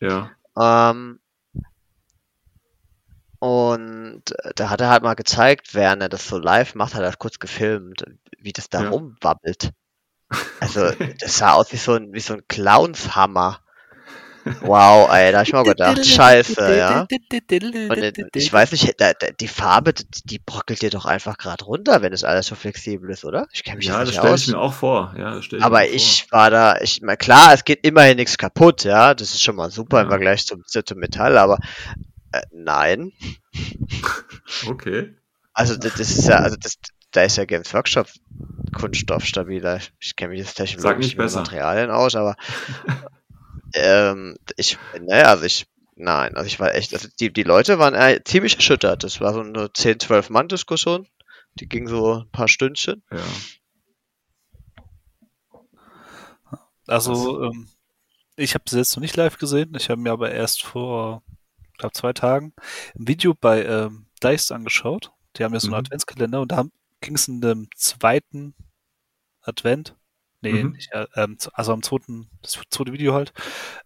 Ja. 0.00 0.30
Ähm, 0.56 1.18
und 3.40 4.22
äh, 4.44 4.52
da 4.54 4.70
hat 4.70 4.80
er 4.80 4.88
halt 4.90 5.02
mal 5.02 5.14
gezeigt, 5.14 5.74
während 5.74 6.02
er 6.02 6.08
das 6.08 6.26
so 6.28 6.38
live 6.38 6.74
macht, 6.74 6.94
hat 6.94 7.00
er 7.02 7.08
das 7.08 7.18
kurz 7.18 7.38
gefilmt, 7.38 8.04
wie 8.38 8.52
das 8.52 8.68
da 8.68 8.84
Ja. 8.84 8.90
rumwabbelt. 8.90 9.72
Also, 10.60 10.90
das 11.20 11.38
sah 11.38 11.52
aus 11.52 11.72
wie 11.72 11.76
so 11.76 11.94
ein, 11.94 12.12
wie 12.12 12.20
so 12.20 12.34
ein 12.34 12.42
Clownshammer. 12.48 13.60
Wow, 14.60 15.08
ey, 15.10 15.32
da 15.32 15.38
hab 15.38 15.46
ich 15.46 15.52
mal 15.52 15.64
gedacht, 15.64 16.04
scheiße, 16.04 16.76
ja. 16.76 17.00
Und 17.00 18.18
ich 18.34 18.52
weiß 18.52 18.72
nicht, 18.72 18.94
die 19.40 19.48
Farbe, 19.48 19.94
die, 20.24 20.38
brockelt 20.38 20.82
dir 20.82 20.90
doch 20.90 21.06
einfach 21.06 21.38
gerade 21.38 21.64
runter, 21.64 22.02
wenn 22.02 22.12
das 22.12 22.24
alles 22.24 22.46
so 22.46 22.54
flexibel 22.54 23.10
ist, 23.10 23.24
oder? 23.24 23.46
Ich 23.52 23.64
kenne 23.64 23.78
mich 23.78 23.86
Ja, 23.86 24.00
das 24.00 24.08
nicht 24.08 24.18
stelle 24.18 24.34
aus. 24.34 24.42
ich 24.42 24.48
mir 24.48 24.58
auch 24.58 24.74
vor. 24.74 25.14
Ja, 25.16 25.34
das 25.34 25.46
ich 25.50 25.62
Aber 25.62 25.88
ich 25.88 26.26
war 26.30 26.50
da, 26.50 26.78
ich, 26.80 27.00
klar, 27.18 27.54
es 27.54 27.64
geht 27.64 27.86
immerhin 27.86 28.16
nichts 28.16 28.36
kaputt, 28.36 28.84
ja, 28.84 29.14
das 29.14 29.30
ist 29.30 29.42
schon 29.42 29.56
mal 29.56 29.70
super 29.70 30.00
im 30.00 30.06
Ja. 30.06 30.10
Vergleich 30.10 30.46
zum, 30.46 30.62
zum 30.66 30.98
Metall, 30.98 31.38
aber 31.38 31.58
äh, 32.32 32.42
nein. 32.52 33.12
Okay. 34.66 35.14
Also 35.52 35.76
das, 35.76 35.94
das 35.94 36.10
ist 36.10 36.26
ja, 36.28 36.36
also 36.36 36.56
das, 36.60 36.74
da 37.12 37.22
ist 37.22 37.36
ja 37.36 37.44
Games 37.44 37.72
Workshop 37.72 38.08
Kunststoff 38.76 39.24
stabiler. 39.24 39.78
Ich 40.00 40.16
kenne 40.16 40.30
mich 40.30 40.40
jetzt 40.40 40.58
nicht 40.58 40.82
mit 40.82 41.16
besser. 41.16 41.40
Materialien 41.40 41.90
aus, 41.90 42.16
aber 42.16 42.34
ähm, 43.74 44.36
ich, 44.56 44.78
naja, 45.00 45.26
also 45.26 45.44
ich, 45.44 45.66
nein, 45.96 46.36
also 46.36 46.46
ich 46.46 46.60
war 46.60 46.74
echt, 46.74 46.94
also 46.94 47.08
die, 47.20 47.32
die 47.32 47.42
Leute 47.42 47.78
waren 47.78 47.94
äh, 47.94 48.20
ziemlich 48.24 48.56
erschüttert. 48.56 49.04
Das 49.04 49.20
war 49.20 49.34
so 49.34 49.40
eine 49.40 49.72
10, 49.72 50.00
12 50.00 50.30
Mann 50.30 50.48
Diskussion. 50.48 51.06
Die 51.54 51.68
ging 51.68 51.86
so 51.88 52.20
ein 52.20 52.30
paar 52.30 52.48
Stündchen. 52.48 53.02
Ja. 53.12 53.18
Also, 56.86 57.42
ähm, 57.44 57.68
ich 58.36 58.54
habe 58.54 58.64
es 58.66 58.72
jetzt 58.72 58.96
noch 58.96 59.00
nicht 59.00 59.16
live 59.16 59.38
gesehen. 59.38 59.74
Ich 59.76 59.88
habe 59.90 60.00
mir 60.00 60.12
aber 60.12 60.30
erst 60.32 60.62
vor, 60.62 61.22
ich 61.72 61.78
glaube, 61.78 61.94
zwei 61.94 62.12
Tagen 62.12 62.52
ein 62.98 63.08
Video 63.08 63.34
bei 63.34 63.64
ähm, 63.64 64.06
Dice 64.22 64.52
angeschaut. 64.52 65.12
Die 65.36 65.44
haben 65.44 65.54
ja 65.54 65.60
so 65.60 65.68
einen 65.68 65.74
Mhm. 65.74 65.78
Adventskalender 65.86 66.40
und 66.40 66.52
da 66.52 66.64
ging 67.00 67.14
es 67.14 67.28
in 67.28 67.40
dem 67.40 67.68
zweiten 67.76 68.54
Advent. 69.40 69.96
Nee, 70.44 70.62
Mhm. 70.64 70.72
nicht, 70.72 70.92
äh, 70.92 71.06
ähm, 71.16 71.36
also 71.52 71.72
am 71.72 71.82
zweiten, 71.82 72.28
das 72.42 72.58
zweite 72.70 72.92
Video 72.92 73.14
halt, 73.14 73.32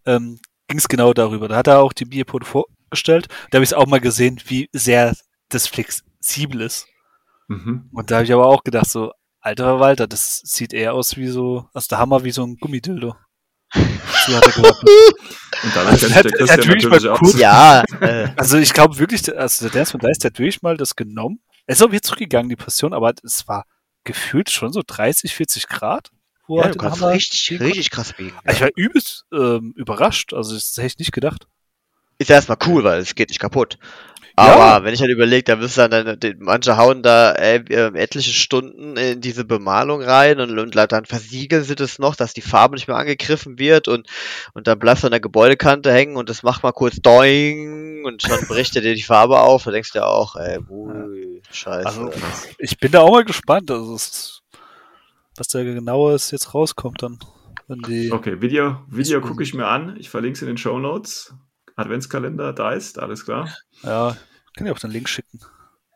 ähm, 0.07 0.39
ging 0.69 0.79
es 0.79 0.89
genau 0.89 1.13
darüber. 1.15 1.49
Da 1.49 1.57
hat 1.57 1.67
er 1.69 1.81
auch 1.81 1.93
die 1.95 2.05
Bierpode 2.05 2.45
vorgestellt. 2.47 3.29
Da 3.51 3.57
habe 3.57 3.65
ich 3.65 3.71
es 3.71 3.75
auch 3.75 3.87
mal 3.87 4.01
gesehen, 4.01 4.41
wie 4.47 4.69
sehr 4.73 5.15
das 5.49 5.67
flexibel 5.67 6.61
ist. 6.61 6.87
Mhm. 7.49 7.89
Und 7.93 8.11
da 8.11 8.17
habe 8.17 8.25
ich 8.25 8.33
aber 8.33 8.47
auch 8.47 8.63
gedacht, 8.65 8.91
so, 8.91 9.13
alter 9.41 9.81
Walter, 9.81 10.07
das 10.07 10.41
sieht 10.45 10.73
eher 10.75 10.93
aus 10.95 11.17
wie 11.17 11.29
so, 11.29 11.67
also 11.73 11.87
der 11.89 11.99
Hammer 11.99 12.23
wie 12.25 12.33
so 12.33 12.45
ein 12.45 12.57
Gummidildo. 12.57 13.15
So 14.27 14.35
hat 14.37 14.45
er 14.47 14.53
gesagt. 14.53 14.83
Und 15.63 15.77
dann 15.77 15.87
Also, 15.87 16.15
hat- 16.15 16.25
der 16.25 16.33
hat 16.33 16.39
Christian 16.39 16.59
wirklich 16.69 16.85
natürlich 16.85 17.05
mal 17.05 17.11
auch. 17.13 17.19
kurz- 17.19 17.39
Ja, 17.39 17.83
äh, 18.01 18.29
Also 18.37 18.59
ich 18.59 18.75
glaube 18.75 18.99
wirklich, 18.99 19.35
also 19.39 19.65
der 19.67 19.73
Dance 19.73 19.93
von 19.93 20.01
Dice, 20.01 20.19
der 20.19 20.31
hat 20.31 20.39
wirklich 20.39 20.61
mal 20.61 20.77
das 20.77 20.97
genommen. 20.97 21.41
Es 21.67 21.79
ist 21.81 21.87
auch 21.87 21.91
wieder 21.93 22.03
zurückgegangen, 22.03 22.51
die 22.51 22.57
Passion, 22.57 22.93
aber 22.93 23.13
es 23.23 23.47
war 23.49 23.65
gefühlt 24.05 24.51
schon 24.51 24.73
so 24.73 24.83
30, 24.87 25.35
40 25.35 25.67
Grad. 25.69 26.11
Wo 26.49 26.61
ja 26.61 26.69
du 26.69 26.79
kannst 26.79 27.03
richtig, 27.03 27.61
richtig 27.61 27.91
krass 27.91 28.15
biegen. 28.15 28.35
konnte. 28.35 28.53
Ich 28.53 28.61
war 28.61 28.71
übelst 28.75 29.27
ähm, 29.33 29.75
überrascht, 29.77 30.33
also 30.33 30.55
das 30.55 30.77
hätte 30.77 30.87
ich 30.87 30.99
nicht 30.99 31.13
gedacht. 31.13 31.47
Ist 32.19 32.31
erstmal 32.31 32.59
cool, 32.67 32.83
weil 32.83 33.01
es 33.01 33.15
geht 33.15 33.29
nicht 33.29 33.39
kaputt. 33.39 33.79
Ja. 34.39 34.55
Aber 34.55 34.85
wenn 34.85 34.95
ich 34.95 35.01
halt 35.01 35.11
überlege, 35.11 35.43
da 35.43 35.61
wirst 35.61 35.77
du 35.77 35.89
dann, 35.89 36.19
dann, 36.19 36.37
manche 36.39 36.77
hauen 36.77 37.03
da 37.03 37.33
äh, 37.33 37.57
äh, 37.57 37.93
etliche 37.99 38.31
Stunden 38.31 38.97
in 38.97 39.21
diese 39.21 39.45
Bemalung 39.45 40.01
rein 40.01 40.39
und, 40.39 40.57
und 40.57 40.77
dann 40.77 41.05
versiegeln 41.07 41.65
sie 41.65 41.75
das 41.75 41.99
noch, 41.99 42.15
dass 42.15 42.35
die 42.35 42.41
Farbe 42.41 42.77
nicht 42.77 42.87
mehr 42.87 42.97
angegriffen 42.97 43.59
wird 43.59 43.89
und, 43.89 44.07
und 44.55 44.69
dann 44.69 44.79
bleibst 44.79 45.03
du 45.03 45.09
an 45.09 45.11
der 45.11 45.21
Gebäudekante 45.21 45.93
hängen 45.93 46.17
und 46.17 46.29
das 46.29 46.45
macht 46.45 46.63
mal 46.63 46.73
kurz 46.73 46.97
doing 46.97 48.05
und 48.05 48.23
schon 48.23 48.47
bricht 48.47 48.77
er 48.77 48.83
dir 48.83 48.95
die 48.95 49.03
Farbe 49.03 49.41
auf. 49.41 49.65
Da 49.65 49.73
denkst 49.73 49.93
du 49.93 49.99
ja 49.99 50.07
auch, 50.07 50.37
ey, 50.37 50.61
ui, 50.69 51.43
scheiße. 51.51 51.87
Also 51.87 52.13
ich 52.59 52.79
bin 52.79 52.93
da 52.93 53.01
auch 53.01 53.11
mal 53.11 53.25
gespannt, 53.25 53.71
also 53.73 53.97
es, 53.97 54.43
was 55.39 55.49
da 55.49 55.63
genaues 55.63 56.31
jetzt 56.31 56.55
rauskommt 56.55 57.03
dann. 57.03 57.19
Okay, 57.69 58.41
Video, 58.41 58.81
Video 58.89 59.21
gucke 59.21 59.43
ich 59.43 59.53
mir 59.53 59.67
an. 59.67 59.97
Ich 59.99 60.09
verlinke 60.09 60.37
es 60.37 60.43
in 60.43 60.49
den 60.49 60.57
Show 60.57 60.79
Notes. 60.79 61.35
Adventskalender, 61.77 62.53
da 62.53 62.73
ist, 62.73 62.99
alles 62.99 63.25
klar. 63.25 63.49
ja, 63.83 64.17
kann 64.57 64.67
ich 64.67 64.73
auch 64.73 64.79
den 64.79 64.91
Link 64.91 65.09
schicken. 65.09 65.41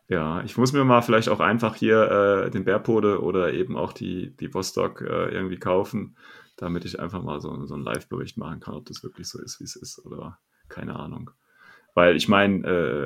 Ja, 0.07 0.41
ich 0.43 0.57
muss 0.57 0.71
mir 0.71 0.83
mal 0.83 1.01
vielleicht 1.01 1.29
auch 1.29 1.39
einfach 1.39 1.75
hier 1.75 2.45
äh, 2.45 2.51
den 2.51 2.65
Bärpode 2.65 3.21
oder 3.21 3.53
eben 3.53 3.75
auch 3.75 3.93
die, 3.93 4.35
die 4.37 4.53
Vostok 4.53 5.01
äh, 5.01 5.29
irgendwie 5.33 5.57
kaufen, 5.57 6.15
damit 6.57 6.85
ich 6.85 6.99
einfach 6.99 7.23
mal 7.23 7.41
so, 7.41 7.65
so 7.65 7.73
einen 7.73 7.83
Live-Bericht 7.83 8.37
machen 8.37 8.59
kann, 8.59 8.75
ob 8.75 8.85
das 8.85 9.03
wirklich 9.03 9.27
so 9.27 9.41
ist, 9.41 9.59
wie 9.59 9.63
es 9.63 9.75
ist 9.75 10.05
oder 10.05 10.39
keine 10.69 10.97
Ahnung. 10.97 11.31
Weil 11.95 12.15
ich 12.15 12.27
meine, 12.27 12.65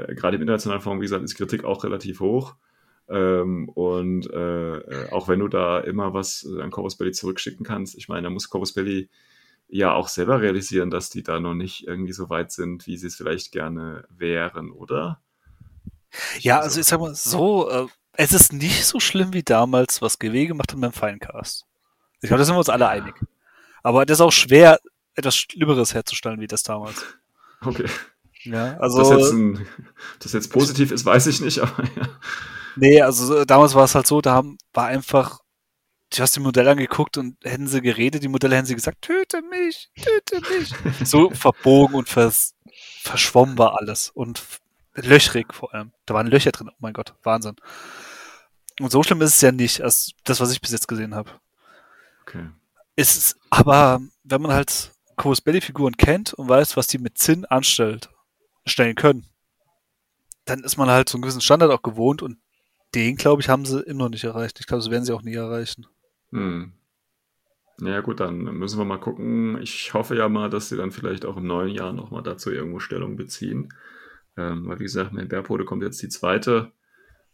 äh, 0.10 0.16
gerade 0.16 0.36
im 0.36 0.42
internationalen 0.42 0.82
Forum, 0.82 1.00
wie 1.00 1.06
gesagt, 1.06 1.24
ist 1.24 1.36
Kritik 1.36 1.64
auch 1.64 1.84
relativ 1.84 2.20
hoch. 2.20 2.56
Ähm, 3.10 3.70
und 3.70 4.30
äh, 4.32 4.78
äh, 4.78 5.12
auch 5.12 5.28
wenn 5.28 5.40
du 5.40 5.48
da 5.48 5.80
immer 5.80 6.14
was 6.14 6.46
äh, 6.50 6.62
an 6.62 6.72
Corpus 6.72 6.98
Belli 6.98 7.12
zurückschicken 7.12 7.66
kannst, 7.66 7.96
ich 7.96 8.10
meine, 8.10 8.24
da 8.24 8.30
muss 8.30 8.50
Corpus 8.50 8.74
Belli 8.74 9.10
ja 9.70 9.94
auch 9.94 10.08
selber 10.08 10.42
realisieren, 10.42 10.90
dass 10.90 11.10
die 11.10 11.24
da 11.24 11.40
noch 11.40 11.54
nicht 11.54 11.88
irgendwie 11.88 12.14
so 12.14 12.30
weit 12.30 12.52
sind, 12.52 12.88
wie 12.88 12.98
sie 12.98 13.08
es 13.08 13.16
vielleicht 13.16 13.52
gerne 13.52 14.06
wären, 14.10 14.72
oder? 14.72 15.22
Ja, 16.40 16.60
also 16.60 16.80
ich 16.80 16.86
sag 16.86 17.00
mal 17.00 17.16
so, 17.16 17.70
äh, 17.70 17.88
es 18.14 18.34
ist 18.34 18.54
nicht 18.54 18.86
so 18.86 19.00
schlimm 19.00 19.34
wie 19.34 19.44
damals, 19.44 20.02
was 20.02 20.20
GW 20.20 20.48
gemacht 20.48 20.72
hat 20.72 20.82
beim 20.82 20.92
Finecast. 20.92 21.66
Ich 22.22 22.30
glaube, 22.30 22.40
da 22.40 22.46
sind 22.46 22.56
wir 22.56 22.60
uns 22.60 22.70
alle 22.70 22.90
einig. 22.90 23.16
Aber 23.84 24.06
das 24.06 24.18
ist 24.18 24.22
auch 24.22 24.32
schwer, 24.32 24.80
etwas 25.16 25.36
Schlimmeres 25.36 25.94
herzustellen 25.94 26.40
wie 26.40 26.48
das 26.48 26.64
damals. 26.64 27.06
Okay. 27.62 27.86
Ja, 28.44 28.76
Ob 28.76 28.82
das 28.82 28.96
also, 28.96 29.18
jetzt, 29.18 29.32
ein, 29.34 29.68
das 30.20 30.34
jetzt 30.34 30.52
positiv 30.52 30.92
ist, 30.92 31.06
weiß 31.06 31.28
ich 31.28 31.42
nicht, 31.42 31.60
aber 31.60 31.84
ja. 31.96 32.08
Nee, 32.78 33.02
also 33.02 33.46
damals 33.46 33.76
war 33.76 33.86
es 33.86 33.96
halt 33.96 34.08
so, 34.08 34.22
da 34.22 34.34
haben, 34.34 34.58
war 34.74 34.88
einfach, 34.88 35.40
du 36.14 36.22
hast 36.22 36.36
die 36.36 36.40
Modelle 36.40 36.72
angeguckt 36.72 37.18
und 37.18 37.38
hätten 37.44 37.68
sie 37.68 37.82
geredet, 37.82 38.24
die 38.24 38.28
Modelle 38.28 38.56
hätten 38.56 38.68
sie 38.68 38.76
gesagt, 38.76 39.02
töte 39.02 39.42
mich, 39.42 39.90
töte 40.02 40.42
mich. 40.42 40.74
So 41.08 41.30
verbogen 41.32 41.96
und 41.96 42.10
vers, 42.10 42.56
verschwommen 43.02 43.58
war 43.58 43.78
alles 43.78 44.10
und 44.10 44.44
löchrig 44.96 45.54
vor 45.54 45.74
allem. 45.74 45.92
Da 46.06 46.14
waren 46.14 46.28
Löcher 46.28 46.52
drin, 46.52 46.70
oh 46.72 46.78
mein 46.80 46.94
Gott, 46.94 47.14
Wahnsinn. 47.24 47.56
Und 48.80 48.92
so 48.92 49.04
schlimm 49.04 49.22
ist 49.22 49.36
es 49.36 49.42
ja 49.42 49.52
nicht, 49.52 49.82
als 49.82 50.12
das, 50.24 50.40
was 50.40 50.52
ich 50.52 50.62
bis 50.62 50.72
jetzt 50.72 50.88
gesehen 50.88 51.16
habe. 51.16 51.32
Okay. 52.22 52.50
Es 52.96 53.18
ist, 53.18 53.38
aber 53.50 54.00
wenn 54.24 54.42
man 54.42 54.54
halt 54.54 54.92
Chorus 55.16 55.42
Belly 55.42 55.62
Figuren 55.62 55.98
kennt 55.98 56.34
und 56.34 56.48
weiß, 56.48 56.78
was 56.78 56.88
die 56.88 57.00
mit 57.00 57.18
Zinn 57.18 57.46
anstellt, 57.46 58.10
stellen 58.66 58.96
können, 58.96 59.28
dann 60.46 60.64
ist 60.64 60.78
man 60.78 60.90
halt 60.90 61.10
so 61.10 61.18
einen 61.18 61.24
gewissen 61.24 61.42
Standard 61.42 61.72
auch 61.72 61.82
gewohnt 61.82 62.22
und 62.22 62.38
den, 62.96 63.16
glaube 63.16 63.42
ich, 63.42 63.50
haben 63.50 63.66
sie 63.66 63.82
immer 63.82 64.06
noch 64.06 64.10
nicht 64.10 64.24
erreicht. 64.24 64.60
Ich 64.60 64.68
glaube, 64.68 64.84
das 64.84 64.92
werden 64.92 65.06
sie 65.06 65.14
auch 65.14 65.24
nie 65.24 65.36
erreichen. 65.36 65.86
Hm. 66.32 66.74
Ja, 67.80 68.02
gut, 68.02 68.20
dann 68.20 68.40
müssen 68.40 68.80
wir 68.80 68.86
mal 68.86 69.00
gucken. 69.00 69.62
Ich 69.62 69.94
hoffe 69.94 70.16
ja 70.16 70.30
mal, 70.30 70.50
dass 70.50 70.70
sie 70.70 70.78
dann 70.78 70.92
vielleicht 70.92 71.26
auch 71.26 71.38
im 71.38 71.46
neuen 71.46 71.74
Jahr 71.74 71.94
nochmal 71.94 72.24
dazu 72.24 72.52
irgendwo 72.52 72.80
Stellung 72.80 73.18
beziehen. 73.18 73.72
Ähm, 74.36 74.68
weil, 74.68 74.80
wie 74.80 74.84
gesagt, 74.84 75.14
mit 75.14 75.30
Bärpode 75.30 75.66
kommt 75.66 75.84
jetzt 75.84 76.02
die 76.02 76.10
zweite, 76.10 76.72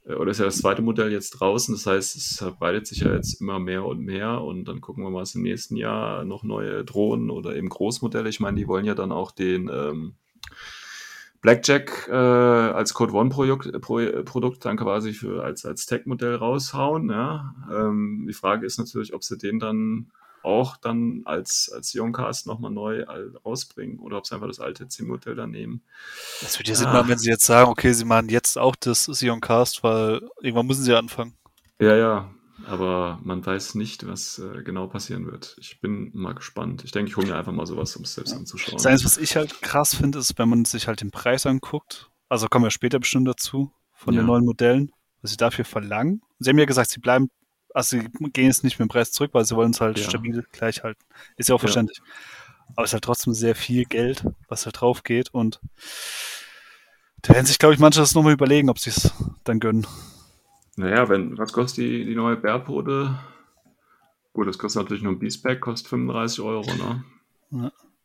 äh, 0.06 0.16
oder 0.16 0.32
ist 0.32 0.40
ja 0.40 0.46
das 0.46 0.58
zweite 0.58 0.82
Modell 0.82 1.12
jetzt 1.12 1.32
draußen. 1.32 1.74
Das 1.74 1.86
heißt, 1.86 2.16
es 2.18 2.38
verbreitet 2.38 2.88
sich 2.88 3.00
ja 3.00 3.14
jetzt 3.14 3.40
immer 3.40 3.60
mehr 3.60 3.86
und 3.86 4.02
mehr. 4.02 4.42
Und 4.42 4.66
dann 4.66 4.82
gucken 4.82 5.04
wir 5.04 5.12
mal, 5.12 5.22
was 5.22 5.36
im 5.36 5.44
nächsten 5.44 5.78
Jahr 5.78 6.26
noch 6.26 6.44
neue 6.44 6.84
Drohnen 6.84 7.30
oder 7.30 7.56
eben 7.56 7.70
Großmodelle. 7.70 8.28
Ich 8.28 8.42
meine, 8.42 8.58
die 8.58 8.68
wollen 8.68 8.86
ja 8.86 8.96
dann 8.96 9.14
auch 9.14 9.32
den 9.32 9.70
ähm, 9.74 10.16
Blackjack 11.44 12.08
äh, 12.10 12.14
als 12.14 12.94
Code 12.94 13.14
One 13.14 13.30
Produkt, 13.30 13.70
Pro, 13.82 14.00
Produkt 14.24 14.64
dann 14.64 14.78
quasi 14.78 15.12
für, 15.12 15.44
als, 15.44 15.66
als 15.66 15.86
Tech-Modell 15.86 16.36
raushauen. 16.36 17.10
Ja? 17.10 17.54
Ähm, 17.70 18.26
die 18.28 18.34
Frage 18.34 18.66
ist 18.66 18.80
natürlich, 18.80 19.14
ob 19.14 19.26
sie 19.26 19.38
den 19.38 19.60
dann 19.60 20.10
auch 20.42 20.78
dann 20.78 21.22
als, 21.26 21.70
als 21.74 21.90
Sioncast 21.90 22.48
nochmal 22.48 22.72
neu 22.72 23.06
rausbringen 23.46 24.00
oder 24.00 24.18
ob 24.18 24.26
sie 24.26 24.36
einfach 24.36 24.48
das 24.48 24.62
alte 24.62 24.86
Sim-Modell 24.88 25.36
dann 25.36 25.52
nehmen. 25.52 25.82
Das 26.42 26.58
würde 26.60 26.70
ja 26.70 26.76
Sinn 26.76 26.92
machen, 26.92 27.10
wenn 27.10 27.18
sie 27.18 27.30
jetzt 27.30 27.46
sagen, 27.46 27.70
okay, 27.70 27.92
sie 27.92 28.06
machen 28.06 28.30
jetzt 28.30 28.58
auch 28.58 28.76
das 28.78 29.04
Sioncast, 29.04 29.84
weil 29.84 30.22
irgendwann 30.42 30.68
müssen 30.68 30.84
sie 30.84 30.94
anfangen. 30.94 31.34
Ja, 31.80 31.96
ja, 31.96 32.32
aber 32.66 33.20
man 33.24 33.46
weiß 33.46 33.76
nicht, 33.76 34.08
was 34.08 34.40
äh, 34.40 34.64
genau 34.64 34.88
passieren 34.88 35.26
wird. 35.26 35.56
Ich 35.60 35.82
bin 35.82 36.12
mal 36.14 36.34
gespannt. 36.34 36.84
Ich 36.84 36.92
denke, 36.92 37.10
ich 37.10 37.18
hole 37.18 37.28
mir 37.28 37.36
einfach 37.36 37.52
mal 37.52 37.66
sowas, 37.66 37.96
um 37.96 38.04
es 38.04 38.14
selbst 38.16 38.34
anzuschauen. 38.34 38.76
Das 38.78 38.86
Einzige, 38.86 39.06
was 39.06 39.18
ich 39.18 39.36
halt 39.36 39.62
krass 39.62 39.96
finde, 39.96 40.20
ist, 40.20 40.38
wenn 40.38 40.50
man 40.50 40.66
sich 40.66 40.88
halt 40.88 41.02
den 41.02 41.12
Preis 41.12 41.46
anguckt, 41.46 42.10
also 42.30 42.48
kommen 42.48 42.66
wir 42.66 42.72
später 42.72 43.00
bestimmt 43.00 43.28
dazu, 43.28 43.72
von 43.94 44.14
Ja. 44.14 44.22
den 44.22 44.28
neuen 44.28 44.46
Modellen, 44.46 44.92
was 45.22 45.32
sie 45.32 45.38
dafür 45.38 45.66
verlangen. 45.66 46.22
Sie 46.40 46.50
haben 46.50 46.58
ja 46.60 46.66
gesagt, 46.66 46.90
sie 46.90 47.00
bleiben, 47.00 47.30
also 47.74 47.98
sie 47.98 48.08
gehen 48.32 48.46
jetzt 48.48 48.64
nicht 48.64 48.80
mit 48.80 48.88
dem 48.88 48.92
Preis 48.92 49.12
zurück, 49.12 49.32
weil 49.34 49.46
sie 49.46 49.56
wollen 49.56 49.72
es 49.72 49.82
halt 49.82 50.00
Ja. 50.00 50.06
stabil 50.10 50.46
gleich 50.52 50.84
halten. 50.84 51.02
Ist 51.38 51.50
ja 51.50 51.56
auch 51.56 51.60
Ja. 51.60 51.68
verständlich. 51.68 52.02
Aber 52.76 52.86
es 52.86 52.90
ist 52.90 52.94
halt 52.94 53.04
trotzdem 53.04 53.34
sehr 53.34 53.56
viel 53.56 53.86
Geld, 53.86 54.26
was 54.48 54.66
halt 54.66 54.80
drauf 54.82 55.04
geht 55.04 55.34
und 55.34 55.60
da 57.22 57.34
werden 57.36 57.46
sich, 57.46 57.58
glaube 57.60 57.74
ich, 57.74 57.80
manche 57.80 58.00
das 58.02 58.16
nochmal 58.16 58.34
überlegen, 58.34 58.70
ob 58.70 58.80
sie 58.80 58.90
es 58.90 59.12
dann 59.46 59.60
gönnen. 59.62 59.88
Naja, 60.76 61.08
wenn, 61.10 61.38
was 61.38 61.54
kostet 61.54 61.84
die, 61.86 62.06
die 62.06 62.16
neue 62.16 62.36
Bärpode? 62.36 63.20
Gut, 64.34 64.48
das 64.48 64.58
kostet 64.58 64.82
natürlich 64.82 65.04
nur 65.04 65.14
ein 65.14 65.20
Beastpack, 65.20 65.62
kostet 65.62 65.90
35 65.90 66.42
Euro, 66.42 66.66
ne? 66.74 67.04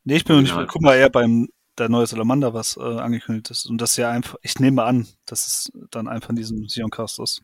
Nee, 0.03 0.15
ich 0.17 0.23
bin 0.25 0.35
noch 0.35 0.41
nicht, 0.43 0.55
Ja. 0.55 0.65
guck 0.65 0.81
mal 0.81 0.95
eher 0.95 1.09
beim 1.09 1.49
der 1.79 1.89
neue 1.89 2.05
Salamander, 2.05 2.53
was 2.53 2.77
äh, 2.77 2.81
angekündigt 2.81 3.49
ist. 3.51 3.65
Und 3.65 3.79
das 3.79 3.91
ist 3.91 3.97
ja 3.97 4.11
einfach, 4.11 4.35
ich 4.41 4.59
nehme 4.59 4.83
an, 4.83 5.07
dass 5.25 5.47
es 5.47 5.71
dann 5.91 6.07
einfach 6.07 6.29
in 6.29 6.35
diesem 6.35 6.67
Sioncast 6.67 7.19
ist. 7.19 7.41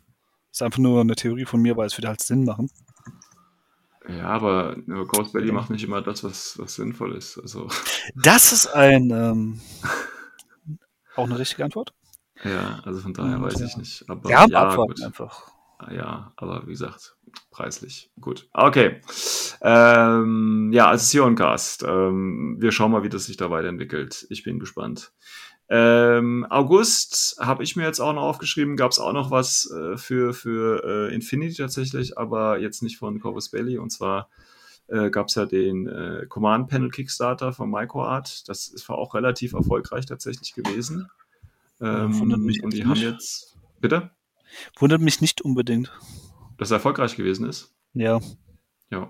ist 0.52 0.62
einfach 0.62 0.80
nur 0.80 1.02
eine 1.02 1.16
Theorie 1.16 1.46
von 1.46 1.62
mir, 1.62 1.76
weil 1.78 1.88
es 1.88 1.98
würde 1.98 2.10
halt 2.10 2.22
Sinn 2.22 2.44
machen. 2.44 2.70
Ja, 4.08 4.26
aber 4.28 4.76
Ghost 5.08 5.34
Belly 5.34 5.52
macht 5.52 5.72
nicht 5.72 5.84
immer 5.84 6.02
das, 6.02 6.24
was, 6.24 6.60
was 6.60 6.76
sinnvoll 6.76 7.16
ist. 7.16 7.40
Also, 7.40 7.68
Das 8.16 8.52
ist 8.52 8.68
ein 8.68 9.10
ähm, 9.10 9.62
auch 11.16 11.26
eine 11.26 11.40
richtige 11.40 11.64
Antwort. 11.64 11.94
Ja, 12.46 12.80
also 12.84 13.00
von 13.02 13.14
daher 13.14 13.38
Und, 13.38 13.44
weiß 13.44 13.60
ja. 13.60 13.66
ich 13.66 13.78
nicht. 13.78 14.10
Aber 14.10 14.30
Ja, 14.30 14.46
ja, 14.48 14.70
abwarten 14.70 14.94
gut. 14.94 15.04
einfach. 15.04 15.52
Ja, 15.92 16.32
aber 16.38 16.66
wie 16.68 16.72
gesagt, 16.72 17.18
preislich. 17.52 18.10
Gut. 18.22 18.48
Okay. 18.54 19.02
Ähm, 19.62 20.72
ja, 20.74 20.88
also 20.88 21.04
Sioncast. 21.06 21.84
Ähm, 21.84 22.56
wir 22.60 22.72
schauen 22.72 22.92
mal, 22.92 23.04
wie 23.04 23.10
das 23.10 23.26
sich 23.26 23.36
da 23.38 23.50
weiterentwickelt. 23.50 24.26
Ich 24.30 24.44
bin 24.44 24.60
gespannt. 24.60 25.12
Ähm, 25.68 26.46
August 26.50 27.38
habe 27.40 27.64
ich 27.64 27.76
mir 27.76 27.84
jetzt 27.84 28.00
auch 28.00 28.14
noch 28.14 28.22
aufgeschrieben, 28.22 28.78
gab 28.78 28.92
es 28.92 29.00
auch 29.00 29.14
noch 29.14 29.32
was 29.32 29.70
äh, 29.72 29.98
für, 29.98 30.34
für 30.34 30.84
äh, 31.10 31.14
Infinity 31.14 31.56
tatsächlich, 31.56 32.18
aber 32.18 32.60
jetzt 32.60 32.84
nicht 32.84 32.98
von 32.98 33.20
Corvus 33.20 33.50
Belly. 33.50 33.78
Und 33.78 33.90
zwar 33.90 34.30
äh, 34.88 35.10
gab 35.10 35.28
es 35.28 35.36
ja 35.36 35.46
den 35.46 35.88
äh, 35.88 36.26
Command 36.30 36.70
Panel 36.70 36.90
Kickstarter 36.90 37.52
von 37.52 37.70
MicroArt. 37.70 38.48
Das 38.48 38.68
ist 38.68 38.88
war 38.88 38.98
auch 38.98 39.16
relativ 39.16 39.54
erfolgreich 39.54 40.06
tatsächlich 40.06 40.54
gewesen. 40.54 41.10
Ähm, 41.82 42.18
wundert 42.20 42.40
mich 42.40 42.64
und 42.64 42.74
die 42.74 42.84
haben 42.84 42.92
nicht. 42.94 43.02
jetzt. 43.04 43.58
Bitte? 43.82 44.12
Wundert 44.78 45.02
mich 45.02 45.22
nicht 45.22 45.42
unbedingt. 45.42 45.92
Dass 46.58 46.72
er 46.72 46.76
erfolgreich 46.76 47.16
gewesen 47.16 47.48
ist? 47.50 47.76
Ja, 47.94 48.20
Ja. 48.90 49.10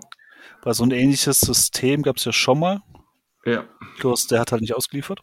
weil 0.62 0.74
so 0.74 0.82
ein 0.84 0.90
ähnliches 0.90 1.40
System 1.40 2.02
gab 2.02 2.16
es 2.16 2.24
ja 2.24 2.32
schon 2.32 2.58
mal. 2.58 2.82
Ja. 3.44 3.64
Bloß 4.00 4.26
der 4.26 4.40
hat 4.40 4.50
halt 4.52 4.62
nicht 4.62 4.74
ausgeliefert. 4.74 5.20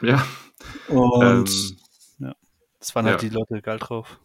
Ja. 0.00 0.24
Und 0.88 1.50
Ähm, 2.20 2.34
das 2.78 2.94
waren 2.94 3.06
halt 3.06 3.22
ja. 3.22 3.28
die 3.28 3.34
Leute 3.34 3.60
geil 3.62 3.78
drauf. 3.78 4.20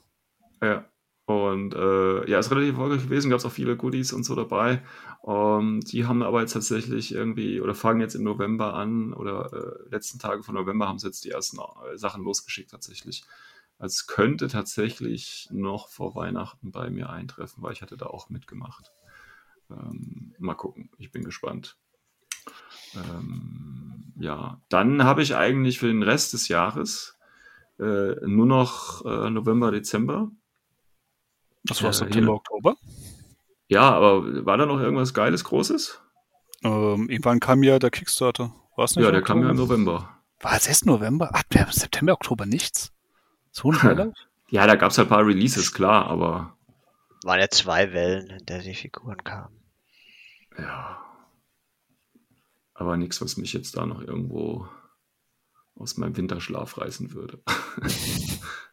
Ja. 0.62 0.86
Und 1.32 1.73
äh, 1.73 2.29
ja, 2.29 2.39
ist 2.39 2.51
relativ 2.51 2.71
erfolgreich 2.71 3.03
gewesen, 3.03 3.29
gab 3.29 3.39
es 3.39 3.45
auch 3.45 3.51
viele 3.51 3.77
Goodies 3.77 4.13
und 4.13 4.23
so 4.23 4.36
dabei. 4.36 4.82
Ähm, 5.25 5.82
die 5.82 6.05
haben 6.05 6.23
aber 6.23 6.41
jetzt 6.41 6.53
tatsächlich 6.53 7.13
irgendwie, 7.13 7.61
oder 7.61 7.75
fangen 7.75 8.01
jetzt 8.01 8.15
im 8.15 8.23
November 8.23 8.73
an, 8.73 9.13
oder 9.13 9.51
äh, 9.53 9.89
letzten 9.89 10.19
Tage 10.19 10.43
von 10.43 10.55
November 10.55 10.88
haben 10.88 10.99
sie 10.99 11.07
jetzt 11.07 11.25
die 11.25 11.32
ersten 11.32 11.59
äh, 11.59 11.97
Sachen 11.97 12.23
losgeschickt 12.23 12.71
tatsächlich. 12.71 13.23
Also 13.77 14.03
könnte 14.07 14.47
tatsächlich 14.47 15.47
noch 15.51 15.89
vor 15.89 16.15
Weihnachten 16.15 16.71
bei 16.71 16.89
mir 16.89 17.09
eintreffen, 17.09 17.63
weil 17.63 17.73
ich 17.73 17.82
hatte 17.82 17.97
da 17.97 18.05
auch 18.07 18.29
mitgemacht. 18.29 18.91
Ähm, 19.71 20.36
mal 20.39 20.55
gucken, 20.55 20.89
ich 20.97 21.11
bin 21.11 21.23
gespannt. 21.23 21.77
Ähm, 22.95 24.13
ja, 24.19 24.61
dann 24.69 25.03
habe 25.03 25.21
ich 25.21 25.36
eigentlich 25.36 25.79
für 25.79 25.88
den 25.88 26.03
Rest 26.03 26.34
des 26.34 26.47
Jahres 26.47 27.17
äh, 27.79 28.15
nur 28.27 28.45
noch 28.45 29.05
äh, 29.05 29.29
November, 29.29 29.71
Dezember. 29.71 30.32
Das 31.64 31.82
war 31.84 31.89
Äh, 31.91 31.93
September, 31.93 32.26
hier- 32.28 32.34
Oktober. 32.36 32.76
Ja, 33.68 33.91
aber 33.91 34.45
war 34.45 34.57
da 34.57 34.66
noch 34.66 34.80
irgendwas 34.80 35.14
Geiles, 35.14 35.43
Großes? 35.43 36.01
Ähm, 36.64 37.09
irgendwann 37.09 37.39
kam 37.39 37.64
ja 37.64 37.80
der 37.80 37.89
Kickstarter. 37.91 38.53
War 38.76 38.86
es 38.86 38.95
nicht? 38.95 39.05
Ja, 39.05 39.12
der 39.12 39.22
kam 39.22 39.41
ja 39.43 39.49
im 39.49 39.51
Oktober? 39.59 39.78
November. 39.78 40.18
War 40.41 40.53
es 40.57 40.68
erst 40.68 40.86
November? 40.86 41.30
Ach, 41.34 41.43
wir 41.49 41.62
haben 41.62 41.72
September, 41.72 42.14
Oktober 42.14 42.45
nichts. 42.45 42.91
So 43.51 43.72
ein 43.72 43.78
Trailer? 43.78 44.14
Ja, 44.49 44.68
da 44.68 44.76
gab 44.76 44.91
es 44.91 44.97
halt 44.97 45.07
ein 45.07 45.09
paar 45.09 45.26
Releases, 45.26 45.72
klar, 45.74 46.07
aber 46.07 46.57
Waren 47.24 47.39
ja 47.39 47.49
zwei 47.49 47.93
Wellen, 47.93 48.30
in 48.32 48.45
der 48.45 48.59
die 48.59 48.74
Figuren 48.76 49.24
kamen. 49.24 49.55
ja. 50.57 50.97
Aber 52.74 52.97
nichts, 52.97 53.22
was 53.22 53.38
mich 53.38 53.53
jetzt 53.53 53.78
da 53.78 53.86
noch 53.86 54.01
irgendwo 54.01 54.68
aus 55.76 55.97
meinem 55.97 56.18
Winterschlaf 56.18 56.80
reißen 56.80 57.12
würde. 57.14 57.39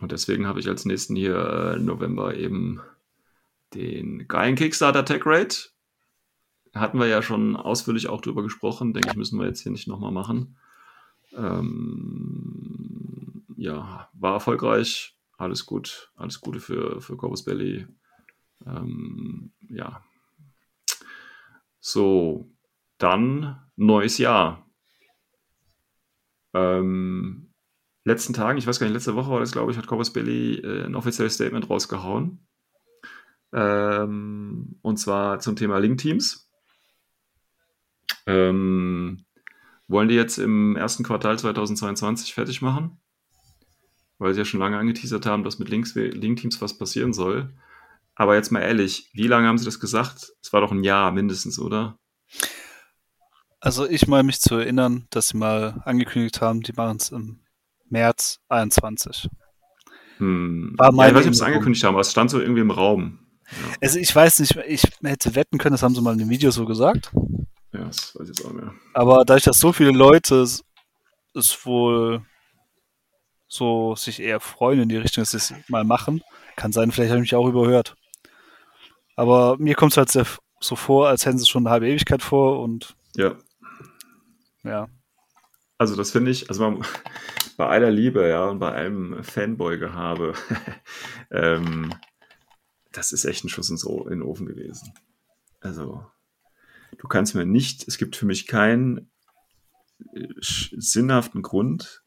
Und 0.00 0.12
deswegen 0.12 0.46
habe 0.46 0.60
ich 0.60 0.68
als 0.68 0.84
nächsten 0.84 1.16
hier 1.16 1.36
äh, 1.36 1.78
November 1.78 2.34
eben 2.34 2.80
den 3.74 4.28
geilen 4.28 4.54
Kickstarter 4.54 5.04
Tech 5.04 5.22
Rate. 5.24 5.70
Hatten 6.74 6.98
wir 6.98 7.06
ja 7.06 7.22
schon 7.22 7.56
ausführlich 7.56 8.08
auch 8.08 8.20
drüber 8.20 8.42
gesprochen. 8.42 8.92
Denke 8.92 9.10
ich, 9.10 9.16
müssen 9.16 9.38
wir 9.38 9.46
jetzt 9.46 9.62
hier 9.62 9.72
nicht 9.72 9.88
nochmal 9.88 10.12
machen. 10.12 10.56
Ähm, 11.34 12.78
ja, 13.56 14.08
war 14.12 14.34
erfolgreich. 14.34 15.16
Alles 15.36 15.66
gut. 15.66 16.12
Alles 16.16 16.40
Gute 16.40 16.60
für, 16.60 17.00
für 17.00 17.16
Corvus 17.16 17.44
Belly. 17.44 17.86
Ähm, 18.66 19.52
ja. 19.68 20.02
So, 21.80 22.50
dann 22.98 23.60
neues 23.76 24.18
Jahr. 24.18 24.66
Ähm, 26.54 27.47
letzten 28.08 28.32
Tagen, 28.32 28.58
ich 28.58 28.66
weiß 28.66 28.80
gar 28.80 28.86
nicht, 28.86 28.94
letzte 28.94 29.14
Woche 29.14 29.30
war 29.30 29.40
das, 29.40 29.52
glaube 29.52 29.70
ich, 29.70 29.78
hat 29.78 29.86
Corvus 29.86 30.12
Belly 30.12 30.56
äh, 30.56 30.84
ein 30.84 30.94
offizielles 30.94 31.34
Statement 31.34 31.70
rausgehauen. 31.70 32.46
Ähm, 33.52 34.78
und 34.82 34.96
zwar 34.98 35.38
zum 35.40 35.56
Thema 35.56 35.78
Link-Teams. 35.78 36.50
Ähm, 38.26 39.24
wollen 39.86 40.08
die 40.08 40.14
jetzt 40.14 40.38
im 40.38 40.76
ersten 40.76 41.04
Quartal 41.04 41.38
2022 41.38 42.34
fertig 42.34 42.60
machen? 42.60 43.00
Weil 44.18 44.34
sie 44.34 44.40
ja 44.40 44.44
schon 44.44 44.60
lange 44.60 44.78
angeteasert 44.78 45.24
haben, 45.24 45.44
dass 45.44 45.58
mit 45.58 45.68
Link-Teams 45.68 46.60
was 46.60 46.76
passieren 46.76 47.12
soll. 47.12 47.54
Aber 48.14 48.34
jetzt 48.34 48.50
mal 48.50 48.60
ehrlich, 48.60 49.08
wie 49.12 49.28
lange 49.28 49.46
haben 49.46 49.58
sie 49.58 49.64
das 49.64 49.80
gesagt? 49.80 50.32
Es 50.42 50.52
war 50.52 50.60
doch 50.60 50.72
ein 50.72 50.82
Jahr 50.82 51.12
mindestens, 51.12 51.58
oder? 51.58 51.98
Also 53.60 53.88
ich 53.88 54.06
meine 54.06 54.24
mich 54.24 54.40
zu 54.40 54.56
erinnern, 54.56 55.06
dass 55.10 55.28
sie 55.28 55.36
mal 55.36 55.80
angekündigt 55.84 56.40
haben, 56.40 56.62
die 56.62 56.72
machen 56.72 56.98
es 56.98 57.10
im 57.10 57.40
März 57.90 58.38
21. 58.48 59.28
Hm. 60.18 60.74
War 60.76 60.88
ja, 60.88 60.92
meine 60.92 61.10
ich 61.10 61.14
weiß 61.16 61.24
nicht, 61.24 61.28
ob 61.28 61.34
sie 61.34 61.44
angekündigt 61.44 61.84
haben, 61.84 61.94
aber 61.94 62.00
es 62.00 62.10
stand 62.10 62.30
so 62.30 62.40
irgendwie 62.40 62.60
im 62.60 62.70
Raum. 62.70 63.18
Also 63.80 63.98
ich 63.98 64.14
weiß 64.14 64.40
nicht, 64.40 64.56
ich 64.66 64.82
hätte 65.02 65.34
wetten 65.34 65.58
können, 65.58 65.72
das 65.72 65.82
haben 65.82 65.94
sie 65.94 66.02
mal 66.02 66.12
in 66.12 66.18
dem 66.18 66.28
Video 66.28 66.50
so 66.50 66.66
gesagt. 66.66 67.10
Ja, 67.72 67.84
das 67.84 68.14
weiß 68.14 68.28
ich 68.28 68.36
jetzt 68.38 68.44
auch 68.46 68.52
mehr. 68.52 68.72
Aber 68.94 69.24
dadurch, 69.24 69.44
dass 69.44 69.58
so 69.58 69.72
viele 69.72 69.90
Leute 69.92 70.40
es- 70.42 70.64
es 71.34 71.64
wohl 71.64 72.22
so 73.46 73.94
sich 73.96 74.20
eher 74.20 74.40
freuen 74.40 74.80
in 74.80 74.88
die 74.88 74.96
Richtung, 74.98 75.22
dass 75.22 75.30
sie 75.30 75.36
es 75.38 75.54
mal 75.68 75.84
machen, 75.84 76.22
kann 76.56 76.72
sein, 76.72 76.90
vielleicht 76.90 77.10
habe 77.10 77.18
ich 77.20 77.32
mich 77.32 77.34
auch 77.34 77.46
überhört. 77.48 77.94
Aber 79.16 79.56
mir 79.58 79.74
kommt 79.74 79.92
es 79.92 79.96
halt 79.96 80.10
sehr 80.10 80.26
so 80.60 80.76
vor, 80.76 81.08
als 81.08 81.24
hätten 81.24 81.38
sie 81.38 81.42
es 81.42 81.48
schon 81.48 81.62
eine 81.66 81.70
halbe 81.70 81.88
Ewigkeit 81.88 82.22
vor 82.22 82.60
und 82.60 82.94
Ja, 83.16 83.36
ja. 84.64 84.88
also 85.78 85.96
das 85.96 86.10
finde 86.10 86.30
ich, 86.32 86.48
also 86.50 86.62
man, 86.68 86.84
bei 87.58 87.66
aller 87.66 87.90
Liebe, 87.90 88.26
ja, 88.28 88.46
und 88.46 88.60
bei 88.60 88.72
allem 88.72 89.22
Fanboy-Gehabe, 89.22 90.32
ähm, 91.32 91.92
das 92.92 93.10
ist 93.12 93.24
echt 93.24 93.44
ein 93.44 93.48
Schuss 93.48 93.68
ins 93.68 93.84
O- 93.84 94.04
in 94.04 94.20
den 94.20 94.22
Ofen 94.22 94.46
gewesen. 94.46 94.94
Also, 95.60 96.06
du 96.98 97.08
kannst 97.08 97.34
mir 97.34 97.44
nicht, 97.44 97.86
es 97.88 97.98
gibt 97.98 98.14
für 98.14 98.26
mich 98.26 98.46
keinen 98.46 99.10
äh, 100.14 100.28
sinnhaften 100.40 101.42
Grund, 101.42 102.04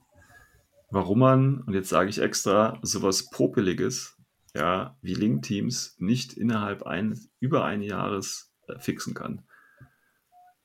warum 0.89 1.19
man, 1.19 1.59
und 1.61 1.73
jetzt 1.73 1.89
sage 1.89 2.09
ich 2.09 2.19
extra, 2.19 2.79
sowas 2.81 3.29
Popeliges, 3.29 4.15
ja, 4.55 4.97
wie 5.01 5.15
Link-Teams 5.15 5.95
nicht 5.99 6.31
innerhalb 6.31 6.83
ein, 6.83 7.19
über 7.41 7.65
ein 7.65 7.81
Jahres 7.81 8.53
äh, 8.69 8.79
fixen 8.79 9.13
kann. 9.13 9.43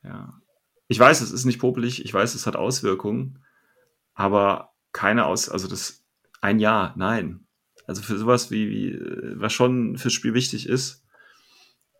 Ja. 0.01 0.41
Ich 0.87 0.97
weiß, 0.97 1.19
es 1.19 1.31
ist 1.31 1.43
nicht 1.43 1.59
popelig, 1.59 2.05
ich 2.05 2.13
weiß, 2.13 2.35
es 2.35 2.47
hat 2.47 2.55
Auswirkungen, 2.55 3.43
aber 4.13 4.73
keine 4.91 5.25
Aus, 5.25 5.49
also 5.49 5.67
das 5.67 6.03
ein 6.41 6.59
Jahr, 6.59 6.93
nein. 6.97 7.45
Also 7.85 8.01
für 8.01 8.17
sowas 8.17 8.51
wie, 8.51 8.69
wie 8.69 8.99
was 9.39 9.53
schon 9.53 9.97
fürs 9.97 10.13
Spiel 10.13 10.33
wichtig 10.33 10.67
ist, 10.67 11.03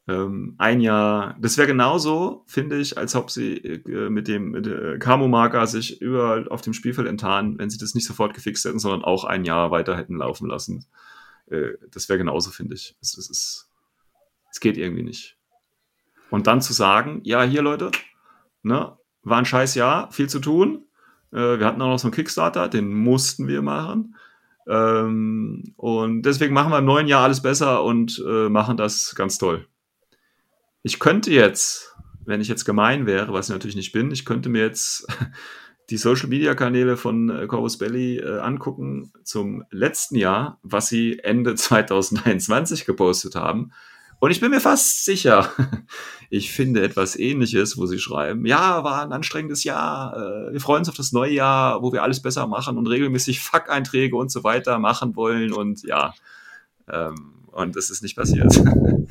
ähm, 0.07 0.55
ein 0.57 0.79
Jahr, 0.79 1.35
das 1.39 1.57
wäre 1.57 1.67
genauso, 1.67 2.43
finde 2.47 2.77
ich, 2.77 2.97
als 2.97 3.13
ob 3.15 3.29
sie 3.29 3.57
äh, 3.57 4.09
mit 4.09 4.29
dem 4.29 4.51
mit, 4.51 4.65
äh, 4.65 4.97
Camo-Marker 4.99 5.67
sich 5.67 6.01
überall 6.01 6.47
auf 6.47 6.61
dem 6.61 6.73
Spielfeld 6.73 7.07
enttarnen, 7.07 7.59
wenn 7.59 7.69
sie 7.69 7.77
das 7.77 7.93
nicht 7.93 8.07
sofort 8.07 8.33
gefixt 8.33 8.63
hätten, 8.63 8.79
sondern 8.79 9.03
auch 9.03 9.25
ein 9.25 9.43
Jahr 9.43 9.69
weiter 9.71 9.97
hätten 9.97 10.17
laufen 10.17 10.47
lassen. 10.47 10.85
Äh, 11.47 11.73
das 11.91 12.07
wäre 12.07 12.19
genauso, 12.19 12.51
finde 12.51 12.75
ich. 12.75 12.95
Es, 13.01 13.17
es, 13.17 13.29
ist, 13.29 13.69
es 14.49 14.59
geht 14.61 14.77
irgendwie 14.77 15.03
nicht. 15.03 15.37
Und 16.29 16.47
dann 16.47 16.61
zu 16.61 16.71
sagen, 16.71 17.19
ja, 17.23 17.43
hier 17.43 17.61
Leute, 17.61 17.91
ne, 18.63 18.97
war 19.23 19.37
ein 19.37 19.45
scheiß 19.45 19.75
Jahr, 19.75 20.09
viel 20.11 20.29
zu 20.29 20.39
tun. 20.39 20.86
Äh, 21.31 21.59
wir 21.59 21.65
hatten 21.65 21.81
auch 21.81 21.89
noch 21.89 21.99
so 21.99 22.07
einen 22.07 22.13
Kickstarter, 22.15 22.67
den 22.67 22.93
mussten 22.93 23.47
wir 23.47 23.61
machen. 23.61 24.15
Ähm, 24.67 25.73
und 25.77 26.23
deswegen 26.23 26.53
machen 26.53 26.71
wir 26.71 26.79
im 26.79 26.85
neuen 26.85 27.07
Jahr 27.07 27.23
alles 27.23 27.41
besser 27.41 27.83
und 27.83 28.21
äh, 28.27 28.49
machen 28.49 28.77
das 28.77 29.15
ganz 29.15 29.37
toll. 29.37 29.65
Ich 30.83 30.99
könnte 30.99 31.31
jetzt, 31.31 31.95
wenn 32.25 32.41
ich 32.41 32.47
jetzt 32.47 32.65
gemein 32.65 33.05
wäre, 33.05 33.33
was 33.33 33.47
ich 33.47 33.53
natürlich 33.53 33.75
nicht 33.75 33.91
bin, 33.91 34.11
ich 34.11 34.25
könnte 34.25 34.49
mir 34.49 34.61
jetzt 34.61 35.07
die 35.89 35.97
Social 35.97 36.27
Media 36.27 36.53
Kanäle 36.53 36.97
von 36.97 37.29
äh, 37.29 37.47
Corvus 37.47 37.77
Belly 37.77 38.17
äh, 38.17 38.39
angucken 38.39 39.13
zum 39.23 39.63
letzten 39.71 40.15
Jahr, 40.15 40.59
was 40.63 40.89
sie 40.89 41.19
Ende 41.19 41.55
2021 41.55 42.85
gepostet 42.85 43.35
haben. 43.35 43.71
Und 44.19 44.31
ich 44.31 44.39
bin 44.39 44.49
mir 44.51 44.59
fast 44.61 45.05
sicher, 45.05 45.51
ich 46.29 46.51
finde 46.51 46.81
etwas 46.83 47.15
ähnliches, 47.17 47.77
wo 47.77 47.85
sie 47.85 47.99
schreiben, 47.99 48.45
ja, 48.45 48.83
war 48.83 49.03
ein 49.03 49.11
anstrengendes 49.13 49.63
Jahr, 49.63 50.15
äh, 50.17 50.53
wir 50.53 50.59
freuen 50.61 50.79
uns 50.79 50.89
auf 50.89 50.95
das 50.95 51.11
neue 51.11 51.31
Jahr, 51.33 51.81
wo 51.83 51.93
wir 51.93 52.03
alles 52.03 52.21
besser 52.21 52.47
machen 52.47 52.77
und 52.77 52.87
regelmäßig 52.87 53.39
Fuck-Einträge 53.41 54.15
und 54.15 54.31
so 54.31 54.43
weiter 54.43 54.79
machen 54.79 55.15
wollen 55.15 55.53
und 55.53 55.83
ja, 55.83 56.13
ähm, 56.89 57.33
und 57.51 57.75
das 57.75 57.89
ist 57.89 58.03
nicht 58.03 58.15
passiert. 58.15 58.53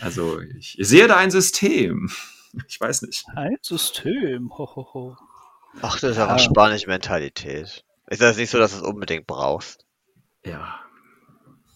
Also 0.00 0.40
ich, 0.58 0.76
ich 0.78 0.88
sehe 0.88 1.06
da 1.06 1.16
ein 1.16 1.30
System. 1.30 2.10
Ich 2.68 2.80
weiß 2.80 3.02
nicht. 3.02 3.24
Ein 3.34 3.56
System. 3.62 4.48
Ho, 4.58 4.66
ho, 4.76 4.88
ho. 4.94 5.16
Ach, 5.82 5.98
das 5.98 6.12
ist 6.12 6.18
einfach 6.18 6.36
Ja. 6.36 6.38
spanische 6.38 6.86
Mentalität. 6.88 7.84
Ist 8.08 8.20
das 8.22 8.36
nicht 8.36 8.50
so, 8.50 8.58
dass 8.58 8.72
du 8.72 8.76
es 8.78 8.82
unbedingt 8.84 9.26
brauchst? 9.26 9.84
Ja. 10.44 10.78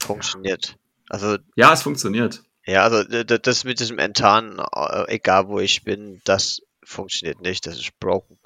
Funktioniert. 0.00 0.76
Also, 1.08 1.38
Ja, 1.56 1.72
es 1.72 1.82
funktioniert. 1.82 2.44
Ja, 2.68 2.82
also 2.84 3.02
das 3.04 3.64
mit 3.64 3.80
diesem 3.80 3.98
Enttarnen, 3.98 4.58
äh, 4.58 5.04
egal 5.08 5.48
wo 5.48 5.58
ich 5.60 5.82
bin, 5.84 6.20
das 6.24 6.60
funktioniert 6.84 7.40
nicht, 7.40 7.66
das 7.66 7.76
ist 7.78 7.98
broken. 7.98 8.38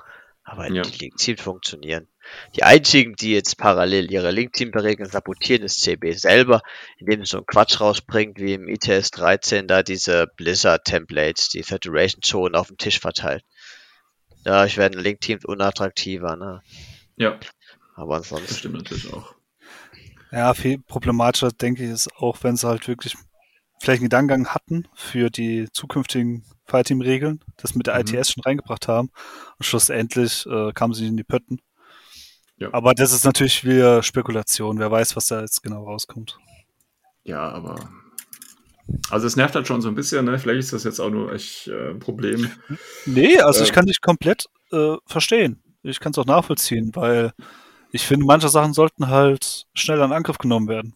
Aber 0.45 0.69
Ja. 0.69 0.83
die 0.83 0.99
Link-Teams 0.99 1.41
funktionieren. 1.41 2.09
Die 2.57 2.63
einzigen, 2.65 3.15
die 3.15 3.33
jetzt 3.33 3.59
parallel 3.59 4.11
ihre 4.11 4.31
Link-Team-Regeln 4.33 5.09
sabotieren, 5.09 5.63
ist 5.63 5.81
CB 5.83 6.13
selber, 6.15 6.63
indem 6.99 7.23
es 7.23 7.31
so 7.31 7.37
einen 7.39 7.47
Quatsch 7.47 7.81
rausbringt, 7.81 8.39
wie 8.41 8.55
im 8.55 8.69
ITS 8.69 9.13
13 9.13 9.69
da 9.69 9.83
diese 9.85 10.27
Blizzard-Templates, 10.37 11.49
die 11.51 11.63
Saturation-Zonen 11.63 12.57
auf 12.57 12.69
dem 12.69 12.77
Tisch 12.77 12.99
verteilt. 12.99 13.45
Dadurch 14.45 14.77
werden 14.77 15.01
Link-Teams 15.01 15.45
unattraktiver, 15.45 16.37
ne? 16.37 16.63
Ja, 17.17 17.39
Aber 17.95 18.19
das 18.19 18.33
ansonsten. 18.33 18.57
stimmt 18.57 18.75
natürlich 18.77 19.13
auch. 19.13 19.35
Ja, 20.33 20.55
viel 20.55 20.79
problematischer, 20.79 21.51
denke 21.51 21.85
ich, 21.85 21.91
ist 21.91 22.13
auch, 22.17 22.39
wenn 22.43 22.57
sie 22.57 22.67
halt 22.67 22.89
wirklich 22.89 23.15
vielleicht 23.83 24.01
einen 24.01 24.09
Gedankengang 24.11 24.47
hatten 24.55 24.87
für 24.95 25.29
die 25.29 25.69
zukünftigen 25.73 26.45
Fireteam-Regeln, 26.67 27.41
das 27.57 27.75
mit 27.75 27.89
der 27.89 27.95
Mhm. 27.95 28.01
ITS 28.15 28.31
schon 28.33 28.43
reingebracht 28.45 28.87
haben 28.89 29.11
und 29.59 29.65
schlussendlich 29.67 30.47
äh, 30.47 30.73
kamen 30.73 30.95
sie 30.95 31.07
in 31.09 31.17
die 31.17 31.25
Pötten. 31.25 31.61
Ja. 32.59 32.69
Aber 32.73 32.95
das 32.95 33.13
ist 33.13 33.25
natürlich 33.25 33.65
wieder 33.65 34.03
Spekulation. 34.05 34.79
Wer 34.79 34.91
weiß, 34.91 35.17
was 35.17 35.27
da 35.27 35.41
jetzt 35.41 35.63
genau 35.65 35.85
rauskommt. 35.85 36.39
Ja, 37.25 37.41
aber. 37.51 37.91
Also 39.11 39.27
es 39.27 39.37
nervt 39.37 39.55
halt 39.57 39.67
schon 39.67 39.81
so 39.81 39.89
ein 39.89 39.95
bisschen, 39.97 40.25
ne? 40.27 40.39
Vielleicht 40.39 40.61
ist 40.61 40.73
das 40.73 40.85
jetzt 40.85 41.01
auch 41.01 41.11
nur 41.11 41.33
echt 41.33 41.67
äh, 41.69 41.91
ein 41.91 41.99
Problem. 41.99 42.51
Nee, 43.07 43.39
also 43.41 43.63
ich 43.63 43.71
Ähm. 43.71 43.75
kann 43.75 43.87
dich 43.87 44.01
komplett 44.01 44.47
äh, 44.71 44.97
verstehen. 45.07 45.61
Ich 45.83 45.99
kann 45.99 46.13
es 46.13 46.19
auch 46.19 46.27
nachvollziehen, 46.27 46.93
weil 46.95 47.33
ich 47.91 48.07
finde, 48.07 48.27
manche 48.27 48.49
Sachen 48.49 48.75
sollten 48.75 49.09
halt 49.09 49.67
schnell 49.75 50.01
an 50.01 50.13
Angriff 50.13 50.39
genommen 50.39 50.69
werden. 50.69 50.95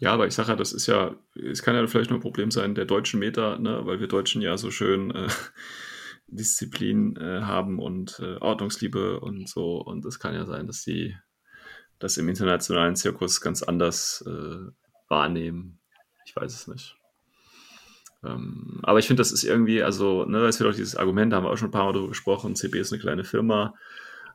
Ja, 0.00 0.14
aber 0.14 0.26
ich 0.26 0.34
sage 0.34 0.48
ja, 0.48 0.56
das 0.56 0.72
ist 0.72 0.86
ja, 0.86 1.14
es 1.34 1.62
kann 1.62 1.74
ja 1.74 1.86
vielleicht 1.86 2.08
nur 2.08 2.18
ein 2.18 2.22
Problem 2.22 2.50
sein 2.50 2.74
der 2.74 2.86
deutschen 2.86 3.20
Meta, 3.20 3.58
ne? 3.58 3.82
weil 3.84 4.00
wir 4.00 4.08
Deutschen 4.08 4.40
ja 4.40 4.56
so 4.56 4.70
schön 4.70 5.10
äh, 5.10 5.28
Disziplin 6.26 7.16
äh, 7.16 7.42
haben 7.42 7.78
und 7.78 8.18
äh, 8.18 8.36
Ordnungsliebe 8.38 9.20
und 9.20 9.46
so. 9.46 9.76
Und 9.76 10.06
es 10.06 10.18
kann 10.18 10.34
ja 10.34 10.46
sein, 10.46 10.66
dass 10.66 10.84
die 10.84 11.14
das 11.98 12.16
im 12.16 12.30
internationalen 12.30 12.96
Zirkus 12.96 13.42
ganz 13.42 13.62
anders 13.62 14.24
äh, 14.26 14.72
wahrnehmen. 15.08 15.80
Ich 16.24 16.34
weiß 16.34 16.54
es 16.54 16.66
nicht. 16.66 16.96
Ähm, 18.24 18.80
aber 18.82 19.00
ich 19.00 19.06
finde, 19.06 19.20
das 19.20 19.32
ist 19.32 19.44
irgendwie, 19.44 19.82
also, 19.82 20.24
ne, 20.24 20.46
es 20.46 20.58
wird 20.58 20.70
auch 20.70 20.76
dieses 20.76 20.96
Argument, 20.96 21.30
da 21.30 21.36
haben 21.36 21.44
wir 21.44 21.50
auch 21.50 21.58
schon 21.58 21.68
ein 21.68 21.72
paar 21.72 21.84
Mal 21.84 21.92
drüber 21.92 22.08
gesprochen, 22.08 22.56
CB 22.56 22.80
ist 22.80 22.92
eine 22.92 23.02
kleine 23.02 23.24
Firma 23.24 23.74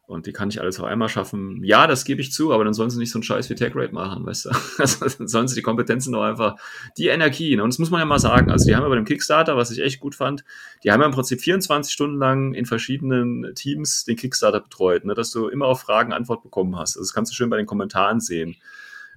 und 0.08 0.28
die 0.28 0.34
kann 0.34 0.50
nicht 0.50 0.60
alles 0.62 0.80
auf 0.80 0.86
einmal 0.86 1.10
schaffen. 1.10 1.64
Ja, 1.64 1.88
das 1.88 2.06
gebe 2.06 2.22
ich 2.22 2.32
zu, 2.32 2.54
aber 2.54 2.64
dann 2.64 2.74
sollen 2.74 2.90
sie 2.90 3.00
nicht 3.00 3.12
so 3.12 3.18
einen 3.18 3.24
Scheiß 3.24 3.50
wie 3.50 3.56
TechRate 3.56 3.94
machen, 3.94 4.26
weißt 4.26 4.46
du? 4.46 4.50
Also 4.78 5.06
dann 5.18 5.28
sollen 5.28 5.48
sie 5.48 5.56
die 5.56 5.62
Kompetenzen 5.62 6.14
doch 6.14 6.22
einfach, 6.24 6.58
die 6.98 7.08
Energie, 7.08 7.56
ne? 7.56 7.64
und 7.64 7.74
das 7.74 7.80
muss 7.80 7.90
man 7.90 8.00
ja 8.00 8.06
mal 8.06 8.20
sagen, 8.20 8.52
also 8.52 8.66
die 8.66 8.76
haben 8.76 8.84
ja 8.84 8.90
bei 8.90 8.96
dem 8.96 9.06
Kickstarter, 9.06 9.58
was 9.58 9.72
ich 9.72 9.80
echt 9.82 10.00
gut 10.00 10.16
fand, 10.16 10.44
die 10.84 10.92
haben 10.92 11.02
ja 11.02 11.08
im 11.08 11.14
Prinzip 11.14 11.42
24 11.42 11.92
Stunden 11.92 12.18
lang 12.18 12.54
in 12.54 12.66
verschiedenen 12.66 13.54
Teams 13.56 14.06
den 14.06 14.16
Kickstarter 14.16 14.60
betreut, 14.62 15.06
ne? 15.06 15.14
dass 15.16 15.32
du 15.32 15.48
immer 15.48 15.66
auf 15.66 15.82
Fragen 15.82 16.14
Antwort 16.14 16.44
bekommen 16.44 16.76
hast. 16.78 16.98
Also 16.98 17.02
das 17.02 17.14
kannst 17.14 17.32
du 17.32 17.36
schön 17.36 17.50
bei 17.50 17.58
den 17.58 17.66
Kommentaren 17.66 18.20
sehen, 18.20 18.56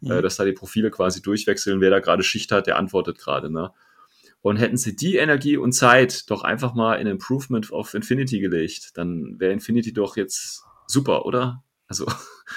Mhm. 0.01 0.11
äh, 0.13 0.23
dass 0.23 0.37
da 0.37 0.45
die 0.45 0.53
Profile 0.53 0.91
quasi 0.91 1.21
durchwechseln, 1.23 1.81
wer 1.81 1.91
da 1.91 1.99
gerade 2.01 2.23
Schicht 2.23 2.53
hat, 2.53 2.67
der 2.67 2.79
antwortet 2.79 3.19
gerade, 3.19 3.51
ne? 3.51 3.73
Und 4.41 4.57
hätten 4.59 4.77
sie 4.77 4.95
die 4.95 5.17
Energie 5.17 5.57
und 5.57 5.73
Zeit 5.73 6.31
doch 6.31 6.45
einfach 6.45 6.73
mal 6.73 6.95
in 6.95 7.09
Improvement 7.09 7.73
auf 7.73 7.95
Infinity 7.95 8.39
gelegt, 8.39 8.97
dann 8.97 9.35
wäre 9.41 9.53
Infinity 9.53 9.93
doch 9.93 10.17
jetzt 10.17 10.63
super, 10.89 11.25
oder? 11.25 11.63
Also 11.87 12.07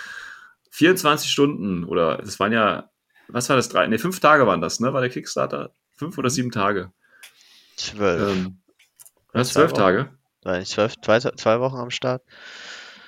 24 0.71 1.29
Stunden 1.29 1.83
oder 1.83 2.17
das 2.17 2.39
waren 2.39 2.51
ja, 2.51 2.89
was 3.27 3.47
war 3.49 3.55
das? 3.55 3.69
Drei, 3.69 3.85
ne, 3.87 3.99
fünf 3.99 4.19
Tage 4.19 4.47
waren 4.47 4.61
das, 4.61 4.79
ne? 4.79 4.93
War 4.93 5.01
der 5.01 5.09
Kickstarter? 5.09 5.73
Fünf 5.93 6.17
oder 6.17 6.29
sieben 6.29 6.51
Tage? 6.51 6.91
Zwölf. 7.75 8.31
Ähm, 8.31 8.61
was, 9.33 9.53
zwölf. 9.53 9.73
Tage? 9.73 10.09
Nicht 10.43 10.71
zwölf, 10.71 10.95
zwei, 11.01 11.19
zwei 11.19 11.59
Wochen 11.59 11.77
am 11.77 11.91
Start? 11.91 12.23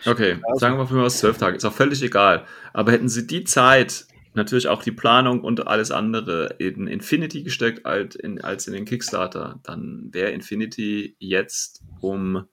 Okay, 0.06 0.40
Also- 0.48 0.60
sagen 0.60 0.78
wir 0.78 0.86
mal 0.98 1.10
zwölf 1.10 1.38
Tage, 1.38 1.58
ist 1.58 1.66
auch 1.66 1.74
völlig 1.74 2.02
egal. 2.04 2.45
Aber 2.74 2.91
hätten 2.91 3.10
sie 3.10 3.26
die 3.26 3.44
Zeit, 3.44 4.06
natürlich 4.34 4.68
auch 4.68 4.84
die 4.84 4.91
Planung 4.91 5.41
und 5.41 5.68
alles 5.68 5.91
andere 5.91 6.56
in 6.60 6.88
Infinity 6.88 7.44
gesteckt 7.44 7.86
als 7.86 8.16
in, 8.16 8.41
als 8.41 8.68
in 8.68 8.74
den 8.74 8.86
Kickstarter, 8.86 9.60
dann 9.64 10.10
wäre 10.12 10.32
Infinity 10.32 11.16
jetzt 11.20 11.82
um 12.02 12.45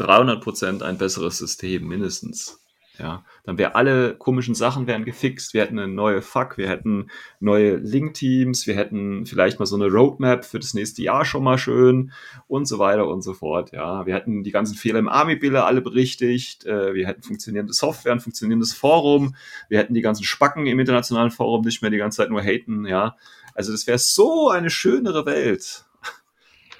300% 0.00 0.82
ein 0.82 0.98
besseres 0.98 1.38
System, 1.38 1.86
mindestens. 1.86 2.60
Ja, 3.00 3.24
dann 3.44 3.56
wäre 3.56 3.76
alle 3.76 4.14
komischen 4.14 4.54
Sachen 4.54 4.86
wären 4.86 5.06
gefixt. 5.06 5.54
Wir 5.54 5.62
hätten 5.62 5.78
eine 5.78 5.90
neue 5.90 6.20
Fuck, 6.20 6.58
wir 6.58 6.68
hätten 6.68 7.10
neue 7.38 7.76
Link-Teams, 7.76 8.66
wir 8.66 8.76
hätten 8.76 9.24
vielleicht 9.24 9.58
mal 9.58 9.64
so 9.64 9.76
eine 9.76 9.86
Roadmap 9.86 10.44
für 10.44 10.58
das 10.58 10.74
nächste 10.74 11.02
Jahr 11.02 11.24
schon 11.24 11.42
mal 11.42 11.56
schön 11.56 12.12
und 12.46 12.66
so 12.68 12.78
weiter 12.78 13.08
und 13.08 13.22
so 13.22 13.32
fort. 13.32 13.72
Ja, 13.72 14.04
wir 14.04 14.14
hätten 14.14 14.44
die 14.44 14.50
ganzen 14.50 14.76
Fehler 14.76 14.98
im 14.98 15.08
Army-Bilder 15.08 15.64
alle 15.64 15.80
berichtigt, 15.80 16.66
äh, 16.66 16.92
wir 16.92 17.06
hätten 17.06 17.22
funktionierende 17.22 17.72
Software, 17.72 18.12
ein 18.12 18.20
funktionierendes 18.20 18.74
Forum, 18.74 19.34
wir 19.70 19.78
hätten 19.78 19.94
die 19.94 20.02
ganzen 20.02 20.24
Spacken 20.24 20.66
im 20.66 20.78
internationalen 20.78 21.30
Forum 21.30 21.62
nicht 21.64 21.80
mehr 21.80 21.90
die 21.90 21.96
ganze 21.96 22.18
Zeit 22.18 22.28
nur 22.28 22.42
haten. 22.42 22.84
Ja, 22.84 23.16
also 23.54 23.72
das 23.72 23.86
wäre 23.86 23.98
so 23.98 24.50
eine 24.50 24.68
schönere 24.68 25.24
Welt. 25.24 25.86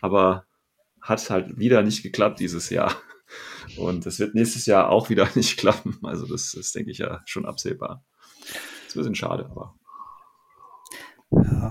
Aber 0.02 0.44
hat 1.00 1.30
halt 1.30 1.58
wieder 1.58 1.82
nicht 1.82 2.02
geklappt 2.02 2.40
dieses 2.40 2.68
Jahr. 2.68 2.94
Und 3.76 4.06
das 4.06 4.18
wird 4.18 4.34
nächstes 4.34 4.66
Jahr 4.66 4.88
auch 4.90 5.10
wieder 5.10 5.28
nicht 5.34 5.56
klappen. 5.58 5.98
Also 6.02 6.26
das 6.26 6.54
ist, 6.54 6.74
denke 6.74 6.90
ich, 6.90 6.98
ja 6.98 7.20
schon 7.26 7.46
absehbar. 7.46 8.04
ist 8.86 8.96
ein 8.96 9.00
bisschen 9.00 9.14
schade, 9.14 9.46
aber 9.50 9.74
Ja. 11.32 11.70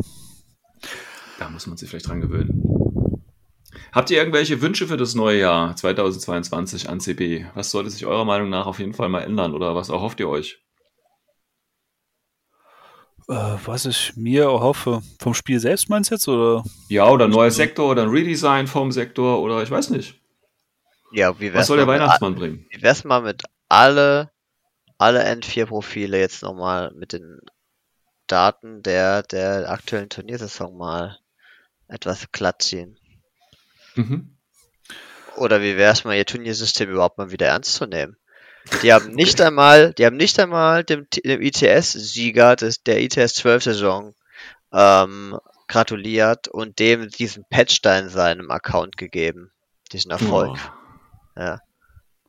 da 1.39 1.49
muss 1.49 1.67
man 1.67 1.77
sich 1.77 1.89
vielleicht 1.89 2.07
dran 2.07 2.21
gewöhnen. 2.21 2.63
Habt 3.91 4.11
ihr 4.11 4.17
irgendwelche 4.17 4.61
Wünsche 4.61 4.87
für 4.87 4.97
das 4.97 5.15
neue 5.15 5.39
Jahr 5.39 5.75
2022 5.75 6.89
an 6.89 6.99
CB? 6.99 7.45
Was 7.55 7.71
sollte 7.71 7.89
sich 7.89 8.05
eurer 8.05 8.25
Meinung 8.25 8.49
nach 8.49 8.65
auf 8.67 8.79
jeden 8.79 8.93
Fall 8.93 9.09
mal 9.09 9.21
ändern 9.21 9.53
oder 9.53 9.75
was 9.75 9.89
erhofft 9.89 10.19
ihr 10.19 10.29
euch? 10.29 10.59
Äh, 13.27 13.57
was 13.65 13.85
ich 13.85 14.13
mir 14.15 14.43
erhoffe, 14.43 15.01
vom 15.19 15.33
Spiel 15.33 15.59
selbst 15.59 15.89
meinst 15.89 16.09
du 16.11 16.15
jetzt? 16.15 16.27
Oder? 16.27 16.63
Ja, 16.87 17.09
oder 17.09 17.25
ein 17.25 17.31
neuer 17.31 17.51
Sektor 17.51 17.91
oder 17.91 18.03
ein 18.03 18.09
Redesign 18.09 18.65
vom 18.67 18.91
Sektor 18.91 19.41
oder 19.41 19.61
ich 19.61 19.69
weiß 19.69 19.91
nicht. 19.91 20.18
Ja, 21.11 21.39
wie 21.39 21.53
wär's 21.53 21.61
Was 21.61 21.67
soll 21.67 21.77
der 21.77 21.85
mal 21.85 21.93
mit 21.93 22.01
Weihnachtsmann 22.01 22.35
bringen? 22.35 22.65
Wie 22.69 22.81
wär's 22.81 23.03
mal 23.03 23.21
mit 23.21 23.43
alle, 23.67 24.31
alle 24.97 25.25
N4-Profile 25.25 26.19
jetzt 26.19 26.43
nochmal 26.43 26.91
mit 26.93 27.13
den 27.13 27.39
Daten 28.27 28.83
der, 28.83 29.23
der 29.23 29.69
aktuellen 29.69 30.09
Turniersaison 30.09 30.77
mal 30.77 31.19
etwas 31.87 32.31
glatt 32.31 32.61
ziehen? 32.61 32.97
Mhm. 33.95 34.35
Oder 35.35 35.61
wie 35.61 35.77
wär's 35.77 36.03
mal, 36.03 36.15
ihr 36.15 36.25
Turniersystem 36.25 36.89
überhaupt 36.89 37.17
mal 37.17 37.31
wieder 37.31 37.47
ernst 37.47 37.73
zu 37.73 37.85
nehmen? 37.85 38.17
Die 38.83 38.93
haben 38.93 39.13
nicht 39.13 39.41
einmal, 39.41 39.93
die 39.93 40.05
haben 40.05 40.17
nicht 40.17 40.39
einmal 40.39 40.83
dem, 40.83 41.07
dem 41.09 41.41
ITS-Sieger 41.41 42.55
des, 42.55 42.83
der 42.83 43.01
ITS 43.01 43.35
12 43.35 43.63
Saison, 43.63 44.15
ähm, 44.73 45.39
gratuliert 45.67 46.47
und 46.47 46.79
dem 46.79 47.09
diesen 47.09 47.45
Patch 47.49 47.81
da 47.81 47.97
in 47.97 48.09
seinem 48.09 48.51
Account 48.51 48.97
gegeben. 48.97 49.51
Diesen 49.91 50.11
Erfolg. 50.11 50.57
Oh, 50.57 50.78
Ja. 51.35 51.59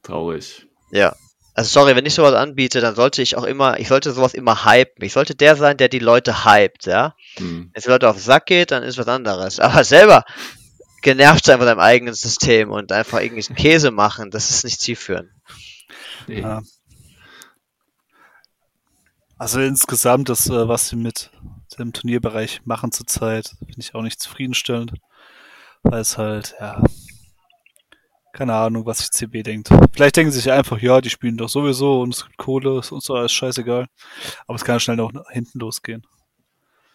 traurig. 0.02 0.66
Ja. 0.90 1.14
Also 1.54 1.80
sorry, 1.80 1.96
wenn 1.96 2.06
ich 2.06 2.14
sowas 2.14 2.34
anbiete, 2.34 2.80
dann 2.80 2.94
sollte 2.94 3.22
ich 3.22 3.36
auch 3.36 3.44
immer, 3.44 3.78
ich 3.80 3.88
sollte 3.88 4.12
sowas 4.12 4.34
immer 4.34 4.64
hypen. 4.64 5.04
Ich 5.04 5.12
sollte 5.12 5.34
der 5.34 5.56
sein, 5.56 5.76
der 5.76 5.88
die 5.88 5.98
Leute 5.98 6.44
hypt, 6.44 6.86
ja. 6.86 7.14
Hm. 7.36 7.70
Wenn 7.72 7.78
es 7.78 7.86
Leute 7.86 8.08
auf 8.08 8.16
den 8.16 8.22
Sack 8.22 8.46
geht, 8.46 8.70
dann 8.70 8.82
ist 8.82 8.98
was 8.98 9.08
anderes. 9.08 9.60
Aber 9.60 9.84
selber 9.84 10.24
genervt 11.02 11.44
sein 11.44 11.58
von 11.58 11.66
deinem 11.66 11.80
eigenen 11.80 12.14
System 12.14 12.70
und 12.70 12.92
einfach 12.92 13.18
irgendwelchen 13.18 13.56
Käse 13.56 13.90
machen, 13.90 14.30
das 14.30 14.50
ist 14.50 14.64
nicht 14.64 14.80
zielführend. 14.80 15.30
Nee. 16.26 16.40
Ja. 16.40 16.62
Also 19.38 19.60
insgesamt, 19.60 20.28
das, 20.28 20.48
äh, 20.50 20.68
was 20.68 20.88
sie 20.88 20.96
mit 20.96 21.30
dem 21.78 21.92
Turnierbereich 21.92 22.60
machen 22.64 22.92
zurzeit, 22.92 23.48
finde 23.58 23.80
ich 23.80 23.94
auch 23.94 24.02
nicht 24.02 24.20
zufriedenstellend. 24.20 24.92
Weil 25.82 26.00
es 26.00 26.18
halt, 26.18 26.54
ja, 26.60 26.82
keine 28.32 28.54
Ahnung, 28.54 28.86
was 28.86 28.98
sich 28.98 29.10
CB 29.10 29.42
denkt. 29.42 29.70
Vielleicht 29.92 30.16
denken 30.16 30.32
sie 30.32 30.40
sich 30.40 30.52
einfach, 30.52 30.80
ja, 30.80 31.00
die 31.00 31.10
spielen 31.10 31.36
doch 31.36 31.48
sowieso 31.48 32.00
und 32.00 32.14
es 32.14 32.24
gibt 32.24 32.36
Kohle, 32.36 32.78
ist 32.78 32.92
uns 32.92 33.04
doch 33.04 33.16
alles 33.16 33.32
scheißegal. 33.32 33.86
Aber 34.46 34.56
es 34.56 34.64
kann 34.64 34.80
schnell 34.80 34.96
noch 34.96 35.12
hinten 35.30 35.58
losgehen. 35.58 36.06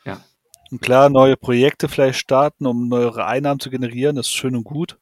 Ja. 0.05 0.23
Und 0.71 0.81
klar, 0.81 1.09
neue 1.09 1.37
Projekte 1.37 1.87
vielleicht 1.87 2.19
starten, 2.19 2.65
um 2.65 2.87
neuere 2.87 3.25
Einnahmen 3.25 3.59
zu 3.59 3.69
generieren, 3.69 4.15
das 4.15 4.27
ist 4.27 4.33
schön 4.33 4.55
und 4.55 4.63
gut. 4.63 4.97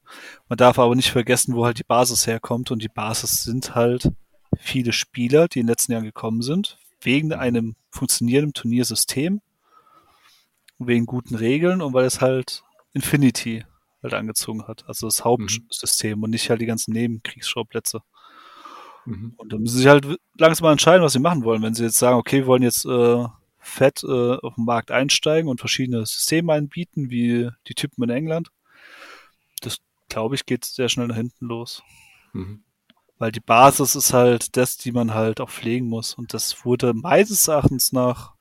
Man 0.49 0.57
darf 0.57 0.79
aber 0.79 0.95
nicht 0.95 1.11
vergessen, 1.11 1.55
wo 1.55 1.65
halt 1.65 1.79
die 1.79 1.83
Basis 1.83 2.27
herkommt. 2.27 2.71
Und 2.71 2.81
die 2.81 2.89
Basis 2.89 3.43
sind 3.43 3.75
halt 3.75 4.09
viele 4.57 4.93
Spieler, 4.93 5.47
die 5.47 5.59
in 5.59 5.65
den 5.65 5.71
letzten 5.71 5.93
Jahren 5.93 6.03
gekommen 6.03 6.41
sind, 6.41 6.77
wegen 7.01 7.33
einem 7.33 7.75
funktionierenden 7.91 8.53
Turniersystem, 8.53 9.41
wegen 10.79 11.05
guten 11.05 11.35
Regeln 11.35 11.81
und 11.81 11.93
weil 11.93 12.05
es 12.05 12.21
halt 12.21 12.63
Infinity 12.93 13.65
halt 14.03 14.13
angezogen 14.13 14.67
hat. 14.67 14.83
Also 14.87 15.07
das 15.07 15.23
Hauptsystem 15.23 16.21
und 16.21 16.29
nicht 16.29 16.49
halt 16.49 16.61
die 16.61 16.65
ganzen 16.65 16.93
Nebenkriegsschauplätze. 16.93 18.01
Mhm. 19.05 19.33
Und 19.37 19.51
dann 19.51 19.61
müssen 19.61 19.79
sie 19.79 19.89
halt 19.89 20.05
langsam 20.37 20.65
mal 20.65 20.71
entscheiden, 20.71 21.03
was 21.03 21.13
sie 21.13 21.19
machen 21.19 21.43
wollen. 21.43 21.61
Wenn 21.61 21.73
sie 21.73 21.83
jetzt 21.83 21.97
sagen, 21.97 22.17
okay, 22.17 22.41
wir 22.41 22.47
wollen 22.47 22.63
jetzt 22.63 22.85
äh, 22.85 23.25
fett 23.59 24.03
äh, 24.03 24.37
auf 24.37 24.55
den 24.55 24.65
Markt 24.65 24.91
einsteigen 24.91 25.49
und 25.49 25.59
verschiedene 25.59 26.05
Systeme 26.05 26.53
anbieten, 26.53 27.09
wie 27.09 27.49
die 27.67 27.75
Typen 27.75 28.03
in 28.03 28.09
England, 28.09 28.49
das 29.61 29.77
glaube 30.09 30.35
ich, 30.35 30.45
geht 30.45 30.65
sehr 30.65 30.89
schnell 30.89 31.07
nach 31.07 31.15
hinten 31.15 31.45
los. 31.45 31.81
Mhm. 32.33 32.63
Weil 33.17 33.31
die 33.31 33.39
Basis 33.39 33.95
ist 33.95 34.13
halt 34.13 34.57
das, 34.57 34.77
die 34.77 34.91
man 34.91 35.13
halt 35.13 35.39
auch 35.39 35.49
pflegen 35.49 35.87
muss. 35.87 36.13
Und 36.13 36.33
das 36.33 36.65
wurde 36.65 36.93
meines 36.93 37.47
Erachtens 37.47 37.91
nach 37.93 38.33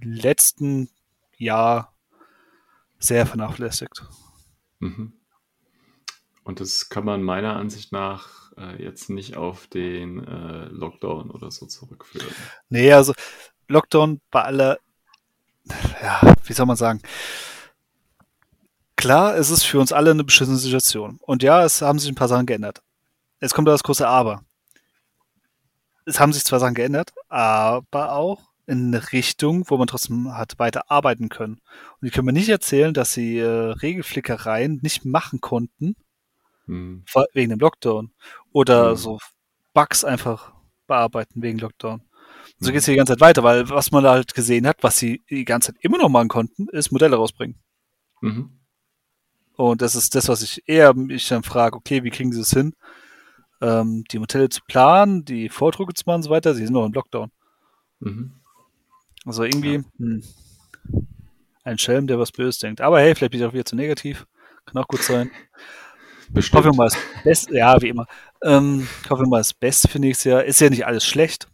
letzten 0.00 0.88
Jahr 1.36 1.94
sehr 2.98 3.26
vernachlässigt. 3.26 4.02
Mhm. 4.78 5.12
Und 6.44 6.60
das 6.60 6.88
kann 6.88 7.04
man 7.04 7.22
meiner 7.22 7.56
Ansicht 7.56 7.92
nach 7.92 8.52
äh, 8.56 8.82
jetzt 8.82 9.10
nicht 9.10 9.36
auf 9.36 9.66
den 9.66 10.24
äh, 10.24 10.66
Lockdown 10.66 11.30
oder 11.30 11.50
so 11.50 11.66
zurückführen. 11.66 12.28
Nee, 12.68 12.92
also 12.92 13.12
Lockdown 13.68 14.20
bei 14.30 14.42
aller, 14.42 14.78
ja, 16.00 16.34
wie 16.44 16.52
soll 16.52 16.66
man 16.66 16.76
sagen? 16.76 17.00
Klar, 18.96 19.36
es 19.36 19.50
ist 19.50 19.64
für 19.64 19.78
uns 19.78 19.92
alle 19.92 20.12
eine 20.12 20.24
beschissene 20.24 20.56
Situation. 20.56 21.18
Und 21.20 21.42
ja, 21.42 21.64
es 21.64 21.82
haben 21.82 21.98
sich 21.98 22.10
ein 22.10 22.14
paar 22.14 22.28
Sachen 22.28 22.46
geändert. 22.46 22.82
Jetzt 23.40 23.52
kommt 23.52 23.68
da 23.68 23.72
das 23.72 23.82
große 23.82 24.06
Aber. 24.06 24.42
Es 26.06 26.20
haben 26.20 26.32
sich 26.32 26.44
zwar 26.44 26.60
Sachen 26.60 26.74
geändert, 26.74 27.12
aber 27.28 28.12
auch 28.12 28.40
in 28.66 28.88
eine 28.94 29.12
Richtung, 29.12 29.64
wo 29.68 29.76
man 29.76 29.86
trotzdem 29.86 30.32
hat 30.34 30.58
weiter 30.58 30.90
arbeiten 30.90 31.28
können. 31.28 31.60
Und 32.00 32.06
die 32.06 32.10
können 32.10 32.26
mir 32.26 32.32
nicht 32.32 32.48
erzählen, 32.48 32.92
dass 32.94 33.12
sie 33.12 33.38
äh, 33.38 33.44
Regelflickereien 33.46 34.80
nicht 34.82 35.04
machen 35.04 35.40
konnten, 35.40 35.94
vor- 37.06 37.26
wegen 37.32 37.50
dem 37.50 37.60
Lockdown. 37.60 38.10
Oder 38.52 38.92
Mhm. 38.92 38.96
so 38.96 39.18
Bugs 39.72 40.04
einfach 40.04 40.52
bearbeiten 40.88 41.42
wegen 41.42 41.58
Lockdown. 41.58 42.00
Und 42.00 42.04
so 42.58 42.70
Mhm. 42.70 42.72
geht 42.72 42.78
es 42.80 42.84
die 42.86 42.96
ganze 42.96 43.12
Zeit 43.12 43.20
weiter, 43.20 43.42
weil 43.44 43.68
was 43.70 43.90
man 43.92 44.04
halt 44.04 44.34
gesehen 44.34 44.66
hat, 44.66 44.78
was 44.82 44.98
sie 44.98 45.22
die 45.30 45.44
ganze 45.44 45.72
Zeit 45.72 45.84
immer 45.84 45.98
noch 45.98 46.08
machen 46.08 46.28
konnten, 46.28 46.68
ist 46.70 46.90
Modelle 46.90 47.16
rausbringen. 47.16 47.58
Mhm. 48.20 48.50
Und 49.54 49.80
das 49.80 49.94
ist 49.94 50.14
das, 50.14 50.28
was 50.28 50.42
ich 50.42 50.62
eher 50.68 50.92
mich 50.94 51.28
dann 51.28 51.42
frage, 51.42 51.76
okay, 51.76 52.02
wie 52.02 52.10
kriegen 52.10 52.32
sie 52.32 52.40
es 52.40 52.50
hin, 52.50 52.74
ähm, 53.62 54.04
die 54.10 54.18
Modelle 54.18 54.48
zu 54.48 54.60
planen, 54.66 55.24
die 55.24 55.48
Vordrucke 55.48 55.94
zu 55.94 56.02
machen 56.06 56.16
und 56.16 56.22
so 56.24 56.30
weiter, 56.30 56.54
sie 56.54 56.64
sind 56.64 56.72
noch 56.74 56.84
im 56.84 56.92
Lockdown. 56.92 57.30
Mhm. 58.00 58.32
Also 59.26 59.42
irgendwie 59.42 59.84
hm, 59.98 60.22
ein 61.64 61.78
Schelm, 61.78 62.06
der 62.06 62.18
was 62.18 62.32
Böses 62.32 62.58
denkt. 62.60 62.80
Aber 62.80 63.00
hey, 63.00 63.14
vielleicht 63.14 63.32
bin 63.32 63.40
ich 63.40 63.46
auch 63.46 63.52
wieder 63.52 63.64
zu 63.64 63.76
negativ. 63.76 64.26
Kann 64.64 64.82
auch 64.82 64.88
gut 64.88 65.02
sein. 65.02 65.30
Bestimmt. 66.30 66.58
Hoffen 66.58 66.72
wir 66.72 66.76
mal 66.76 66.88
das 66.88 66.98
Beste, 67.24 67.56
ja, 67.56 67.80
wie 67.82 67.88
immer. 67.88 68.06
Ähm, 68.42 68.88
hoffen 69.10 69.26
wir 69.26 69.28
mal 69.28 69.38
das 69.38 69.54
Beste 69.54 69.88
für 69.88 69.98
nächstes 69.98 70.24
Jahr. 70.24 70.44
Ist 70.44 70.60
ja 70.60 70.70
nicht 70.70 70.86
alles 70.86 71.04
schlecht. 71.04 71.48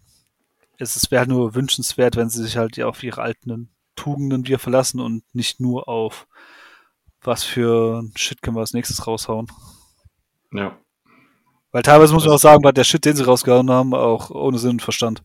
Es 0.78 1.10
wäre 1.10 1.26
nur 1.26 1.54
wünschenswert, 1.54 2.16
wenn 2.16 2.28
sie 2.28 2.42
sich 2.42 2.56
halt 2.56 2.80
auf 2.80 3.02
ihre 3.02 3.20
alten 3.20 3.70
Tugenden 3.96 4.46
wieder 4.46 4.58
verlassen 4.58 5.00
und 5.00 5.22
nicht 5.34 5.60
nur 5.60 5.88
auf 5.88 6.26
was 7.22 7.44
für 7.44 8.00
ein 8.00 8.12
Shit 8.16 8.42
können 8.42 8.56
wir 8.56 8.60
als 8.60 8.72
nächstes 8.72 9.06
raushauen. 9.06 9.46
Ja. 10.52 10.76
Weil 11.70 11.82
teilweise 11.82 12.12
muss 12.12 12.24
man 12.24 12.34
auch 12.34 12.38
sagen, 12.38 12.64
war 12.64 12.72
der 12.72 12.84
Shit, 12.84 13.04
den 13.04 13.16
sie 13.16 13.24
rausgehauen 13.24 13.70
haben, 13.70 13.94
auch 13.94 14.30
ohne 14.30 14.58
Sinn 14.58 14.72
und 14.72 14.82
Verstand. 14.82 15.22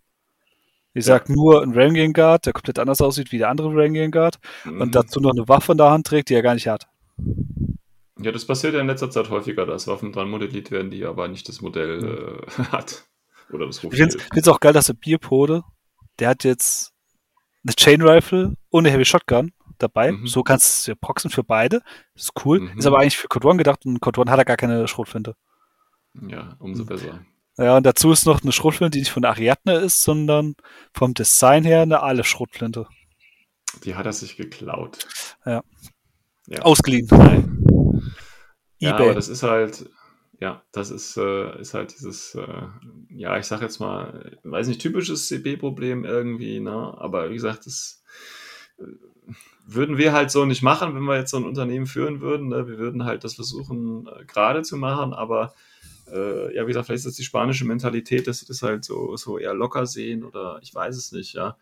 Ich 0.98 1.06
sag 1.06 1.30
nur 1.30 1.62
ein 1.62 1.74
Rangian 1.74 2.14
Guard, 2.14 2.46
der 2.46 2.54
komplett 2.54 2.80
anders 2.80 3.02
aussieht 3.02 3.32
wie 3.32 3.38
der 3.38 3.50
andere 3.50 3.70
Rangian 3.76 4.12
Guard 4.12 4.40
Mhm. 4.66 4.82
und 4.82 4.96
dazu 4.96 5.20
noch 5.20 5.32
eine 5.32 5.48
Waffe 5.48 5.74
in 5.74 5.78
der 5.78 5.90
Hand 5.92 6.08
trägt, 6.08 6.30
die 6.30 6.34
er 6.34 6.42
gar 6.42 6.54
nicht 6.56 6.68
hat. 6.68 6.88
Ja, 8.20 8.32
das 8.32 8.46
passiert 8.46 8.74
ja 8.74 8.82
in 8.82 8.88
letzter 8.88 9.12
Zeit 9.12 9.30
häufiger, 9.30 9.66
dass 9.66 9.88
Waffen 9.88 10.12
dran 10.12 10.30
modelliert 10.30 10.72
werden, 10.72 10.90
die 10.90 11.06
aber 11.06 11.28
nicht 11.28 11.48
das 11.50 11.62
Modell 11.62 12.42
äh, 12.48 12.64
hat. 12.72 13.06
Oder 13.52 13.68
das 13.68 13.84
Ich 13.84 13.96
finde 13.96 14.18
es 14.32 14.48
auch 14.48 14.60
geil, 14.60 14.74
dass 14.74 14.88
der 14.88 14.94
Bierpode, 14.94 15.64
der 16.20 16.30
hat 16.30 16.44
jetzt 16.44 16.94
eine 17.64 17.76
Chain 17.76 18.02
Rifle 18.02 18.56
und 18.70 18.86
eine 18.86 18.94
Heavy 18.94 19.06
Shotgun 19.06 19.52
dabei. 19.78 20.14
Mhm. 20.14 20.26
So 20.28 20.42
kannst 20.42 20.66
du 20.66 20.80
es 20.80 20.86
ja 20.88 20.96
proxen 21.00 21.30
für 21.30 21.44
beide. 21.44 21.82
Ist 22.16 22.32
cool. 22.44 22.62
Mhm. 22.62 22.78
Ist 22.80 22.88
aber 22.88 23.00
eigentlich 23.00 23.18
für 23.18 23.28
Code 23.28 23.48
One 23.48 23.58
gedacht 23.58 23.86
und 23.86 24.00
Code 24.00 24.20
One 24.22 24.32
hat 24.32 24.40
er 24.40 24.46
gar 24.46 24.58
keine 24.58 24.88
Schrotflinte. 24.88 25.36
Ja, 26.28 26.56
umso 26.60 26.84
Mhm. 26.84 26.88
besser. 26.88 27.20
Ja, 27.58 27.78
und 27.78 27.86
dazu 27.86 28.12
ist 28.12 28.26
noch 28.26 28.44
eine 28.44 28.52
Schrotflinte, 28.52 28.92
die 28.92 29.00
nicht 29.00 29.12
von 29.12 29.26
Ariadne 29.26 29.78
ist, 29.78 30.04
sondern 30.04 30.56
vom 30.94 31.14
Design 31.14 31.64
her 31.64 31.82
eine 31.82 32.02
Aleph-Schrotflinte. 32.02 32.88
Die 33.84 33.96
hat 33.96 34.06
er 34.06 34.14
sich 34.14 34.38
geklaut. 34.38 35.08
Ja. 35.46 35.64
Ja. 36.48 36.62
Ausgeliehen. 36.62 37.08
Nein. 37.12 38.14
Ja, 38.78 38.96
Ebay. 38.96 39.06
aber 39.06 39.16
das 39.16 39.28
ist 39.28 39.44
halt, 39.44 39.90
ja, 40.40 40.62
das 40.72 40.92
ist, 40.92 41.18
äh, 41.18 41.60
ist 41.60 41.74
halt 41.74 41.94
dieses, 41.94 42.36
äh, 42.36 42.68
ja, 43.10 43.38
ich 43.38 43.46
sag 43.46 43.62
jetzt 43.62 43.80
mal, 43.80 44.38
weiß 44.44 44.68
nicht, 44.68 44.80
typisches 44.80 45.28
CB-Problem 45.28 46.06
irgendwie, 46.06 46.60
ne? 46.60 46.96
Aber 46.98 47.30
wie 47.30 47.34
gesagt, 47.34 47.66
das 47.66 48.04
äh, 48.78 48.84
würden 49.66 49.98
wir 49.98 50.14
halt 50.14 50.32
so 50.32 50.46
nicht 50.46 50.62
machen, 50.62 50.96
wenn 50.96 51.04
wir 51.04 51.18
jetzt 51.18 51.32
so 51.32 51.38
ein 51.38 51.44
Unternehmen 51.44 51.88
führen 51.88 52.22
würden. 52.22 52.50
Ne? 52.50 52.68
Wir 52.68 52.78
würden 52.78 53.04
halt 53.04 53.24
das 53.24 53.34
versuchen, 53.34 54.08
äh, 54.08 54.26
gerade 54.26 54.62
zu 54.62 54.78
machen, 54.78 55.14
aber 55.14 55.54
äh, 56.12 56.56
ja, 56.56 56.64
wie 56.64 56.68
gesagt, 56.68 56.88
vielleicht 56.88 57.00
ist 57.00 57.08
das 57.08 57.16
die 57.16 57.24
spanische 57.24 57.66
Mentalität, 57.66 58.28
dass 58.28 58.40
sie 58.40 58.46
das 58.46 58.62
halt 58.62 58.84
so, 58.84 59.16
so 59.18 59.38
eher 59.38 59.54
locker 59.54 59.86
sehen 59.86 60.24
oder 60.24 60.60
ich 60.62 60.74
weiß 60.74 60.96
es 60.96 61.12
nicht, 61.12 61.34
ja. 61.34 61.58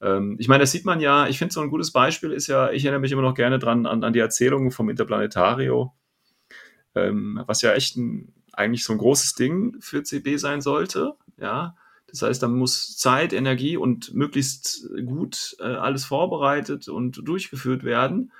Ähm, 0.00 0.36
ich 0.38 0.48
meine, 0.48 0.62
das 0.62 0.72
sieht 0.72 0.84
man 0.84 1.00
ja, 1.00 1.28
ich 1.28 1.38
finde 1.38 1.54
so 1.54 1.60
ein 1.60 1.70
gutes 1.70 1.92
Beispiel 1.92 2.32
ist 2.32 2.46
ja, 2.46 2.70
ich 2.70 2.84
erinnere 2.84 3.00
mich 3.00 3.12
immer 3.12 3.22
noch 3.22 3.34
gerne 3.34 3.58
dran 3.58 3.86
an, 3.86 4.04
an 4.04 4.12
die 4.12 4.18
Erzählungen 4.18 4.70
vom 4.70 4.90
Interplanetario, 4.90 5.92
ähm, 6.94 7.42
was 7.46 7.62
ja 7.62 7.72
echt 7.72 7.96
ein, 7.96 8.32
eigentlich 8.52 8.84
so 8.84 8.92
ein 8.92 8.98
großes 8.98 9.34
Ding 9.34 9.76
für 9.80 10.02
CB 10.02 10.36
sein 10.36 10.60
sollte, 10.60 11.14
ja. 11.38 11.76
Das 12.08 12.20
heißt, 12.20 12.42
da 12.42 12.48
muss 12.48 12.98
Zeit, 12.98 13.32
Energie 13.32 13.78
und 13.78 14.12
möglichst 14.12 14.86
gut 15.06 15.56
äh, 15.60 15.64
alles 15.64 16.04
vorbereitet 16.04 16.88
und 16.88 17.26
durchgeführt 17.26 17.84
werden. 17.84 18.32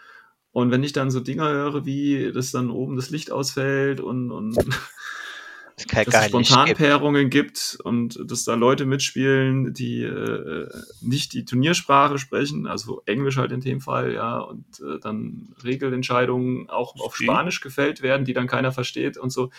Und 0.50 0.70
wenn 0.70 0.84
ich 0.84 0.92
dann 0.92 1.10
so 1.10 1.20
Dinge 1.20 1.48
höre, 1.48 1.86
wie 1.86 2.32
dass 2.32 2.50
dann 2.50 2.70
oben 2.70 2.96
das 2.96 3.08
Licht 3.08 3.30
ausfällt 3.30 4.00
und, 4.00 4.30
und 4.30 4.58
kann 5.88 6.04
dass 6.04 6.12
gar 6.12 6.22
es. 6.22 6.28
Spontanpairungen 6.28 7.30
gibt 7.30 7.78
und 7.84 8.18
dass 8.30 8.44
da 8.44 8.54
Leute 8.54 8.86
mitspielen, 8.86 9.72
die 9.72 10.02
äh, 10.02 10.68
nicht 11.00 11.32
die 11.32 11.44
Turniersprache 11.44 12.18
sprechen, 12.18 12.66
also 12.66 13.02
Englisch 13.06 13.36
halt 13.36 13.52
in 13.52 13.60
dem 13.60 13.80
Fall, 13.80 14.12
ja, 14.12 14.38
und 14.38 14.64
äh, 14.80 14.98
dann 15.00 15.54
Regelentscheidungen 15.62 16.68
auch 16.68 16.94
auf? 16.96 17.16
Spanisch 17.16 17.60
gefällt 17.60 18.02
werden, 18.02 18.24
die 18.24 18.32
dann 18.32 18.46
keiner 18.46 18.72
versteht 18.72 19.16
und 19.16 19.30
so. 19.30 19.50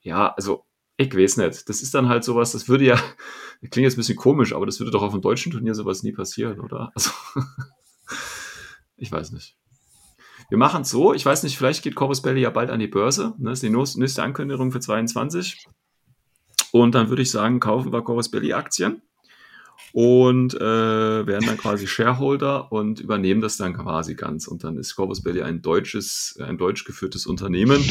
Ja, 0.00 0.32
also 0.34 0.64
ich 0.96 1.14
weiß 1.14 1.36
nicht. 1.38 1.68
Das 1.68 1.82
ist 1.82 1.94
dann 1.94 2.08
halt 2.08 2.24
sowas, 2.24 2.52
das 2.52 2.68
würde 2.68 2.84
ja, 2.84 2.94
das 3.60 3.70
klingt 3.70 3.84
jetzt 3.84 3.94
ein 3.94 3.98
bisschen 3.98 4.16
komisch, 4.16 4.54
aber 4.54 4.66
das 4.66 4.80
würde 4.80 4.90
doch 4.90 5.02
auf 5.02 5.12
einem 5.12 5.22
deutschen 5.22 5.52
Turnier 5.52 5.74
sowas 5.74 6.02
nie 6.02 6.12
passieren, 6.12 6.60
oder? 6.60 6.90
Also, 6.94 7.10
ich 8.96 9.12
weiß 9.12 9.32
nicht. 9.32 9.56
Wir 10.48 10.58
machen 10.58 10.82
es 10.82 10.90
so, 10.90 11.12
ich 11.12 11.26
weiß 11.26 11.42
nicht, 11.42 11.58
vielleicht 11.58 11.82
geht 11.82 11.96
Corvus 11.96 12.22
Belli 12.22 12.40
ja 12.40 12.50
bald 12.50 12.70
an 12.70 12.78
die 12.78 12.86
Börse. 12.86 13.34
Ne? 13.38 13.50
Das 13.50 13.62
ist 13.62 13.64
die 13.64 14.00
nächste 14.00 14.22
Ankündigung 14.22 14.70
für 14.70 14.80
22. 14.80 15.66
Und 16.70 16.94
dann 16.94 17.08
würde 17.08 17.22
ich 17.22 17.30
sagen, 17.30 17.58
kaufen 17.58 17.92
wir 17.92 18.02
Corvus 18.02 18.30
Belli 18.30 18.52
Aktien. 18.52 19.02
und 19.92 20.54
äh, 20.54 21.26
werden 21.26 21.46
dann 21.46 21.56
quasi 21.56 21.86
Shareholder 21.86 22.70
und 22.70 23.00
übernehmen 23.00 23.40
das 23.40 23.56
dann 23.56 23.74
quasi 23.74 24.14
ganz. 24.14 24.46
Und 24.46 24.62
dann 24.62 24.76
ist 24.76 24.94
Corvus 24.94 25.22
Belli 25.22 25.42
ein 25.42 25.62
deutsches, 25.62 26.38
ein 26.40 26.58
deutsch 26.58 26.84
geführtes 26.84 27.26
Unternehmen. 27.26 27.82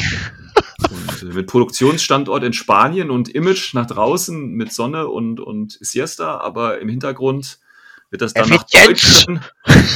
Und 0.90 1.22
äh, 1.22 1.34
mit 1.34 1.48
Produktionsstandort 1.48 2.44
in 2.44 2.52
Spanien 2.52 3.10
und 3.10 3.28
Image 3.28 3.74
nach 3.74 3.86
draußen 3.86 4.50
mit 4.52 4.72
Sonne 4.72 5.08
und, 5.08 5.40
und 5.40 5.78
Siesta, 5.80 6.38
aber 6.38 6.80
im 6.80 6.88
Hintergrund 6.88 7.58
wird 8.10 8.22
das 8.22 8.34
dann 8.34 8.48
nach 8.48 8.64
deutschen, 8.64 9.40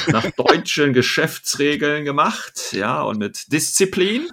nach 0.09 0.27
deutschen 0.37 0.93
Geschäftsregeln 0.93 2.05
gemacht, 2.05 2.73
ja, 2.73 3.03
und 3.03 3.19
mit 3.19 3.53
Disziplin 3.53 4.29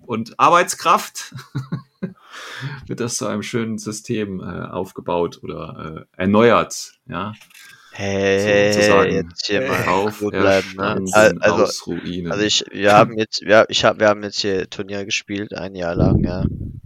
und 0.00 0.38
Arbeitskraft 0.38 1.34
wird 2.86 3.00
das 3.00 3.16
zu 3.16 3.26
einem 3.26 3.42
schönen 3.42 3.78
System 3.78 4.40
äh, 4.40 4.44
aufgebaut 4.44 5.40
oder 5.42 6.06
äh, 6.16 6.20
erneuert, 6.22 6.92
ja. 7.08 7.32
Hey, 7.92 8.70
sozusagen. 8.74 9.10
jetzt 9.10 9.46
hier 9.46 9.62
mal 9.62 9.84
Auf, 9.88 10.18
bleiben, 10.18 10.74
ne? 10.76 11.02
Also, 11.12 11.62
aus 11.62 11.86
Ruinen. 11.86 12.30
also 12.30 12.44
ich, 12.44 12.62
wir 12.70 12.92
haben 12.92 13.16
jetzt, 13.16 13.40
wir, 13.40 13.64
ich 13.70 13.86
hab, 13.86 13.98
wir 14.00 14.08
haben 14.08 14.22
jetzt 14.22 14.40
hier 14.40 14.68
Turnier 14.68 15.06
gespielt, 15.06 15.54
ein 15.54 15.74
Jahr 15.74 15.94
lang, 15.94 16.22
ja. 16.22 16.44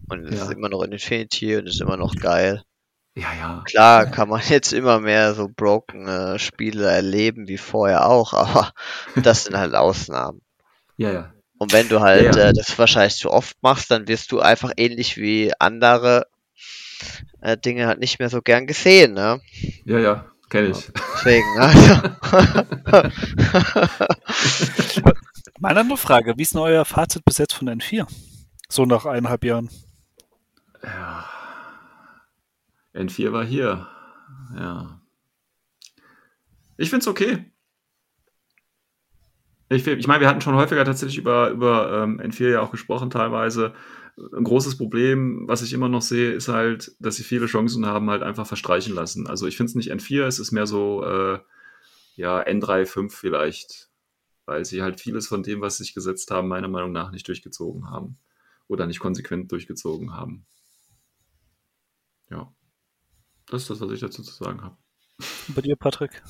Und 0.09 0.27
es 0.27 0.39
Ja. 0.39 0.45
ist 0.45 0.53
immer 0.53 0.69
noch 0.69 0.83
in 0.83 0.93
Infinity 0.93 1.57
und 1.57 1.67
es 1.67 1.75
ist 1.75 1.81
immer 1.81 1.97
noch 1.97 2.15
geil. 2.15 2.63
Ja, 3.21 3.33
ja. 3.39 3.63
Klar 3.67 4.07
kann 4.07 4.29
man 4.29 4.41
jetzt 4.49 4.73
immer 4.73 5.01
mehr 5.01 5.35
so 5.35 5.49
broken 5.49 6.09
äh, 6.09 6.39
Spiele 6.39 6.87
erleben 6.91 7.49
wie 7.49 7.59
vorher 7.59 8.07
auch, 8.09 8.33
aber 8.33 8.73
das 9.23 9.45
sind 9.45 9.57
halt 9.57 9.75
Ausnahmen. 9.75 10.41
Ja, 10.97 11.13
ja. 11.13 11.33
Und 11.59 11.73
wenn 11.73 11.89
du 11.89 12.01
halt 12.01 12.37
Ja, 12.37 12.43
ja. 12.43 12.49
Äh, 12.49 12.53
das 12.53 12.79
wahrscheinlich 12.79 13.17
zu 13.17 13.31
oft 13.31 13.57
machst, 13.63 13.91
dann 13.91 14.09
wirst 14.09 14.33
du 14.33 14.41
einfach 14.41 14.73
ähnlich 14.77 15.19
wie 15.19 15.53
andere 15.59 16.27
äh, 17.41 17.57
Dinge 17.57 17.87
halt 17.87 18.01
nicht 18.01 18.19
mehr 18.19 18.31
so 18.31 18.41
gern 18.41 18.67
gesehen, 18.67 19.13
ne? 19.15 19.41
Ja, 19.85 19.99
ja, 19.99 20.25
kenne 20.49 20.69
ich. 20.69 20.91
Deswegen, 21.15 21.47
also. 21.59 22.01
Meine 25.59 25.81
andere 25.81 25.99
Frage, 25.99 26.35
wie 26.39 26.43
ist 26.43 26.55
denn 26.55 26.63
euer 26.63 26.87
Fazit 26.87 27.25
bis 27.25 27.37
jetzt 27.37 27.53
von 27.53 27.69
N4? 27.69 28.07
So 28.71 28.87
nach 28.87 29.05
eineinhalb 29.05 29.45
Jahren. 29.45 29.69
Ja. 30.83 31.27
N4 32.95 33.33
war 33.33 33.45
hier. 33.45 33.89
Ja. 34.55 35.01
Ich 36.77 36.91
find's 36.91 37.07
okay. 37.09 37.51
Ich, 39.69 39.87
ich 39.87 40.07
meine, 40.09 40.21
wir 40.21 40.29
hatten 40.29 40.41
schon 40.41 40.57
häufiger 40.57 40.85
tatsächlich 40.85 41.19
über, 41.19 41.51
über 41.51 42.03
ähm, 42.03 42.21
N4 42.21 42.49
ja 42.49 42.61
auch 42.61 42.73
gesprochen, 42.73 43.11
teilweise. 43.11 43.73
Ein 44.17 44.45
großes 44.45 44.77
Problem, 44.77 45.47
was 45.47 45.63
ich 45.63 45.73
immer 45.73 45.89
noch 45.89 46.03
sehe, 46.03 46.33
ist 46.33 46.49
halt, 46.49 46.93
dass 46.99 47.17
sie 47.17 47.23
viele 47.23 47.47
Chancen 47.47 47.87
haben, 47.87 48.11
halt 48.11 48.23
einfach 48.23 48.47
verstreichen 48.47 48.95
lassen. 48.95 49.29
Also 49.29 49.47
ich 49.47 49.57
finde 49.57 49.71
es 49.71 49.77
nicht 49.77 49.93
N4, 49.93 50.25
es 50.25 50.41
ist 50.41 50.51
mehr 50.51 50.67
so, 50.67 51.05
äh, 51.05 51.39
ja, 52.17 52.41
N3, 52.41 52.85
5 52.85 53.15
vielleicht. 53.15 53.89
Weil 54.45 54.65
sie 54.65 54.83
halt 54.83 55.01
vieles 55.01 55.29
von 55.29 55.45
dem, 55.45 55.61
was 55.61 55.77
sie 55.77 55.85
sich 55.85 55.95
gesetzt 55.95 56.31
haben, 56.33 56.49
meiner 56.49 56.69
Meinung 56.69 56.91
nach 56.91 57.13
nicht 57.13 57.29
durchgezogen 57.29 57.89
haben. 57.89 58.19
Oder 58.67 58.87
nicht 58.87 58.99
konsequent 58.99 59.53
durchgezogen 59.53 60.13
haben. 60.13 60.47
Ja. 62.29 62.53
Das 63.51 63.63
ist 63.63 63.71
das, 63.71 63.81
was 63.81 63.91
ich 63.91 64.01
dazu 64.01 64.23
zu 64.23 64.33
sagen 64.33 64.63
habe. 64.63 64.77
Und 65.49 65.55
bei 65.55 65.61
dir, 65.61 65.77
Patrick? 65.77 66.23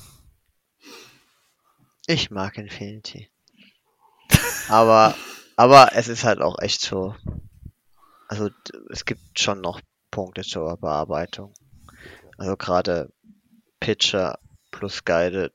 Ich 2.07 2.31
mag 2.31 2.57
Infinity. 2.57 3.29
Aber, 4.69 5.15
aber 5.55 5.91
es 5.93 6.07
ist 6.07 6.23
halt 6.23 6.41
auch 6.41 6.57
echt 6.59 6.81
so. 6.81 7.15
Also 8.27 8.49
es 8.89 9.05
gibt 9.05 9.39
schon 9.39 9.61
noch 9.61 9.81
Punkte 10.09 10.41
zur 10.41 10.77
Bearbeitung. 10.77 11.53
Also 12.37 12.57
gerade 12.57 13.13
Pitcher 13.79 14.39
plus 14.71 15.03
Guided, 15.03 15.53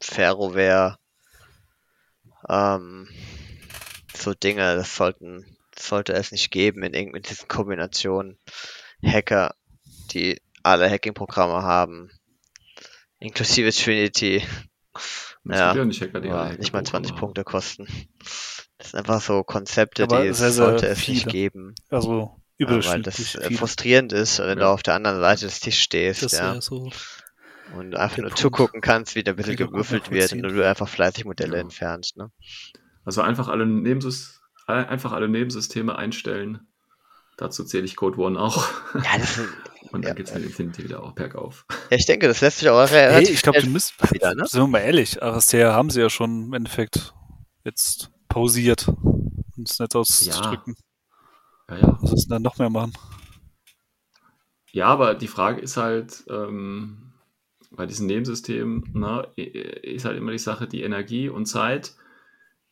Ferroware, 0.00 0.98
ähm, 2.48 3.08
so 4.14 4.34
Dinge, 4.34 4.76
das 4.76 4.96
sollten, 4.96 5.56
sollte 5.78 6.14
es 6.14 6.32
nicht 6.32 6.50
geben 6.50 6.82
in 6.82 6.94
irgend 6.94 7.12
mit 7.12 7.30
diesen 7.30 7.48
Kombinationen. 7.48 8.38
Hacker, 9.02 9.54
die 10.12 10.40
alle 10.64 10.88
Hacking-Programme 10.90 11.62
haben, 11.62 12.10
inklusive 13.20 13.70
Trinity. 13.72 14.42
Das 15.44 15.58
Ja, 15.58 15.74
ja 15.74 15.84
nicht 15.84 16.00
Hacker, 16.00 16.20
die 16.20 16.30
alle 16.30 16.56
nicht 16.58 16.72
mal 16.72 16.84
20 16.84 17.12
Hackerprogramme 17.12 17.20
Punkte 17.20 17.44
kosten. 17.44 17.86
Das 18.78 18.90
sind 18.90 18.98
einfach 19.00 19.20
so 19.20 19.44
Konzepte, 19.44 20.04
Aber 20.04 20.22
die 20.22 20.28
es 20.28 20.38
sehr, 20.38 20.50
sehr 20.52 20.64
sollte 20.66 20.86
es 20.88 21.06
nicht 21.08 21.20
viele. 21.22 21.32
geben. 21.32 21.74
Also 21.90 22.40
Ja, 22.58 22.68
weil 22.84 23.02
das 23.02 23.18
äh, 23.34 23.48
viel. 23.48 23.58
frustrierend 23.58 24.12
ist, 24.12 24.38
wenn 24.38 24.58
du 24.58 24.64
Ja. 24.64 24.70
auf 24.72 24.82
der 24.82 24.94
anderen 24.94 25.20
Seite 25.20 25.44
des 25.46 25.60
Tisches 25.60 25.80
stehst, 25.82 26.22
Das 26.22 26.32
ist 26.32 26.38
ja, 26.38 26.54
ja 26.54 26.60
so. 26.60 26.90
und 27.76 27.94
einfach 27.96 28.18
nur 28.18 28.26
Punkt. 28.28 28.38
zugucken 28.38 28.80
kannst, 28.80 29.14
wie 29.16 29.22
da 29.24 29.32
ein 29.32 29.36
bisschen 29.36 29.56
gewürfelt 29.56 30.10
wird 30.10 30.32
und 30.32 30.42
du 30.42 30.66
einfach 30.68 30.88
fleißig 30.88 31.24
Modelle 31.24 31.56
Ja. 31.56 31.60
entfernst, 31.60 32.16
ne? 32.16 32.30
Also 33.04 33.20
einfach 33.22 33.48
alle, 33.48 33.66
Nebensys 33.66 34.40
alle- 34.66 34.88
einfach 34.88 35.12
alle 35.12 35.28
Nebensysteme 35.28 35.96
einstellen. 35.96 36.66
Dazu 37.36 37.64
zähle 37.64 37.84
ich 37.84 37.96
Code 37.96 38.18
One 38.18 38.38
auch. 38.40 38.68
Ja, 38.94 39.18
das 39.18 39.34
sind, 39.34 39.48
Und 39.94 40.02
dann 40.02 40.10
Ja. 40.10 40.14
geht's 40.14 40.34
mit 40.34 40.42
Infinity 40.44 40.84
wieder 40.84 41.02
auch 41.02 41.12
bergauf. 41.12 41.64
ja, 41.90 41.96
ich 41.96 42.06
denke, 42.06 42.26
das 42.26 42.40
lässt 42.40 42.58
sich 42.58 42.68
auch 42.68 42.78
re 42.80 42.88
Hey, 42.88 43.06
relativ 43.08 43.34
ich 43.36 43.42
glaube, 43.42 43.60
die 43.60 43.68
müssen, 43.68 43.94
wieder, 44.10 44.34
ne? 44.34 44.44
sind 44.46 44.60
wir 44.60 44.66
mal 44.66 44.80
ehrlich, 44.80 45.22
Aristea 45.22 45.72
haben 45.72 45.88
sie 45.90 46.00
ja 46.00 46.10
schon 46.10 46.46
im 46.46 46.52
Endeffekt 46.52 47.14
jetzt 47.64 48.10
pausiert, 48.28 48.88
um 48.88 49.62
es 49.64 49.78
nicht 49.78 49.94
auszudrücken. 49.94 50.74
Ja, 51.70 51.76
ja. 51.78 51.98
Was 52.02 52.12
ist 52.12 52.24
denn 52.24 52.30
dann 52.30 52.42
noch 52.42 52.58
mehr 52.58 52.70
machen? 52.70 52.92
Ja, 54.72 54.86
aber 54.88 55.14
die 55.14 55.28
Frage 55.28 55.60
ist 55.60 55.76
halt, 55.76 56.24
ähm, 56.28 57.12
bei 57.70 57.86
diesen 57.86 58.08
Nebensystemen, 58.08 58.90
ne, 58.92 59.28
ist 59.36 60.04
halt 60.04 60.16
immer 60.18 60.32
die 60.32 60.38
Sache, 60.38 60.66
die 60.66 60.82
Energie 60.82 61.28
und 61.28 61.46
Zeit, 61.46 61.94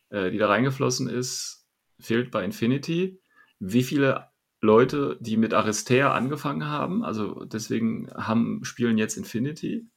äh, 0.09 0.29
die 0.29 0.37
da 0.37 0.47
reingeflossen 0.47 1.07
ist, 1.07 1.65
fehlt 1.99 2.31
bei 2.31 2.43
Infinity. 2.43 3.21
Wie 3.59 3.83
viele 3.83 4.27
Leute, 4.63 5.17
die 5.21 5.37
mit 5.37 5.53
Aristea 5.53 6.13
angefangen 6.13 6.65
haben, 6.67 7.03
also 7.03 7.45
deswegen 7.45 8.09
haben, 8.15 8.63
spielen 8.65 8.97
jetzt 8.97 9.17
Infinity. 9.17 9.87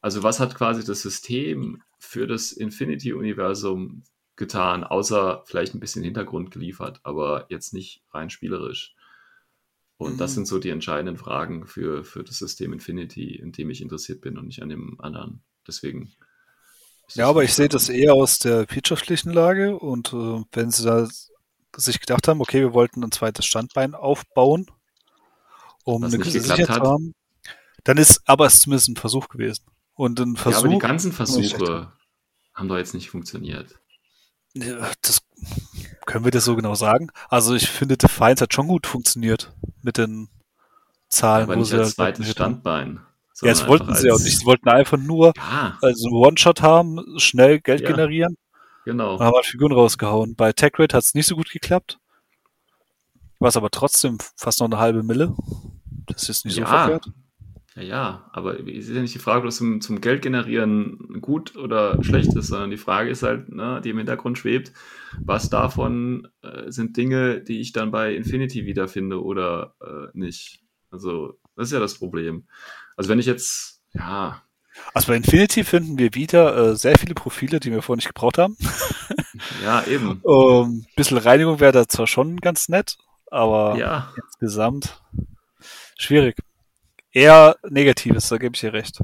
Also 0.00 0.22
was 0.22 0.40
hat 0.40 0.54
quasi 0.54 0.84
das 0.84 1.02
System 1.02 1.82
für 1.98 2.26
das 2.26 2.52
Infinity-Universum 2.52 4.04
getan, 4.36 4.84
außer 4.84 5.44
vielleicht 5.46 5.74
ein 5.74 5.80
bisschen 5.80 6.04
Hintergrund 6.04 6.50
geliefert, 6.52 7.00
aber 7.04 7.46
jetzt 7.50 7.74
nicht 7.74 8.04
rein 8.12 8.30
spielerisch. 8.30 8.94
Und 9.96 10.20
das 10.20 10.34
Mhm. 10.34 10.34
sind 10.34 10.46
so 10.46 10.58
die 10.58 10.68
entscheidenden 10.70 11.16
Fragen 11.16 11.66
für, 11.66 12.04
für 12.04 12.24
das 12.24 12.36
System 12.38 12.72
Infinity, 12.74 13.36
in 13.36 13.52
dem 13.52 13.70
ich 13.70 13.80
interessiert 13.80 14.20
bin 14.20 14.36
und 14.36 14.46
nicht 14.46 14.62
an 14.62 14.68
dem 14.68 15.00
anderen. 15.00 15.42
Deswegen. 15.66 16.12
Ja, 17.14 17.28
das 17.28 17.28
aber 17.28 17.44
ich 17.44 17.54
sehe 17.54 17.68
das 17.68 17.88
eher 17.88 18.14
aus 18.14 18.38
der 18.38 18.66
wirtschaftlichen 18.70 19.32
Lage 19.32 19.76
und 19.78 20.12
äh, 20.12 20.42
wenn 20.52 20.70
sie 20.70 20.84
da 20.84 21.08
sich 21.76 22.00
gedacht 22.00 22.28
haben, 22.28 22.40
okay, 22.40 22.60
wir 22.60 22.74
wollten 22.74 23.02
ein 23.02 23.12
zweites 23.12 23.46
Standbein 23.46 23.94
aufbauen, 23.94 24.66
um 25.84 26.02
Was 26.02 26.12
eine 26.12 26.22
gewisse 26.22 26.40
Sicherheit 26.40 26.66
zu 26.66 26.80
haben, 26.80 27.14
dann 27.84 27.98
ist 27.98 28.20
aber 28.26 28.46
es 28.46 28.60
zumindest 28.60 28.88
ein 28.88 28.96
Versuch 28.96 29.28
gewesen. 29.28 29.64
Und 29.94 30.20
ein 30.20 30.34
Ja, 30.34 30.42
aber 30.42 30.68
die 30.68 30.74
Versuch, 30.74 30.78
ganzen 30.78 31.12
Versuche 31.12 31.92
haben 32.54 32.68
doch 32.68 32.76
jetzt 32.76 32.94
nicht 32.94 33.10
funktioniert. 33.10 33.78
Ja, 34.54 34.90
das 35.02 35.20
können 36.06 36.24
wir 36.24 36.30
das 36.30 36.44
so 36.44 36.56
genau 36.56 36.74
sagen. 36.74 37.08
Also 37.28 37.54
ich 37.54 37.68
finde, 37.68 37.96
Defiance 37.96 38.42
hat 38.42 38.52
schon 38.52 38.68
gut 38.68 38.86
funktioniert 38.86 39.52
mit 39.82 39.96
den 39.98 40.28
Zahlen, 41.08 41.44
aber 41.44 41.54
wo 41.54 41.60
nicht 41.60 41.70
sie 41.70 41.78
als 41.78 41.96
halt 41.98 42.16
zweites. 42.16 42.30
Standbein. 42.30 43.00
Ja, 43.40 43.48
das 43.48 43.66
wollten 43.66 43.94
sie 43.94 44.08
ja 44.08 44.14
auch 44.14 44.18
nicht. 44.20 44.38
Sie 44.38 44.44
wollten 44.44 44.68
einfach 44.68 44.98
nur 44.98 45.32
Ja, 45.36 45.78
also 45.80 46.08
einen 46.08 46.16
One-Shot 46.16 46.62
haben, 46.62 47.18
schnell 47.18 47.60
Geld 47.60 47.80
Ja. 47.80 47.88
generieren 47.88 48.36
genau. 48.84 49.14
und 49.14 49.20
haben 49.20 49.34
halt 49.34 49.46
Figuren 49.46 49.72
rausgehauen. 49.72 50.34
Bei 50.36 50.52
TechRate 50.52 50.96
hat 50.96 51.04
es 51.04 51.14
nicht 51.14 51.26
so 51.26 51.36
gut 51.36 51.50
geklappt. 51.50 51.98
War 53.38 53.48
es 53.48 53.56
aber 53.56 53.70
trotzdem 53.70 54.18
fast 54.36 54.60
noch 54.60 54.66
eine 54.66 54.78
halbe 54.78 55.02
Mille. 55.02 55.34
Das 56.06 56.28
ist 56.28 56.44
nicht 56.44 56.54
so 56.54 56.60
ja, 56.60 56.66
verkehrt. 56.66 57.06
ja, 57.74 57.82
ja, 57.82 58.30
aber 58.32 58.60
es 58.60 58.88
ist 58.88 58.94
ja 58.94 59.02
nicht 59.02 59.14
die 59.14 59.18
Frage, 59.18 59.40
ob 59.40 59.44
das 59.46 59.56
zum, 59.56 59.80
zum 59.80 60.00
Geld 60.00 60.22
generieren 60.22 61.20
gut 61.20 61.56
oder 61.56 62.02
schlecht 62.04 62.34
ist, 62.36 62.48
sondern 62.48 62.70
die 62.70 62.76
Frage 62.76 63.10
ist 63.10 63.22
halt, 63.22 63.48
ne, 63.48 63.80
die 63.82 63.90
im 63.90 63.98
Hintergrund 63.98 64.38
schwebt, 64.38 64.72
was 65.18 65.50
davon 65.50 66.28
äh, 66.42 66.70
sind 66.70 66.96
Dinge, 66.96 67.40
die 67.40 67.60
ich 67.60 67.72
dann 67.72 67.90
bei 67.90 68.14
Infinity 68.14 68.66
wiederfinde 68.66 69.22
oder 69.22 69.74
äh, 69.80 70.06
nicht. 70.16 70.62
Also, 70.90 71.38
das 71.56 71.68
ist 71.68 71.72
ja 71.72 71.80
das 71.80 71.98
Problem. 71.98 72.46
Also, 72.96 73.10
wenn 73.10 73.18
ich 73.18 73.26
jetzt, 73.26 73.82
ja, 73.92 74.42
Also 74.94 75.08
bei 75.08 75.16
Infinity 75.16 75.64
finden 75.64 75.98
wir 75.98 76.14
wieder 76.14 76.56
äh, 76.56 76.76
sehr 76.76 76.98
viele 76.98 77.14
Profile, 77.14 77.60
die 77.60 77.70
wir 77.70 77.82
vorher 77.82 77.98
nicht 77.98 78.08
gebraucht 78.08 78.38
haben. 78.38 78.56
ja, 79.64 79.84
eben. 79.86 80.22
Ähm, 80.26 80.86
bisschen 80.96 81.18
Reinigung 81.18 81.60
wäre 81.60 81.72
da 81.72 81.88
zwar 81.88 82.06
schon 82.06 82.36
ganz 82.38 82.68
nett, 82.68 82.96
aber 83.30 83.76
Ja, 83.76 84.12
insgesamt 84.24 85.00
schwierig. 85.98 86.36
Eher 87.12 87.56
Negatives, 87.68 88.28
da 88.28 88.38
gebe 88.38 88.54
ich 88.54 88.60
dir 88.60 88.72
recht. 88.72 89.02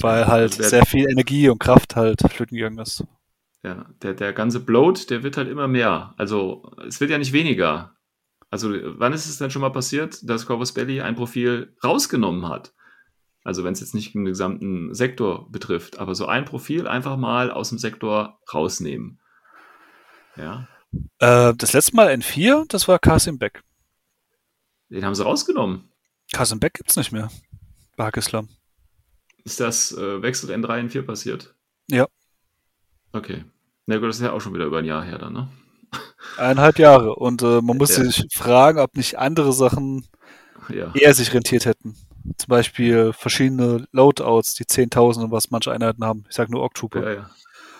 Weil 0.00 0.26
halt 0.26 0.52
Also 0.56 0.62
sehr 0.68 0.86
viel 0.86 1.08
Energie 1.10 1.48
und 1.48 1.58
Kraft 1.58 1.96
halt 1.96 2.20
flöten 2.30 2.56
gegangen 2.56 2.78
ist. 2.78 3.04
ja, 3.64 3.86
der, 4.02 4.14
der 4.14 4.32
ganze 4.32 4.60
Bloat, 4.60 5.10
der 5.10 5.22
wird 5.22 5.36
halt 5.36 5.48
immer 5.48 5.66
mehr. 5.68 6.14
Also, 6.16 6.70
es 6.86 7.00
wird 7.00 7.10
ja 7.10 7.18
nicht 7.18 7.32
weniger. 7.32 7.94
Also, 8.50 8.70
wann 8.72 9.12
ist 9.12 9.28
es 9.28 9.38
denn 9.38 9.50
schon 9.50 9.62
mal 9.62 9.70
passiert, 9.70 10.28
dass 10.28 10.46
Corvus 10.46 10.72
Belly 10.72 11.00
ein 11.00 11.16
Profil 11.16 11.76
rausgenommen 11.82 12.48
hat? 12.48 12.72
Also 13.48 13.64
wenn 13.64 13.72
es 13.72 13.80
jetzt 13.80 13.94
nicht 13.94 14.12
den 14.14 14.26
gesamten 14.26 14.92
Sektor 14.94 15.50
betrifft, 15.50 15.98
aber 15.98 16.14
so 16.14 16.26
ein 16.26 16.44
Profil 16.44 16.86
einfach 16.86 17.16
mal 17.16 17.50
aus 17.50 17.70
dem 17.70 17.78
Sektor 17.78 18.38
rausnehmen. 18.52 19.20
Ja. 20.36 20.68
Äh, 21.18 21.54
das 21.56 21.72
letzte 21.72 21.96
Mal 21.96 22.08
N4, 22.10 22.66
das 22.68 22.88
war 22.88 22.98
Kasim 22.98 23.38
Beck. 23.38 23.62
Den 24.90 25.02
haben 25.02 25.14
sie 25.14 25.24
rausgenommen. 25.24 25.88
Kasim 26.30 26.60
Beck 26.60 26.74
gibt's 26.74 26.96
nicht 26.96 27.10
mehr. 27.10 27.30
Pakistan. 27.96 28.50
Ist 29.44 29.60
das 29.60 29.92
äh, 29.96 30.20
Wechsel 30.20 30.50
N3 30.50 30.90
N4 30.90 31.02
passiert? 31.06 31.54
Ja. 31.88 32.06
Okay. 33.12 33.46
Na 33.86 33.96
gut, 33.96 34.10
das 34.10 34.16
ist 34.16 34.22
ja 34.24 34.32
auch 34.32 34.40
schon 34.42 34.52
wieder 34.52 34.66
über 34.66 34.80
ein 34.80 34.84
Jahr 34.84 35.02
her 35.04 35.16
dann, 35.16 35.32
ne? 35.32 35.48
Eineinhalb 36.36 36.78
Jahre. 36.78 37.14
Und 37.14 37.40
äh, 37.40 37.62
man 37.62 37.78
muss 37.78 37.96
Ja. 37.96 38.04
sich 38.04 38.26
fragen, 38.30 38.78
ob 38.78 38.94
nicht 38.94 39.18
andere 39.18 39.54
Sachen 39.54 40.06
Ja. 40.68 40.92
eher 40.94 41.14
sich 41.14 41.32
rentiert 41.32 41.64
hätten. 41.64 41.96
Zum 42.36 42.48
Beispiel 42.48 43.12
verschiedene 43.12 43.86
Loadouts, 43.92 44.54
die 44.54 44.66
Zehntausende, 44.66 45.30
was 45.30 45.50
manche 45.50 45.72
Einheiten 45.72 46.04
haben. 46.04 46.24
Ich 46.28 46.34
sag 46.36 46.50
nur 46.50 46.62
Octuber. 46.62 47.02
Ja, 47.02 47.12
ja. 47.12 47.30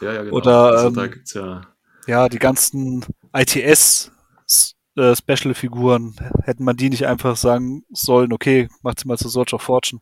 Ja, 0.01 0.13
ja, 0.13 0.23
genau. 0.23 0.37
Oder, 0.37 0.57
also, 0.73 0.87
ähm, 0.89 0.95
da 0.95 1.07
gibt's 1.09 1.35
ja. 1.35 1.61
Ja, 2.07 2.29
die 2.29 2.39
ganzen 2.39 3.05
ITS-Special-Figuren, 3.35 6.15
hätten 6.45 6.63
man 6.65 6.77
die 6.77 6.89
nicht 6.91 7.07
einfach 7.07 7.37
sagen 7.37 7.85
sollen, 7.91 8.33
okay, 8.33 8.69
macht 8.83 9.01
sie 9.01 9.09
mal 9.09 9.19
zu 9.19 9.29
Search 9.29 9.53
of 9.53 9.63
Fortune. 9.63 10.01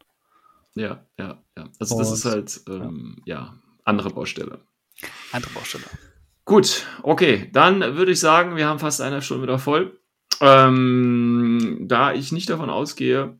Ja, 0.74 1.02
ja, 1.18 1.38
ja. 1.56 1.64
Also 1.80 1.98
das 1.98 2.08
Und- 2.08 2.14
ist 2.14 2.24
halt, 2.26 2.60
ähm, 2.68 3.22
ja, 3.24 3.54
andere 3.84 4.10
Baustelle. 4.10 4.60
Andere 5.32 5.52
Baustelle. 5.52 5.84
Gut, 6.44 6.86
okay, 7.02 7.48
dann 7.52 7.80
würde 7.96 8.12
ich 8.12 8.20
sagen, 8.20 8.54
wir 8.56 8.68
haben 8.68 8.78
fast 8.78 9.00
eine 9.00 9.22
Stunde 9.22 9.44
wieder 9.44 9.58
voll. 9.58 9.98
Ähm, 10.40 11.86
da 11.88 12.12
ich 12.12 12.30
nicht 12.30 12.48
davon 12.50 12.68
ausgehe, 12.70 13.38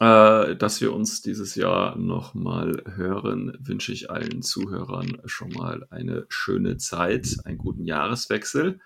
äh, 0.00 0.56
dass 0.56 0.80
wir 0.80 0.92
uns 0.92 1.22
dieses 1.22 1.54
Jahr 1.54 1.96
nochmal 1.96 2.82
hören, 2.96 3.56
wünsche 3.58 3.92
ich 3.92 4.10
allen 4.10 4.42
Zuhörern 4.42 5.20
schon 5.24 5.50
mal 5.50 5.86
eine 5.90 6.26
schöne 6.28 6.76
Zeit, 6.76 7.36
einen 7.44 7.58
guten 7.58 7.84
Jahreswechsel. 7.84 8.80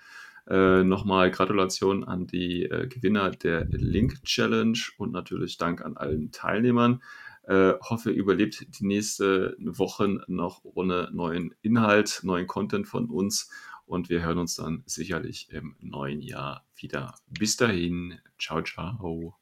Äh, 0.48 0.84
nochmal 0.84 1.30
Gratulation 1.30 2.04
an 2.04 2.26
die 2.26 2.64
äh, 2.64 2.86
Gewinner 2.88 3.30
der 3.30 3.66
Link 3.70 4.22
Challenge 4.24 4.78
und 4.98 5.12
natürlich 5.12 5.58
Dank 5.58 5.84
an 5.84 5.96
allen 5.96 6.32
Teilnehmern. 6.32 7.02
Äh, 7.44 7.74
hoffe, 7.80 8.10
überlebt 8.10 8.78
die 8.78 8.86
nächste 8.86 9.56
Wochen 9.58 10.20
noch 10.28 10.60
ohne 10.62 11.10
neuen 11.12 11.54
Inhalt, 11.62 12.20
neuen 12.22 12.46
Content 12.46 12.86
von 12.86 13.06
uns 13.06 13.50
und 13.86 14.08
wir 14.08 14.22
hören 14.22 14.38
uns 14.38 14.54
dann 14.54 14.82
sicherlich 14.86 15.50
im 15.50 15.74
neuen 15.80 16.20
Jahr 16.20 16.64
wieder. 16.76 17.14
Bis 17.26 17.56
dahin, 17.56 18.18
ciao, 18.38 18.62
ciao. 18.62 19.39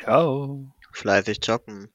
Ciao. 0.00 0.70
Fleißig 0.92 1.38
joggen. 1.46 1.93